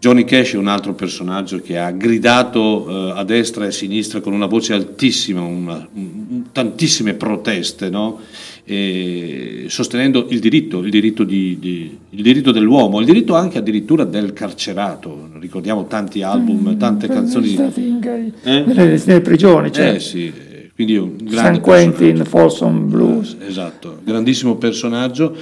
Johnny 0.00 0.24
Cash 0.24 0.52
è 0.52 0.56
un 0.56 0.68
altro 0.68 0.94
personaggio 0.94 1.60
che 1.60 1.76
ha 1.76 1.90
gridato 1.90 2.86
eh, 2.88 3.18
a 3.18 3.24
destra 3.24 3.64
e 3.64 3.68
a 3.68 3.72
sinistra 3.72 4.20
con 4.20 4.32
una 4.32 4.46
voce 4.46 4.72
altissima, 4.72 5.40
una, 5.40 5.88
un, 5.92 6.44
tantissime 6.52 7.14
proteste, 7.14 7.90
no? 7.90 8.20
Sostenendo 9.68 10.26
il 10.28 10.40
diritto, 10.40 10.80
il 10.80 10.90
diritto, 10.90 11.24
di, 11.24 11.56
di, 11.58 11.98
il 12.10 12.22
diritto, 12.22 12.52
dell'uomo, 12.52 13.00
il 13.00 13.06
diritto 13.06 13.34
anche 13.34 13.58
addirittura 13.58 14.04
del 14.04 14.32
carcerato. 14.34 15.30
Ricordiamo 15.38 15.86
tanti 15.86 16.22
album, 16.22 16.70
mm, 16.70 16.78
tante 16.78 17.08
canzoni. 17.08 17.54
Eh? 17.56 18.32
nelle, 18.42 19.02
nelle, 19.04 19.20
prigioni, 19.22 19.72
cioè. 19.72 19.94
Eh 19.94 20.00
sì, 20.00 20.32
quindi 20.74 20.96
un 20.96 21.16
grande 21.16 21.34
San 21.36 21.60
Quentin, 21.60 22.24
Folsom 22.24 22.90
Blues. 22.90 23.36
Esatto, 23.40 24.00
grandissimo 24.04 24.56
personaggio 24.56 25.34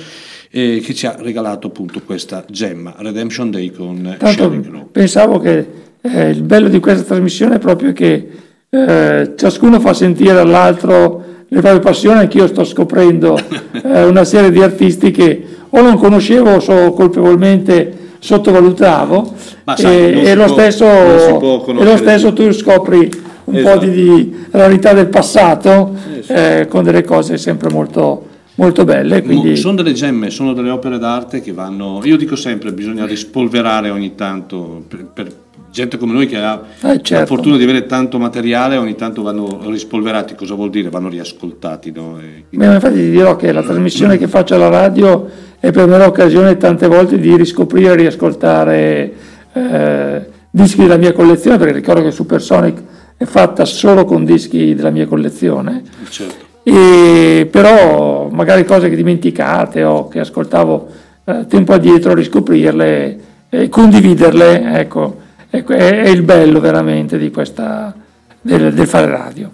eh, 0.50 0.80
che 0.82 0.94
ci 0.94 1.06
ha 1.06 1.16
regalato 1.18 1.66
appunto 1.66 2.00
questa 2.02 2.44
gemma, 2.48 2.94
Redemption 2.96 3.50
Day 3.50 3.70
con 3.70 4.16
Tanto 4.18 4.88
Pensavo 4.92 5.38
che 5.38 5.66
eh, 6.00 6.30
il 6.30 6.42
bello 6.42 6.68
di 6.68 6.78
questa 6.78 7.02
trasmissione 7.02 7.56
è 7.56 7.58
proprio 7.58 7.92
che 7.92 8.28
eh, 8.68 9.32
ciascuno 9.36 9.80
fa 9.80 9.92
sentire 9.92 10.38
all'altro 10.38 11.35
le 11.48 11.60
proprie 11.60 11.80
passioni, 11.80 12.18
anch'io 12.20 12.46
sto 12.46 12.64
scoprendo 12.64 13.38
eh, 13.82 14.04
una 14.04 14.24
serie 14.24 14.50
di 14.50 14.62
artisti 14.62 15.10
che 15.10 15.44
o 15.68 15.80
non 15.80 15.96
conoscevo 15.96 16.54
o 16.54 16.60
so 16.60 16.92
colpevolmente 16.92 18.04
sottovalutavo 18.18 19.34
sai, 19.76 20.12
e, 20.12 20.30
e, 20.30 20.34
lo 20.34 20.48
stesso, 20.48 20.84
e, 20.84 21.84
lo 21.84 21.96
stesso, 21.96 22.32
tu 22.32 22.50
scopri 22.52 23.10
un 23.44 23.56
esatto. 23.56 23.78
po' 23.78 23.84
di, 23.84 23.90
di 23.90 24.46
rarità 24.50 24.92
del 24.92 25.08
passato 25.08 25.94
sì. 26.22 26.32
eh, 26.32 26.66
con 26.68 26.82
delle 26.82 27.04
cose 27.04 27.36
sempre 27.36 27.70
molto 27.70 28.34
molto 28.56 28.84
belle. 28.84 29.22
Quindi... 29.22 29.56
Sono 29.56 29.76
delle 29.76 29.92
gemme, 29.92 30.30
sono 30.30 30.52
delle 30.52 30.70
opere 30.70 30.98
d'arte 30.98 31.40
che 31.40 31.52
vanno, 31.52 32.00
io 32.04 32.16
dico 32.16 32.36
sempre, 32.36 32.72
bisogna 32.72 33.06
rispolverare 33.06 33.90
ogni 33.90 34.14
tanto 34.14 34.82
per, 34.88 35.04
per 35.12 35.32
gente 35.76 35.98
come 35.98 36.14
noi 36.14 36.26
che 36.26 36.38
ha 36.38 36.62
eh, 36.80 37.02
certo. 37.02 37.14
la 37.14 37.26
fortuna 37.26 37.58
di 37.58 37.64
avere 37.64 37.84
tanto 37.84 38.18
materiale, 38.18 38.78
ogni 38.78 38.94
tanto 38.94 39.20
vanno 39.20 39.60
rispolverati, 39.66 40.34
cosa 40.34 40.54
vuol 40.54 40.70
dire? 40.70 40.88
Vanno 40.88 41.10
riascoltati. 41.10 41.92
No? 41.94 42.18
Quindi... 42.48 42.66
infatti 42.66 42.94
ti 42.94 43.10
dirò 43.10 43.36
che 43.36 43.52
la 43.52 43.62
trasmissione 43.62 44.16
che 44.16 44.26
faccio 44.26 44.54
alla 44.54 44.70
radio 44.70 45.28
è 45.60 45.70
per 45.72 45.86
me 45.86 45.98
l'occasione 45.98 46.56
tante 46.56 46.86
volte 46.86 47.18
di 47.18 47.36
riscoprire 47.36 47.92
e 47.92 47.96
riascoltare 47.96 49.12
eh, 49.52 50.26
dischi 50.50 50.80
della 50.80 50.96
mia 50.96 51.12
collezione, 51.12 51.58
perché 51.58 51.74
ricordo 51.74 52.02
che 52.02 52.10
Supersonic 52.10 52.82
è 53.18 53.24
fatta 53.26 53.66
solo 53.66 54.06
con 54.06 54.24
dischi 54.24 54.74
della 54.74 54.90
mia 54.90 55.06
collezione. 55.06 55.82
Certo 56.08 56.44
e 56.68 57.46
però 57.48 58.28
magari 58.28 58.64
cose 58.64 58.88
che 58.88 58.96
dimenticate 58.96 59.84
o 59.84 60.08
che 60.08 60.18
ascoltavo 60.18 60.88
eh, 61.24 61.46
tempo 61.46 61.72
addietro, 61.72 62.12
riscoprirle 62.12 63.20
e 63.48 63.68
condividerle, 63.68 64.80
ecco 64.80 65.24
è, 65.64 66.02
è, 66.02 66.08
il 66.08 66.22
bello 66.22 66.60
veramente 66.60 67.18
di 67.18 67.30
questa, 67.30 67.94
del, 68.40 68.72
del 68.74 68.86
fare 68.86 69.06
radio. 69.06 69.50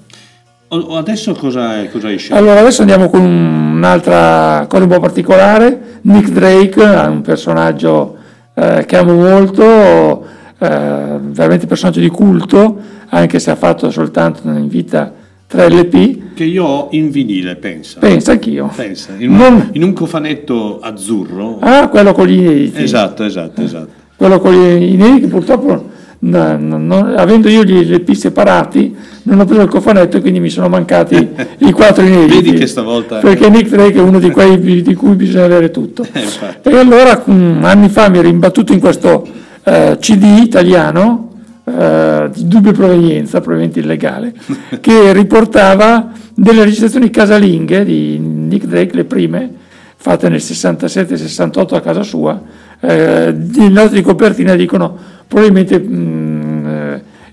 Adesso 0.69 1.35
cosa, 1.35 1.87
cosa 1.91 2.09
hai 2.09 2.17
scelto? 2.17 2.43
Allora, 2.43 2.61
adesso 2.61 2.81
andiamo 2.81 3.11
con 3.11 3.21
un'altra 3.21 4.65
cosa 4.69 4.83
un 4.85 4.89
po' 4.89 5.01
particolare. 5.01 5.99
Nick 6.03 6.31
Drake 6.31 6.83
è 6.83 7.07
un 7.07 7.21
personaggio 7.21 8.17
eh, 8.55 8.85
che 8.87 8.97
amo 8.97 9.15
molto, 9.15 10.25
eh, 10.59 11.19
veramente 11.21 11.67
personaggio 11.67 12.01
di 12.01 12.09
culto, 12.09 12.79
anche 13.09 13.39
se 13.39 13.51
ha 13.51 13.57
fatto 13.57 13.91
soltanto 13.91 14.49
in 14.49 14.69
vita 14.69 15.13
3 15.47 15.69
LP. 15.69 16.33
Che 16.33 16.45
io 16.45 16.65
ho 16.65 16.89
in 16.93 17.11
vinile, 17.11 17.57
pensa. 17.57 18.01
Pensa 18.01 18.33
anch'io. 18.33 18.71
Pensa, 18.75 19.13
in, 19.19 19.37
non... 19.37 19.69
in 19.73 19.83
un 19.83 19.93
cofanetto 19.93 20.81
azzurro. 20.81 21.59
Ah, 21.61 21.89
quello 21.89 22.13
con 22.13 22.27
gli 22.27 22.39
inediti. 22.39 22.83
Esatto, 22.83 23.25
esatto, 23.25 23.61
esatto. 23.61 23.91
Quello 24.17 24.41
con 24.41 24.55
gli 24.55 24.93
inediti, 24.95 25.27
purtroppo, 25.27 25.91
no, 26.25 26.79
no, 26.79 27.15
avendo 27.17 27.49
io 27.49 27.65
gli 27.65 27.85
LP 27.85 28.13
separati, 28.13 28.95
non 29.25 29.41
ho 29.41 29.45
preso 29.45 29.63
il 29.63 29.69
cofanetto 29.69 30.17
e 30.17 30.21
quindi 30.21 30.41
mi 30.41 30.51
sono 30.51 30.69
mancati 30.69 31.29
i 31.59 31.73
quattro 31.73 32.05
inediti. 32.05 32.43
Vedi 32.43 32.59
che 32.59 32.67
stavolta... 32.67 33.19
Perché 33.19 33.49
Nick 33.49 33.69
Drake 33.69 33.99
è 33.99 34.01
uno 34.01 34.19
di 34.19 34.31
quei 34.31 34.83
di 34.83 34.95
cui 34.95 35.15
bisogna 35.15 35.45
avere 35.45 35.71
tutto. 35.71 36.07
Eh, 36.13 36.25
e 36.63 36.77
allora, 36.77 37.25
anni 37.25 37.89
fa 37.89 38.09
mi 38.09 38.19
ero 38.19 38.29
imbattuto 38.29 38.73
in 38.73 38.81
questo 38.81 39.27
eh, 39.65 39.97
CD 39.99 40.41
italiano, 40.43 41.31
eh, 41.65 42.31
di 42.33 42.47
dubbia 42.47 42.73
provenienza, 42.73 43.41
probabilmente 43.41 43.81
illegale, 43.81 44.33
che 44.81 45.13
riportava 45.13 46.13
delle 46.35 46.65
registrazioni 46.65 47.11
casalinghe 47.11 47.85
di 47.85 48.19
Nick 48.19 48.67
Drake, 48.67 48.95
le 48.95 49.05
prime, 49.05 49.55
fatte 49.97 50.29
nel 50.29 50.39
67-68 50.39 51.75
a 51.75 51.81
casa 51.81 52.03
sua, 52.03 52.41
eh, 52.81 53.33
le 53.33 53.69
note 53.69 53.95
di 53.95 54.03
copertina 54.03 54.57
dicono 54.57 55.21
probabilmente 55.33 55.79
mh, 55.79 55.95
mm, 55.95 56.67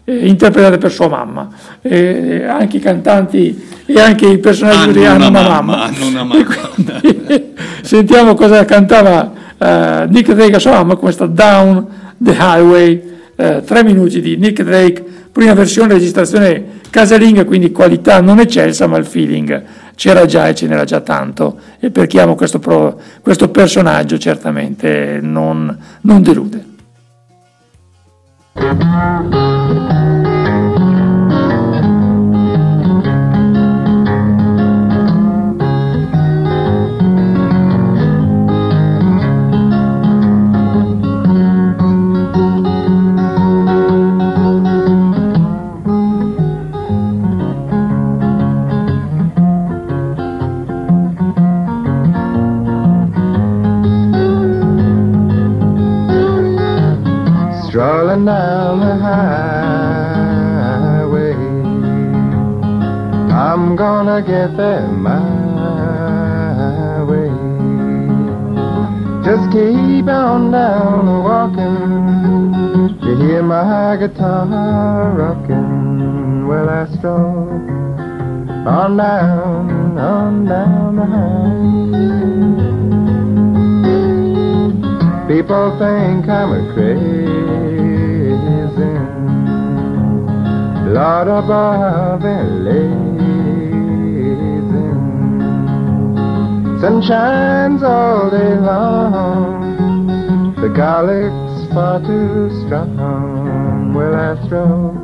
eh, 0.06 0.28
interpretate 0.28 0.78
per 0.78 0.90
sua 0.90 1.10
mamma. 1.10 1.50
Eh, 1.82 2.46
anche 2.46 2.78
i 2.78 2.80
cantanti 2.80 3.68
e 3.86 4.00
anche 4.00 4.26
i 4.26 4.38
personaggi 4.38 5.04
hanno, 5.04 5.26
hanno 5.26 5.40
una, 5.40 5.42
mamma. 5.42 5.76
mamma. 5.76 5.84
Hanno 5.84 6.08
una 6.08 6.24
mamma. 6.24 6.46
sentiamo 7.84 8.36
cosa 8.36 8.64
cantava 8.64 9.32
uh, 9.58 10.12
Nick 10.12 10.32
Drake 10.32 10.56
a 10.56 10.60
sua 10.60 10.72
mamma, 10.72 10.96
questa 10.96 11.26
Down 11.26 11.86
the 12.18 12.32
Highway 12.32 13.18
eh, 13.36 13.62
tre 13.66 13.84
minuti 13.84 14.22
di 14.22 14.38
Nick 14.38 14.64
Drake, 14.64 15.04
prima 15.32 15.54
versione 15.54 15.94
registrazione 15.94 16.80
casalinga, 16.90 17.46
quindi 17.46 17.72
qualità 17.72 18.22
non 18.22 18.40
eccelsa, 18.40 18.88
ma 18.88 18.98
il 18.98 19.06
feeling 19.06 19.64
c'era 19.96 20.26
già 20.26 20.48
e 20.48 20.56
ce 20.56 20.68
n'era 20.68 20.86
già 20.86 21.02
tanto 21.02 21.60
e 21.80 21.90
per 21.90 22.08
chi 22.08 22.20
ama 22.20 22.34
questo, 22.34 22.60
pro, 22.60 23.00
questo 23.22 23.50
personaggio 23.50 24.18
certamente 24.18 25.20
non, 25.22 25.78
non 26.02 26.22
delude. 26.22 26.70
Thank 28.56 29.34
you. 29.34 30.09
Down 58.26 58.80
the 58.80 58.96
highway. 58.96 59.36
I'm 63.32 63.76
gonna 63.76 64.22
get 64.22 64.56
there 64.58 64.88
my 64.88 65.20
way. 67.10 67.30
Just 69.24 69.52
keep 69.52 70.08
on 70.08 70.52
down 70.52 71.06
the 71.06 71.20
walking. 71.30 71.78
You 73.02 73.16
hear 73.18 73.44
my 73.44 73.98
guitar 73.98 75.12
rocking. 75.16 76.48
Well, 76.48 76.70
I 76.70 76.86
stroll 76.98 77.50
on 78.68 78.98
down, 78.98 79.98
on 79.98 80.46
down 80.46 80.96
the 80.96 81.06
highway. 81.06 81.50
People 85.30 85.78
think 85.78 86.28
I'm 86.28 86.52
a 86.52 86.74
crazy 86.74 87.39
Lord 90.94 91.28
above. 91.28 92.00
Sun 96.82 97.02
shines 97.02 97.84
all 97.84 98.30
day 98.30 98.56
long. 98.56 100.56
The 100.56 100.70
garlic's 100.70 101.74
far 101.74 102.00
too 102.00 102.50
strong. 102.66 103.94
Well, 103.94 104.16
I 104.16 104.42
stroll 104.46 104.96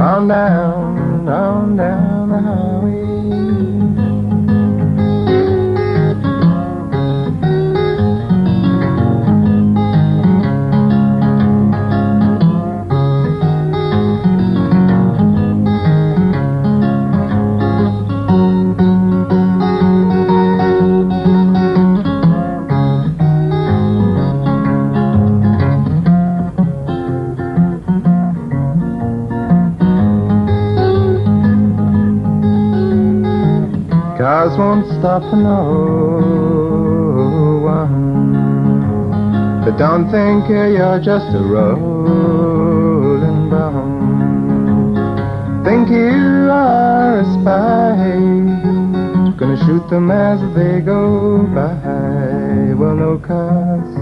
on 0.00 0.26
down, 0.26 1.28
on 1.28 1.76
down 1.76 2.28
the 2.30 2.40
highway. 2.40 3.05
Won't 34.58 34.86
stop 34.98 35.22
for 35.22 35.36
no 35.36 35.62
one. 37.62 38.32
But 39.64 39.76
don't 39.78 40.10
think 40.10 40.48
you're 40.48 41.00
just 41.00 41.32
a 41.34 41.42
rolling 41.42 43.48
brown. 43.50 44.04
Think 45.64 45.88
you 45.90 46.48
are 46.50 47.20
a 47.20 47.24
spy. 47.34 47.96
Gonna 49.38 49.56
shoot 49.66 49.86
them 49.90 50.10
as 50.10 50.40
they 50.54 50.80
go 50.80 51.44
by. 51.54 51.74
Well, 52.78 52.94
no 52.94 53.18
cars, 53.18 53.94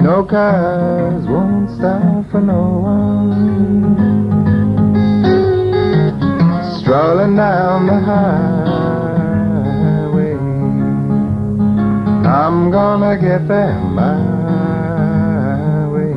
no 0.00 0.24
cars 0.24 1.26
won't 1.26 1.68
stop 1.76 2.24
for 2.30 2.40
no 2.40 2.80
one. 2.80 3.96
Strolling 6.80 7.36
down 7.36 7.86
the 7.86 8.00
highway, 8.00 8.59
I'm 12.30 12.70
gonna 12.70 13.18
get 13.18 13.48
there 13.48 13.74
my 13.80 14.14
way. 15.90 16.14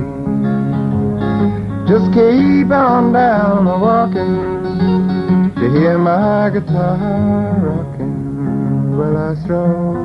Just 1.87 2.13
keep 2.13 2.69
on 2.69 3.13
down 3.13 3.65
walking 3.65 5.53
to 5.55 5.71
hear 5.71 5.97
my 5.97 6.51
guitar 6.53 7.57
rocking. 7.65 8.95
Well, 8.95 9.17
I 9.17 9.33
stroll 9.43 9.97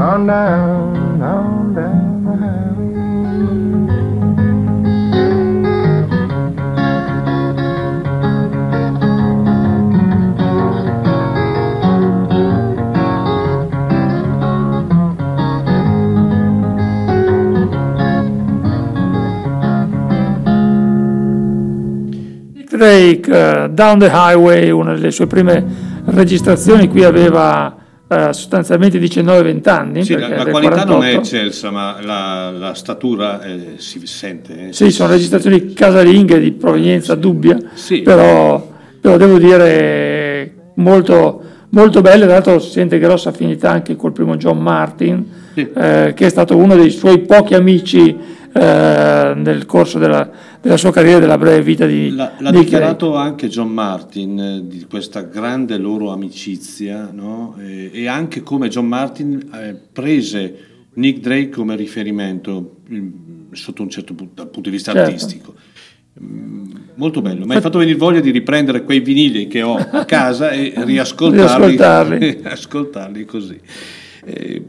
on 0.00 0.26
down, 0.26 1.22
on 1.22 1.65
Drake, 22.76 23.30
uh, 23.30 23.68
Down 23.72 23.98
the 23.98 24.10
Highway, 24.12 24.70
una 24.70 24.94
delle 24.94 25.10
sue 25.10 25.26
prime 25.26 25.64
registrazioni, 26.06 26.88
qui 26.88 27.04
aveva 27.04 27.74
uh, 28.06 28.14
sostanzialmente 28.32 28.98
19-20 28.98 29.68
anni. 29.68 30.04
Sì, 30.04 30.14
la, 30.16 30.28
la 30.28 30.44
qualità 30.46 30.84
48. 30.84 30.92
non 30.92 31.04
è 31.04 31.14
eccelsa, 31.14 31.70
ma 31.70 31.96
la, 32.00 32.50
la 32.50 32.74
statura 32.74 33.42
eh, 33.42 33.74
si 33.76 34.00
sente. 34.06 34.68
eh. 34.68 34.72
Sì, 34.72 34.90
sono 34.90 35.10
registrazioni 35.10 35.72
casalinghe 35.72 36.38
di 36.38 36.52
provenienza 36.52 37.14
dubbia, 37.14 37.56
Sì. 37.74 38.02
però, 38.02 38.70
però 39.00 39.16
devo 39.16 39.38
dire 39.38 40.54
molto, 40.76 41.42
molto 41.70 42.00
belle, 42.00 42.24
tra 42.24 42.34
l'altro 42.34 42.58
si 42.58 42.70
sente 42.70 42.98
grossa 42.98 43.30
affinità 43.30 43.70
anche 43.70 43.96
col 43.96 44.12
primo 44.12 44.36
John 44.36 44.58
Martin, 44.58 45.24
Sì. 45.54 45.68
eh, 45.74 46.12
che 46.14 46.26
è 46.26 46.28
stato 46.28 46.56
uno 46.56 46.76
dei 46.76 46.90
suoi 46.90 47.20
pochi 47.20 47.54
amici 47.54 48.14
eh, 48.52 49.32
nel 49.34 49.64
corso 49.66 49.98
della, 49.98 50.30
della 50.66 50.76
sua 50.76 50.90
carriera 50.92 51.18
e 51.18 51.20
della 51.20 51.38
breve 51.38 51.62
vita 51.62 51.86
di 51.86 52.10
L'ha, 52.10 52.32
l'ha 52.38 52.50
Nick 52.50 52.64
dichiarato 52.64 53.14
anche 53.14 53.48
John 53.48 53.68
Martin 53.68 54.38
eh, 54.38 54.66
di 54.66 54.84
questa 54.88 55.22
grande 55.22 55.78
loro 55.78 56.10
amicizia 56.10 57.08
no? 57.12 57.56
e, 57.58 57.90
e 57.92 58.06
anche 58.08 58.42
come 58.42 58.68
John 58.68 58.86
Martin 58.86 59.48
eh, 59.54 59.74
prese 59.92 60.58
Nick 60.94 61.20
Drake 61.20 61.50
come 61.50 61.76
riferimento 61.76 62.76
mm, 62.92 63.52
sotto 63.52 63.82
un 63.82 63.90
certo 63.90 64.14
punto, 64.14 64.32
dal 64.34 64.50
punto 64.50 64.68
di 64.68 64.74
vista 64.76 64.92
Certo. 64.92 65.08
artistico. 65.10 65.54
Mm, 66.22 66.64
Molto 66.94 67.20
bello, 67.20 67.44
mi 67.44 67.54
hai 67.54 67.60
fatto 67.60 67.78
venire 67.78 67.98
voglia 67.98 68.20
di 68.20 68.30
riprendere 68.30 68.82
quei 68.82 69.00
vinili 69.00 69.46
che 69.48 69.60
ho 69.60 69.76
a 69.76 70.04
casa 70.06 70.50
e 70.50 70.72
riascoltarli, 70.74 71.76
Riascoltarli. 71.76 72.40
ascoltarli 72.48 73.24
così. 73.26 73.60
Eh, 74.24 74.62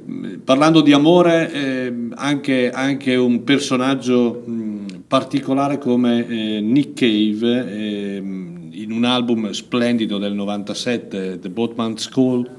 parlando 0.44 0.82
di 0.82 0.92
amore, 0.92 1.52
eh, 1.52 1.94
anche, 2.16 2.70
anche 2.70 3.16
un 3.16 3.44
personaggio 3.46 4.44
mh, 4.46 4.86
particolare 5.08 5.78
come 5.78 6.28
eh, 6.28 6.60
Nick 6.62 6.94
Cave, 6.94 8.16
ehm, 8.18 8.70
in 8.72 8.92
un 8.92 9.06
album 9.06 9.52
splendido 9.52 10.18
del 10.18 10.34
97, 10.34 11.40
The 11.40 11.50
Boatman's 11.50 12.10
Call, 12.10 12.50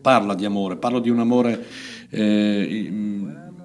parla 0.00 0.34
di 0.34 0.44
amore, 0.44 0.76
parla 0.76 0.98
di 1.00 1.08
un 1.08 1.20
amore 1.20 1.64
eh, 2.10 2.92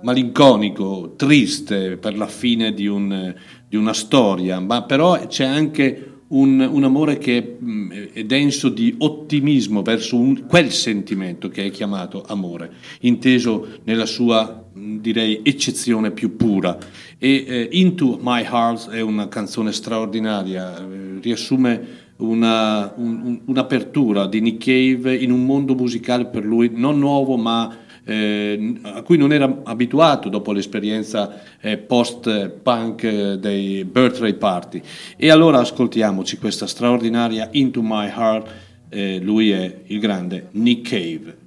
malinconico, 0.03 1.13
triste 1.17 1.97
per 1.97 2.15
la 2.15 2.27
fine 2.27 2.73
di, 2.73 2.87
un- 2.87 3.33
di 3.67 3.75
una 3.75 3.93
storia, 3.93 4.59
ma 4.59 4.83
però 4.83 5.25
c'è 5.27 5.45
anche 5.45 6.11
un, 6.29 6.59
un 6.59 6.83
amore 6.83 7.17
che 7.17 7.57
mh, 7.59 7.93
è 8.13 8.23
denso 8.25 8.69
di 8.69 8.93
ottimismo 8.99 9.81
verso 9.81 10.17
un- 10.17 10.45
quel 10.47 10.71
sentimento 10.71 11.49
che 11.49 11.65
è 11.65 11.71
chiamato 11.71 12.23
amore, 12.27 12.71
inteso 13.01 13.79
nella 13.85 14.05
sua 14.05 14.65
mh, 14.73 14.97
direi 14.97 15.41
eccezione 15.43 16.11
più 16.11 16.35
pura. 16.35 16.77
E 17.19 17.45
eh, 17.47 17.69
Into 17.71 18.19
My 18.21 18.43
Heart 18.43 18.89
è 18.91 19.01
una 19.01 19.27
canzone 19.27 19.71
straordinaria, 19.71 20.77
eh, 20.77 21.19
riassume 21.21 22.05
una- 22.17 22.93
un- 22.95 23.21
un- 23.23 23.39
un'apertura 23.45 24.27
di 24.27 24.39
Nick 24.39 24.63
Cave 24.65 25.15
in 25.15 25.31
un 25.31 25.43
mondo 25.45 25.73
musicale 25.75 26.25
per 26.25 26.45
lui 26.45 26.71
non 26.73 26.97
nuovo 26.99 27.37
ma 27.37 27.75
eh, 28.09 28.75
a 28.83 29.01
cui 29.01 29.17
non 29.17 29.33
era 29.33 29.61
abituato 29.65 30.29
dopo 30.29 30.53
l'esperienza 30.53 31.41
eh, 31.59 31.77
post-punk 31.77 33.03
eh, 33.03 33.37
dei 33.37 33.83
birthday 33.83 34.33
party. 34.33 34.81
E 35.17 35.29
allora 35.29 35.59
ascoltiamoci 35.59 36.37
questa 36.37 36.67
straordinaria 36.67 37.49
Into 37.51 37.81
My 37.83 38.07
Heart, 38.07 38.49
eh, 38.89 39.19
lui 39.19 39.51
è 39.51 39.81
il 39.87 39.99
grande 39.99 40.47
Nick 40.51 40.89
Cave. 40.89 41.37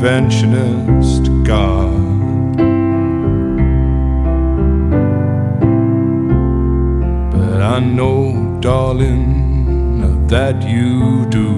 Interventionist 0.00 1.44
God. 1.44 2.56
But 7.32 7.60
I 7.60 7.80
know, 7.80 8.58
darling, 8.60 10.26
that 10.28 10.62
you 10.62 11.26
do. 11.26 11.50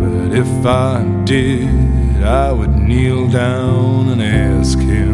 But 0.00 0.36
if 0.36 0.66
I 0.66 1.04
did, 1.24 2.24
I 2.24 2.50
would 2.50 2.74
kneel 2.74 3.28
down 3.28 4.08
and 4.08 4.22
ask 4.22 4.78
him. 4.78 5.13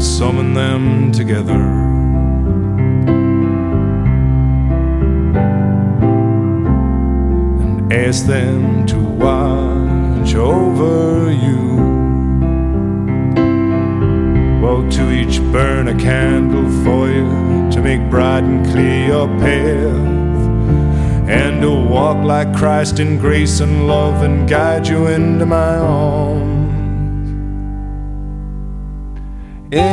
summon 0.00 0.54
them 0.54 1.12
together. 1.12 1.52
and 7.60 7.92
Ask 7.92 8.26
them 8.26 8.86
to 8.86 8.98
watch 8.98 10.34
over 10.34 11.30
you. 11.30 11.60
Well, 14.62 14.88
to 14.90 15.10
each 15.10 15.40
burn 15.52 15.88
a 15.88 15.98
candle 15.98 16.68
for 16.84 17.08
you 17.08 17.70
to 17.70 17.80
make 17.82 18.08
bright 18.10 18.44
and 18.44 18.64
clear 18.66 19.06
your 19.08 19.28
path 19.38 20.10
and 21.28 21.60
to 21.60 21.70
walk 21.70 22.24
like 22.24 22.54
Christ 22.56 23.00
in 23.00 23.18
grace 23.18 23.60
and 23.60 23.86
love 23.86 24.22
and 24.22 24.48
guide 24.48 24.88
you 24.88 25.06
into 25.06 25.46
my 25.46 25.76
arms. 25.76 26.59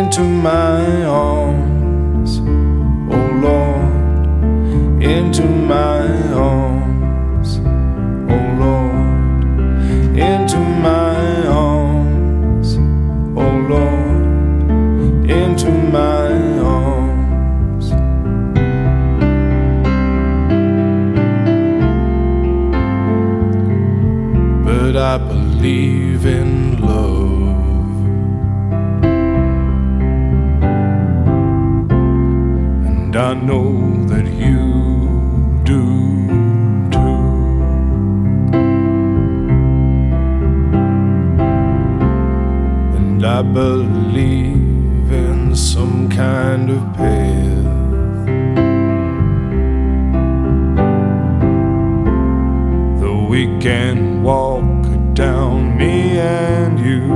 Into 0.08 0.24
my 0.24 1.04
arms, 1.04 2.40
oh 3.12 3.28
Lord, 3.44 5.04
into 5.04 5.44
my 5.44 6.08
arms, 6.32 7.60
oh 8.32 8.44
Lord, 8.64 10.18
into 10.18 10.60
my 10.60 11.48
arms, 11.48 12.78
oh 13.36 13.52
Lord, 13.68 15.30
into 15.30 15.72
my 15.72 16.32
arms. 16.62 17.92
but 24.64 24.96
I 24.96 25.18
believe 25.18 26.26
in 26.26 26.57
I 33.18 33.34
know 33.34 34.06
that 34.10 34.28
you 34.28 35.60
do 35.64 35.82
too. 36.92 37.18
And 42.96 43.26
I 43.26 43.42
believe 43.42 45.12
in 45.12 45.56
some 45.56 46.10
kind 46.10 46.70
of 46.70 46.82
path. 46.94 47.64
Though 53.02 53.24
we 53.28 53.48
can 53.60 54.22
walk 54.22 54.86
down, 55.16 55.76
me 55.76 56.20
and 56.20 56.80
you. 56.80 57.08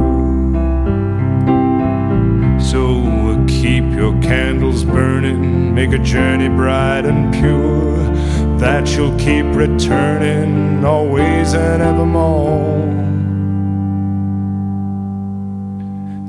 So 2.60 2.82
uh, 3.30 3.46
keep 3.48 3.84
your 3.94 4.20
candles 4.22 4.84
burning, 4.84 5.51
make 5.72 5.94
a 5.94 6.00
journey 6.00 6.50
bright 6.50 7.06
and 7.06 7.34
pure, 7.34 7.96
that 8.58 8.90
you'll 8.96 9.18
keep 9.18 9.46
returning 9.56 10.84
always 10.84 11.54
and 11.54 11.82
evermore. 11.82 12.82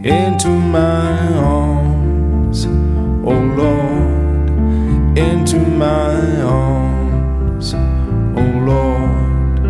Into 0.05 0.49
my 0.49 1.19
arms, 1.35 2.67
oh 2.67 3.41
Lord, 3.57 5.19
into 5.19 5.59
my 5.59 6.41
arms, 6.43 7.75
oh 7.75 8.53
Lord, 8.65 9.65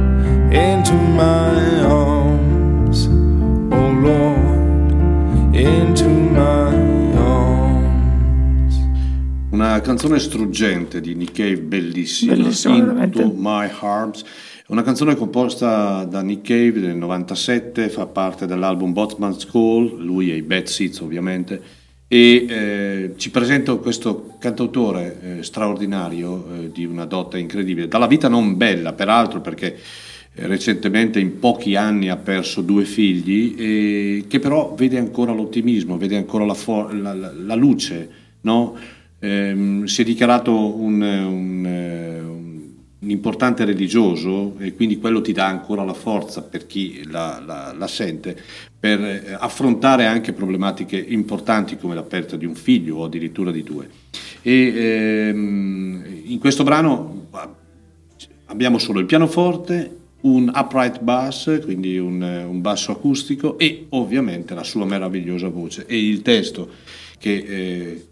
into 0.54 0.94
my 0.94 1.51
canzone 9.92 10.18
struggente 10.20 11.02
di 11.02 11.14
Nick 11.14 11.32
Cave, 11.32 11.58
bellissima, 11.58 12.32
Bellissima, 12.32 13.04
Into. 13.04 13.30
My 13.36 13.68
Arms. 13.80 14.22
È 14.22 14.72
una 14.72 14.82
canzone 14.82 15.14
composta 15.16 16.04
da 16.04 16.22
Nick 16.22 16.46
Cave 16.46 16.80
nel 16.86 16.96
97, 16.96 17.90
fa 17.90 18.06
parte 18.06 18.46
dell'album 18.46 18.94
Botman's 18.94 19.44
Call, 19.44 20.02
lui 20.02 20.32
e 20.32 20.36
i 20.36 20.42
Bad 20.42 20.64
Seeds 20.64 21.00
ovviamente, 21.00 21.60
e 22.08 22.46
eh, 22.48 23.12
ci 23.18 23.30
presenta 23.30 23.74
questo 23.74 24.34
cantautore 24.38 25.18
eh, 25.40 25.42
straordinario 25.42 26.46
eh, 26.54 26.70
di 26.72 26.86
una 26.86 27.04
dote 27.04 27.38
incredibile, 27.38 27.86
dalla 27.86 28.06
vita 28.06 28.28
non 28.28 28.56
bella 28.56 28.94
peraltro 28.94 29.42
perché 29.42 29.76
eh, 30.32 30.46
recentemente 30.46 31.20
in 31.20 31.38
pochi 31.38 31.76
anni 31.76 32.08
ha 32.08 32.16
perso 32.16 32.62
due 32.62 32.84
figli, 32.86 34.26
che 34.26 34.38
però 34.38 34.72
vede 34.74 34.96
ancora 34.96 35.32
l'ottimismo, 35.34 35.98
vede 35.98 36.16
ancora 36.16 36.46
la, 36.46 36.54
for- 36.54 36.94
la- 36.94 37.12
la- 37.12 37.34
la 37.36 37.54
luce, 37.54 38.08
no? 38.40 39.00
Ehm, 39.24 39.84
si 39.84 40.02
è 40.02 40.04
dichiarato 40.04 40.52
un, 40.52 41.00
un, 41.00 41.64
un 42.98 43.10
importante 43.10 43.64
religioso 43.64 44.56
e 44.58 44.74
quindi 44.74 44.98
quello 44.98 45.20
ti 45.20 45.32
dà 45.32 45.46
ancora 45.46 45.84
la 45.84 45.94
forza 45.94 46.42
per 46.42 46.66
chi 46.66 47.04
la, 47.08 47.40
la- 47.44 47.72
la 47.76 47.86
sente 47.86 48.36
per 48.80 49.00
eh, 49.00 49.36
affrontare 49.38 50.06
anche 50.06 50.32
problematiche 50.32 50.98
importanti 50.98 51.76
come 51.76 51.94
la 51.94 52.02
perdita 52.02 52.36
di 52.36 52.46
un 52.46 52.56
figlio 52.56 52.96
o 52.96 53.04
addirittura 53.04 53.52
di 53.52 53.62
due. 53.62 53.88
E 54.42 54.72
ehm, 54.74 56.04
in 56.24 56.38
questo 56.40 56.64
brano 56.64 57.28
abbiamo 58.46 58.78
solo 58.78 58.98
il 58.98 59.06
pianoforte, 59.06 59.98
un 60.22 60.50
upright 60.52 61.00
bass, 61.00 61.60
quindi 61.62 61.96
un, 61.96 62.22
un 62.22 62.60
basso 62.60 62.90
acustico 62.90 63.56
e 63.56 63.86
ovviamente 63.90 64.52
la 64.54 64.64
sua 64.64 64.84
meravigliosa 64.84 65.48
voce 65.48 65.86
e 65.86 65.96
il 65.96 66.22
testo 66.22 66.70
che 67.18 67.44
eh, 67.46 68.06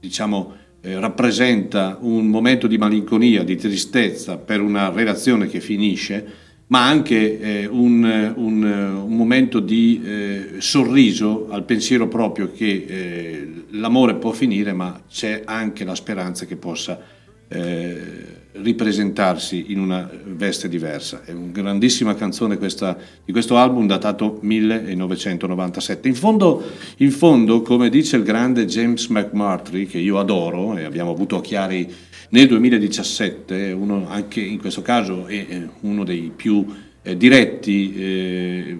diciamo 0.00 0.54
eh, 0.80 1.00
rappresenta 1.00 1.98
un 2.00 2.28
momento 2.28 2.66
di 2.66 2.78
malinconia, 2.78 3.42
di 3.42 3.56
tristezza 3.56 4.36
per 4.36 4.60
una 4.60 4.90
relazione 4.90 5.48
che 5.48 5.60
finisce, 5.60 6.44
ma 6.68 6.86
anche 6.86 7.40
eh, 7.40 7.66
un, 7.66 8.32
un, 8.36 8.62
un 8.62 9.16
momento 9.16 9.60
di 9.60 10.02
eh, 10.04 10.46
sorriso 10.58 11.48
al 11.50 11.64
pensiero 11.64 12.08
proprio 12.08 12.50
che 12.52 12.84
eh, 12.88 13.48
l'amore 13.70 14.14
può 14.14 14.32
finire, 14.32 14.72
ma 14.72 15.02
c'è 15.08 15.42
anche 15.44 15.84
la 15.84 15.94
speranza 15.94 16.46
che 16.46 16.56
possa 16.56 17.00
eh, 17.48 18.35
ripresentarsi 18.62 19.72
in 19.72 19.78
una 19.78 20.08
veste 20.24 20.68
diversa. 20.68 21.22
È 21.24 21.32
una 21.32 21.50
grandissima 21.52 22.14
canzone 22.14 22.58
questa, 22.58 22.96
di 23.24 23.32
questo 23.32 23.56
album 23.56 23.86
datato 23.86 24.38
1997. 24.42 26.08
In 26.08 26.14
fondo, 26.14 26.62
in 26.98 27.10
fondo, 27.10 27.62
come 27.62 27.88
dice 27.88 28.16
il 28.16 28.22
grande 28.22 28.66
James 28.66 29.06
McMurtry, 29.08 29.86
che 29.86 29.98
io 29.98 30.18
adoro 30.18 30.76
e 30.76 30.84
abbiamo 30.84 31.10
avuto 31.10 31.36
a 31.36 31.40
Chiari 31.40 31.90
nel 32.28 32.48
2017, 32.48 33.72
uno 33.72 34.08
anche 34.08 34.40
in 34.40 34.58
questo 34.58 34.82
caso 34.82 35.26
è 35.26 35.46
è 35.46 35.68
uno 35.80 36.04
dei 36.04 36.32
più 36.34 36.64
eh, 37.02 37.16
diretti, 37.16 37.94
eh, 37.94 38.78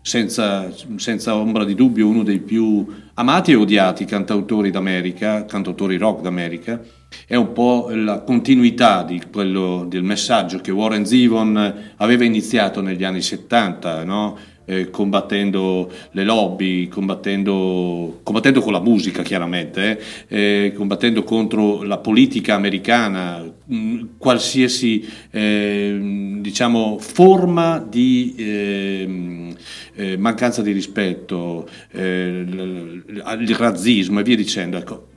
senza, 0.00 0.72
senza 0.96 1.36
ombra 1.36 1.64
di 1.64 1.74
dubbio, 1.74 2.08
uno 2.08 2.22
dei 2.22 2.38
più 2.38 2.86
amati 3.18 3.50
e 3.50 3.56
odiati 3.56 4.04
cantautori 4.04 4.70
d'America, 4.70 5.44
cantautori 5.44 5.96
rock 5.96 6.22
d'America, 6.22 6.80
è 7.26 7.34
un 7.34 7.52
po' 7.52 7.88
la 7.90 8.20
continuità 8.20 9.04
quello, 9.30 9.84
del 9.88 10.04
messaggio 10.04 10.60
che 10.60 10.70
Warren 10.70 11.04
Zevon 11.04 11.92
aveva 11.96 12.24
iniziato 12.24 12.80
negli 12.80 13.02
anni 13.02 13.20
70, 13.20 14.04
no? 14.04 14.38
Eh, 14.70 14.90
combattendo 14.90 15.90
le 16.10 16.24
lobby, 16.24 16.88
combattendo, 16.88 18.20
combattendo 18.22 18.60
con 18.60 18.74
la 18.74 18.80
musica 18.80 19.22
chiaramente, 19.22 19.98
eh, 20.28 20.66
eh, 20.66 20.72
combattendo 20.74 21.22
contro 21.22 21.82
la 21.82 21.96
politica 21.96 22.54
americana, 22.54 23.42
mh, 23.64 24.00
qualsiasi 24.18 25.08
eh, 25.30 26.36
diciamo, 26.40 26.98
forma 26.98 27.78
di 27.78 28.34
ehm, 28.36 29.54
eh, 29.94 30.16
mancanza 30.18 30.60
di 30.62 30.72
rispetto, 30.72 31.68
eh, 31.92 32.44
il 32.46 33.54
razzismo 33.56 34.20
e 34.20 34.22
via 34.22 34.36
dicendo. 34.36 34.76
Ecco, 34.76 35.08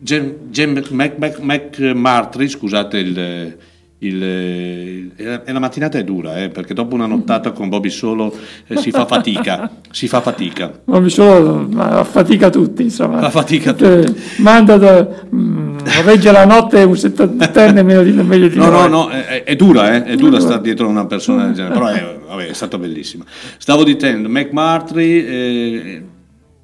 Mac- 0.92 1.18
Mac- 1.18 1.40
McMurtry, 1.40 2.48
scusate 2.48 2.98
il, 2.98 3.58
il- 4.04 5.12
eh, 5.16 5.42
e 5.46 5.52
la 5.52 5.60
mattinata 5.60 5.98
è 5.98 6.04
dura, 6.04 6.38
eh, 6.42 6.50
perché 6.50 6.74
dopo 6.74 6.96
una 6.96 7.06
nottata 7.06 7.52
con 7.52 7.70
Bobby 7.70 7.90
Solo 7.90 8.36
eh, 8.68 8.78
si 8.78 8.90
fa 8.92 9.06
fatica, 9.06 9.70
si 9.92 10.08
fa 10.08 10.22
fatica. 10.22 10.82
Mi 10.86 11.10
solo, 11.10 11.68
ma 11.72 12.04
fatica 12.04 12.50
tutti, 12.50 12.84
insomma. 12.84 13.20
La 13.22 13.30
fatica 13.30 13.76
Eh, 13.78 14.14
Manda 14.38 14.78
da, 14.78 15.08
mm, 15.34 15.78
regge 16.04 16.32
la 16.32 16.46
notte 16.46 16.82
un 16.84 16.98
settantenne 16.98 17.84
meno 17.84 18.02
di, 18.04 18.12
meglio 18.12 18.48
di 18.48 18.58
No, 18.58 18.70
no, 18.70 18.80
noi. 18.88 18.90
no, 18.90 19.10
è, 19.10 19.44
è 19.44 19.56
dura, 19.56 19.94
eh, 19.96 20.04
è 20.04 20.16
dura 20.16 20.40
stare 20.40 20.62
dietro 20.62 20.88
a 20.88 20.90
una 20.90 21.06
persona 21.06 21.46
del 21.46 21.54
genere, 21.54 21.74
però 21.74 21.88
è, 21.88 22.18
vabbè, 22.28 22.48
è 22.48 22.54
stata 22.54 22.78
bellissima. 22.80 23.24
Stavo 23.58 23.84
dicendo, 23.84 24.30
McMurtry 24.30 25.26
eh, 25.26 26.04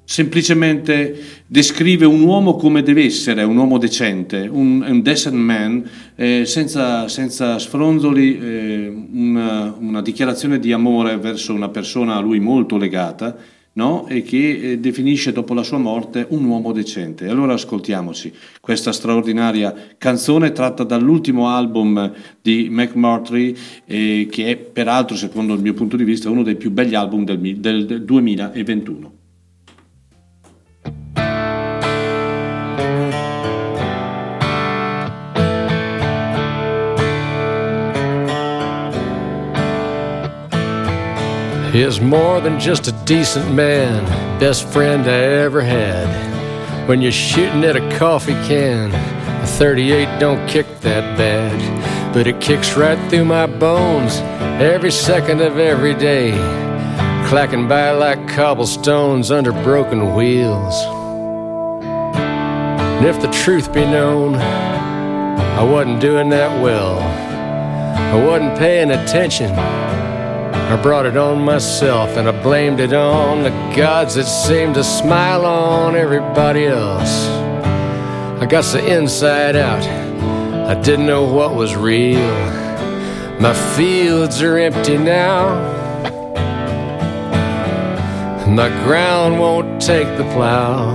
semplicemente 0.08 1.42
descrive 1.46 2.06
un 2.06 2.22
uomo 2.22 2.56
come 2.56 2.82
deve 2.82 3.04
essere, 3.04 3.42
un 3.42 3.58
uomo 3.58 3.76
decente, 3.76 4.48
un, 4.50 4.82
un 4.82 5.02
decent 5.02 5.36
man, 5.36 5.86
eh, 6.14 6.46
senza, 6.46 7.08
senza 7.08 7.58
sfronzoli, 7.58 8.38
eh, 8.38 9.06
una, 9.12 9.76
una 9.78 10.00
dichiarazione 10.00 10.58
di 10.58 10.72
amore 10.72 11.18
verso 11.18 11.52
una 11.52 11.68
persona 11.68 12.16
a 12.16 12.20
lui 12.20 12.40
molto 12.40 12.78
legata, 12.78 13.36
no? 13.74 14.06
e 14.08 14.22
che 14.22 14.72
eh, 14.72 14.78
definisce 14.78 15.30
dopo 15.30 15.52
la 15.52 15.62
sua 15.62 15.76
morte 15.76 16.24
un 16.30 16.42
uomo 16.44 16.72
decente. 16.72 17.28
Allora 17.28 17.52
ascoltiamoci 17.52 18.32
questa 18.62 18.92
straordinaria 18.92 19.74
canzone 19.98 20.52
tratta 20.52 20.84
dall'ultimo 20.84 21.50
album 21.50 22.10
di 22.40 22.68
McMurtry 22.70 23.54
eh, 23.84 24.26
che 24.30 24.46
è 24.46 24.56
peraltro 24.56 25.16
secondo 25.16 25.52
il 25.52 25.60
mio 25.60 25.74
punto 25.74 25.96
di 25.96 26.04
vista 26.04 26.30
uno 26.30 26.42
dei 26.42 26.56
più 26.56 26.70
belli 26.70 26.94
album 26.94 27.24
del, 27.24 27.58
del, 27.58 27.84
del 27.84 28.04
2021. 28.04 29.17
Is 41.78 42.00
more 42.00 42.40
than 42.40 42.58
just 42.58 42.88
a 42.88 42.92
decent 43.04 43.54
man, 43.54 44.04
best 44.40 44.66
friend 44.66 45.02
I 45.02 45.20
ever 45.44 45.60
had. 45.60 46.08
When 46.88 47.00
you're 47.00 47.12
shooting 47.12 47.62
at 47.62 47.76
a 47.76 47.96
coffee 47.98 48.32
can, 48.48 48.90
a 49.42 49.46
38 49.46 50.18
don't 50.18 50.44
kick 50.48 50.66
that 50.80 51.16
bad, 51.16 52.12
but 52.12 52.26
it 52.26 52.40
kicks 52.40 52.76
right 52.76 52.98
through 53.08 53.26
my 53.26 53.46
bones 53.46 54.16
every 54.60 54.90
second 54.90 55.40
of 55.40 55.58
every 55.58 55.94
day, 55.94 56.32
clacking 57.28 57.68
by 57.68 57.92
like 57.92 58.26
cobblestones 58.28 59.30
under 59.30 59.52
broken 59.52 60.14
wheels. 60.14 60.74
And 62.98 63.06
if 63.06 63.22
the 63.22 63.30
truth 63.30 63.72
be 63.72 63.84
known, 63.84 64.34
I 64.34 65.62
wasn't 65.62 66.00
doing 66.00 66.28
that 66.30 66.60
well. 66.60 66.98
I 66.98 68.24
wasn't 68.24 68.58
paying 68.58 68.90
attention. 68.90 69.87
I 70.68 70.76
brought 70.82 71.06
it 71.06 71.16
on 71.16 71.42
myself 71.42 72.18
and 72.18 72.28
I 72.28 72.42
blamed 72.42 72.78
it 72.78 72.92
on 72.92 73.42
the 73.42 73.48
gods 73.74 74.16
that 74.16 74.26
seemed 74.26 74.74
to 74.74 74.84
smile 74.84 75.46
on 75.46 75.96
everybody 75.96 76.66
else. 76.66 77.26
I 78.38 78.44
got 78.44 78.64
the 78.64 78.86
inside 78.86 79.56
out, 79.56 79.82
I 80.68 80.78
didn't 80.82 81.06
know 81.06 81.24
what 81.24 81.54
was 81.54 81.74
real. 81.74 82.20
My 83.40 83.54
fields 83.76 84.42
are 84.42 84.58
empty 84.58 84.98
now, 84.98 85.54
my 88.46 88.68
ground 88.84 89.40
won't 89.40 89.80
take 89.80 90.08
the 90.18 90.24
plow. 90.34 90.94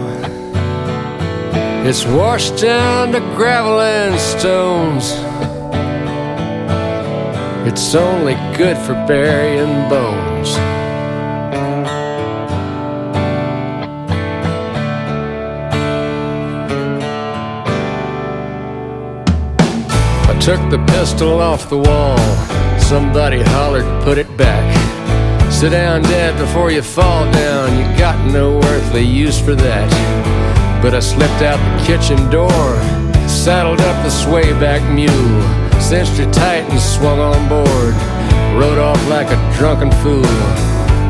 It's 1.83 2.05
washed 2.05 2.61
down 2.61 3.11
to 3.13 3.21
gravel 3.35 3.81
and 3.81 4.19
stones. 4.19 5.13
It's 7.65 7.95
only 7.95 8.33
good 8.57 8.77
for 8.77 8.93
burying 9.07 9.89
bones. 9.89 10.57
I 20.27 20.37
took 20.41 20.59
the 20.69 20.83
pistol 20.87 21.39
off 21.39 21.69
the 21.69 21.77
wall. 21.77 22.17
Somebody 22.79 23.41
hollered, 23.41 24.03
put 24.03 24.17
it 24.17 24.35
back. 24.35 24.63
Sit 25.49 25.69
down, 25.69 26.01
Dad, 26.01 26.37
before 26.37 26.69
you 26.69 26.81
fall 26.81 27.31
down. 27.31 27.77
You 27.79 27.97
got 27.97 28.17
no 28.29 28.61
earthly 28.61 29.03
use 29.03 29.39
for 29.39 29.55
that. 29.55 30.81
But 30.83 30.93
I 30.93 30.99
slipped 30.99 31.41
out 31.41 31.59
the 31.79 31.85
kitchen 31.85 32.29
door, 32.29 32.75
saddled 33.29 33.79
up 33.79 34.03
the 34.03 34.09
swayback 34.09 34.81
mule, 34.93 35.62
cinched 35.83 36.17
it 36.17 36.31
tight 36.31 36.63
and 36.71 36.79
swung 36.79 37.19
on 37.19 37.49
board. 37.49 37.93
Rode 38.55 38.79
off 38.79 39.01
like 39.09 39.27
a 39.27 39.39
drunken 39.57 39.91
fool. 39.99 40.23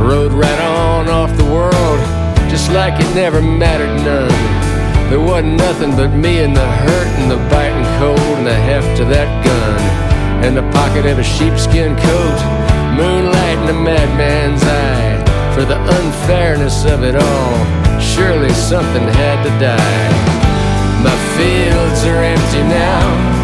Rode 0.01 0.33
right 0.33 0.61
on 0.61 1.07
off 1.09 1.29
the 1.37 1.45
world, 1.45 1.99
just 2.49 2.71
like 2.71 2.99
it 2.99 3.15
never 3.15 3.39
mattered 3.39 3.93
none. 4.03 4.33
There 5.11 5.19
wasn't 5.19 5.57
nothing 5.57 5.91
but 5.91 6.09
me 6.09 6.39
and 6.39 6.55
the 6.55 6.65
hurt 6.65 7.07
and 7.19 7.29
the 7.29 7.37
biting 7.53 7.85
cold 7.99 8.37
and 8.39 8.47
the 8.47 8.53
heft 8.53 8.99
of 8.99 9.09
that 9.09 9.29
gun. 9.45 9.79
And 10.43 10.57
the 10.57 10.65
pocket 10.73 11.05
of 11.05 11.19
a 11.19 11.23
sheepskin 11.23 11.95
coat, 11.95 12.39
moonlight 12.97 13.59
in 13.61 13.69
a 13.69 13.79
madman's 13.79 14.63
eye. 14.63 15.21
For 15.53 15.65
the 15.65 15.77
unfairness 15.77 16.83
of 16.85 17.03
it 17.03 17.15
all, 17.15 17.55
surely 18.01 18.49
something 18.49 19.05
had 19.21 19.43
to 19.45 19.51
die. 19.61 20.09
My 21.05 21.15
fields 21.37 22.03
are 22.05 22.23
empty 22.23 22.63
now. 22.63 23.42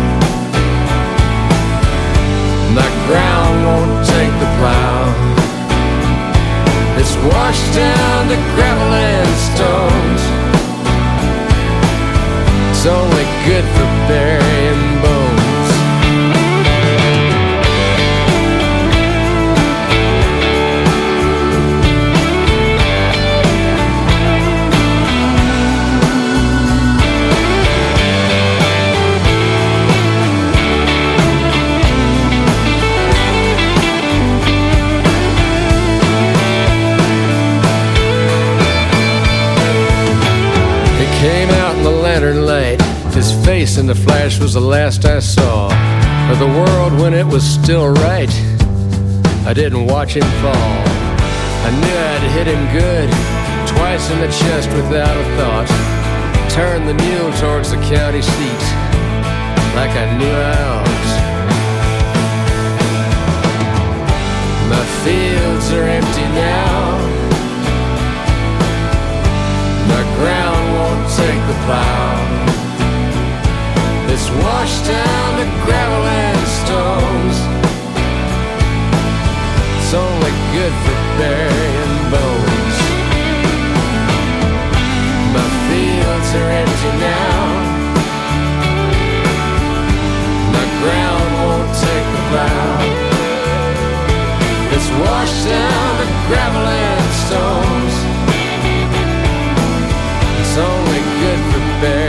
Ground 3.09 3.55
won't 3.65 4.05
take 4.05 4.33
the 4.43 4.49
plow. 4.59 4.97
It's 6.99 7.15
washed 7.31 7.69
down 7.73 8.19
to 8.31 8.37
gravel 8.53 8.91
and 8.93 9.31
stones. 9.49 10.21
It's 12.69 12.85
only 12.85 13.25
good 13.47 13.65
for 13.75 13.87
burying 14.07 15.01
bones. 15.01 15.28
Face 43.59 43.77
in 43.77 43.87
the 43.87 43.95
flash 43.95 44.39
was 44.39 44.53
the 44.53 44.67
last 44.77 45.03
I 45.03 45.19
saw 45.19 45.67
of 46.31 46.39
the 46.39 46.47
world 46.47 46.93
when 46.97 47.13
it 47.13 47.25
was 47.25 47.43
still 47.43 47.89
right. 47.89 48.33
I 49.45 49.53
didn't 49.53 49.85
watch 49.85 50.15
him 50.15 50.29
fall. 50.39 50.75
I 51.67 51.69
knew 51.81 51.97
I'd 52.11 52.25
hit 52.37 52.47
him 52.47 52.63
good, 52.71 53.09
twice 53.67 54.09
in 54.11 54.19
the 54.21 54.31
chest 54.41 54.69
without 54.79 55.15
a 55.23 55.25
thought. 55.35 55.67
Turned 56.49 56.87
the 56.87 56.93
mule 57.03 57.31
towards 57.43 57.71
the 57.71 57.81
county 57.93 58.21
seat, 58.21 58.63
like 59.75 59.91
I 59.91 60.05
knew 60.17 60.37
I 60.51 60.57
ought. 60.75 61.09
My 64.71 64.85
fields 65.03 65.67
are 65.73 65.87
empty 65.99 66.27
now. 66.47 66.79
My 69.91 70.03
ground 70.15 70.63
won't 70.77 71.05
take 71.19 71.41
the 71.51 71.57
plow. 71.65 72.68
It's 74.11 74.27
washed 74.43 74.85
down 74.85 75.29
to 75.39 75.45
gravel 75.65 76.03
and 76.25 76.43
stones. 76.61 77.37
It's 79.77 79.93
only 79.93 80.33
good 80.55 80.73
for 80.83 80.97
burying 81.21 81.95
bones. 82.13 82.77
My 85.35 85.47
fields 85.69 86.29
are 86.39 86.49
empty 86.61 86.91
now. 87.07 87.37
My 90.55 90.65
ground 90.81 91.29
won't 91.45 91.71
take 91.85 92.07
the 92.15 92.21
plow. 92.29 92.77
It's 94.75 94.89
washed 95.05 95.41
down 95.45 95.89
to 96.01 96.07
gravel 96.27 96.65
and 96.65 97.07
stones. 97.25 97.93
It's 100.41 100.55
only 100.57 101.01
good 101.21 101.41
for 101.51 101.63
burying 101.81 102.08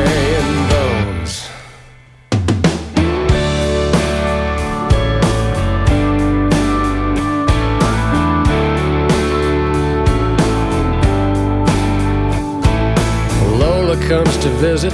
comes 14.10 14.36
to 14.38 14.48
visit. 14.58 14.92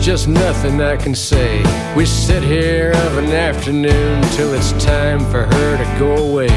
Just 0.00 0.26
nothing 0.26 0.80
I 0.80 0.96
can 0.96 1.14
say. 1.14 1.62
We 1.94 2.04
sit 2.04 2.42
here 2.42 2.90
of 2.90 3.18
an 3.18 3.26
afternoon 3.26 4.20
till 4.32 4.52
it's 4.52 4.72
time 4.84 5.20
for 5.30 5.44
her 5.44 5.76
to 5.76 5.98
go 6.00 6.16
away. 6.28 6.48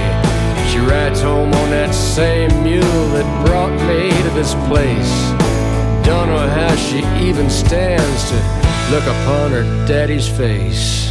She 0.72 0.80
rides 0.80 1.22
home 1.22 1.54
on 1.54 1.70
that 1.70 1.94
same 1.94 2.50
mule 2.64 3.08
that 3.14 3.46
brought 3.46 3.74
me 3.88 4.10
to 4.24 4.30
this 4.32 4.56
place. 4.68 5.14
Don't 6.04 6.30
know 6.30 6.48
how 6.50 6.76
she 6.76 7.06
even 7.24 7.52
stands 7.52 8.30
to 8.32 8.36
look 8.90 9.04
upon 9.04 9.52
her 9.52 9.86
daddy's 9.86 10.28
face. 10.28 11.05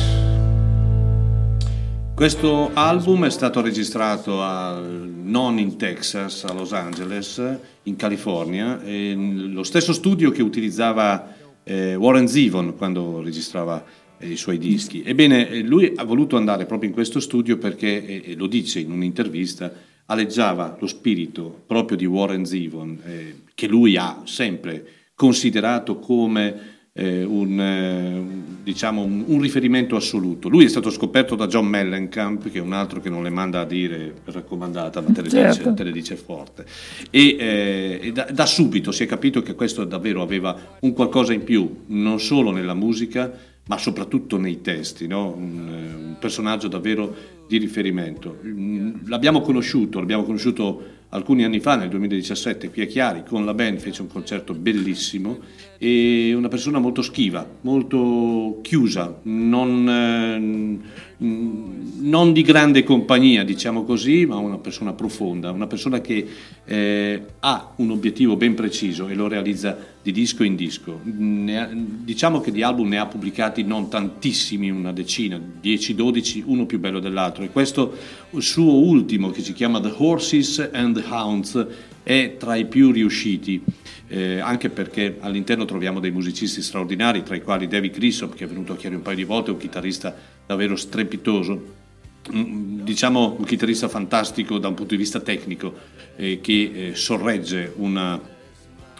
Questo 2.15 2.70
album 2.74 3.24
è 3.24 3.31
stato 3.31 3.61
registrato 3.61 4.41
a, 4.41 4.81
non 4.81 5.59
in 5.59 5.77
Texas, 5.77 6.45
a 6.45 6.53
Los 6.53 6.73
Angeles, 6.73 7.59
in 7.82 7.97
California, 7.97 8.81
lo 8.85 9.65
stesso 9.65 9.93
studio 9.93 10.31
che 10.31 10.41
utilizzava 10.41 11.35
eh, 11.65 11.97
Warren 11.97 12.28
Zevon 12.28 12.77
quando 12.77 13.20
registrava 13.20 13.85
eh, 14.16 14.28
i 14.28 14.36
suoi 14.36 14.59
dischi. 14.59 15.03
Ebbene, 15.05 15.49
eh, 15.49 15.62
lui 15.62 15.93
ha 15.97 16.05
voluto 16.05 16.36
andare 16.36 16.66
proprio 16.66 16.89
in 16.89 16.95
questo 16.95 17.19
studio 17.19 17.59
perché, 17.59 18.23
e 18.23 18.36
lo 18.36 18.47
dice 18.47 18.78
in 18.78 18.93
un'intervista, 18.93 19.73
aleggiava 20.07 20.77
lo 20.78 20.86
spirito 20.86 21.65
proprio 21.66 21.97
di 21.97 22.07
Warren 22.07 22.47
Zevon, 22.47 23.01
eh, 23.05 23.41
che 23.55 23.66
lui 23.66 23.97
ha 23.97 24.23
sempre 24.24 24.86
considerato 25.16 25.99
come 25.99 26.73
eh, 26.96 27.24
un, 27.24 27.60
eh, 27.60 28.62
diciamo 28.62 29.02
un, 29.02 29.24
un, 29.26 29.40
riferimento 29.40 29.96
assoluto. 29.96 30.48
Lui 30.48 30.64
è 30.64 30.68
stato 30.68 30.90
scoperto 30.90 31.34
da 31.34 31.48
John 31.48 31.66
Mellencamp, 31.66 32.48
che 32.50 32.58
è 32.58 32.60
un 32.60 32.72
altro 32.72 33.00
che 33.00 33.10
non 33.10 33.24
le 33.24 33.30
manda 33.30 33.60
a 33.60 33.64
dire 33.64 34.14
raccomandata, 34.24 35.00
ma 35.00 35.10
te 35.10 35.22
le, 35.22 35.28
certo. 35.28 35.58
dice, 35.58 35.74
te 35.74 35.82
le 35.82 35.92
dice, 35.92 36.16
forte. 36.16 36.64
E, 37.10 37.36
eh, 37.38 37.98
e 38.00 38.12
da, 38.12 38.28
da, 38.30 38.46
subito 38.46 38.92
si 38.92 39.02
è 39.02 39.06
capito 39.06 39.42
che 39.42 39.56
questo 39.56 39.84
davvero 39.84 40.22
aveva 40.22 40.56
un 40.80 40.92
qualcosa 40.92 41.32
in 41.32 41.42
più, 41.42 41.82
non 41.86 42.20
solo 42.20 42.52
nella 42.52 42.74
musica, 42.74 43.32
ma 43.66 43.76
soprattutto 43.76 44.38
nei 44.38 44.60
testi, 44.60 45.08
no? 45.08 45.34
un, 45.36 45.68
eh, 45.68 45.94
un 45.94 46.16
personaggio 46.20 46.68
davvero 46.68 47.12
di 47.48 47.58
riferimento. 47.58 48.38
Mm, 48.44 49.06
l'abbiamo 49.06 49.40
conosciuto, 49.40 49.98
l'abbiamo 49.98 50.22
conosciuto 50.22 51.02
alcuni 51.15 51.45
anni 51.45 51.61
fa, 51.61 51.77
nel 51.77 51.89
2017, 51.89 52.70
qui 52.70 52.82
a 52.82 52.86
Chiari, 52.86 53.23
con 53.27 53.45
la 53.45 53.55
band 53.55 53.78
fece 53.78 54.03
un 54.03 54.09
concerto 54.09 54.53
bellissimo 54.53 55.39
e 55.78 56.35
una 56.35 56.49
persona 56.49 56.78
molto 56.78 57.03
schiva, 57.03 57.47
molto 57.61 58.59
chiusa, 58.62 59.20
non, 59.23 59.89
eh, 59.89 60.78
non 61.19 62.32
di 62.32 62.43
grande 62.43 62.82
compagnia, 62.82 63.45
diciamo 63.45 63.85
così, 63.85 64.27
ma 64.27 64.36
una 64.36 64.59
persona 64.59 64.93
profonda, 64.93 65.51
una 65.51 65.66
persona 65.66 66.01
che 66.01 66.27
eh, 66.65 67.23
ha 67.41 67.73
un 67.77 67.91
obiettivo 67.91 68.36
ben 68.36 68.55
preciso 68.55 69.09
e 69.09 69.15
lo 69.15 69.28
realizza 69.28 69.77
di 70.03 70.12
disco 70.12 70.43
in 70.43 70.57
disco. 70.57 71.01
Ha, 71.03 71.69
diciamo 71.73 72.41
che 72.41 72.51
di 72.51 72.62
album 72.62 72.89
ne 72.89 72.99
ha 72.99 73.07
pubblicati 73.07 73.62
non 73.62 73.89
tantissimi, 73.89 74.70
una 74.70 74.93
decina, 74.93 75.41
10-12, 75.62 76.43
uno 76.45 76.66
più 76.66 76.78
bello 76.78 76.99
dell'altro 76.99 77.43
e 77.43 77.51
questo 77.51 77.97
suo 78.39 78.74
ultimo 78.74 79.31
che 79.31 79.43
si 79.43 79.53
chiama 79.53 79.81
The 79.81 79.93
Horses 79.97 80.70
and 80.73 81.01
the 81.01 81.03
Hounds 81.09 81.66
è 82.02 82.36
tra 82.39 82.55
i 82.55 82.66
più 82.66 82.90
riusciti, 82.90 83.62
eh, 84.09 84.39
anche 84.39 84.68
perché 84.68 85.16
all'interno 85.20 85.64
troviamo 85.64 86.01
dei 86.01 86.10
musicisti 86.10 86.62
straordinari, 86.62 87.22
tra 87.22 87.35
i 87.35 87.43
quali 87.43 87.66
David 87.66 87.94
Grissom, 87.94 88.35
che 88.35 88.44
è 88.44 88.47
venuto 88.47 88.74
a 88.74 88.76
Chiari 88.76 88.94
un 88.94 89.02
paio 89.02 89.16
di 89.16 89.24
volte, 89.24 89.51
un 89.51 89.56
chitarrista 89.56 90.14
davvero 90.47 90.76
strepitoso, 90.76 91.82
diciamo 92.31 93.36
un 93.39 93.44
chitarrista 93.44 93.89
fantastico 93.89 94.59
da 94.59 94.68
un 94.68 94.74
punto 94.74 94.94
di 94.94 95.01
vista 95.01 95.20
tecnico, 95.20 95.74
eh, 96.16 96.40
che 96.40 96.72
eh, 96.74 96.94
sorregge 96.94 97.72
una, 97.76 98.20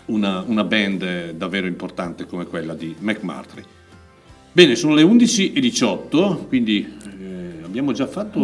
una, 0.07 0.45
una, 0.47 0.65
band 0.65 1.33
davvero 1.33 1.67
importante 1.67 2.27
come 2.27 2.47
quella 2.47 2.75
di 2.75 2.95
McMurtry. 2.99 3.63
Bene, 4.53 4.77
sono 4.77 4.95
le 4.95 5.03
11.18, 5.03 6.47
quindi 6.47 6.87
eh, 7.21 7.63
abbiamo 7.65 7.93
già 7.93 8.07
fatto 8.07 8.41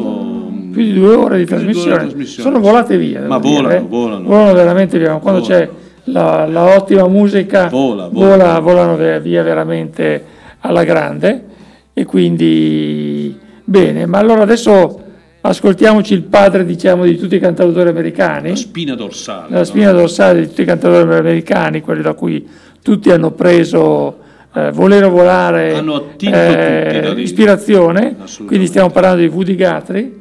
più 0.70 0.82
di 0.82 0.92
due 0.92 1.14
ore 1.14 1.38
di 1.38 1.44
trasmissione, 1.44 1.96
trasmissione. 1.96 2.50
sono 2.50 2.60
volate 2.60 2.96
via. 2.96 3.20
Ma 3.26 3.38
volano, 3.38 3.68
dire, 3.68 3.84
volano. 3.86 4.24
Volano 4.24 4.52
veramente 4.54 4.98
via. 4.98 5.16
Quando 5.16 5.40
volano. 5.40 5.64
c'è 5.64 5.70
la, 6.04 6.46
la, 6.46 6.76
ottima 6.76 7.06
musica, 7.08 7.68
vola, 7.68 8.08
vola. 8.08 8.58
volano 8.58 8.96
via 9.20 9.42
veramente 9.42 10.24
alla 10.60 10.84
grande. 10.84 11.44
E 11.92 12.04
quindi 12.04 13.36
bene, 13.64 14.06
ma 14.06 14.18
allora 14.18 14.42
adesso 14.42 15.08
ascoltiamoci 15.42 16.12
il 16.12 16.22
padre 16.22 16.64
diciamo 16.64 17.04
di 17.04 17.16
tutti 17.16 17.36
i 17.36 17.38
cantautori 17.38 17.88
americani 17.88 18.50
la 18.50 18.56
spina 18.56 18.94
dorsale 18.94 19.56
la 19.56 19.64
spina 19.64 19.90
no? 19.90 19.98
dorsale 19.98 20.40
di 20.40 20.48
tutti 20.48 20.62
i 20.62 20.66
cantautori 20.66 21.16
americani 21.16 21.80
quelli 21.80 22.02
da 22.02 22.12
cui 22.12 22.46
tutti 22.82 23.10
hanno 23.10 23.30
preso 23.30 24.18
eh, 24.52 24.70
volere 24.72 25.08
volare 25.08 25.78
eh, 25.78 25.82
tutti, 25.82 27.22
ispirazione 27.22 28.16
quindi 28.44 28.66
stiamo 28.66 28.90
parlando 28.90 29.22
di 29.22 29.28
Woody 29.28 29.56
Guthrie 29.56 30.18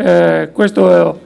eh, 0.00 0.50
questo 0.52 1.20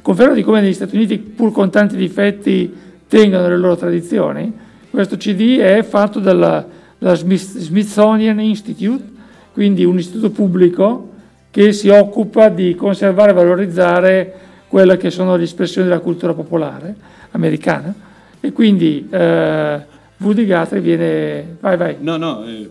conferma 0.00 0.34
di 0.34 0.42
come 0.42 0.60
negli 0.60 0.72
Stati 0.72 0.94
Uniti, 0.94 1.18
pur 1.18 1.50
con 1.50 1.70
tanti 1.70 1.96
difetti, 1.96 2.72
tengono 3.08 3.48
le 3.48 3.56
loro 3.56 3.76
tradizioni. 3.76 4.52
Questo 4.88 5.16
CD 5.16 5.58
è 5.58 5.82
fatto 5.82 6.20
dalla, 6.20 6.64
dalla 6.96 7.14
Smithsonian 7.16 8.38
Institute, 8.40 9.04
quindi 9.52 9.84
un 9.84 9.98
istituto 9.98 10.30
pubblico 10.30 11.10
che 11.50 11.72
si 11.72 11.88
occupa 11.88 12.48
di 12.48 12.74
conservare 12.74 13.30
e 13.32 13.34
valorizzare 13.34 14.34
quelle 14.68 14.96
che 14.96 15.10
sono 15.10 15.36
le 15.36 15.44
espressioni 15.44 15.88
della 15.88 16.00
cultura 16.00 16.34
popolare 16.34 16.94
americana. 17.32 17.92
E 18.40 18.52
quindi 18.52 19.08
eh, 19.10 19.80
Woody 20.18 20.46
Guthrie 20.46 20.80
viene... 20.80 21.56
Vai, 21.60 21.76
vai. 21.76 21.96
No, 21.98 22.16
no, 22.16 22.44
eh, 22.46 22.70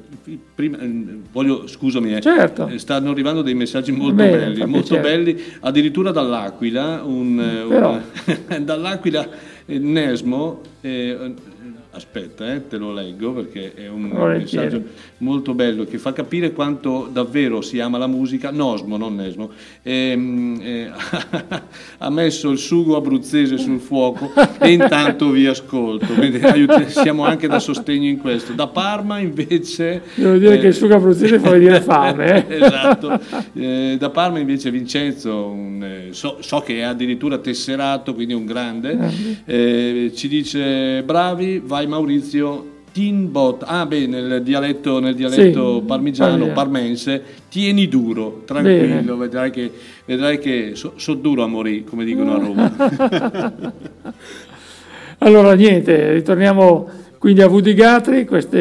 prima, 0.55 0.79
eh, 0.79 1.19
voglio, 1.31 1.67
scusami, 1.67 2.15
eh, 2.15 2.21
certo. 2.21 2.67
Eh, 2.67 2.79
stanno 2.79 3.11
arrivando 3.11 3.41
dei 3.41 3.53
messaggi 3.53 3.91
molto 3.91 4.15
Bene, 4.15 4.37
belli, 4.37 4.65
molto 4.65 4.99
belli, 4.99 5.41
addirittura 5.61 6.11
dall'Aquila, 6.11 7.03
un, 7.03 7.37
un, 7.37 8.01
dall'Aquila 8.65 9.27
Nesmo, 9.67 10.61
aspetta, 11.95 12.53
eh, 12.53 12.67
te 12.67 12.77
lo 12.77 12.93
leggo 12.93 13.31
perché 13.31 13.73
è 13.73 13.87
un 13.87 14.09
Volentieri. 14.09 14.65
messaggio 14.65 14.83
molto 15.19 15.53
bello 15.53 15.85
che 15.85 15.97
fa 15.97 16.11
capire 16.13 16.51
quanto 16.51 17.09
davvero 17.11 17.61
si 17.61 17.79
ama 17.79 17.97
la 17.97 18.07
musica. 18.07 18.51
Nosmo, 18.51 18.97
non 18.97 19.15
Nesmo, 19.15 19.51
ehm, 19.81 20.59
eh, 20.61 20.91
ha 21.99 22.09
messo 22.09 22.49
il 22.51 22.57
sugo 22.57 22.97
abruzzese 22.97 23.57
sul 23.57 23.79
fuoco 23.79 24.31
e 24.59 24.71
intanto 24.71 25.29
vi 25.29 25.47
ascolto. 25.47 26.07
siamo 26.87 27.23
anche 27.23 27.47
da 27.47 27.59
sostegno 27.59 28.07
in 28.07 28.19
questo. 28.19 28.53
Da 28.53 28.67
Parma 28.67 29.19
invece... 29.19 30.01
Devo 30.15 30.37
dire 30.37 30.55
eh, 30.55 30.59
che 30.59 30.67
il 30.67 30.73
sugo 30.73 30.95
abruzzese 30.95 31.39
fa 31.39 31.51
venire 31.51 31.79
fame. 31.81 32.47
Eh. 32.47 32.55
esatto. 32.55 33.19
Eh, 33.53 33.95
da 33.97 34.09
Parma 34.09 34.39
invece 34.39 34.69
Vincenzo, 34.69 35.47
un, 35.47 35.83
eh, 35.83 36.07
so, 36.11 36.37
so, 36.41 36.59
che 36.59 36.79
è 36.79 36.81
addirittura 36.81 37.37
tesserato, 37.37 38.13
quindi 38.13 38.33
un 38.33 38.45
grande, 38.45 39.33
ci 40.13 40.27
dice 40.27 41.03
bravi, 41.03 41.61
vai 41.63 41.84
vai 41.85 41.87
Maurizio 41.87 42.73
Tinbot, 42.91 43.63
ah 43.65 43.85
beh, 43.85 44.07
nel 44.07 44.41
dialetto, 44.41 44.99
nel 44.99 45.15
dialetto 45.15 45.79
sì, 45.79 45.85
parmigiano, 45.85 46.47
parmense, 46.53 47.21
tieni 47.49 47.89
duro, 47.89 48.43
tranquillo, 48.45 49.17
vedrai 49.17 49.51
che, 49.51 49.69
vedrai 50.05 50.39
che 50.39 50.71
so, 50.75 50.93
so, 50.95 51.13
duro 51.13 51.43
a 51.43 51.47
morire, 51.47 51.83
come 51.83 52.05
dicono 52.05 52.35
a 52.35 52.39
Roma. 52.39 52.73
allora 55.19 55.53
niente, 55.55 56.13
ritorniamo 56.13 56.89
quindi 57.17 57.41
a 57.41 57.47
Guthrie, 57.47 58.23
queste 58.23 58.59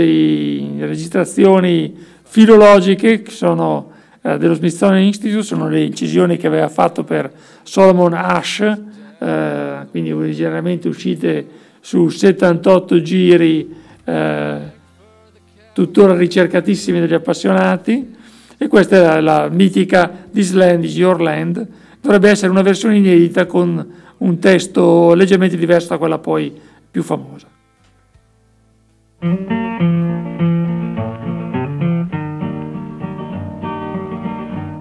registrazioni 0.79 1.95
filologiche 2.23 3.23
che 3.23 3.31
sono 3.31 3.93
eh, 4.21 4.37
dello 4.37 4.55
Smithsonian 4.55 5.03
Institute, 5.03 5.45
sono 5.45 5.69
le 5.69 5.85
incisioni 5.85 6.37
che 6.39 6.49
aveva 6.49 6.69
fatto 6.69 7.05
per 7.05 7.31
Solomon 7.63 8.15
Ash, 8.15 8.61
eh, 8.61 9.87
quindi 9.93 10.11
originariamente 10.11 10.89
uscite 10.89 11.63
su 11.85 12.09
78 12.09 13.03
giri 13.03 13.77
eh, 14.05 14.59
tuttora 15.75 16.17
ricercatissimi 16.17 16.99
dagli 16.99 17.13
appassionati. 17.13 18.17
E 18.57 18.69
questa 18.69 18.97
è 18.97 19.01
la, 19.03 19.21
la 19.21 19.49
mitica 19.51 20.11
This 20.33 20.55
Land 20.55 20.85
is 20.85 20.97
Your 20.97 21.21
Land 21.21 21.69
dovrebbe 22.01 22.31
essere 22.31 22.51
una 22.51 22.63
versione 22.63 22.97
inedita 22.97 23.45
con 23.45 23.87
un 24.17 24.39
testo 24.39 25.13
leggermente 25.13 25.59
diverso 25.59 25.89
da 25.91 25.99
quella 25.99 26.19
poi 26.19 26.59
più 26.91 27.03
famosa. 27.03 27.49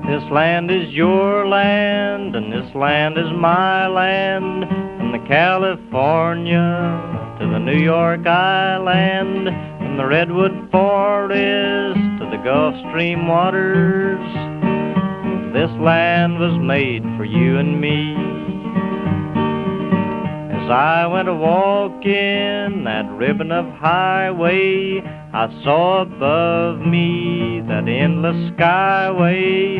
This 0.05 0.29
land 0.29 0.71
is 0.71 0.89
your 0.93 1.45
land 1.45 2.33
and 2.35 2.53
this 2.53 2.73
land 2.73 3.17
is 3.17 3.29
my 3.31 3.87
land 3.89 4.92
the 5.13 5.19
California 5.27 7.37
to 7.39 7.45
the 7.45 7.59
New 7.59 7.77
York 7.77 8.25
Island, 8.25 9.45
from 9.77 9.95
the 9.95 10.07
Redwood 10.07 10.71
Forest 10.71 11.99
to 12.17 12.27
the 12.31 12.41
Gulf 12.43 12.73
Stream 12.89 13.27
waters. 13.27 14.17
This 15.53 15.69
land 15.79 16.39
was 16.39 16.57
made 16.59 17.03
for 17.15 17.25
you 17.25 17.59
and 17.59 17.79
me. 17.79 18.15
As 20.51 20.71
I 20.71 21.05
went 21.05 21.29
a 21.29 21.35
walking 21.35 22.83
that 22.83 23.07
ribbon 23.11 23.51
of 23.51 23.67
highway, 23.75 24.99
I 25.31 25.61
saw 25.63 26.01
above 26.01 26.79
me 26.79 27.61
that 27.67 27.87
endless 27.87 28.49
skyway, 28.57 29.77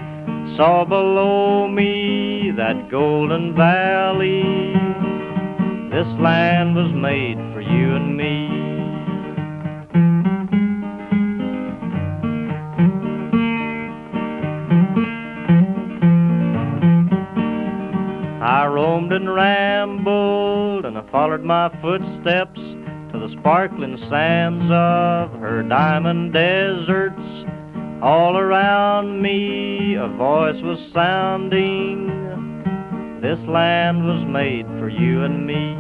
saw 0.57 0.85
below 0.85 1.67
me 1.67 2.51
that 2.55 2.91
golden 2.91 3.55
valley 3.55 4.92
this 5.93 6.07
land 6.19 6.75
was 6.75 6.91
made 6.91 7.37
for 7.53 7.61
you 7.61 7.95
and 7.95 8.17
me. 8.17 8.49
I 18.41 18.65
roamed 18.65 19.13
and 19.13 19.31
rambled, 19.31 20.85
and 20.85 20.97
I 20.97 21.03
followed 21.11 21.43
my 21.43 21.69
footsteps 21.79 22.59
to 22.59 23.19
the 23.19 23.35
sparkling 23.39 23.99
sands 24.09 24.65
of 24.71 25.39
her 25.39 25.61
diamond 25.61 26.33
deserts. 26.33 27.21
All 28.01 28.35
around 28.35 29.21
me 29.21 29.93
a 29.93 30.07
voice 30.07 30.59
was 30.63 30.79
sounding 30.91 32.13
this 33.23 33.39
land 33.47 34.03
was 34.03 34.21
made 34.27 34.65
for 34.79 34.89
you 34.89 35.23
and 35.23 35.47
me. 35.47 35.79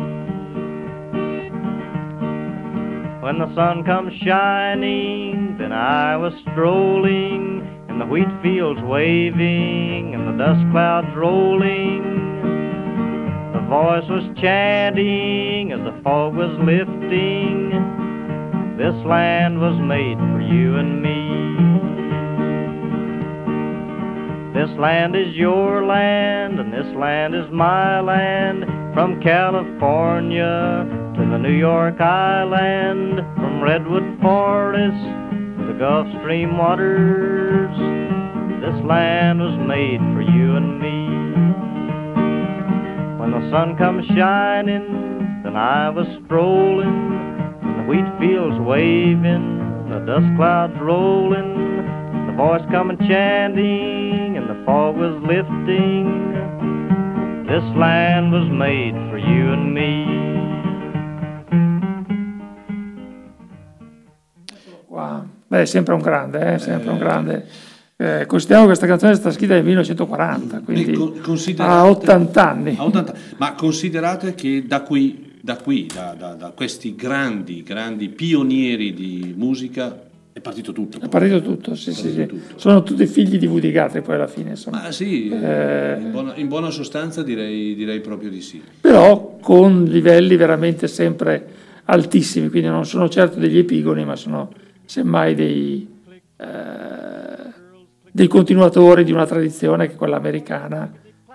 When 3.21 3.37
the 3.37 3.53
sun 3.53 3.83
comes 3.83 4.13
shining, 4.23 5.57
then 5.59 5.73
I 5.73 6.15
was 6.15 6.31
strolling, 6.49 7.67
and 7.89 7.99
the 7.99 8.05
wheat 8.05 8.29
fields 8.41 8.79
waving, 8.83 10.15
and 10.15 10.25
the 10.25 10.37
dust 10.41 10.63
clouds 10.71 11.13
rolling. 11.17 12.01
The 13.51 13.67
voice 13.67 14.07
was 14.07 14.23
chanting 14.39 15.73
as 15.73 15.79
the 15.79 15.99
fog 16.01 16.35
was 16.35 16.55
lifting. 16.63 17.71
This 18.77 18.95
land 19.05 19.59
was 19.59 19.77
made 19.83 20.17
for 20.17 20.39
you 20.39 20.77
and 20.77 21.01
me. 21.01 21.12
This 24.53 24.69
land 24.77 25.15
is 25.15 25.33
your 25.33 25.83
land, 25.83 26.59
and 26.59 26.71
this 26.71 26.85
land 26.95 27.33
is 27.33 27.49
my 27.51 27.99
land. 28.01 28.65
From 28.93 29.19
California 29.19 30.85
to 31.15 31.25
the 31.25 31.39
New 31.39 31.57
York 31.57 31.99
Island, 31.99 33.17
from 33.35 33.63
Redwood 33.63 34.21
Forest 34.21 35.03
to 35.57 35.65
the 35.65 35.73
Gulf 35.79 36.05
Stream 36.21 36.55
waters. 36.55 37.75
This 38.61 38.85
land 38.85 39.39
was 39.39 39.57
made 39.67 39.99
for 40.13 40.21
you 40.21 40.55
and 40.55 40.79
me. 40.79 41.09
When 43.19 43.31
the 43.31 43.49
sun 43.49 43.75
comes 43.75 44.05
shining, 44.15 45.41
then 45.43 45.55
I 45.55 45.89
was 45.89 46.05
strolling, 46.25 46.87
and 47.63 47.79
the 47.79 47.89
wheat 47.89 48.05
fields 48.19 48.59
waving, 48.59 49.89
the 49.89 50.05
dust 50.05 50.29
clouds 50.37 50.79
rolling, 50.79 52.27
the 52.27 52.33
voice 52.37 52.61
coming 52.69 52.99
chanting, 53.09 54.02
was 54.67 55.15
lifting. 55.23 56.31
This 57.47 57.63
land 57.75 58.31
was 58.31 58.49
made 58.49 58.93
for 59.09 59.17
you 59.17 59.53
and 59.53 59.73
me. 59.73 60.21
Wow. 64.87 65.27
Beh, 65.47 65.61
è 65.61 65.65
sempre 65.65 65.93
un 65.93 66.01
grande, 66.01 66.53
eh, 66.53 66.59
sempre 66.59 66.91
un 66.91 66.97
grande. 66.97 67.45
Eh, 67.95 68.25
consideriamo 68.25 68.63
che 68.63 68.67
questa 68.69 68.87
canzone 68.87 69.11
è 69.11 69.15
stata 69.15 69.31
scritta 69.35 69.53
nel 69.53 69.63
1940, 69.63 70.61
quindi 70.61 70.93
con- 70.93 71.19
considerate- 71.21 71.71
ha 71.73 71.89
80 71.89 72.49
anni. 72.49 72.75
A 72.77 72.83
80 72.85 73.13
Ma 73.37 73.53
considerate 73.53 74.33
che 74.33 74.65
da 74.65 74.81
qui, 74.81 75.37
da, 75.41 75.57
qui 75.57 75.87
da, 75.93 76.15
da- 76.17 76.33
da 76.33 76.49
questi 76.51 76.95
grandi, 76.95 77.63
grandi 77.63 78.09
pionieri 78.09 78.93
di 78.93 79.33
musica 79.37 79.95
è 80.33 80.39
partito 80.39 80.71
tutto. 80.71 80.99
È 80.99 81.07
partito 81.09 81.41
tutto, 81.41 81.75
sì, 81.75 81.93
sì, 81.93 82.11
sì. 82.11 82.41
Sono 82.55 82.81
tutti 82.81 83.05
figli 83.05 83.37
di 83.37 83.45
Woody 83.45 83.71
Guthrie 83.71 84.01
poi 84.01 84.15
alla 84.15 84.27
fine, 84.27 84.51
insomma. 84.51 84.81
Ma 84.81 84.91
sì, 84.91 85.29
Eh, 85.29 85.97
in, 85.99 86.09
buona, 86.11 86.33
in 86.35 86.47
buona 86.47 86.71
sostanza 86.71 87.21
direi, 87.21 87.75
direi 87.75 87.99
proprio 88.01 88.29
di 88.31 88.41
sì. 88.41 88.61
però 88.81 89.37
con 89.39 89.83
livelli 89.85 90.35
veramente 90.35 90.87
sempre 90.87 91.45
altissimi, 91.85 92.49
quindi 92.49 92.67
non 92.67 92.85
sono 92.85 93.07
certo 93.09 93.37
degli 93.39 93.57
epigoni, 93.59 94.05
ma 94.05 94.15
sono 94.15 94.51
semmai 94.85 95.35
dei, 95.35 95.87
eh, 96.35 96.45
dei 98.11 98.27
continuatori 98.27 99.03
di 99.03 99.11
una 99.11 99.27
tradizione 99.27 99.85
che 99.87 99.93
è 99.93 99.95
quella 99.95 100.17
americana, 100.17 100.91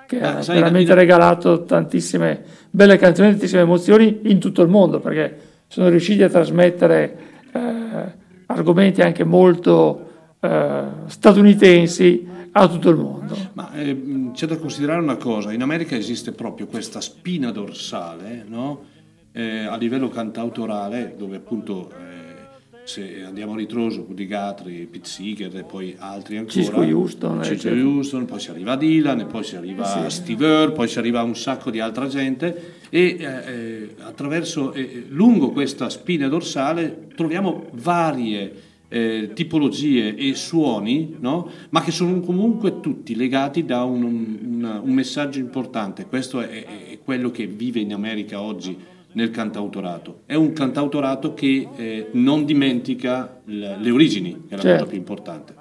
che 0.07 0.21
Ah, 0.21 0.39
ha 0.39 0.43
sai, 0.43 0.57
veramente 0.59 0.91
in- 0.93 0.99
regalato 0.99 1.65
tantissime 1.65 2.43
belle 2.71 2.97
canzoni, 2.97 3.31
tantissime 3.31 3.61
emozioni 3.61 4.21
in 4.25 4.39
tutto 4.41 4.63
il 4.63 4.69
mondo, 4.69 4.99
perché 5.01 5.37
sono 5.69 5.89
riusciti 5.89 6.23
a 6.23 6.29
trasmettere 6.29 7.17
eh, 7.53 8.27
argomenti 8.51 9.01
anche 9.01 9.25
molto 9.25 10.37
eh, 10.41 10.85
statunitensi 11.07 12.27
a 12.53 12.69
tutto 12.69 12.91
il 12.91 12.97
mondo. 12.97 13.37
Ma 13.55 13.73
eh, 13.75 14.31
c'è 14.33 14.47
da 14.47 14.57
considerare 14.59 15.01
una 15.01 15.17
cosa, 15.17 15.53
in 15.53 15.63
America 15.63 15.97
esiste 15.97 16.33
proprio 16.33 16.67
questa 16.67 17.01
spina 17.01 17.51
dorsale, 17.51 18.45
no? 18.47 18.85
Eh, 19.33 19.67
a 19.67 19.77
livello 19.77 20.09
cantautorale, 20.09 21.15
dove 21.17 21.37
appunto 21.37 21.91
eh, 21.91 22.18
se 22.89 23.23
andiamo 23.23 23.53
a 23.53 23.57
ritroso, 23.57 24.07
Guthrie, 24.09 24.87
Pete 24.87 25.07
Seeger 25.07 25.55
e 25.55 25.63
poi 25.63 25.95
altri 25.99 26.39
ancora. 26.39 26.55
Cisco 26.55 26.81
Houston, 26.81 27.43
Cisco 27.43 27.53
eccetera. 27.55 27.81
Houston, 27.87 28.25
poi 28.25 28.41
si 28.41 28.51
arriva 28.51 28.73
a 28.73 28.77
Dylan, 28.77 29.27
poi 29.27 29.45
si 29.45 29.57
arriva 29.57 29.85
Sì. 29.85 29.99
a 29.99 30.09
Steve 30.09 30.47
Earle, 30.47 30.73
poi 30.73 30.89
si 30.89 30.99
arriva 30.99 31.21
a 31.21 31.23
un 31.23 31.37
sacco 31.37 31.71
di 31.71 31.81
altra 31.81 32.07
gente 32.07 32.77
e 32.89 33.17
eh, 33.19 33.25
eh, 33.25 33.89
attraverso, 34.01 34.73
eh, 34.73 35.05
lungo 35.09 35.51
questa 35.51 35.91
spina 35.91 36.29
dorsale 36.29 37.09
troviamo 37.15 37.67
varie 37.75 38.55
eh, 38.89 39.33
tipologie 39.35 40.15
e 40.17 40.35
suoni, 40.35 41.17
no? 41.21 41.51
ma 41.69 41.83
che 41.83 41.91
sono 41.91 42.19
comunque 42.21 42.81
tutti 42.81 43.15
legati 43.15 43.67
da 43.67 43.85
un, 43.85 44.03
un- 44.03 44.81
un 44.83 44.93
messaggio 44.95 45.39
importante. 45.41 46.07
Questo 46.07 46.41
è, 46.41 46.65
è 46.65 46.99
quello 47.05 47.31
che 47.31 47.47
vive 47.47 47.81
in 47.81 47.93
America 47.93 48.41
oggi 48.41 48.75
nel 49.19 49.31
cantautorato. 49.33 50.21
È 50.27 50.35
un 50.35 50.53
cantautorato 50.53 51.35
che 51.35 51.69
eh, 51.77 52.07
non 52.13 52.45
dimentica 52.45 53.41
l- 53.47 53.75
le 53.81 53.91
origini, 53.91 54.45
che 54.49 54.55
è 54.55 54.57
la 54.57 54.63
Certo. 54.63 54.79
cosa 54.79 54.91
più 54.91 54.99
importante. 54.99 55.55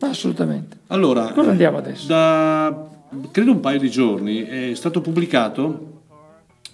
Assolutamente. 0.00 0.78
Allora, 0.88 1.30
Cosa 1.32 1.50
andiamo 1.50 1.78
adesso? 1.78 2.06
Da 2.08 2.90
credo 3.30 3.52
un 3.52 3.60
paio 3.60 3.78
di 3.78 3.88
giorni 3.90 4.42
è 4.42 4.72
stato 4.74 5.00
pubblicato 5.00 5.92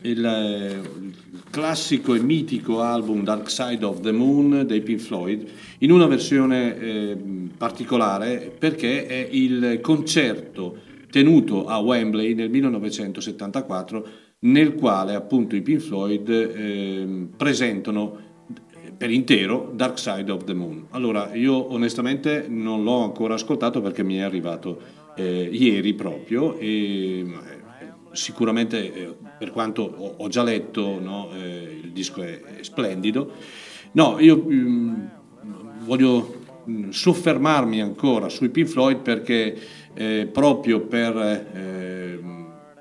il, 0.02 0.16
il 0.18 1.12
classico 1.50 2.14
e 2.14 2.20
mitico 2.20 2.80
album 2.80 3.22
Dark 3.22 3.50
Side 3.50 3.84
of 3.84 4.00
the 4.00 4.10
Moon 4.10 4.64
dei 4.66 4.80
Pink 4.80 5.00
Floyd 5.00 5.46
in 5.80 5.92
una 5.92 6.06
versione 6.06 6.78
eh, 6.78 7.16
particolare 7.58 8.50
perché 8.58 9.06
è 9.06 9.28
il 9.30 9.80
concerto 9.82 10.78
tenuto 11.10 11.66
a 11.66 11.78
Wembley 11.78 12.32
nel 12.34 12.48
1974 12.48 14.06
nel 14.40 14.74
quale 14.74 15.14
appunto 15.14 15.54
i 15.56 15.62
Pink 15.62 15.80
Floyd 15.80 16.28
eh, 16.28 17.26
presentano 17.36 18.28
per 18.96 19.10
intero 19.10 19.72
Dark 19.74 19.98
Side 19.98 20.30
of 20.30 20.44
the 20.44 20.54
Moon. 20.54 20.86
Allora, 20.90 21.34
io 21.34 21.72
onestamente 21.72 22.46
non 22.48 22.82
l'ho 22.82 23.02
ancora 23.02 23.34
ascoltato 23.34 23.80
perché 23.80 24.02
mi 24.02 24.16
è 24.16 24.20
arrivato 24.20 24.80
eh, 25.16 25.48
ieri 25.50 25.94
proprio 25.94 26.56
e 26.58 27.20
eh, 27.20 27.26
sicuramente 28.12 28.92
eh, 28.92 29.16
per 29.38 29.50
quanto 29.52 29.82
ho, 29.82 30.14
ho 30.18 30.28
già 30.28 30.42
letto 30.42 31.00
no, 31.00 31.30
eh, 31.32 31.80
il 31.82 31.92
disco 31.92 32.22
è, 32.22 32.40
è 32.40 32.62
splendido. 32.62 33.32
No, 33.92 34.18
io 34.18 34.36
mm, 34.36 34.94
voglio 35.84 36.42
mm, 36.68 36.90
soffermarmi 36.90 37.80
ancora 37.80 38.28
sui 38.28 38.50
Pink 38.50 38.68
Floyd 38.68 38.98
perché 38.98 39.56
eh, 39.94 40.28
proprio 40.30 40.80
per 40.80 42.28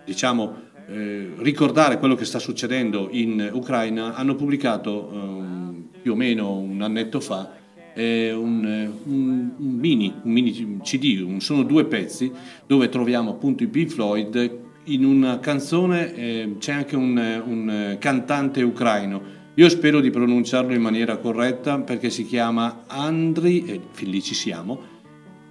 diciamo 0.06 0.68
eh, 0.92 1.34
ricordare 1.38 1.98
quello 2.00 2.16
che 2.16 2.26
sta 2.26 2.40
succedendo 2.40 3.10
in 3.12 3.50
Ucraina 3.54 4.16
hanno 4.16 4.36
pubblicato 4.36 5.10
ehm, 5.12 5.88
più 6.02 6.14
o 6.14 6.16
meno 6.16 6.58
un 6.58 6.82
annetto 6.82 7.20
fa 7.20 7.58
eh, 7.94 8.32
un, 8.32 8.66
eh, 8.66 8.90
un- 9.06 9.52
un 9.58 9.72
mini, 9.74 10.14
un 10.24 10.32
mini 10.32 10.80
CD, 10.82 11.38
sono 11.40 11.64
due 11.64 11.86
pezzi 11.86 12.32
dove 12.66 12.90
troviamo 12.90 13.32
appunto 13.32 13.64
i 13.64 13.68
Pink 13.68 13.90
Floyd 13.90 14.68
in 14.86 15.06
una 15.06 15.40
canzone 15.40 16.16
eh, 16.16 16.56
c'è 16.60 16.72
anche 16.74 16.96
un, 16.96 17.18
eh, 17.18 17.38
eh, 17.70 17.98
cantante 17.98 18.62
ucraino. 18.62 19.38
Io 19.56 19.68
spero 19.70 20.00
di 20.00 20.10
pronunciarlo 20.10 20.74
in 20.74 20.82
maniera 20.82 21.18
corretta 21.18 21.80
perché 21.80 22.10
si 22.10 22.26
chiama 22.26 22.86
Andriy, 22.88 23.66
e 23.68 23.82
fin 23.92 24.10
lì 24.10 24.22
ci 24.22 24.34
siamo, 24.34 24.89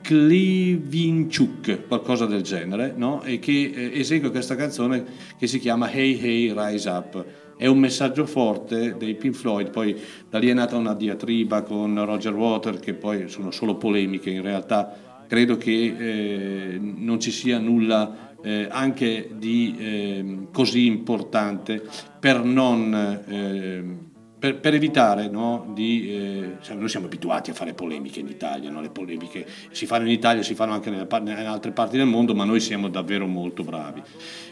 Klivinchuk, 0.09 1.87
qualcosa 1.87 2.25
del 2.25 2.41
genere, 2.41 2.95
no? 2.97 3.23
e 3.25 3.39
che 3.39 3.71
eh, 3.75 4.01
esegue 4.01 4.31
questa 4.31 4.57
canzone 4.57 5.05
che 5.37 5.47
si 5.47 5.59
chiama 5.59 5.91
Hey 5.91 6.19
Hey 6.19 6.55
Rise 6.57 6.89
Up. 6.89 7.27
È 7.59 7.67
un 7.67 7.79
messaggio 7.79 8.25
forte 8.25 8.97
dei 8.97 9.17
Pink 9.17 9.35
Floyd, 9.35 9.69
poi 9.69 9.95
da 10.31 10.39
lì 10.39 10.49
è 10.49 10.55
nata 10.55 10.77
una 10.77 10.95
diatriba 10.95 11.61
con 11.61 12.03
Roger 12.07 12.33
Water, 12.33 12.81
che 12.81 12.95
poi 12.95 13.29
sono 13.29 13.51
solo 13.51 13.77
polemiche, 13.77 14.31
in 14.31 14.41
realtà 14.41 15.27
credo 15.29 15.59
che 15.59 15.95
eh, 15.99 16.79
non 16.81 17.21
ci 17.21 17.31
sia 17.31 17.59
nulla 17.59 18.33
eh, 18.41 18.67
anche 18.71 19.29
di 19.37 19.77
eh, 19.79 20.39
così 20.51 20.87
importante 20.87 21.87
per 22.19 22.43
non... 22.43 24.07
per, 24.39 24.59
per 24.61 24.75
evitare 24.75 25.29
no, 25.29 25.71
di... 25.75 26.15
eh, 26.15 26.57
cioè, 26.61 26.77
noi 26.77 26.89
siamo 26.89 27.07
abituati 27.07 27.51
a 27.51 27.55
fare 27.55 27.75
polemiche 27.75 28.21
in 28.21 28.29
Italia, 28.29 28.71
no? 28.71 28.81
le 28.81 28.91
polemiche 28.91 29.47
si 29.71 29.87
fanno 29.87 30.05
in 30.05 30.13
Italia, 30.13 30.43
si 30.43 30.55
fanno 30.55 30.73
anche 30.73 30.91
nelle, 30.91 31.07
in 31.11 31.47
altre 31.47 31.73
parti 31.73 31.97
del 31.97 32.07
mondo, 32.07 32.35
ma 32.35 32.45
noi 32.45 32.61
siamo 32.61 32.89
davvero 32.89 33.27
molto 33.27 33.65
bravi. 33.65 34.03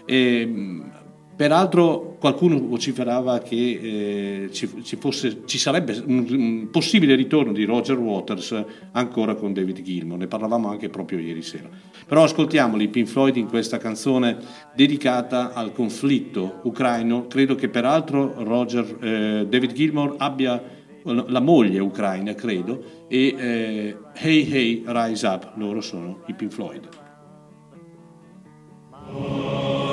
E, 0.04 0.46
mh, 0.46 0.92
peraltro 1.36 2.16
qualcuno 2.18 2.58
vociferava 2.66 3.40
che 3.40 3.56
eh, 4.46 4.48
ci, 4.52 4.82
ci 4.82 4.96
fosse, 4.96 5.42
ci 5.44 5.58
sarebbe 5.58 6.02
un, 6.06 6.68
possibile 6.70 7.14
ritorno 7.14 7.52
di 7.52 7.64
Roger 7.64 7.98
Waters 7.98 8.64
ancora 8.92 9.34
con 9.34 9.52
David 9.52 9.82
Gilmour, 9.82 10.18
ne 10.18 10.26
parlavamo 10.26 10.68
anche 10.68 10.88
proprio 10.88 11.18
ieri 11.18 11.42
sera. 11.42 11.68
Però 12.06 12.24
ascoltiamoli, 12.24 12.84
i 12.84 12.88
Pink 12.88 13.06
Floyd 13.06 13.36
in 13.36 13.48
questa 13.48 13.76
canzone 13.76 14.38
dedicata 14.74 15.52
al 15.52 15.72
conflitto 15.72 16.60
ucraino, 16.62 17.26
credo 17.26 17.54
che 17.54 17.68
peraltro 17.68 18.34
Roger, 18.38 18.96
eh, 19.00 19.46
David 19.48 19.72
Gilmour 19.72 20.14
abbia 20.18 20.74
la 21.04 21.40
moglie 21.40 21.78
ucraina, 21.78 22.34
credo, 22.34 23.04
e 23.08 23.34
eh, 23.38 23.96
Hey 24.14 24.50
Hey 24.50 24.82
Rise 24.84 25.26
Up, 25.26 25.52
loro 25.56 25.80
sono 25.80 26.22
i 26.26 26.34
Pink 26.34 26.50
Floyd. 26.52 26.88
Oh, 29.12 29.85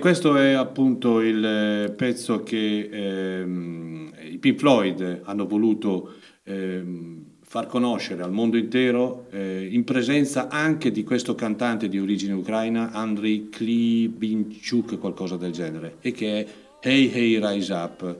questo 0.00 0.36
è 0.36 0.50
appunto 0.50 1.20
il 1.20 1.44
eh, 1.44 1.92
pezzo 1.92 2.42
che 2.42 2.88
ehm, 2.90 4.12
i 4.30 4.38
Pink 4.38 4.58
Floyd 4.58 5.20
hanno 5.22 5.46
voluto 5.46 6.14
ehm, 6.42 7.24
far 7.42 7.66
conoscere 7.66 8.22
al 8.22 8.32
mondo 8.32 8.56
intero 8.56 9.26
eh, 9.30 9.68
in 9.70 9.84
presenza 9.84 10.48
anche 10.48 10.90
di 10.90 11.04
questo 11.04 11.36
cantante 11.36 11.88
di 11.88 12.00
origine 12.00 12.32
ucraina, 12.32 12.90
Andriy 12.90 13.48
Klibinchuk, 13.48 14.98
qualcosa 14.98 15.36
del 15.36 15.52
genere, 15.52 15.96
e 16.00 16.10
che 16.12 16.40
è 16.40 16.46
Hey 16.80 17.10
Hey 17.12 17.38
Rise 17.40 17.72
Up. 17.72 18.16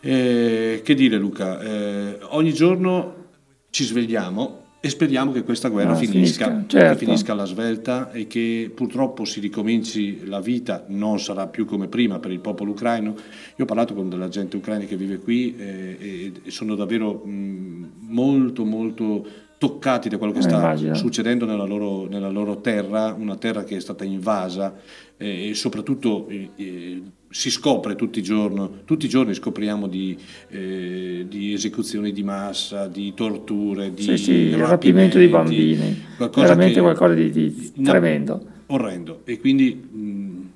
Eh, 0.00 0.80
che 0.84 0.94
dire 0.94 1.16
Luca, 1.16 1.60
eh, 1.60 2.18
ogni 2.30 2.52
giorno 2.52 3.24
ci 3.70 3.84
svegliamo 3.84 4.65
e 4.78 4.88
speriamo 4.88 5.32
che 5.32 5.42
questa 5.42 5.68
guerra 5.68 5.92
Ah, 5.92 5.96
finisca, 5.96 6.44
finisca, 6.46 6.64
certo. 6.66 6.98
che 6.98 7.04
finisca 7.04 7.32
alla 7.32 7.44
svelta 7.44 8.12
e 8.12 8.26
che 8.26 8.70
purtroppo 8.72 9.24
si 9.24 9.40
ricominci 9.40 10.26
la 10.26 10.40
vita, 10.40 10.84
non 10.88 11.18
sarà 11.18 11.46
più 11.48 11.64
come 11.64 11.88
prima 11.88 12.18
per 12.18 12.30
il 12.30 12.40
popolo 12.40 12.70
ucraino. 12.72 13.14
Io 13.56 13.64
ho 13.64 13.66
parlato 13.66 13.94
con 13.94 14.08
della 14.08 14.28
gente 14.28 14.56
ucraina 14.56 14.84
che 14.84 14.96
vive 14.96 15.18
qui 15.18 15.56
eh, 15.56 15.96
e, 15.98 16.32
e 16.44 16.50
sono 16.50 16.74
davvero 16.74 17.14
mh, 17.24 17.90
molto 18.00 18.64
molto 18.64 19.26
toccati 19.58 20.08
da 20.08 20.18
quello 20.18 20.32
che 20.32 20.38
Eh, 20.40 20.42
sta 20.42 20.56
immagino. 20.56 20.94
succedendo 20.94 21.46
nella 21.46 21.64
loro, 21.64 22.06
nella 22.06 22.28
loro 22.30 22.60
terra, 22.60 23.14
una 23.18 23.36
terra 23.36 23.64
che 23.64 23.76
è 23.76 23.80
stata 23.80 24.04
invasa 24.04 24.74
eh, 25.16 25.48
e 25.50 25.54
soprattutto 25.54 26.28
eh, 26.28 26.50
eh, 26.56 27.02
si 27.30 27.50
scopre 27.50 27.96
tutti 27.96 28.18
i 28.18 28.22
giorni, 28.22 28.68
tutti 28.84 29.06
i 29.06 29.08
giorni 29.08 29.34
scopriamo 29.34 29.86
di, 29.88 30.16
eh, 30.50 31.24
di 31.28 31.52
esecuzioni 31.52 32.12
di 32.12 32.22
massa, 32.22 32.86
di 32.86 33.14
torture, 33.14 33.92
di 33.94 34.02
Sì, 34.02 34.16
sì, 34.16 34.54
rapimento 34.56 35.18
di 35.18 35.28
bambini, 35.28 35.96
qualcosa 36.16 36.46
veramente 36.48 36.74
che- 36.74 36.80
qualcosa 36.80 37.14
di, 37.14 37.30
di 37.30 37.72
No, 37.76 37.90
tremendo. 37.90 38.46
orrendo 38.66 39.20
e 39.24 39.38
quindi 39.38 39.74
mh, 39.74 40.50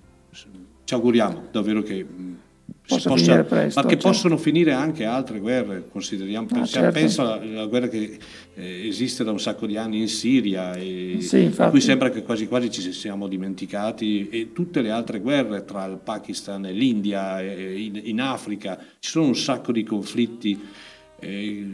ci 0.85 0.95
auguriamo 0.95 1.45
davvero 1.51 1.83
che 1.83 2.03
mh, 2.05 2.19
si 2.37 2.40
Possa 2.95 3.09
possa, 3.09 3.45
presto, 3.45 3.81
ma 3.81 3.87
che 3.87 3.95
certo. 3.95 4.09
possono 4.09 4.37
finire 4.37 4.73
anche 4.73 5.05
altre 5.05 5.39
guerre, 5.39 5.85
consideriamo, 5.91 6.47
Ah, 6.53 6.65
certo. 6.65 6.93
penso 6.99 7.23
alla, 7.23 7.35
alla 7.41 7.67
guerra 7.67 7.89
che 7.89 8.19
eh, 8.55 8.87
esiste 8.89 9.25
da 9.25 9.31
un 9.31 9.41
sacco 9.41 9.67
di 9.67 9.77
anni 9.77 10.01
in 10.01 10.09
Siria 10.09 10.75
e 10.75 11.19
Sì, 11.21 11.43
infatti. 11.45 11.71
cui 11.71 11.81
sembra 11.81 12.11
che 12.11 12.23
quasi 12.23 12.47
quasi 12.49 12.71
ci 12.71 12.93
siamo 12.93 13.29
dimenticati 13.29 14.29
e 14.29 14.53
tutte 14.53 14.83
le 14.83 14.91
altre 14.91 15.21
guerre 15.21 15.65
tra 15.65 15.85
il 15.87 15.99
Pakistan 16.03 16.67
e 16.67 16.73
l'India 16.73 17.41
e 17.41 17.81
in, 17.81 18.01
in 18.05 18.21
Africa, 18.21 18.79
ci 18.99 19.11
sono 19.11 19.27
un 19.27 19.37
sacco 19.37 19.73
di 19.73 19.83
conflitti 19.85 20.61
eh, 21.21 21.67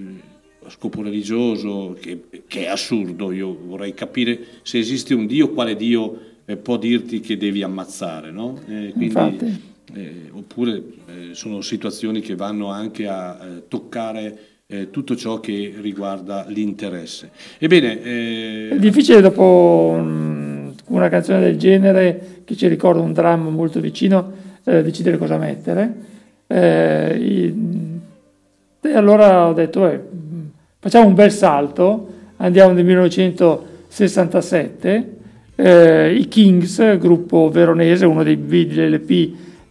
a 0.65 0.71
scopo 0.71 1.03
religioso 1.03 1.97
che, 2.01 2.25
che 2.47 2.65
è 2.65 2.67
assurdo, 2.67 3.31
io 3.33 3.57
vorrei 3.67 3.95
capire 3.95 4.39
se 4.63 4.79
esiste 4.79 5.15
un 5.15 5.27
Dio, 5.27 5.51
quale 5.51 5.77
Dio 5.77 6.21
eh, 6.45 6.57
può 6.57 6.77
dirti 6.77 7.21
che 7.21 7.37
devi 7.37 7.63
ammazzare, 7.63 8.31
no? 8.31 8.59
Eh, 8.67 8.91
quindi, 8.91 9.05
Infatti. 9.05 9.75
Eh, 9.97 10.31
oppure 10.33 10.77
eh, 10.77 10.83
sono 11.33 11.61
situazioni 11.63 12.21
che 12.21 12.37
vanno 12.37 12.69
anche 12.71 13.09
a 13.09 13.39
eh, 13.41 13.63
toccare 13.69 14.39
eh, 14.67 14.91
tutto 14.91 15.17
ciò 15.17 15.41
che 15.41 15.75
riguarda 15.81 16.45
l'interesse. 16.49 17.31
Ebbene, 17.59 18.03
eh, 18.03 18.69
È 18.73 18.79
difficile 18.79 19.21
dopo 19.21 19.93
un- 19.97 20.73
una 20.89 21.09
canzone 21.09 21.41
del 21.41 21.57
genere 21.57 22.43
che 22.45 22.55
ci 22.57 22.67
ricorda 22.69 23.01
un 23.01 23.13
dramma 23.13 23.49
molto 23.51 23.81
vicino 23.81 24.45
decidere 24.67 25.17
cosa 25.19 25.37
mettere. 25.39 25.95
E 26.49 27.53
allora 28.95 29.47
ho 29.49 29.53
detto, 29.53 29.89
eh, 29.89 30.01
facciamo 30.81 31.07
un 31.07 31.15
bel 31.15 31.31
salto, 31.33 32.09
andiamo 32.37 32.73
nel 32.73 32.85
1967, 32.85 35.15
eh, 35.57 36.15
i 36.15 36.29
Kings, 36.29 36.99
gruppo 36.99 37.49
veronese, 37.51 38.07
uno 38.07 38.23
dei 38.23 38.37
beat- 38.37 38.73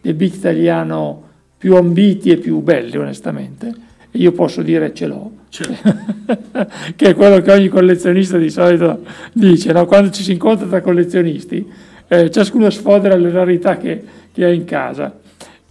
del 0.06 0.14
beat 0.14 0.36
italiano 0.36 1.24
più 1.58 1.76
ambiti 1.76 2.30
e 2.30 2.38
più 2.38 2.60
belli 2.60 2.96
onestamente, 2.96 3.74
e 4.12 4.20
io 4.20 4.32
posso 4.34 4.62
dire 4.62 4.94
ce 4.94 5.08
l'ho, 5.08 5.32
che 6.96 7.10
è 7.10 7.16
quello 7.16 7.42
che 7.42 7.52
ogni 7.52 7.70
collezionista 7.70 8.38
di 8.38 8.52
solito 8.52 9.02
dice, 9.34 9.72
no? 9.72 9.86
quando 9.88 10.12
ci 10.12 10.22
si 10.22 10.32
incontra 10.34 10.68
tra 10.68 10.82
collezionisti, 10.82 11.68
eh, 12.08 12.30
ciascuno 12.30 12.70
sfodera 12.70 13.16
le 13.16 13.32
rarità 13.32 13.78
che, 13.78 14.04
che 14.32 14.46
ha 14.46 14.52
in 14.52 14.64
casa. 14.64 15.18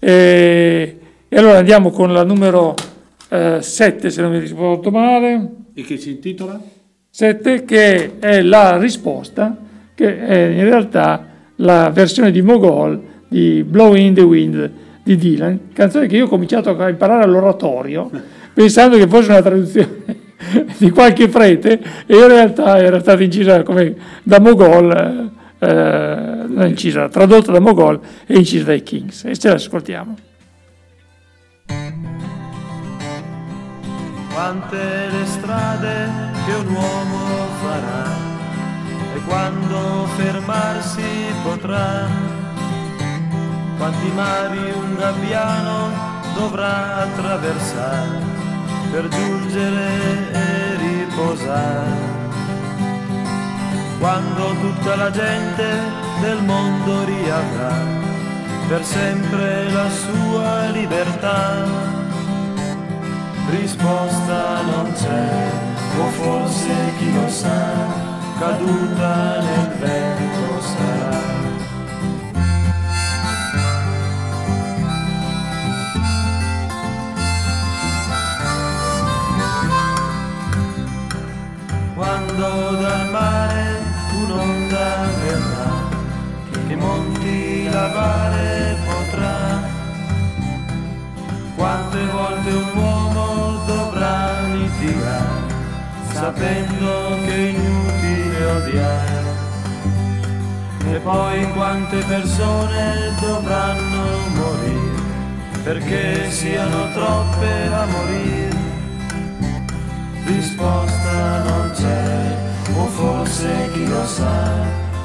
E, 0.01 0.99
e 1.29 1.37
allora 1.37 1.59
andiamo 1.59 1.91
con 1.91 2.13
la 2.13 2.25
numero 2.25 2.75
7, 3.29 4.11
se 4.11 4.23
non 4.23 4.31
mi 4.31 4.39
ricordo 4.39 4.91
male. 4.91 5.51
e 5.75 5.83
che 5.83 5.97
si 5.97 6.11
intitola? 6.11 6.61
7 7.11 7.65
che 7.65 8.19
è 8.19 8.43
la 8.43 8.77
risposta, 8.79 9.57
che 9.95 10.27
è 10.27 10.47
in 10.49 10.65
realtà 10.65 11.27
la 11.57 11.91
versione 11.91 12.31
di 12.31 12.43
Mogol 12.43 13.13
di 13.29 13.65
Blow 13.67 13.95
in 13.95 14.15
the 14.15 14.23
Wind 14.23 14.71
di 15.03 15.17
Dylan, 15.17 15.73
canzone 15.73 16.07
che 16.07 16.17
io 16.17 16.25
ho 16.25 16.29
cominciato 16.29 16.77
a 16.77 16.89
imparare 16.89 17.25
all'oratorio 17.25 18.11
pensando 18.55 18.97
che 18.97 19.07
fosse 19.07 19.31
una 19.31 19.43
traduzione 19.43 20.23
di 20.79 20.91
qualche 20.91 21.29
prete 21.29 21.81
e 22.07 22.17
in 22.17 22.29
realtà 22.29 22.79
era 22.79 23.01
stata 23.01 23.23
incisa 23.23 23.63
come 23.63 23.95
da 24.23 24.41
Mogol, 24.41 25.31
eh, 25.59 25.67
non 25.67 26.67
incisa, 26.67 27.09
tradotta 27.09 27.53
da 27.53 27.61
Mogol 27.61 28.01
e 28.27 28.37
incisa 28.37 28.65
dai 28.65 28.83
Kings. 28.83 29.25
E 29.25 29.37
ce 29.37 29.49
l'ascoltiamo. 29.51 30.17
quante 34.35 34.77
le 34.77 35.27
strade 35.27 36.09
che 36.45 36.55
un 36.55 36.75
uomo 36.75 37.47
farà 37.63 38.05
e 39.15 39.21
quando 39.29 40.07
fermarsi 40.17 41.03
potrà, 41.45 42.09
quanti 43.77 44.11
mari 44.15 44.73
un 44.73 44.95
gabbiano 44.97 45.91
dovrà 46.35 47.03
attraversare 47.03 48.23
per 48.91 49.09
giungere 49.09 50.33
e 50.33 50.77
riposare. 50.77 52.13
Quando 53.99 54.55
tutta 54.61 54.97
la 54.97 55.11
gente 55.11 55.67
del 56.21 56.43
mondo 56.43 57.05
riavrà 57.05 57.73
per 58.69 58.85
sempre 58.85 59.71
la 59.71 59.89
sua 59.91 60.69
libertà 60.71 61.93
risposta 63.51 64.63
non 64.63 64.93
c'è, 64.93 65.51
o 65.99 66.07
forse 66.09 66.75
chi 66.99 67.13
lo 67.13 67.29
sa, 67.29 67.73
caduta 68.39 69.41
nel 69.41 69.69
vento 69.79 70.61
sarà. 70.61 71.64
Quando 82.05 82.77
dal 82.83 83.09
mare 83.09 83.81
un'onda 84.13 85.07
verrà, 85.23 85.73
che 86.69 86.77
monti 86.77 87.67
la 87.71 87.89
mare 87.95 88.77
potrà, 88.85 89.63
quante 91.57 92.05
volte 92.13 92.51
un 92.51 92.71
uomo 92.75 93.65
dovrà 93.65 94.39
litigare, 94.43 95.55
sapendo 96.13 97.17
che 97.25 97.35
è 97.35 97.49
inutile 97.49 98.45
odiare. 98.45 99.23
E 100.91 100.99
poi 100.99 101.53
quante 101.55 101.97
persone 102.01 103.15
dovranno 103.19 104.03
morire, 104.35 105.03
perché 105.63 106.31
siano 106.31 106.93
troppe 106.93 107.73
a 107.73 107.87
morire. 107.87 108.54
Risposta 110.27 111.43
non 111.43 111.71
c'è, 111.75 112.37
o 112.75 112.87
forse 112.87 113.71
chi 113.73 113.87
lo 113.87 114.05
sa, 114.07 114.65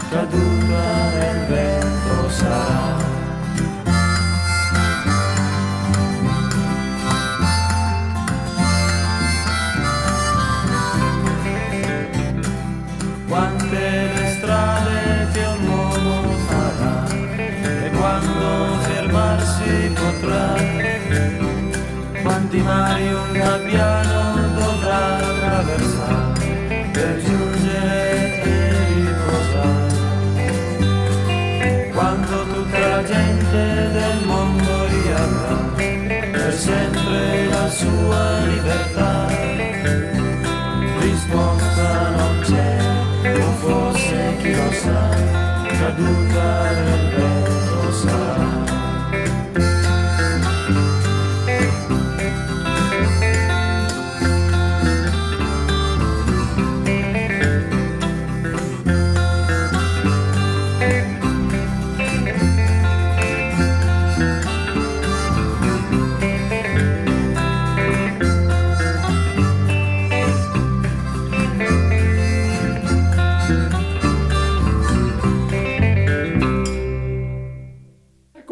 caduta 0.09 1.09
nel 1.17 1.45
vento 1.47 2.29
sarà. 2.29 3.07
quante 13.27 13.77
le 13.77 14.35
strade 14.37 15.27
che 15.33 15.43
un 15.43 15.67
uomo 15.67 16.31
farà 16.47 17.07
e 17.85 17.89
quando 17.91 18.75
fermarsi 18.81 19.93
potrà, 19.93 20.55
quanti 22.23 22.57
mari 22.57 23.13
un 23.13 23.31
gabbiano 23.31 23.98
sua 37.79 38.39
libertà. 38.45 39.27
Risposta 40.99 42.09
non 42.09 42.41
c'è, 42.43 42.77
o 43.39 43.51
forse 43.63 44.35
chi 44.39 44.53
lo 44.53 44.71
sa, 44.71 45.09
caduta 45.79 46.71
nel 46.71 47.08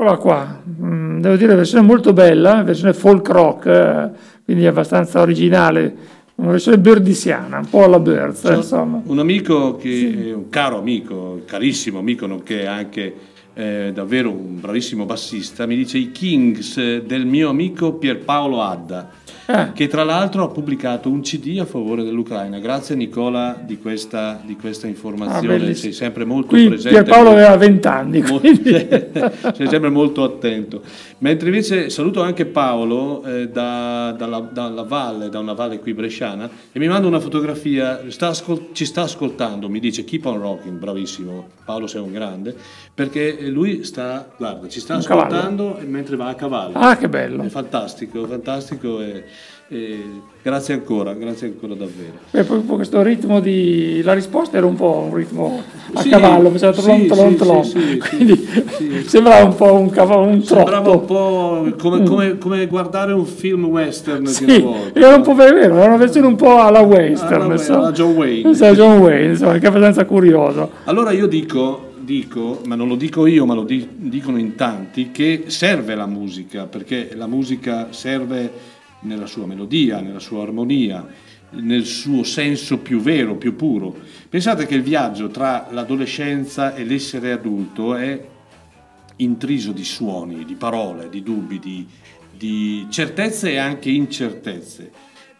eccola 0.07 0.17
qua. 0.17 0.63
Mm, 0.81 1.19
devo 1.19 1.35
dire, 1.35 1.55
versione 1.55 1.85
molto 1.85 2.13
bella, 2.13 2.63
versione 2.63 2.93
folk 2.93 3.27
rock, 3.27 3.65
eh, 3.65 4.09
quindi 4.45 4.65
abbastanza 4.65 5.19
originale, 5.19 5.95
una 6.35 6.51
versione 6.51 6.79
birdisiana, 6.79 7.57
un 7.57 7.69
po' 7.69 7.83
alla 7.83 7.99
Birds, 7.99 8.41
C'è 8.41 8.55
insomma. 8.55 9.01
Un 9.03 9.19
amico 9.19 9.75
che 9.75 10.27
è 10.29 10.33
un 10.33 10.49
caro 10.49 10.77
amico, 10.77 11.41
carissimo 11.45 11.99
amico, 11.99 12.25
nonché 12.27 12.65
anche 12.67 13.13
eh, 13.53 13.91
davvero 13.93 14.29
un 14.29 14.59
bravissimo 14.59 15.05
bassista, 15.05 15.65
mi 15.65 15.75
dice 15.75 15.97
i 15.97 16.11
Kings 16.11 17.01
del 17.01 17.25
mio 17.25 17.49
amico 17.49 17.93
Pierpaolo 17.93 18.61
Adda, 18.61 19.09
Ah. 19.47 19.71
che 19.73 19.87
tra 19.87 20.03
l'altro 20.03 20.43
ha 20.43 20.49
pubblicato 20.49 21.09
un 21.09 21.21
CD 21.21 21.57
a 21.59 21.65
favore 21.65 22.03
dell'Ucraina. 22.03 22.59
Grazie 22.59 22.95
Nicola 22.95 23.57
di 23.63 23.77
questa, 23.77 24.39
di 24.43 24.55
questa 24.55 24.87
Ah, 24.87 24.89
informazione, 24.89 25.47
bellissimo. 25.57 25.75
sei 25.75 25.93
sempre 25.93 26.25
molto 26.25 26.47
Qui 26.47 26.67
presente. 26.67 27.01
Pierpaolo 27.03 27.31
aveva 27.31 27.55
20 27.57 27.87
anni, 27.87 28.23
sei 29.53 29.67
sempre 29.67 29.89
molto 29.89 30.23
attento. 30.23 30.81
Mentre 31.19 31.47
invece 31.49 31.89
saluto 31.89 32.21
anche 32.21 32.45
Paolo 32.45 33.23
eh, 33.23 33.49
da- 33.49 34.13
dalla, 34.17 34.39
dalla 34.39 34.83
valle, 34.83 35.29
da 35.29 35.39
una 35.39 35.53
valle 35.53 35.79
qui 35.79 35.93
bresciana, 35.93 36.49
e 36.71 36.79
mi 36.79 36.87
manda 36.87 37.07
una 37.07 37.19
fotografia, 37.19 38.01
sta 38.09 38.27
ascol- 38.27 38.69
ci 38.73 38.85
sta 38.85 39.01
ascoltando, 39.03 39.69
mi 39.69 39.79
dice 39.79 40.03
keep 40.03 40.25
on 40.25 40.39
rocking, 40.39 40.77
bravissimo, 40.77 41.47
Paolo 41.65 41.87
sei 41.87 42.01
un 42.01 42.11
grande, 42.11 42.55
perché 42.93 43.37
lui 43.49 43.83
sta, 43.83 44.27
guarda, 44.37 44.67
ci 44.67 44.79
sta 44.79 44.95
Un 44.95 45.01
cavallo. 45.03 45.27
ascoltando 45.35 45.79
mentre 45.85 46.15
va 46.15 46.27
a 46.27 46.35
cavallo. 46.35 46.77
Ah, 46.77 46.97
che 46.97 47.09
bello. 47.09 47.43
È 47.43 47.47
fantastico, 47.49 48.25
fantastico 48.27 49.01
e, 49.01 49.23
e 49.69 50.01
grazie 50.41 50.73
ancora, 50.75 51.13
grazie 51.13 51.47
ancora 51.47 51.73
davvero. 51.73 52.19
Poi 52.61 52.75
questo 52.77 53.01
ritmo 53.01 53.41
di... 53.41 54.01
La 54.01 54.13
risposta 54.13 54.55
era 54.55 54.65
un 54.65 54.75
po' 54.75 55.05
un 55.09 55.13
ritmo 55.13 55.61
a 55.93 56.01
Sì, 56.01 56.07
cavallo, 56.09 56.49
mi 56.49 56.57
sembra 56.57 56.81
sì, 56.81 57.05
tlon, 57.07 57.35
tlon, 57.35 57.63
sì, 57.65 57.97
tlon. 57.97 59.03
sembrava 59.05 59.43
un 59.45 59.55
po' 59.55 59.73
un 59.73 59.89
cavallo, 59.89 60.27
un 60.31 60.41
Sembrava 60.43 60.91
un 60.91 61.05
po' 61.05 61.73
come, 61.77 62.03
come- 62.03 62.37
come 62.37 62.67
guardare 62.67 63.11
un 63.11 63.25
film 63.25 63.65
western 63.65 64.23
volta. 64.23 64.99
era 64.99 65.15
un 65.15 65.21
po' 65.21 65.35
vero, 65.35 65.57
era 65.57 65.85
una 65.85 65.97
versione 65.97 66.27
un 66.27 66.35
po' 66.35 66.59
alla 66.59 66.79
western, 66.81 67.41
Alla- 67.41 67.53
insomma. 67.53 67.77
alla 67.79 67.91
John 67.91 68.15
Wayne. 68.15 68.55
Sì, 68.55 68.65
John 68.67 68.99
Wayne, 68.99 69.31
insomma, 69.31 69.53
che 69.57 69.65
è 69.65 69.67
abbastanza 69.67 70.05
curioso. 70.05 70.71
Allora 70.85 71.11
io 71.11 71.27
dico, 71.27 71.91
dico, 71.99 72.61
ma 72.65 72.75
non 72.75 72.87
lo 72.87 72.95
dico 72.95 73.25
io, 73.25 73.45
ma 73.45 73.53
lo 73.53 73.63
di- 73.63 73.85
dicono 73.95 74.37
in 74.37 74.55
tanti, 74.55 75.09
che 75.11 75.43
serve 75.47 75.93
la 75.95 76.05
musica, 76.05 76.63
perché 76.67 77.09
la 77.15 77.27
musica 77.27 77.87
serve 77.89 78.75
nella 79.01 79.25
sua 79.25 79.45
melodia, 79.45 80.01
nella 80.01 80.19
sua 80.19 80.43
armonia, 80.43 81.05
nel 81.51 81.85
suo 81.85 82.23
senso 82.23 82.79
più 82.79 82.99
vero, 82.99 83.35
più 83.35 83.55
puro. 83.55 83.95
Pensate 84.29 84.65
che 84.65 84.75
il 84.75 84.81
viaggio 84.81 85.29
tra 85.29 85.67
l'adolescenza 85.71 86.75
e 86.75 86.83
l'essere 86.83 87.31
adulto 87.31 87.95
è 87.95 88.25
intriso 89.17 89.71
di 89.71 89.83
suoni, 89.83 90.45
di 90.45 90.55
parole, 90.55 91.09
di 91.09 91.23
dubbi, 91.23 91.59
di, 91.59 91.87
di 92.35 92.87
certezze 92.89 93.51
e 93.51 93.57
anche 93.57 93.89
incertezze. 93.89 94.91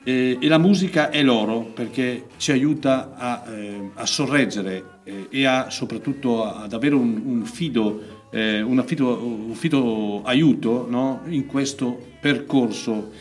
Eh, 0.04 0.38
e 0.40 0.48
la 0.48 0.58
musica 0.58 1.10
è 1.10 1.22
l'oro 1.22 1.72
perché 1.74 2.28
ci 2.38 2.52
aiuta 2.52 3.14
a, 3.18 3.44
eh, 3.50 3.90
a 3.94 4.06
sorreggere 4.06 5.02
eh, 5.04 5.28
e 5.30 5.46
a, 5.46 5.70
soprattutto 5.70 6.46
ad 6.46 6.72
avere 6.72 6.96
un, 6.96 7.22
un 7.26 7.44
fido, 7.44 8.28
eh, 8.32 8.62
un, 8.62 8.80
affido- 8.80 9.22
un 9.22 9.54
fido 9.54 10.24
aiuto 10.24 10.88
no? 10.90 11.24
in 11.28 11.46
questo 11.46 12.00
percorso 12.22 13.12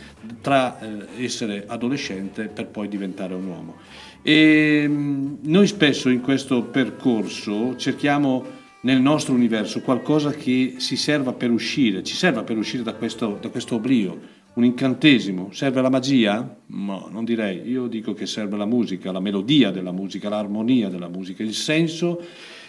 tra 0.41 0.79
eh, 0.79 1.25
essere 1.25 1.65
adolescente 1.67 2.47
per 2.47 2.67
poi 2.67 2.89
diventare 2.89 3.35
un 3.35 3.47
uomo. 3.47 3.77
E 4.23 4.87
mh, 4.89 5.39
noi 5.43 5.67
spesso 5.67 6.09
in 6.09 6.21
questo 6.21 6.63
percorso 6.63 7.77
cerchiamo 7.77 8.45
nel 8.83 9.01
nostro 9.01 9.35
universo 9.35 9.81
qualcosa 9.81 10.31
che 10.31 10.75
si 10.79 10.97
serva 10.97 11.33
per 11.33 11.51
uscire, 11.51 12.03
ci 12.05 12.15
serva 12.15 12.43
per 12.45 12.57
uscire 12.57 12.83
da 12.83 12.95
questo, 12.95 13.39
da 13.41 13.49
questo 13.49 13.77
oblio, 13.77 14.19
un 14.55 14.65
incantesimo. 14.65 15.51
Serve 15.53 15.83
la 15.83 15.91
magia? 15.91 16.57
No, 16.67 17.09
non 17.11 17.25
direi. 17.25 17.69
Io 17.69 17.89
dico 17.89 18.15
che 18.15 18.27
serve 18.27 18.57
la 18.57 18.65
musica, 18.65 19.13
la 19.13 19.21
melodia 19.21 19.71
della 19.71 19.93
musica, 19.93 20.29
l'armonia 20.29 20.89
della 20.89 21.09
musica, 21.09 21.43
il 21.43 21.55
senso 21.55 22.23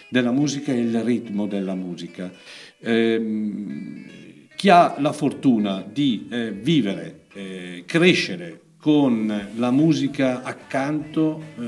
della 0.08 0.32
musica 0.32 0.72
e 0.72 0.80
il 0.80 1.02
ritmo 1.02 1.46
della 1.46 1.74
musica. 1.74 2.30
Ehm, 2.80 4.04
chi 4.56 4.70
ha 4.70 4.96
la 4.98 5.12
fortuna 5.12 5.84
di 5.88 6.26
eh, 6.30 6.50
vivere, 6.50 7.26
eh, 7.38 7.84
crescere 7.86 8.60
con 8.80 9.48
la 9.56 9.70
musica 9.70 10.42
accanto 10.42 11.40
eh, 11.58 11.64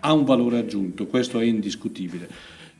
ha 0.00 0.12
un 0.12 0.24
valore 0.24 0.58
aggiunto, 0.58 1.06
questo 1.06 1.38
è 1.38 1.44
indiscutibile. 1.44 2.28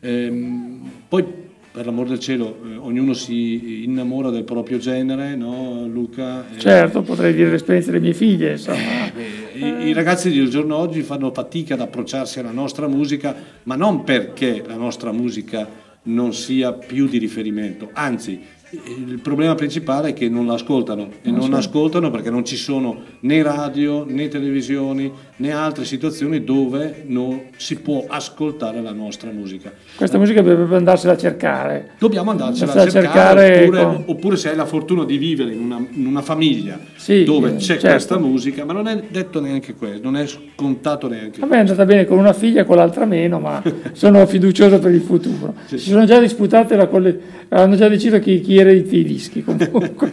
Ehm, 0.00 0.90
poi, 1.06 1.24
per 1.72 1.84
l'amor 1.84 2.08
del 2.08 2.18
cielo, 2.18 2.58
eh, 2.64 2.76
ognuno 2.76 3.12
si 3.12 3.84
innamora 3.84 4.30
del 4.30 4.42
proprio 4.42 4.78
genere, 4.78 5.36
no 5.36 5.86
Luca? 5.86 6.46
Eh, 6.52 6.58
Certo, 6.58 7.02
potrei 7.02 7.32
dire 7.32 7.50
l'esperienza 7.50 7.92
delle 7.92 8.02
mie 8.02 8.14
figlie, 8.14 8.52
insomma. 8.52 9.12
i, 9.54 9.88
i 9.88 9.92
ragazzi 9.92 10.32
del 10.32 10.48
giorno 10.48 10.76
oggi 10.76 11.02
fanno 11.02 11.30
fatica 11.32 11.74
ad 11.74 11.80
approcciarsi 11.80 12.40
alla 12.40 12.50
nostra 12.50 12.88
musica, 12.88 13.36
ma 13.64 13.76
non 13.76 14.02
perché 14.02 14.64
la 14.66 14.76
nostra 14.76 15.12
musica 15.12 15.68
non 16.02 16.32
sia 16.32 16.72
più 16.72 17.06
di 17.06 17.18
riferimento, 17.18 17.90
anzi 17.92 18.40
il 18.72 19.18
problema 19.20 19.54
principale 19.54 20.10
è 20.10 20.12
che 20.12 20.28
non 20.28 20.46
la 20.46 20.54
ascoltano 20.54 21.08
e 21.22 21.30
non 21.30 21.42
certo. 21.42 21.56
ascoltano 21.56 22.10
perché 22.10 22.30
non 22.30 22.44
ci 22.44 22.56
sono 22.56 23.02
né 23.20 23.42
radio 23.42 24.04
né 24.04 24.28
televisioni 24.28 25.12
né 25.40 25.52
altre 25.52 25.86
situazioni 25.86 26.44
dove 26.44 27.02
non 27.06 27.44
si 27.56 27.76
può 27.76 28.04
ascoltare 28.06 28.82
la 28.82 28.92
nostra 28.92 29.30
musica. 29.30 29.72
Questa 29.96 30.18
musica 30.18 30.42
dovrebbe 30.42 30.76
andarsela 30.76 31.14
a 31.14 31.16
cercare. 31.16 31.92
Dobbiamo 31.98 32.30
andarcela 32.30 32.72
a 32.72 32.74
Andarsela 32.74 33.02
cercare, 33.04 33.62
oppure, 33.62 33.82
con- 33.82 34.02
oppure 34.06 34.36
se 34.36 34.50
hai 34.50 34.56
la 34.56 34.66
fortuna 34.66 35.04
di 35.06 35.16
vivere 35.16 35.52
in 35.52 35.60
una, 35.60 35.82
in 35.92 36.06
una 36.06 36.20
famiglia 36.20 36.78
Sì, 36.96 37.24
dove 37.24 37.56
c'è 37.56 37.78
certo. 37.78 37.88
questa 37.88 38.18
musica, 38.18 38.66
ma 38.66 38.74
non 38.74 38.86
è 38.86 39.02
detto 39.08 39.40
neanche 39.40 39.74
questo, 39.74 40.02
non 40.02 40.16
è 40.18 40.26
scontato 40.26 41.08
neanche 41.08 41.40
A 41.40 41.46
me 41.46 41.56
è 41.56 41.60
andata 41.60 41.86
bene 41.86 42.04
con 42.04 42.18
una 42.18 42.34
figlia, 42.34 42.64
con 42.64 42.76
l'altra 42.76 43.06
meno, 43.06 43.38
ma 43.40 43.62
sono 43.92 44.26
fiducioso 44.26 44.78
per 44.78 44.92
il 44.92 45.00
futuro. 45.00 45.54
Si 45.66 45.78
sono 45.78 46.04
già 46.04 46.18
disputate, 46.20 46.76
la 46.76 46.86
colle- 46.86 47.18
hanno 47.48 47.76
già 47.76 47.88
deciso 47.88 48.18
chi, 48.18 48.40
chi 48.42 48.58
erediti 48.58 48.98
i 48.98 49.04
dischi 49.04 49.42
comunque. 49.42 50.12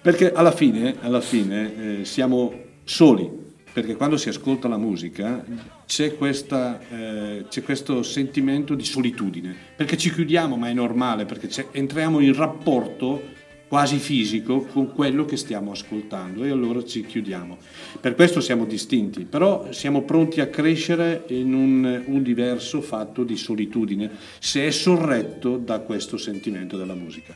Perché 0.00 0.32
alla 0.32 0.52
fine, 0.52 0.94
alla 1.02 1.20
fine 1.20 2.00
eh, 2.00 2.04
siamo 2.06 2.52
soli, 2.84 3.30
perché 3.72 3.96
quando 3.96 4.16
si 4.16 4.28
ascolta 4.28 4.68
la 4.68 4.76
musica 4.76 5.44
c'è, 5.86 6.16
questa, 6.16 6.80
eh, 6.88 7.44
c'è 7.48 7.62
questo 7.62 8.02
sentimento 8.02 8.74
di 8.74 8.84
solitudine, 8.84 9.54
perché 9.76 9.96
ci 9.96 10.12
chiudiamo, 10.12 10.56
ma 10.56 10.68
è 10.68 10.72
normale, 10.72 11.24
perché 11.24 11.48
entriamo 11.72 12.20
in 12.20 12.34
rapporto 12.34 13.40
quasi 13.72 13.96
fisico 13.96 14.66
con 14.66 14.92
quello 14.92 15.24
che 15.24 15.38
stiamo 15.38 15.70
ascoltando 15.70 16.44
e 16.44 16.50
allora 16.50 16.84
ci 16.84 17.06
chiudiamo. 17.06 17.56
Per 18.02 18.14
questo 18.14 18.42
siamo 18.42 18.66
distinti, 18.66 19.24
però 19.24 19.72
siamo 19.72 20.02
pronti 20.02 20.42
a 20.42 20.48
crescere 20.48 21.24
in 21.28 21.54
un 21.54 22.02
universo 22.04 22.82
fatto 22.82 23.24
di 23.24 23.38
solitudine 23.38 24.10
se 24.38 24.66
è 24.66 24.70
sorretto 24.70 25.56
da 25.56 25.78
questo 25.78 26.18
sentimento 26.18 26.76
della 26.76 26.92
musica. 26.92 27.34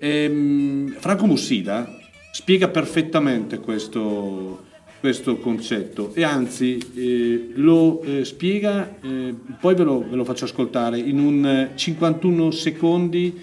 Ehm, 0.00 0.96
Franco 0.98 1.26
Mussida 1.26 1.88
spiega 2.32 2.66
perfettamente 2.66 3.60
questo, 3.60 4.65
questo 5.06 5.36
concetto. 5.36 6.12
E 6.14 6.24
anzi 6.24 6.80
eh, 6.96 7.50
lo 7.54 8.02
eh, 8.02 8.24
spiega, 8.24 8.96
eh, 9.00 9.32
poi 9.60 9.76
ve 9.76 9.84
lo, 9.84 10.04
ve 10.04 10.16
lo 10.16 10.24
faccio 10.24 10.46
ascoltare, 10.46 10.98
in 10.98 11.20
un 11.20 11.46
eh, 11.46 11.70
51 11.76 12.50
secondi 12.50 13.40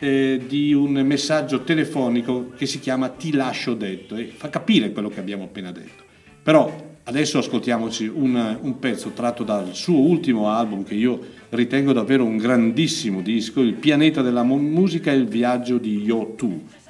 eh, 0.00 0.40
di 0.44 0.74
un 0.74 0.90
messaggio 1.06 1.62
telefonico 1.62 2.50
che 2.56 2.66
si 2.66 2.80
chiama 2.80 3.10
Ti 3.10 3.30
lascio 3.30 3.74
detto. 3.74 4.16
E 4.16 4.24
fa 4.24 4.50
capire 4.50 4.90
quello 4.90 5.08
che 5.08 5.20
abbiamo 5.20 5.44
appena 5.44 5.70
detto. 5.70 6.02
Però 6.42 6.96
adesso 7.04 7.38
ascoltiamoci 7.38 8.10
un, 8.12 8.58
un 8.60 8.78
pezzo 8.80 9.10
tratto 9.10 9.44
dal 9.44 9.72
suo 9.72 9.98
ultimo 9.98 10.48
album 10.48 10.82
che 10.82 10.94
io 10.94 11.20
ritengo 11.50 11.92
davvero 11.92 12.24
un 12.24 12.38
grandissimo 12.38 13.20
disco, 13.20 13.60
Il 13.60 13.74
pianeta 13.74 14.20
della 14.20 14.42
mu- 14.42 14.58
musica 14.58 15.12
e 15.12 15.14
il 15.14 15.28
viaggio 15.28 15.78
di 15.78 16.02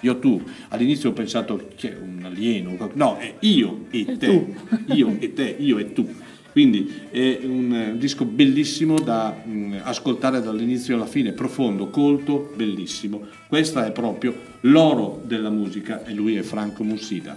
Yo2. 0.04 0.24
Yo2, 0.24 0.40
all'inizio 0.68 1.10
ho 1.10 1.12
pensato 1.12 1.68
che 1.76 1.92
è 1.92 1.98
un 2.00 2.22
alieno, 2.24 2.76
no, 2.94 3.16
è 3.16 3.34
io 3.40 3.86
e 3.90 4.16
te, 4.18 4.54
io 4.94 5.16
e 5.18 5.32
te, 5.32 5.56
io 5.58 5.78
e 5.78 5.92
tu. 5.92 6.08
Quindi 6.52 6.88
è 7.10 7.40
un 7.42 7.74
eh, 7.74 7.98
disco 7.98 8.24
bellissimo 8.24 9.00
da 9.00 9.42
mm, 9.44 9.74
ascoltare 9.82 10.40
dall'inizio 10.40 10.94
alla 10.94 11.06
fine, 11.06 11.32
profondo, 11.32 11.90
colto, 11.90 12.52
bellissimo. 12.54 13.22
Questa 13.48 13.84
è 13.84 13.90
proprio 13.90 14.34
l'oro 14.60 15.20
della 15.24 15.50
musica 15.50 16.04
e 16.04 16.12
lui 16.12 16.36
è 16.36 16.42
Franco 16.42 16.84
Mussida. 16.84 17.36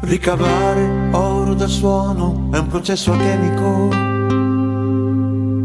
Ricavare 0.00 1.10
oro 1.12 1.52
dal 1.52 1.68
suono 1.68 2.48
è 2.54 2.58
un 2.58 2.66
processo 2.68 3.12
alchemico 3.12 3.90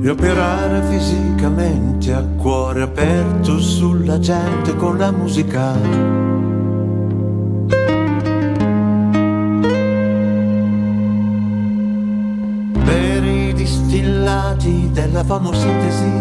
e 0.02 0.10
operare 0.10 0.82
fisicamente 0.90 2.12
a 2.14 2.22
cuore 2.22 2.82
aperto 2.82 3.60
sulla 3.60 4.20
gente 4.20 4.76
con 4.76 4.98
la 4.98 5.12
musica. 5.12 6.29
Distillati 14.70 14.90
della 14.92 15.24
famosintesi 15.24 16.12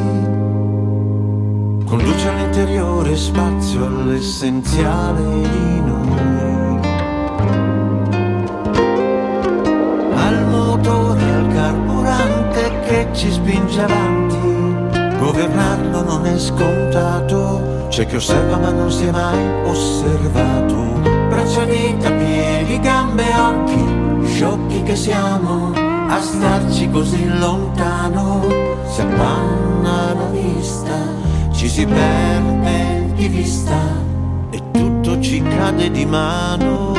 conduce 1.84 2.28
all'interiore 2.28 3.16
spazio 3.16 3.86
all'essenziale 3.86 5.22
di 5.22 5.80
noi. 5.80 6.80
Al 10.14 10.46
motore, 10.48 11.22
al 11.22 11.48
carburante 11.52 12.80
che 12.86 13.08
ci 13.12 13.30
spinge 13.30 13.80
avanti, 13.80 15.18
governarlo 15.18 16.02
non 16.02 16.26
è 16.26 16.38
scontato, 16.38 17.86
c'è 17.88 18.06
chi 18.06 18.16
osserva 18.16 18.58
ma 18.58 18.70
non 18.70 18.90
si 18.90 19.04
è 19.06 19.10
mai 19.10 19.64
osservato. 19.64 20.76
Braccia, 21.28 21.64
dita, 21.64 22.10
piedi, 22.10 22.80
gambe, 22.80 23.24
occhi, 23.34 24.26
sciocchi 24.26 24.82
che 24.82 24.96
siamo 24.96 25.87
a 26.08 26.20
starci 26.22 26.90
così 26.90 27.28
lontano, 27.38 28.40
si 28.90 29.00
appanna 29.02 30.14
la 30.14 30.26
vista, 30.30 30.96
ci 31.52 31.68
si 31.68 31.86
perde 31.86 33.12
di 33.14 33.28
vista 33.28 33.76
e 34.50 34.62
tutto 34.70 35.20
ci 35.20 35.42
cade 35.42 35.90
di 35.90 36.06
mano. 36.06 36.97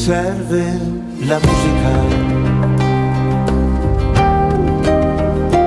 Serve 0.00 0.78
la 1.26 1.38
musica. 1.44 1.92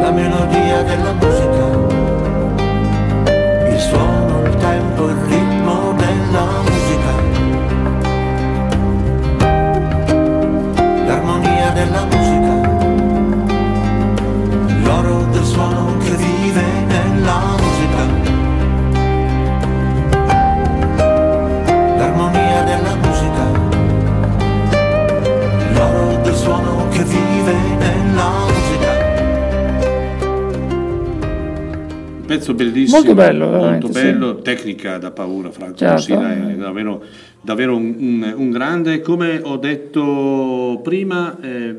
La 0.02 0.10
melodia 0.10 0.82
della 0.82 1.14
musica. 1.14 1.66
Il 3.70 3.80
suono, 3.80 4.42
il 4.48 4.56
tempo, 4.56 5.10
il 5.10 5.18
pezzo 32.38 32.54
bellissimo, 32.54 32.98
Molto 32.98 33.14
bello, 33.14 33.48
molto 33.48 33.90
bello, 33.90 34.42
tecnica 34.42 34.98
da 34.98 35.12
paura, 35.12 35.52
Franco 35.52 35.78
Certo. 35.78 35.94
Corsina 35.96 36.34
è 36.50 36.56
davvero, 36.56 37.04
davvero 37.42 37.76
un, 37.76 37.96
un- 37.98 38.34
un 38.36 38.50
grande. 38.50 39.02
Come 39.02 39.40
ho 39.42 39.58
detto 39.58 40.80
prima, 40.84 41.38
ehm, 41.42 41.78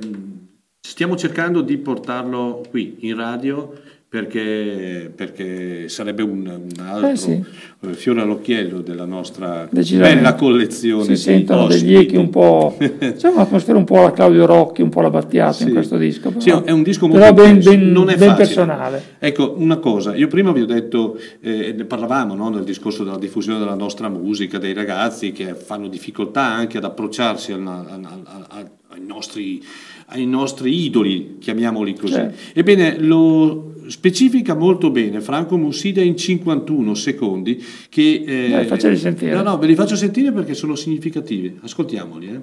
stiamo 0.81 1.17
cercando 1.17 1.61
di 1.61 1.77
portarlo 1.79 2.63
qui 2.71 2.97
in 3.01 3.17
radio 3.17 3.73
perché, 4.19 5.11
perché 5.13 5.89
sarebbe 5.89 6.23
un, 6.23 6.47
un 6.47 6.87
altro 6.87 7.09
Eh, 7.09 7.17
sì. 7.17 7.33
eh, 7.81 7.93
fiore 7.95 8.21
all'occhiello 8.21 8.81
della 8.81 9.07
nostra 9.07 9.69
bella 9.69 10.35
collezione 10.35 11.05
Si 11.05 11.17
sentono 11.17 11.67
degli 11.67 11.95
ospiti. 11.97 12.15
echi 12.15 12.17
un 12.17 12.31
po'. 12.31 12.77
C'è 12.79 13.27
un'atmosfera 13.29 13.77
un 13.77 13.83
po' 13.83 13.99
alla 13.99 14.13
Claudio 14.13 14.47
Rocchi, 14.47 14.83
un 14.83 14.89
po' 14.89 15.01
alla 15.01 15.11
Battiata 15.11 15.65
in 15.65 15.73
questo 15.73 15.97
disco. 15.97 16.33
Sì, 16.39 16.51
però- 16.51 16.63
è 16.63 16.71
un 16.71 16.85
disco 16.85 17.09
molto 17.09 17.33
ben, 17.33 17.61
ben- 17.61 17.91
non 17.91 18.09
è 18.09 18.17
ben 18.17 18.29
facile. 18.37 18.37
personale. 18.37 19.03
Ecco, 19.19 19.55
una 19.59 19.79
cosa, 19.79 20.15
io 20.15 20.29
prima 20.29 20.53
vi 20.53 20.61
ho 20.61 20.67
detto, 20.67 21.19
eh, 21.41 21.75
ne 21.77 21.85
parlavamo 21.85 22.37
no, 22.37 22.51
nel 22.51 22.63
discorso 22.63 23.03
della 23.03 23.19
diffusione 23.19 23.59
della 23.59 23.75
nostra 23.75 24.09
musica, 24.09 24.59
dei 24.59 24.75
ragazzi 24.75 25.33
che 25.33 25.55
fanno 25.57 25.89
difficoltà 25.89 26.43
anche 26.45 26.79
ad 26.79 26.85
approcciarsi 26.85 27.51
al- 27.51 27.67
al- 27.67 28.07
al- 28.49 28.71
ai 28.91 29.05
nostri 29.05 29.61
ai 30.09 30.27
nostri 30.27 30.85
idoli, 30.85 31.39
chiamiamoli 31.41 31.95
così. 31.97 32.13
Certo. 32.13 32.37
Ebbene, 32.53 32.99
lo 33.01 33.73
specifica 33.89 34.55
molto 34.55 34.91
bene 34.91 35.21
Franco 35.21 35.57
Mussida 35.57 36.01
in 36.03 36.17
51 36.17 36.95
secondi 36.95 37.57
che... 37.89 38.25
eh, 38.27 38.49
Dai, 38.51 38.67
facceli 38.67 38.97
sentire. 38.97 39.35
No, 39.35 39.43
no, 39.43 39.59
ve 39.59 39.67
li 39.67 39.75
faccio 39.75 39.97
sentire 39.97 40.33
perché 40.33 40.55
sono 40.55 40.75
significativi. 40.75 41.59
Ascoltiamoli, 41.63 42.29
eh. 42.29 42.41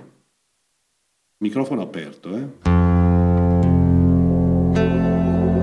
Microfono 1.38 1.82
aperto, 1.82 2.36
eh. 2.36 2.48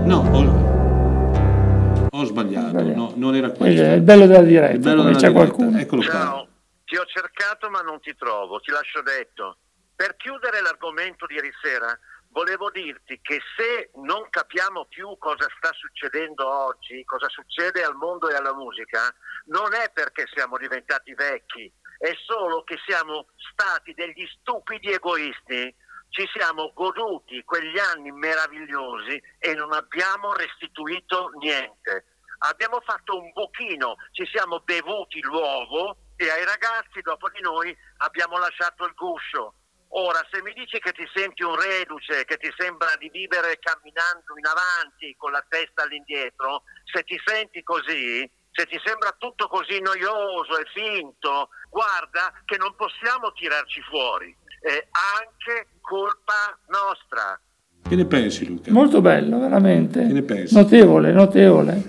No, 0.09 0.25
ho, 0.33 2.09
ho 2.11 2.25
sbagliato, 2.25 2.83
no, 2.95 3.13
non 3.17 3.35
era 3.37 3.53
È 3.53 3.57
questo. 3.57 3.83
il 3.83 4.01
bello 4.01 4.27
della 4.27 4.43
diretta, 4.43 4.73
Il 4.73 4.79
bello 4.81 5.03
della 5.03 5.17
c'è 5.19 5.29
diretta, 5.29 5.53
qualcuno. 5.53 5.79
Eccolo 5.79 6.03
qua. 6.03 6.11
Ciao, 6.11 6.49
ti 6.85 6.97
ho 6.97 7.05
cercato 7.07 7.69
ma 7.71 7.81
non 7.81 8.01
ti 8.01 8.15
trovo, 8.17 8.59
ti 8.61 8.71
lascio 8.71 9.03
detto. 9.03 9.59
Per 9.95 10.17
chiudere 10.17 10.63
l'argomento 10.63 11.27
di 11.27 11.35
ieri 11.35 11.51
sera, 11.63 11.97
volevo 12.31 12.71
dirti 12.71 13.19
che 13.21 13.41
se 13.57 13.91
non 13.95 14.29
capiamo 14.31 14.87
più 14.87 15.17
cosa 15.19 15.47
sta 15.57 15.73
succedendo 15.73 16.47
oggi, 16.47 17.05
cosa 17.05 17.29
succede 17.29 17.83
al 17.83 17.95
mondo 17.95 18.29
e 18.29 18.35
alla 18.37 18.55
musica, 18.55 19.13
non 19.47 19.75
è 19.75 19.91
perché 19.93 20.27
siamo 20.33 20.57
diventati 20.57 21.15
vecchi, 21.15 21.73
è 21.99 22.13
solo 22.25 22.63
che 22.63 22.79
siamo 22.87 23.27
stati 23.53 23.93
degli 23.95 24.27
stupidi 24.39 24.93
egoisti. 24.93 25.87
Ci 26.11 26.27
siamo 26.33 26.73
goduti 26.73 27.45
quegli 27.45 27.79
anni 27.79 28.11
meravigliosi 28.11 29.21
e 29.39 29.53
non 29.55 29.75
abbiamo 29.75 30.33
restituito 30.33 31.31
niente. 31.39 32.05
Abbiamo 32.39 32.81
fatto 32.81 33.19
un 33.19 33.31
buchino, 33.33 33.97
ci 34.13 34.25
siamo 34.33 34.61
bevuti 34.61 35.21
l'uovo 35.21 35.97
e 36.17 36.31
ai 36.31 36.45
ragazzi 36.45 37.03
dopo 37.03 37.29
di 37.29 37.41
noi 37.41 37.77
abbiamo 37.99 38.39
lasciato 38.39 38.87
il 38.87 38.95
guscio. 38.95 39.55
Ora, 39.91 40.21
se 40.31 40.43
mi 40.43 40.53
dici 40.53 40.79
che 40.79 40.93
ti 40.93 41.09
senti 41.15 41.43
un 41.43 41.57
reduce, 41.57 42.25
che 42.25 42.37
ti 42.37 42.53
sembra 42.57 42.93
di 42.99 43.09
vivere 43.09 43.59
camminando 43.59 44.37
in 44.37 44.45
avanti 44.45 45.15
con 45.17 45.33
la 45.33 45.45
testa 45.49 45.83
all'indietro, 45.83 46.65
se 46.85 47.03
ti 47.05 47.19
senti 47.25 47.63
così, 47.63 48.29
se 48.53 48.67
ti 48.67 48.79
sembra 48.85 49.15
tutto 49.17 49.49
così 49.49 49.81
noioso 49.81 50.59
e 50.59 50.67
finto, 50.75 51.49
guarda 51.71 52.33
che 52.45 52.59
non 52.59 52.75
possiamo 52.77 53.33
tirarci 53.33 53.81
fuori. 53.89 54.35
È 54.61 54.77
anche 55.17 55.81
colpa 55.81 56.59
nostra. 56.69 57.41
Che 57.89 57.95
ne 57.95 58.05
pensi 58.05 58.47
Luca? 58.47 58.71
Molto 58.71 59.01
bello, 59.01 59.39
veramente. 59.39 60.07
Che 60.07 60.13
ne 60.13 60.23
pensi? 60.23 60.55
Notevole, 60.55 61.13
notevole. 61.13 61.83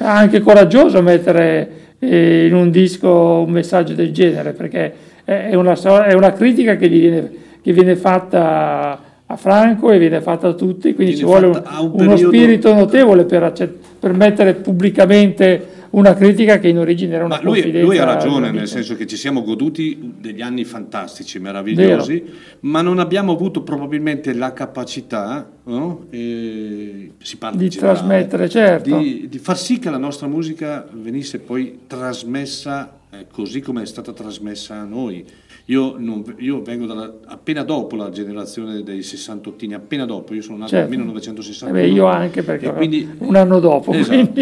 Anche 0.00 0.40
coraggioso 0.40 1.00
mettere 1.00 1.96
eh, 1.98 2.46
in 2.46 2.54
un 2.54 2.70
disco 2.70 3.08
un 3.40 3.50
messaggio 3.50 3.94
del 3.94 4.12
genere, 4.12 4.52
perché 4.52 5.07
è 5.28 5.54
una, 5.54 5.74
è 6.06 6.14
una 6.14 6.32
critica 6.32 6.76
che, 6.76 6.88
gli 6.88 7.00
viene, 7.00 7.30
che 7.60 7.72
viene 7.74 7.96
fatta 7.96 9.02
a 9.26 9.36
Franco 9.36 9.90
e 9.90 9.98
viene 9.98 10.22
fatta 10.22 10.48
a 10.48 10.52
tutti, 10.54 10.94
quindi 10.94 11.12
Viene 11.12 11.16
ci 11.18 11.24
vuole 11.24 11.46
un- 11.48 11.62
un 11.92 12.06
uno 12.06 12.16
spirito 12.16 12.72
notevole 12.72 13.24
per, 13.26 13.42
accett- 13.42 13.74
per 13.98 14.14
mettere 14.14 14.54
pubblicamente 14.54 15.76
una 15.90 16.14
critica 16.14 16.58
che 16.58 16.68
in 16.68 16.78
origine 16.78 17.14
era 17.14 17.24
una 17.26 17.36
Ma 17.36 17.42
lui, 17.42 17.80
lui 17.82 17.98
ha 17.98 18.04
ragione, 18.04 18.50
nel 18.50 18.68
senso 18.68 18.94
che 18.96 19.06
ci 19.06 19.16
siamo 19.16 19.42
goduti 19.42 20.14
degli 20.18 20.40
anni 20.40 20.64
fantastici, 20.64 21.38
meravigliosi, 21.38 22.24
ma 22.60 22.80
non 22.80 22.98
abbiamo 22.98 23.32
avuto 23.32 23.62
probabilmente 23.62 24.32
la 24.34 24.52
capacità, 24.54 25.46
no? 25.64 26.06
Eh, 26.10 27.12
si 27.22 27.36
parla 27.36 27.58
Di 27.58 27.68
generale, 27.68 27.98
trasmettere, 27.98 28.48
certo. 28.48 28.96
di, 28.98 29.26
di 29.28 29.38
far 29.38 29.58
sì 29.58 29.78
che 29.78 29.90
la 29.90 29.96
nostra 29.98 30.26
musica 30.26 30.86
venisse 30.92 31.38
poi 31.38 31.80
trasmessa 31.86 32.97
eh, 33.10 33.26
così 33.32 33.60
come 33.60 33.82
è 33.82 33.86
stata 33.86 34.12
trasmessa 34.12 34.74
a 34.76 34.84
noi. 34.84 35.24
Io, 35.66 35.96
non- 35.98 36.24
io 36.38 36.62
vengo 36.62 36.86
dalla- 36.86 37.12
appena 37.26 37.62
dopo 37.62 37.94
la 37.96 38.08
generazione 38.08 38.82
dei 38.82 39.02
sessantottini, 39.02 39.74
appena 39.74 40.06
dopo, 40.06 40.32
io 40.32 40.40
sono 40.40 40.56
nato 40.58 40.70
Certo. 40.70 40.88
nel 40.88 40.98
1961. 40.98 41.78
Eh 41.78 41.88
io 41.88 42.06
anche 42.06 42.42
perché 42.42 42.72
quindi, 42.72 43.06
un 43.18 43.36
anno 43.36 43.60
dopo. 43.60 43.92
Esatto. 43.92 44.40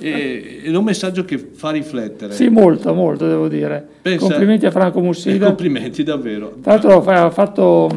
e, 0.00 0.60
ed 0.64 0.72
è 0.72 0.76
un 0.76 0.84
messaggio 0.84 1.24
che 1.24 1.38
fa 1.38 1.70
riflettere. 1.70 2.32
Sì, 2.34 2.48
molto, 2.48 2.92
molmolto 2.92 3.26
devo 3.26 3.48
dire. 3.48 3.86
Pensa- 4.02 4.26
Complimenti 4.26 4.66
a 4.66 4.70
Franco 4.70 4.98
Eh, 4.98 5.02
Mussida. 5.02 5.46
complimenti 5.46 6.02
davvero. 6.02 6.56
Tra 6.60 6.72
l'altro 6.72 7.02
ha 7.10 7.30
fatto, 7.30 7.88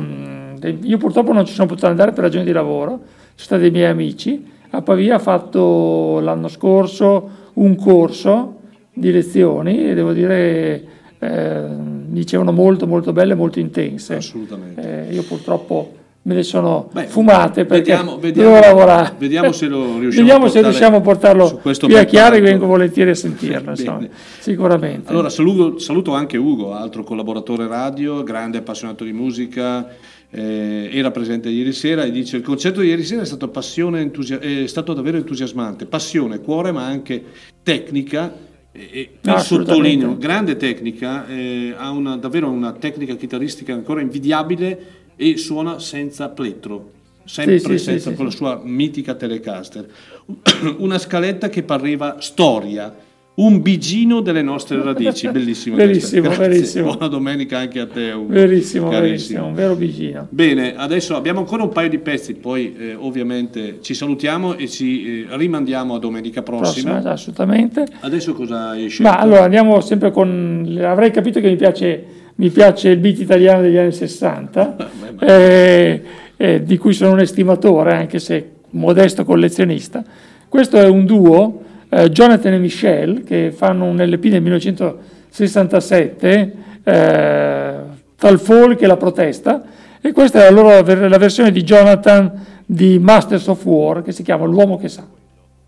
io 0.81 0.97
purtroppo 0.97 1.33
non 1.33 1.45
ci 1.45 1.53
sono 1.53 1.67
potuto 1.67 1.87
andare 1.87 2.11
per 2.11 2.23
ragioni 2.23 2.45
di 2.45 2.51
lavoro, 2.53 2.89
sono 2.91 3.01
stati 3.35 3.61
dei 3.63 3.71
miei 3.71 3.89
amici, 3.89 4.45
a 4.69 4.81
Pavia 4.81 5.15
ha 5.15 5.19
fatto 5.19 6.19
l'anno 6.21 6.47
scorso 6.47 7.29
un 7.53 7.75
corso 7.75 8.58
di 8.93 9.11
lezioni 9.11 9.89
e 9.89 9.93
devo 9.93 10.11
dire 10.13 10.83
eh, 11.19 11.63
dicevano 12.07 12.51
molto 12.51 12.87
molto 12.87 13.13
belle, 13.13 13.35
molto 13.35 13.59
intense. 13.59 14.15
Assolutamente. 14.15 15.07
Eh, 15.09 15.13
io 15.13 15.23
purtroppo 15.23 15.93
me 16.21 16.35
le 16.35 16.43
sono 16.43 16.89
Beh, 16.91 17.05
fumate 17.05 17.65
perché 17.65 17.91
vediamo- 17.91 18.17
vediamo- 18.19 18.49
devo 18.51 18.59
lavorare. 18.61 19.13
vediamo 19.17 19.51
se 19.53 19.67
lo 19.67 19.97
riusciamo 19.99 20.25
Vediamo 20.25 20.45
a 20.45 20.49
se 20.49 20.61
riusciamo 20.61 20.97
a 20.97 21.01
portarlo 21.01 21.59
qui 21.61 21.71
a 21.97 22.03
Chiari, 22.03 22.35
palco. 22.37 22.43
vengo 22.51 22.65
volentieri 22.65 23.09
a 23.11 23.15
sentirlo, 23.15 23.69
insomma, 23.71 24.07
sicuramente. 24.39 25.09
Allora 25.09 25.29
saluto, 25.29 25.79
saluto 25.79 26.13
anche 26.13 26.37
Ugo, 26.37 26.73
altro 26.73 27.03
collaboratore 27.03 27.67
radio, 27.67 28.21
grande 28.23 28.57
appassionato 28.57 29.05
di 29.05 29.13
musica, 29.13 29.87
eh, 30.29 30.89
era 30.91 31.09
presente 31.11 31.49
ieri 31.49 31.71
sera 31.73 32.03
e 32.03 32.11
dice 32.11 32.35
il 32.37 32.43
concerto 32.43 32.81
di 32.81 32.87
ieri 32.89 33.03
sera 33.03 33.21
è 33.21 33.25
stato, 33.25 33.47
passione, 33.47 34.01
entusia- 34.01 34.39
è 34.39 34.67
stato 34.67 34.93
davvero 34.93 35.17
entusiasmante, 35.17 35.85
passione, 35.85 36.39
cuore 36.41 36.71
ma 36.71 36.85
anche 36.85 37.23
tecnica. 37.63 38.47
E, 38.71 38.89
e 38.91 39.09
Assolutamente. 39.23 39.73
sottolineo, 39.73 40.17
grande 40.17 40.55
tecnica, 40.55 41.27
eh, 41.27 41.73
ha 41.75 41.89
una, 41.89 42.17
davvero 42.17 42.49
una 42.49 42.71
tecnica 42.73 43.15
chitarristica 43.15 43.73
ancora 43.73 44.01
invidiabile 44.01 44.97
e 45.15 45.37
suona 45.37 45.79
senza 45.79 46.29
plettro, 46.29 46.91
sempre 47.25 47.57
Sì, 47.59 47.65
sì, 47.65 47.77
sì, 47.77 47.83
senza 47.83 48.09
sì, 48.11 48.15
con 48.15 48.25
la 48.25 48.31
sua 48.31 48.61
mitica 48.63 49.15
Telecaster. 49.15 49.87
Una 50.77 50.99
scaletta 50.99 51.49
che 51.49 51.63
pareva 51.63 52.17
storia, 52.19 52.95
un 53.39 53.61
bigino 53.61 54.19
delle 54.21 54.41
nostre 54.41 54.81
radici, 54.81 55.27
bellissimo. 55.31 55.75
Verissimo. 55.75 56.23
Grazie. 56.23 56.47
verissimo. 56.47 56.91
Buona 56.91 57.07
domenica 57.07 57.57
anche 57.57 57.79
a 57.79 57.87
te. 57.87 58.11
Ugo. 58.11 58.33
Verissimo, 58.33 58.89
Carissimo. 58.89 59.01
verissimo, 59.01 59.45
un 59.45 59.53
vero 59.53 59.75
bigino. 59.75 60.27
Bene, 60.29 60.75
adesso 60.75 61.15
abbiamo 61.15 61.39
ancora 61.39 61.63
un 61.63 61.69
paio 61.69 61.89
di 61.89 61.99
pezzi, 61.99 62.35
poi 62.35 62.75
eh, 62.77 62.95
ovviamente 62.95 63.79
ci 63.81 63.93
salutiamo 63.93 64.55
e 64.55 64.67
ci 64.67 65.23
eh, 65.23 65.37
rimandiamo 65.37 65.95
a 65.95 65.99
domenica 65.99 66.41
prossima. 66.41 66.91
Prossima, 66.91 67.11
assolutamente. 67.11 67.85
Adesso 68.01 68.33
cosa 68.33 68.69
hai 68.69 68.89
scelto? 68.89 69.11
Ma 69.11 69.17
allora 69.17 69.43
andiamo 69.43 69.79
sempre 69.81 70.11
con. 70.11 70.77
Avrei 70.81 71.11
capito 71.11 71.39
che 71.39 71.49
mi 71.49 71.55
piace, 71.55 72.03
mi 72.35 72.49
piace 72.49 72.89
il 72.89 72.97
beat 72.97 73.19
italiano 73.19 73.61
degli 73.61 73.77
anni 73.77 73.93
60, 73.93 74.75
eh, 75.21 76.01
eh, 76.35 76.63
di 76.63 76.77
cui 76.77 76.93
sono 76.93 77.13
un 77.13 77.19
estimatore, 77.21 77.93
anche 77.93 78.19
se 78.19 78.51
modesto 78.71 79.23
collezionista. 79.23 80.03
Questo 80.47 80.77
è 80.77 80.87
un 80.87 81.05
duo, 81.05 81.63
eh, 81.89 82.09
Jonathan 82.09 82.53
e 82.53 82.59
Michelle, 82.59 83.23
che 83.23 83.53
fanno 83.55 83.85
un 83.85 83.97
LP 83.97 84.25
nel 84.25 84.41
1967, 84.41 86.53
eh, 86.83 87.75
tra 88.15 88.29
il 88.29 88.39
folk 88.39 88.81
e 88.81 88.87
la 88.87 88.97
protesta, 88.97 89.61
e 90.01 90.11
questa 90.11 90.45
è 90.45 90.49
la, 90.49 90.61
loro, 90.61 90.83
la 91.07 91.17
versione 91.17 91.51
di 91.51 91.63
Jonathan 91.63 92.45
di 92.65 92.99
Masters 92.99 93.47
of 93.47 93.63
War, 93.65 94.03
che 94.03 94.11
si 94.11 94.23
chiama 94.23 94.45
L'uomo 94.45 94.77
che 94.77 94.89
sa, 94.89 95.05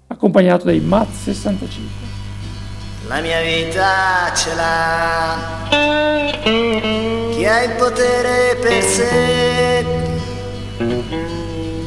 accompagnato 0.07 0.65
dai 0.65 0.79
Mat 0.79 1.11
65. 1.11 2.09
La 3.07 3.19
mia 3.19 3.41
vita 3.41 4.31
ce 4.35 4.55
l'ha. 4.55 5.69
Chi 7.31 7.45
ha 7.45 7.63
il 7.63 7.71
potere 7.77 8.57
per 8.61 8.83
sé, 8.83 9.85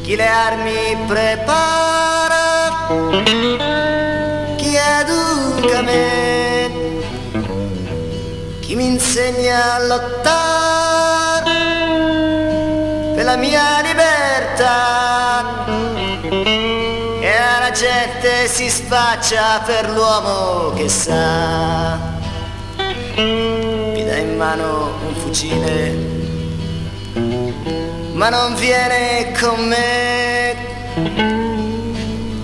chi 0.03 0.15
le 0.15 0.27
armi 0.27 0.95
prepara, 1.07 2.33
mi 8.85 8.91
insegna 8.91 9.75
a 9.75 9.79
lottare 9.85 11.51
per 13.15 13.25
la 13.25 13.35
mia 13.35 13.81
libertà. 13.81 15.65
E 17.19 17.33
la 17.59 17.71
gente 17.71 18.47
si 18.47 18.69
spaccia 18.69 19.61
per 19.65 19.89
l'uomo 19.89 20.71
che 20.75 20.87
sa. 20.87 21.97
Mi 23.15 24.05
dà 24.05 24.17
in 24.17 24.35
mano 24.37 24.93
un 25.07 25.15
fucile, 25.15 25.95
ma 28.13 28.29
non 28.29 28.53
viene 28.55 29.31
con 29.39 29.67
me. 29.67 30.55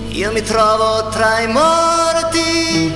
Io 0.08 0.32
mi 0.32 0.42
trovo 0.42 1.08
tra 1.08 1.38
i 1.40 1.46
morti 1.46 2.92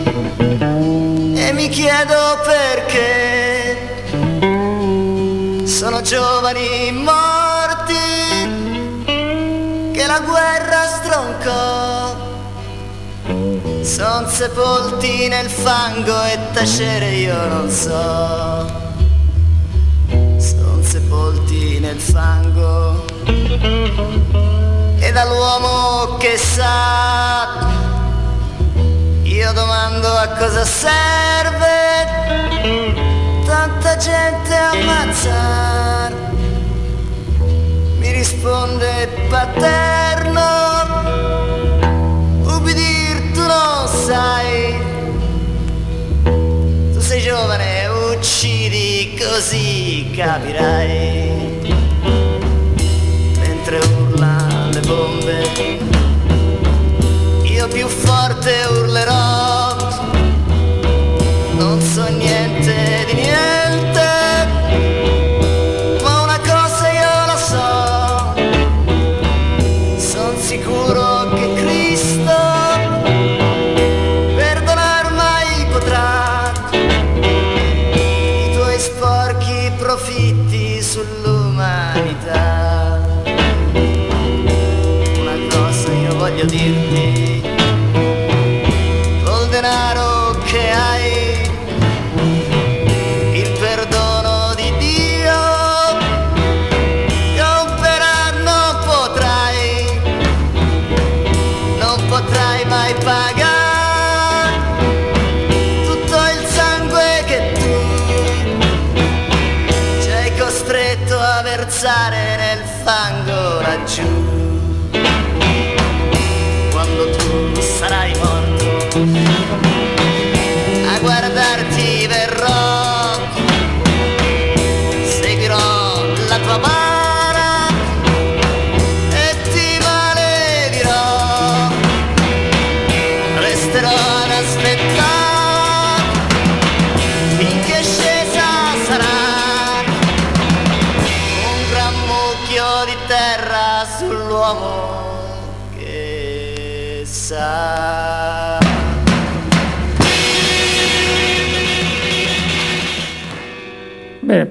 e 1.36 1.52
mi 1.52 1.68
chiedo 1.68 2.40
perché. 2.44 3.35
Giovani 6.06 6.92
morti 6.92 7.94
che 9.92 10.06
la 10.06 10.20
guerra 10.20 10.86
stroncò. 10.86 12.14
Son 13.82 14.28
sepolti 14.28 15.26
nel 15.26 15.50
fango 15.50 16.22
e 16.22 16.38
tacere 16.52 17.10
io 17.10 17.48
non 17.48 17.68
so. 17.68 18.70
Son 20.38 20.80
sepolti 20.84 21.80
nel 21.80 21.98
fango 21.98 23.04
e 25.00 25.10
dall'uomo 25.12 26.18
che 26.18 26.36
sa 26.36 27.48
io 29.24 29.52
domando 29.52 30.06
a 30.06 30.28
cosa 30.38 30.64
serve 30.64 31.46
tanta 33.56 33.96
gente 33.96 34.54
ammazzar 34.72 36.12
mi 38.00 38.12
risponde 38.12 39.08
paterno 39.30 40.48
ubbidir 42.54 43.16
tu 43.34 43.44
non 43.54 43.88
sai. 44.06 44.54
Tu 46.92 47.00
sei 47.00 47.20
giovane 47.22 47.86
uccidi 48.12 49.18
così 49.20 50.10
capirai. 50.14 51.64
Mentre 53.42 53.76
urla 53.78 54.36
le 54.74 54.80
bombe 54.80 55.36
io 57.56 57.66
più 57.68 57.88
forte 57.88 58.52
urlerò 58.78 59.55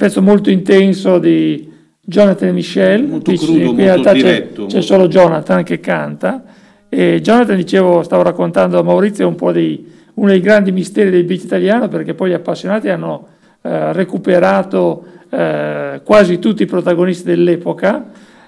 pezzo 0.05 0.21
molto 0.21 0.51
intenso 0.51 1.17
di 1.17 1.67
Jonathan 1.99 2.49
e 2.49 2.51
Michel. 2.51 3.07
Molto 3.07 3.33
crudo, 3.33 3.51
in 3.57 3.63
molto 3.65 3.81
realtà 3.81 4.11
c'è- 4.11 4.15
diretto, 4.17 4.65
C'è, 4.67 4.73
molto- 4.75 4.81
solo 4.81 5.07
Jonathan 5.07 5.63
che 5.63 5.79
canta. 5.79 6.43
E 6.89 7.19
Jonathan, 7.21 7.55
dicevo, 7.55 8.03
stavo 8.03 8.21
raccontando 8.21 8.77
a 8.77 8.83
Maurizio 8.83 9.27
un 9.27 9.35
po' 9.35 9.51
dei, 9.51 9.91
uno 10.15 10.29
dei 10.29 10.39
grandi 10.41 10.71
misteri 10.71 11.09
del 11.09 11.23
beat 11.23 11.43
italiano 11.43 11.87
perché 11.87 12.13
poi 12.13 12.29
gli 12.29 12.33
appassionati 12.33 12.87
hanno 12.89 13.27
eh, 13.63 13.93
recuperato 13.93 15.03
eh, 15.29 16.01
quasi 16.03 16.37
tutti 16.37 16.61
i 16.63 16.67
protagonisti 16.67 17.23
dell'epoca. 17.25 18.05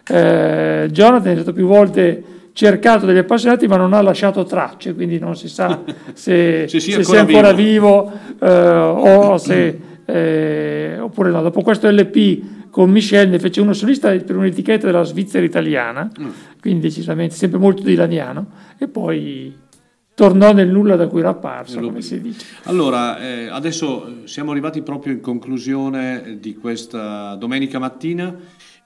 Eh, 0.08 0.88
Jonathan 0.92 1.32
è 1.32 1.36
stato 1.36 1.54
più 1.54 1.66
volte 1.66 2.24
cercato 2.54 3.06
dagli 3.06 3.18
appassionati 3.18 3.68
ma 3.68 3.76
non 3.78 3.94
ha 3.94 4.02
lasciato 4.02 4.44
tracce, 4.46 4.94
quindi 4.94 5.18
non 5.20 5.36
si 5.36 5.50
sa 5.50 5.80
se, 6.14 6.66
Se 6.68 6.80
sia 6.80 7.02
se 7.02 7.18
ancora 7.18 7.18
sia 7.18 7.20
ancora 7.22 7.52
vivo. 7.54 8.12
vivo 8.40 8.46
eh, 8.46 9.30
o 9.32 9.38
se 9.38 9.80
eh, 10.08 10.98
oppure 11.00 11.30
no. 11.32 11.42
Dopo 11.42 11.62
questo 11.62 11.90
LP 11.90 12.70
con 12.72 12.90
Michel 12.90 13.30
ne 13.30 13.40
fece 13.40 13.62
uno 13.62 13.74
solista 13.74 14.10
per 14.18 14.36
un'etichetta 14.36 14.86
della 14.88 15.04
Svizzera 15.04 15.46
italiana, 15.46 16.10
Mm. 16.20 16.28
quindi 16.60 16.82
decisamente 16.82 17.36
sempre 17.36 17.60
molto 17.60 17.82
dilaniano, 17.84 18.48
e 18.78 18.88
poi 18.88 19.54
tornò 20.14 20.52
nel 20.54 20.70
nulla 20.70 20.96
da 20.96 21.08
cui 21.08 21.20
era 21.20 21.30
apparso, 21.30 21.80
come 21.80 22.02
si 22.02 22.20
dice. 22.22 22.46
Allora, 22.64 23.20
eh, 23.20 23.48
adesso 23.50 24.08
eh, 24.08 24.28
siamo 24.28 24.52
arrivati 24.52 24.82
proprio 24.82 25.14
in 25.14 25.22
conclusione 25.22 26.24
eh, 26.26 26.40
di 26.40 26.56
questa 26.56 27.36
domenica 27.36 27.78
mattina. 27.78 28.36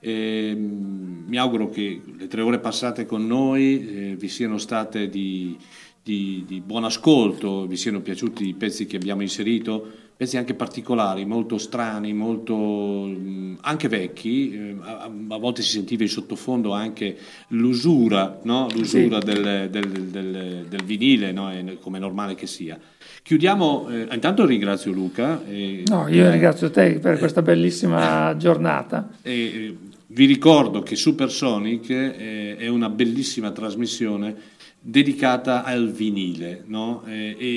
Ehm, 0.03 1.24
mi 1.27 1.38
auguro 1.38 1.69
che 1.69 2.01
le 2.17 2.27
tre 2.27 2.41
ore 2.41 2.59
passate 2.59 3.06
con 3.06 3.25
noi 3.27 3.88
eh, 4.11 4.16
vi 4.17 4.27
siano 4.27 4.58
state 4.58 5.08
di, 5.09 5.56
di- 6.03 6.43
di 6.48 6.59
buon 6.61 6.83
ascolto, 6.83 7.66
vi 7.67 7.77
siano 7.77 8.01
piaciuti 8.01 8.48
i 8.48 8.53
pezzi 8.53 8.85
che 8.85 8.95
abbiamo 8.98 9.22
inserito, 9.22 9.88
pezzi 10.22 10.38
anche 10.38 10.53
particolari, 10.53 11.25
molto 11.25 11.58
strani, 11.58 12.14
molto 12.14 12.56
mh, 12.56 13.58
anche 13.61 13.88
vecchi, 13.88 14.53
eh, 14.53 14.75
a, 14.80 15.09
volte 15.40 15.64
si 15.64 15.72
sentiva 15.72 16.03
in 16.03 16.09
sottofondo 16.09 16.74
anche 16.74 17.17
l'usura, 17.48 18.40
no? 18.43 18.67
l'usura 18.72 19.19
Sì. 19.19 19.25
del, 19.25 19.67
del- 19.72 19.90
del- 19.90 20.66
del 20.69 20.83
vinile, 20.83 21.32
no? 21.32 21.51
Come 21.80 21.98
è 21.98 22.00
normale 22.00 22.35
che 22.35 22.45
sia. 22.45 22.80
Chiudiamo, 23.24 23.90
eh, 23.90 24.08
intanto 24.14 24.45
ringrazio 24.45 24.91
Luca. 24.91 25.41
e- 25.50 25.85
No, 25.88 26.08
io 26.08 26.30
ringrazio 26.30 26.69
te 26.69 27.00
per 27.00 27.17
questa 27.17 27.41
bellissima 27.41 28.35
giornata. 28.38 29.09
e 29.24 29.32
eh, 29.33 29.77
vi 30.06 30.25
ricordo 30.25 30.83
che 30.83 30.95
Supersonic 30.95 31.90
eh, 31.90 32.58
è 32.58 32.67
una 32.67 32.90
bellissima 32.90 33.50
trasmissione 33.50 34.35
dedicata 34.82 35.64
al 35.64 35.92
vinile, 35.92 36.64
no? 36.66 37.03
Eh, 37.06 37.35
e, 37.38 37.48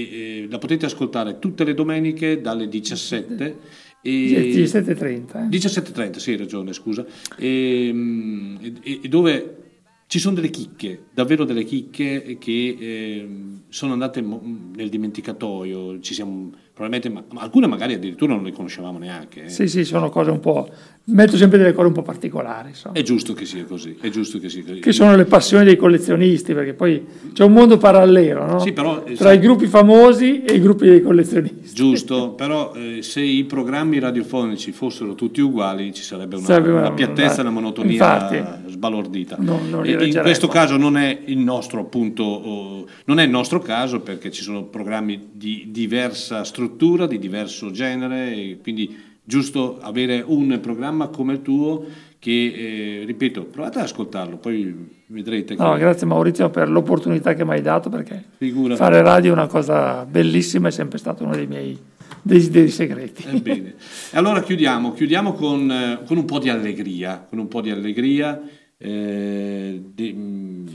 e 0.42 0.46
la 0.50 0.58
potete 0.58 0.84
ascoltare 0.86 1.38
tutte 1.38 1.64
le 1.64 1.72
domeniche 1.72 2.40
dalle 2.42 2.68
17 2.68 3.56
e 4.02 4.10
17.30. 4.10 5.50
eh. 5.50 5.56
17.30, 5.56 6.16
sì, 6.18 6.30
hai 6.32 6.36
ragione, 6.36 6.72
scusa. 6.74 7.04
E, 7.38 7.90
mm, 7.90 8.56
e- 8.82 9.00
e 9.02 9.08
dove 9.08 9.56
ci 10.06 10.18
sono 10.18 10.34
delle 10.34 10.50
chicche, 10.50 11.06
davvero 11.12 11.44
delle 11.44 11.64
chicche 11.64 12.36
che 12.38 12.76
ehm, 12.78 13.62
sono 13.68 13.94
andate 13.94 14.20
nel 14.20 14.88
dimenticatoio, 14.90 15.98
ci 16.00 16.12
siamo 16.12 16.52
probabilmente, 16.74 17.08
ma, 17.08 17.40
alcune 17.40 17.68
magari 17.68 17.94
addirittura 17.94 18.34
non 18.34 18.42
le 18.42 18.50
conoscevamo 18.52 18.98
neanche. 18.98 19.44
eh. 19.44 19.48
Sì, 19.48 19.68
sì, 19.68 19.84
sono 19.84 20.10
cose 20.10 20.30
un 20.30 20.40
po'... 20.40 20.68
Metto 21.06 21.36
sempre 21.36 21.58
delle 21.58 21.74
cose 21.74 21.86
un 21.88 21.92
po' 21.92 22.00
particolari, 22.00 22.70
insomma. 22.70 22.94
È 22.94 23.02
giusto 23.02 23.34
che 23.34 23.44
sia 23.44 23.64
così, 23.64 23.98
è 24.00 24.08
giusto 24.08 24.38
che 24.38 24.48
sia 24.48 24.62
così. 24.64 24.80
Che 24.80 24.92
sono 24.92 25.14
le 25.14 25.26
passioni 25.26 25.62
dei 25.66 25.76
collezionisti, 25.76 26.54
perché 26.54 26.72
poi 26.72 27.04
c'è 27.34 27.44
un 27.44 27.52
mondo 27.52 27.76
parallelo, 27.76 28.46
no? 28.46 28.58
Sì, 28.58 28.72
però, 28.72 29.04
eh, 29.04 29.12
Tra 29.12 29.26
sai- 29.28 29.36
i 29.36 29.38
gruppi 29.40 29.66
famosi 29.66 30.44
e 30.44 30.54
i 30.54 30.60
gruppi 30.62 30.86
dei 30.86 31.02
collezionisti. 31.02 31.74
Giusto, 31.74 32.30
però 32.30 32.72
eh, 32.74 33.02
se 33.02 33.20
i 33.20 33.44
programmi 33.44 33.98
radiofonici 33.98 34.72
fossero 34.72 35.14
tutti 35.14 35.42
uguali 35.42 35.92
ci 35.92 36.02
sarebbe 36.02 36.36
una, 36.36 36.46
Sarebbe 36.46 36.70
una- 36.70 36.80
una 36.80 36.92
piattezza 36.92 37.36
e 37.36 37.40
una- 37.40 37.50
una 37.50 37.60
monotonia 37.60 37.92
infatti. 37.92 38.70
sbalordita. 38.70 39.36
E 39.82 40.06
in 40.06 40.20
questo 40.22 40.48
caso 40.48 40.78
non 40.78 40.96
è 40.96 41.20
il 41.26 41.36
nostro 41.38 41.80
appunto, 41.80 42.22
oh, 42.22 42.86
non 43.04 43.18
è 43.20 43.24
il 43.24 43.30
nostro 43.30 43.58
caso 43.58 44.00
perché 44.00 44.30
ci 44.30 44.42
sono 44.42 44.62
programmi 44.64 45.28
di 45.32 45.68
diversa 45.70 46.44
struttura, 46.44 46.62
di 47.06 47.18
diverso 47.18 47.70
genere 47.70 48.34
e 48.34 48.58
quindi 48.62 48.96
giusto 49.22 49.78
avere 49.80 50.22
un 50.26 50.58
programma 50.60 51.08
come 51.08 51.32
il 51.34 51.42
tuo 51.42 51.84
che, 52.18 53.00
eh, 53.00 53.04
ripeto, 53.04 53.44
provate 53.44 53.78
ad 53.78 53.84
ascoltarlo, 53.84 54.36
poi 54.38 55.02
vedrete. 55.08 55.56
No, 55.56 55.76
grazie 55.76 56.06
Maurizio 56.06 56.48
per 56.48 56.70
l'opportunità 56.70 57.34
che 57.34 57.44
mi 57.44 57.50
hai 57.50 57.60
dato, 57.62 57.90
perché 57.90 58.22
Figurati. 58.38 58.80
fare 58.80 59.02
radio 59.02 59.30
è 59.30 59.34
una 59.34 59.46
cosa 59.46 60.06
bellissima, 60.06 60.68
è 60.68 60.70
sempre 60.70 60.96
stato 60.98 61.24
uno 61.24 61.34
dei 61.34 61.46
miei 61.46 61.78
desideri 62.22 62.70
segreti. 62.70 63.24
Ebbene. 63.28 63.74
E 64.10 64.16
allora 64.16 64.42
chiudiamo, 64.42 64.92
chiudiamo 64.94 65.34
con, 65.34 65.70
eh, 65.70 66.00
con 66.06 66.16
un 66.16 66.24
po' 66.24 66.38
di 66.38 66.48
allegria, 66.48 67.26
con 67.28 67.38
un 67.38 67.48
po' 67.48 67.60
di 67.60 67.70
allegria, 67.70 68.40
eh, 68.78 69.82
di- 69.94 70.12
mh, 70.12 70.70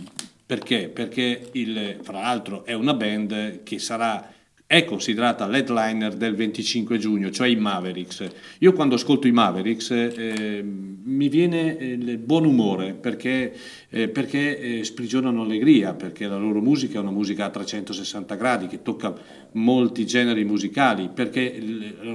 perché? 0.45 0.89
Perché 0.93 1.49
il, 1.53 1.97
fra 2.01 2.21
l'altro 2.21 2.63
è 2.63 2.73
una 2.73 2.93
band 2.93 3.63
che 3.63 3.79
sarà 3.79 4.31
è 4.71 4.85
considerata 4.85 5.47
l'headliner 5.47 6.13
del 6.13 6.35
25 6.35 6.99
giugno, 6.99 7.31
cioè 7.31 7.47
i 7.47 7.55
Mavericks. 7.55 8.23
Io 8.59 8.71
quando 8.71 8.93
ascolto 8.93 9.25
i 9.25 9.31
Mavericks 9.31 9.89
eh, 9.89 10.63
mi 10.63 11.27
viene 11.27 11.75
eh, 11.75 11.93
il 11.93 12.19
buon 12.19 12.45
umore 12.45 12.93
perché, 12.93 13.51
eh, 13.89 14.09
perché 14.09 14.59
eh, 14.59 14.83
sprigionano 14.83 15.41
allegria, 15.41 15.95
perché 15.95 16.27
la 16.27 16.37
loro 16.37 16.61
musica 16.61 16.99
è 16.99 17.01
una 17.01 17.09
musica 17.09 17.45
a 17.45 17.49
360 17.49 18.35
gradi 18.35 18.67
che 18.67 18.83
tocca 18.83 19.11
molti 19.53 20.05
generi 20.05 20.43
musicali, 20.43 21.09
perché 21.11 21.59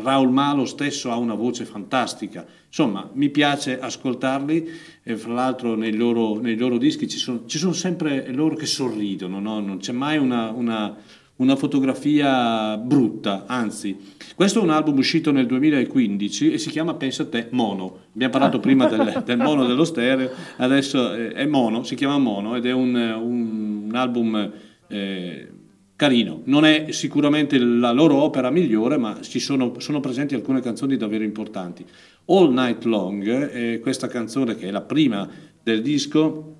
Raul 0.00 0.30
Malo 0.30 0.64
stesso 0.64 1.10
ha 1.10 1.16
una 1.16 1.34
voce 1.34 1.64
fantastica. 1.64 2.46
Insomma, 2.68 3.10
mi 3.14 3.30
piace 3.30 3.80
ascoltarli 3.80 4.70
e 5.02 5.16
fra 5.16 5.32
l'altro 5.32 5.74
nei 5.74 5.96
loro, 5.96 6.38
nei 6.38 6.56
loro 6.56 6.78
dischi 6.78 7.08
ci 7.08 7.18
sono, 7.18 7.46
ci 7.46 7.58
sono 7.58 7.72
sempre 7.72 8.32
loro 8.32 8.54
che 8.54 8.66
sorridono, 8.66 9.40
no? 9.40 9.58
non 9.58 9.78
c'è 9.78 9.90
mai 9.90 10.18
una- 10.18 10.50
una 10.52 10.96
una 11.36 11.56
fotografia 11.56 12.76
brutta, 12.76 13.44
anzi, 13.46 13.98
questo 14.36 14.60
è 14.60 14.62
un 14.62 14.70
album 14.70 14.98
uscito 14.98 15.32
nel 15.32 15.46
2015 15.46 16.52
e 16.52 16.58
si 16.58 16.70
chiama 16.70 16.94
Pensa 16.94 17.24
a 17.24 17.26
te 17.26 17.48
Mono. 17.50 18.02
Abbiamo 18.14 18.32
parlato 18.32 18.60
prima 18.60 18.86
del, 18.86 19.22
del 19.24 19.38
mono 19.38 19.66
dello 19.66 19.84
stereo, 19.84 20.30
adesso 20.58 21.12
eh, 21.12 21.32
è 21.32 21.46
Mono, 21.46 21.82
si 21.82 21.96
chiama 21.96 22.18
Mono 22.18 22.54
ed 22.54 22.66
è 22.66 22.72
un, 22.72 22.94
un- 22.94 23.90
album 23.94 24.52
eh, 24.88 25.48
carino. 25.96 26.42
Non 26.44 26.64
è 26.64 26.86
sicuramente 26.90 27.58
la 27.58 27.90
loro 27.90 28.16
opera 28.22 28.50
migliore, 28.50 28.96
ma 28.96 29.18
ci 29.20 29.40
sono, 29.40 29.74
sono 29.78 29.98
presenti 29.98 30.36
alcune 30.36 30.60
canzoni 30.60 30.96
davvero 30.96 31.24
importanti. 31.24 31.84
All 32.26 32.52
Night 32.52 32.84
Long, 32.84 33.50
eh, 33.52 33.80
questa 33.80 34.06
canzone 34.06 34.54
che 34.54 34.68
è 34.68 34.70
la 34.70 34.82
prima 34.82 35.28
del 35.62 35.82
disco, 35.82 36.54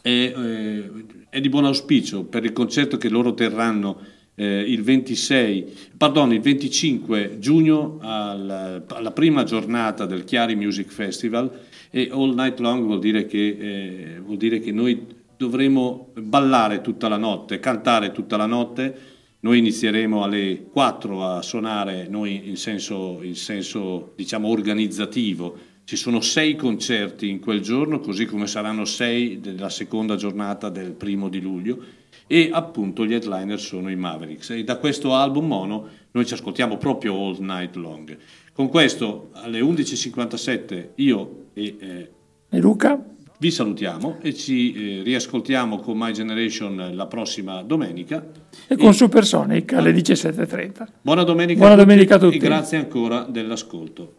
è, 0.00 0.08
eh, 0.08 0.90
è 1.30 1.40
di 1.40 1.48
buon 1.48 1.64
auspicio 1.64 2.24
per 2.24 2.44
il 2.44 2.52
concerto 2.52 2.96
che 2.96 3.08
loro 3.08 3.34
terranno 3.34 3.98
eh, 4.36 4.60
il 4.60 4.82
26, 4.82 5.72
pardon, 5.96 6.32
il 6.32 6.40
25 6.40 7.36
giugno 7.38 7.98
al- 8.00 8.84
alla 8.88 9.12
prima 9.12 9.44
giornata 9.44 10.06
del 10.06 10.24
Chiari 10.24 10.56
Music 10.56 10.90
Festival 10.90 11.50
e 11.90 12.08
All 12.10 12.34
Night 12.34 12.58
Long 12.58 12.84
vuol 12.84 12.98
dire 12.98 13.26
che, 13.26 13.56
eh, 13.58 14.20
vuol 14.20 14.36
dire 14.36 14.58
che 14.58 14.72
noi 14.72 15.06
dovremo 15.36 16.12
ballare 16.20 16.80
tutta 16.80 17.08
la 17.08 17.16
notte, 17.16 17.60
cantare 17.60 18.12
tutta 18.12 18.36
la 18.36 18.46
notte. 18.46 19.12
Noi 19.40 19.58
inizieremo 19.58 20.24
alle 20.24 20.64
4 20.70 21.22
a 21.22 21.42
suonare, 21.42 22.06
noi 22.08 22.48
in 22.48 22.56
senso, 22.56 23.20
in 23.22 23.36
senso 23.36 24.12
diciamo 24.16 24.48
organizzativo, 24.48 25.56
ci 25.84 25.96
sono 25.96 26.20
sei 26.20 26.56
concerti 26.56 27.28
in 27.28 27.40
quel 27.40 27.60
giorno, 27.60 28.00
così 28.00 28.24
come 28.24 28.46
saranno 28.46 28.84
sei 28.86 29.40
della 29.40 29.68
seconda 29.68 30.16
giornata 30.16 30.70
del 30.70 30.92
primo 30.92 31.28
di 31.28 31.40
luglio 31.40 31.78
e 32.26 32.48
appunto 32.52 33.04
gli 33.04 33.12
headliner 33.12 33.60
sono 33.60 33.90
i 33.90 33.96
Mavericks 33.96 34.50
e 34.50 34.64
da 34.64 34.78
questo 34.78 35.14
album 35.14 35.46
mono 35.46 35.88
noi 36.12 36.24
ci 36.24 36.32
ascoltiamo 36.32 36.78
proprio 36.78 37.14
All 37.14 37.36
Night 37.40 37.76
Long. 37.76 38.16
Con 38.52 38.68
questo 38.68 39.28
alle 39.32 39.60
11.57 39.60 40.88
io 40.96 41.46
e, 41.52 41.76
eh, 41.78 42.10
E 42.48 42.58
Luca? 42.60 43.04
vi 43.36 43.50
salutiamo 43.50 44.18
e 44.22 44.32
ci 44.32 44.72
eh, 45.00 45.02
riascoltiamo 45.02 45.78
con 45.80 45.98
My 45.98 46.12
Generation 46.12 46.92
la 46.94 47.06
prossima 47.06 47.62
domenica. 47.62 48.24
E 48.66 48.76
con 48.76 48.94
Supersonic 48.94 49.74
alle 49.74 49.92
17.30. 49.92 50.86
Buona 51.02 51.24
domenica, 51.24 51.58
Buona 51.58 51.74
a, 51.74 51.76
tutti 51.76 51.86
domenica 51.86 52.14
a 52.14 52.18
tutti. 52.18 52.36
e 52.36 52.38
grazie 52.38 52.78
ancora 52.78 53.26
dell'ascolto. 53.28 54.14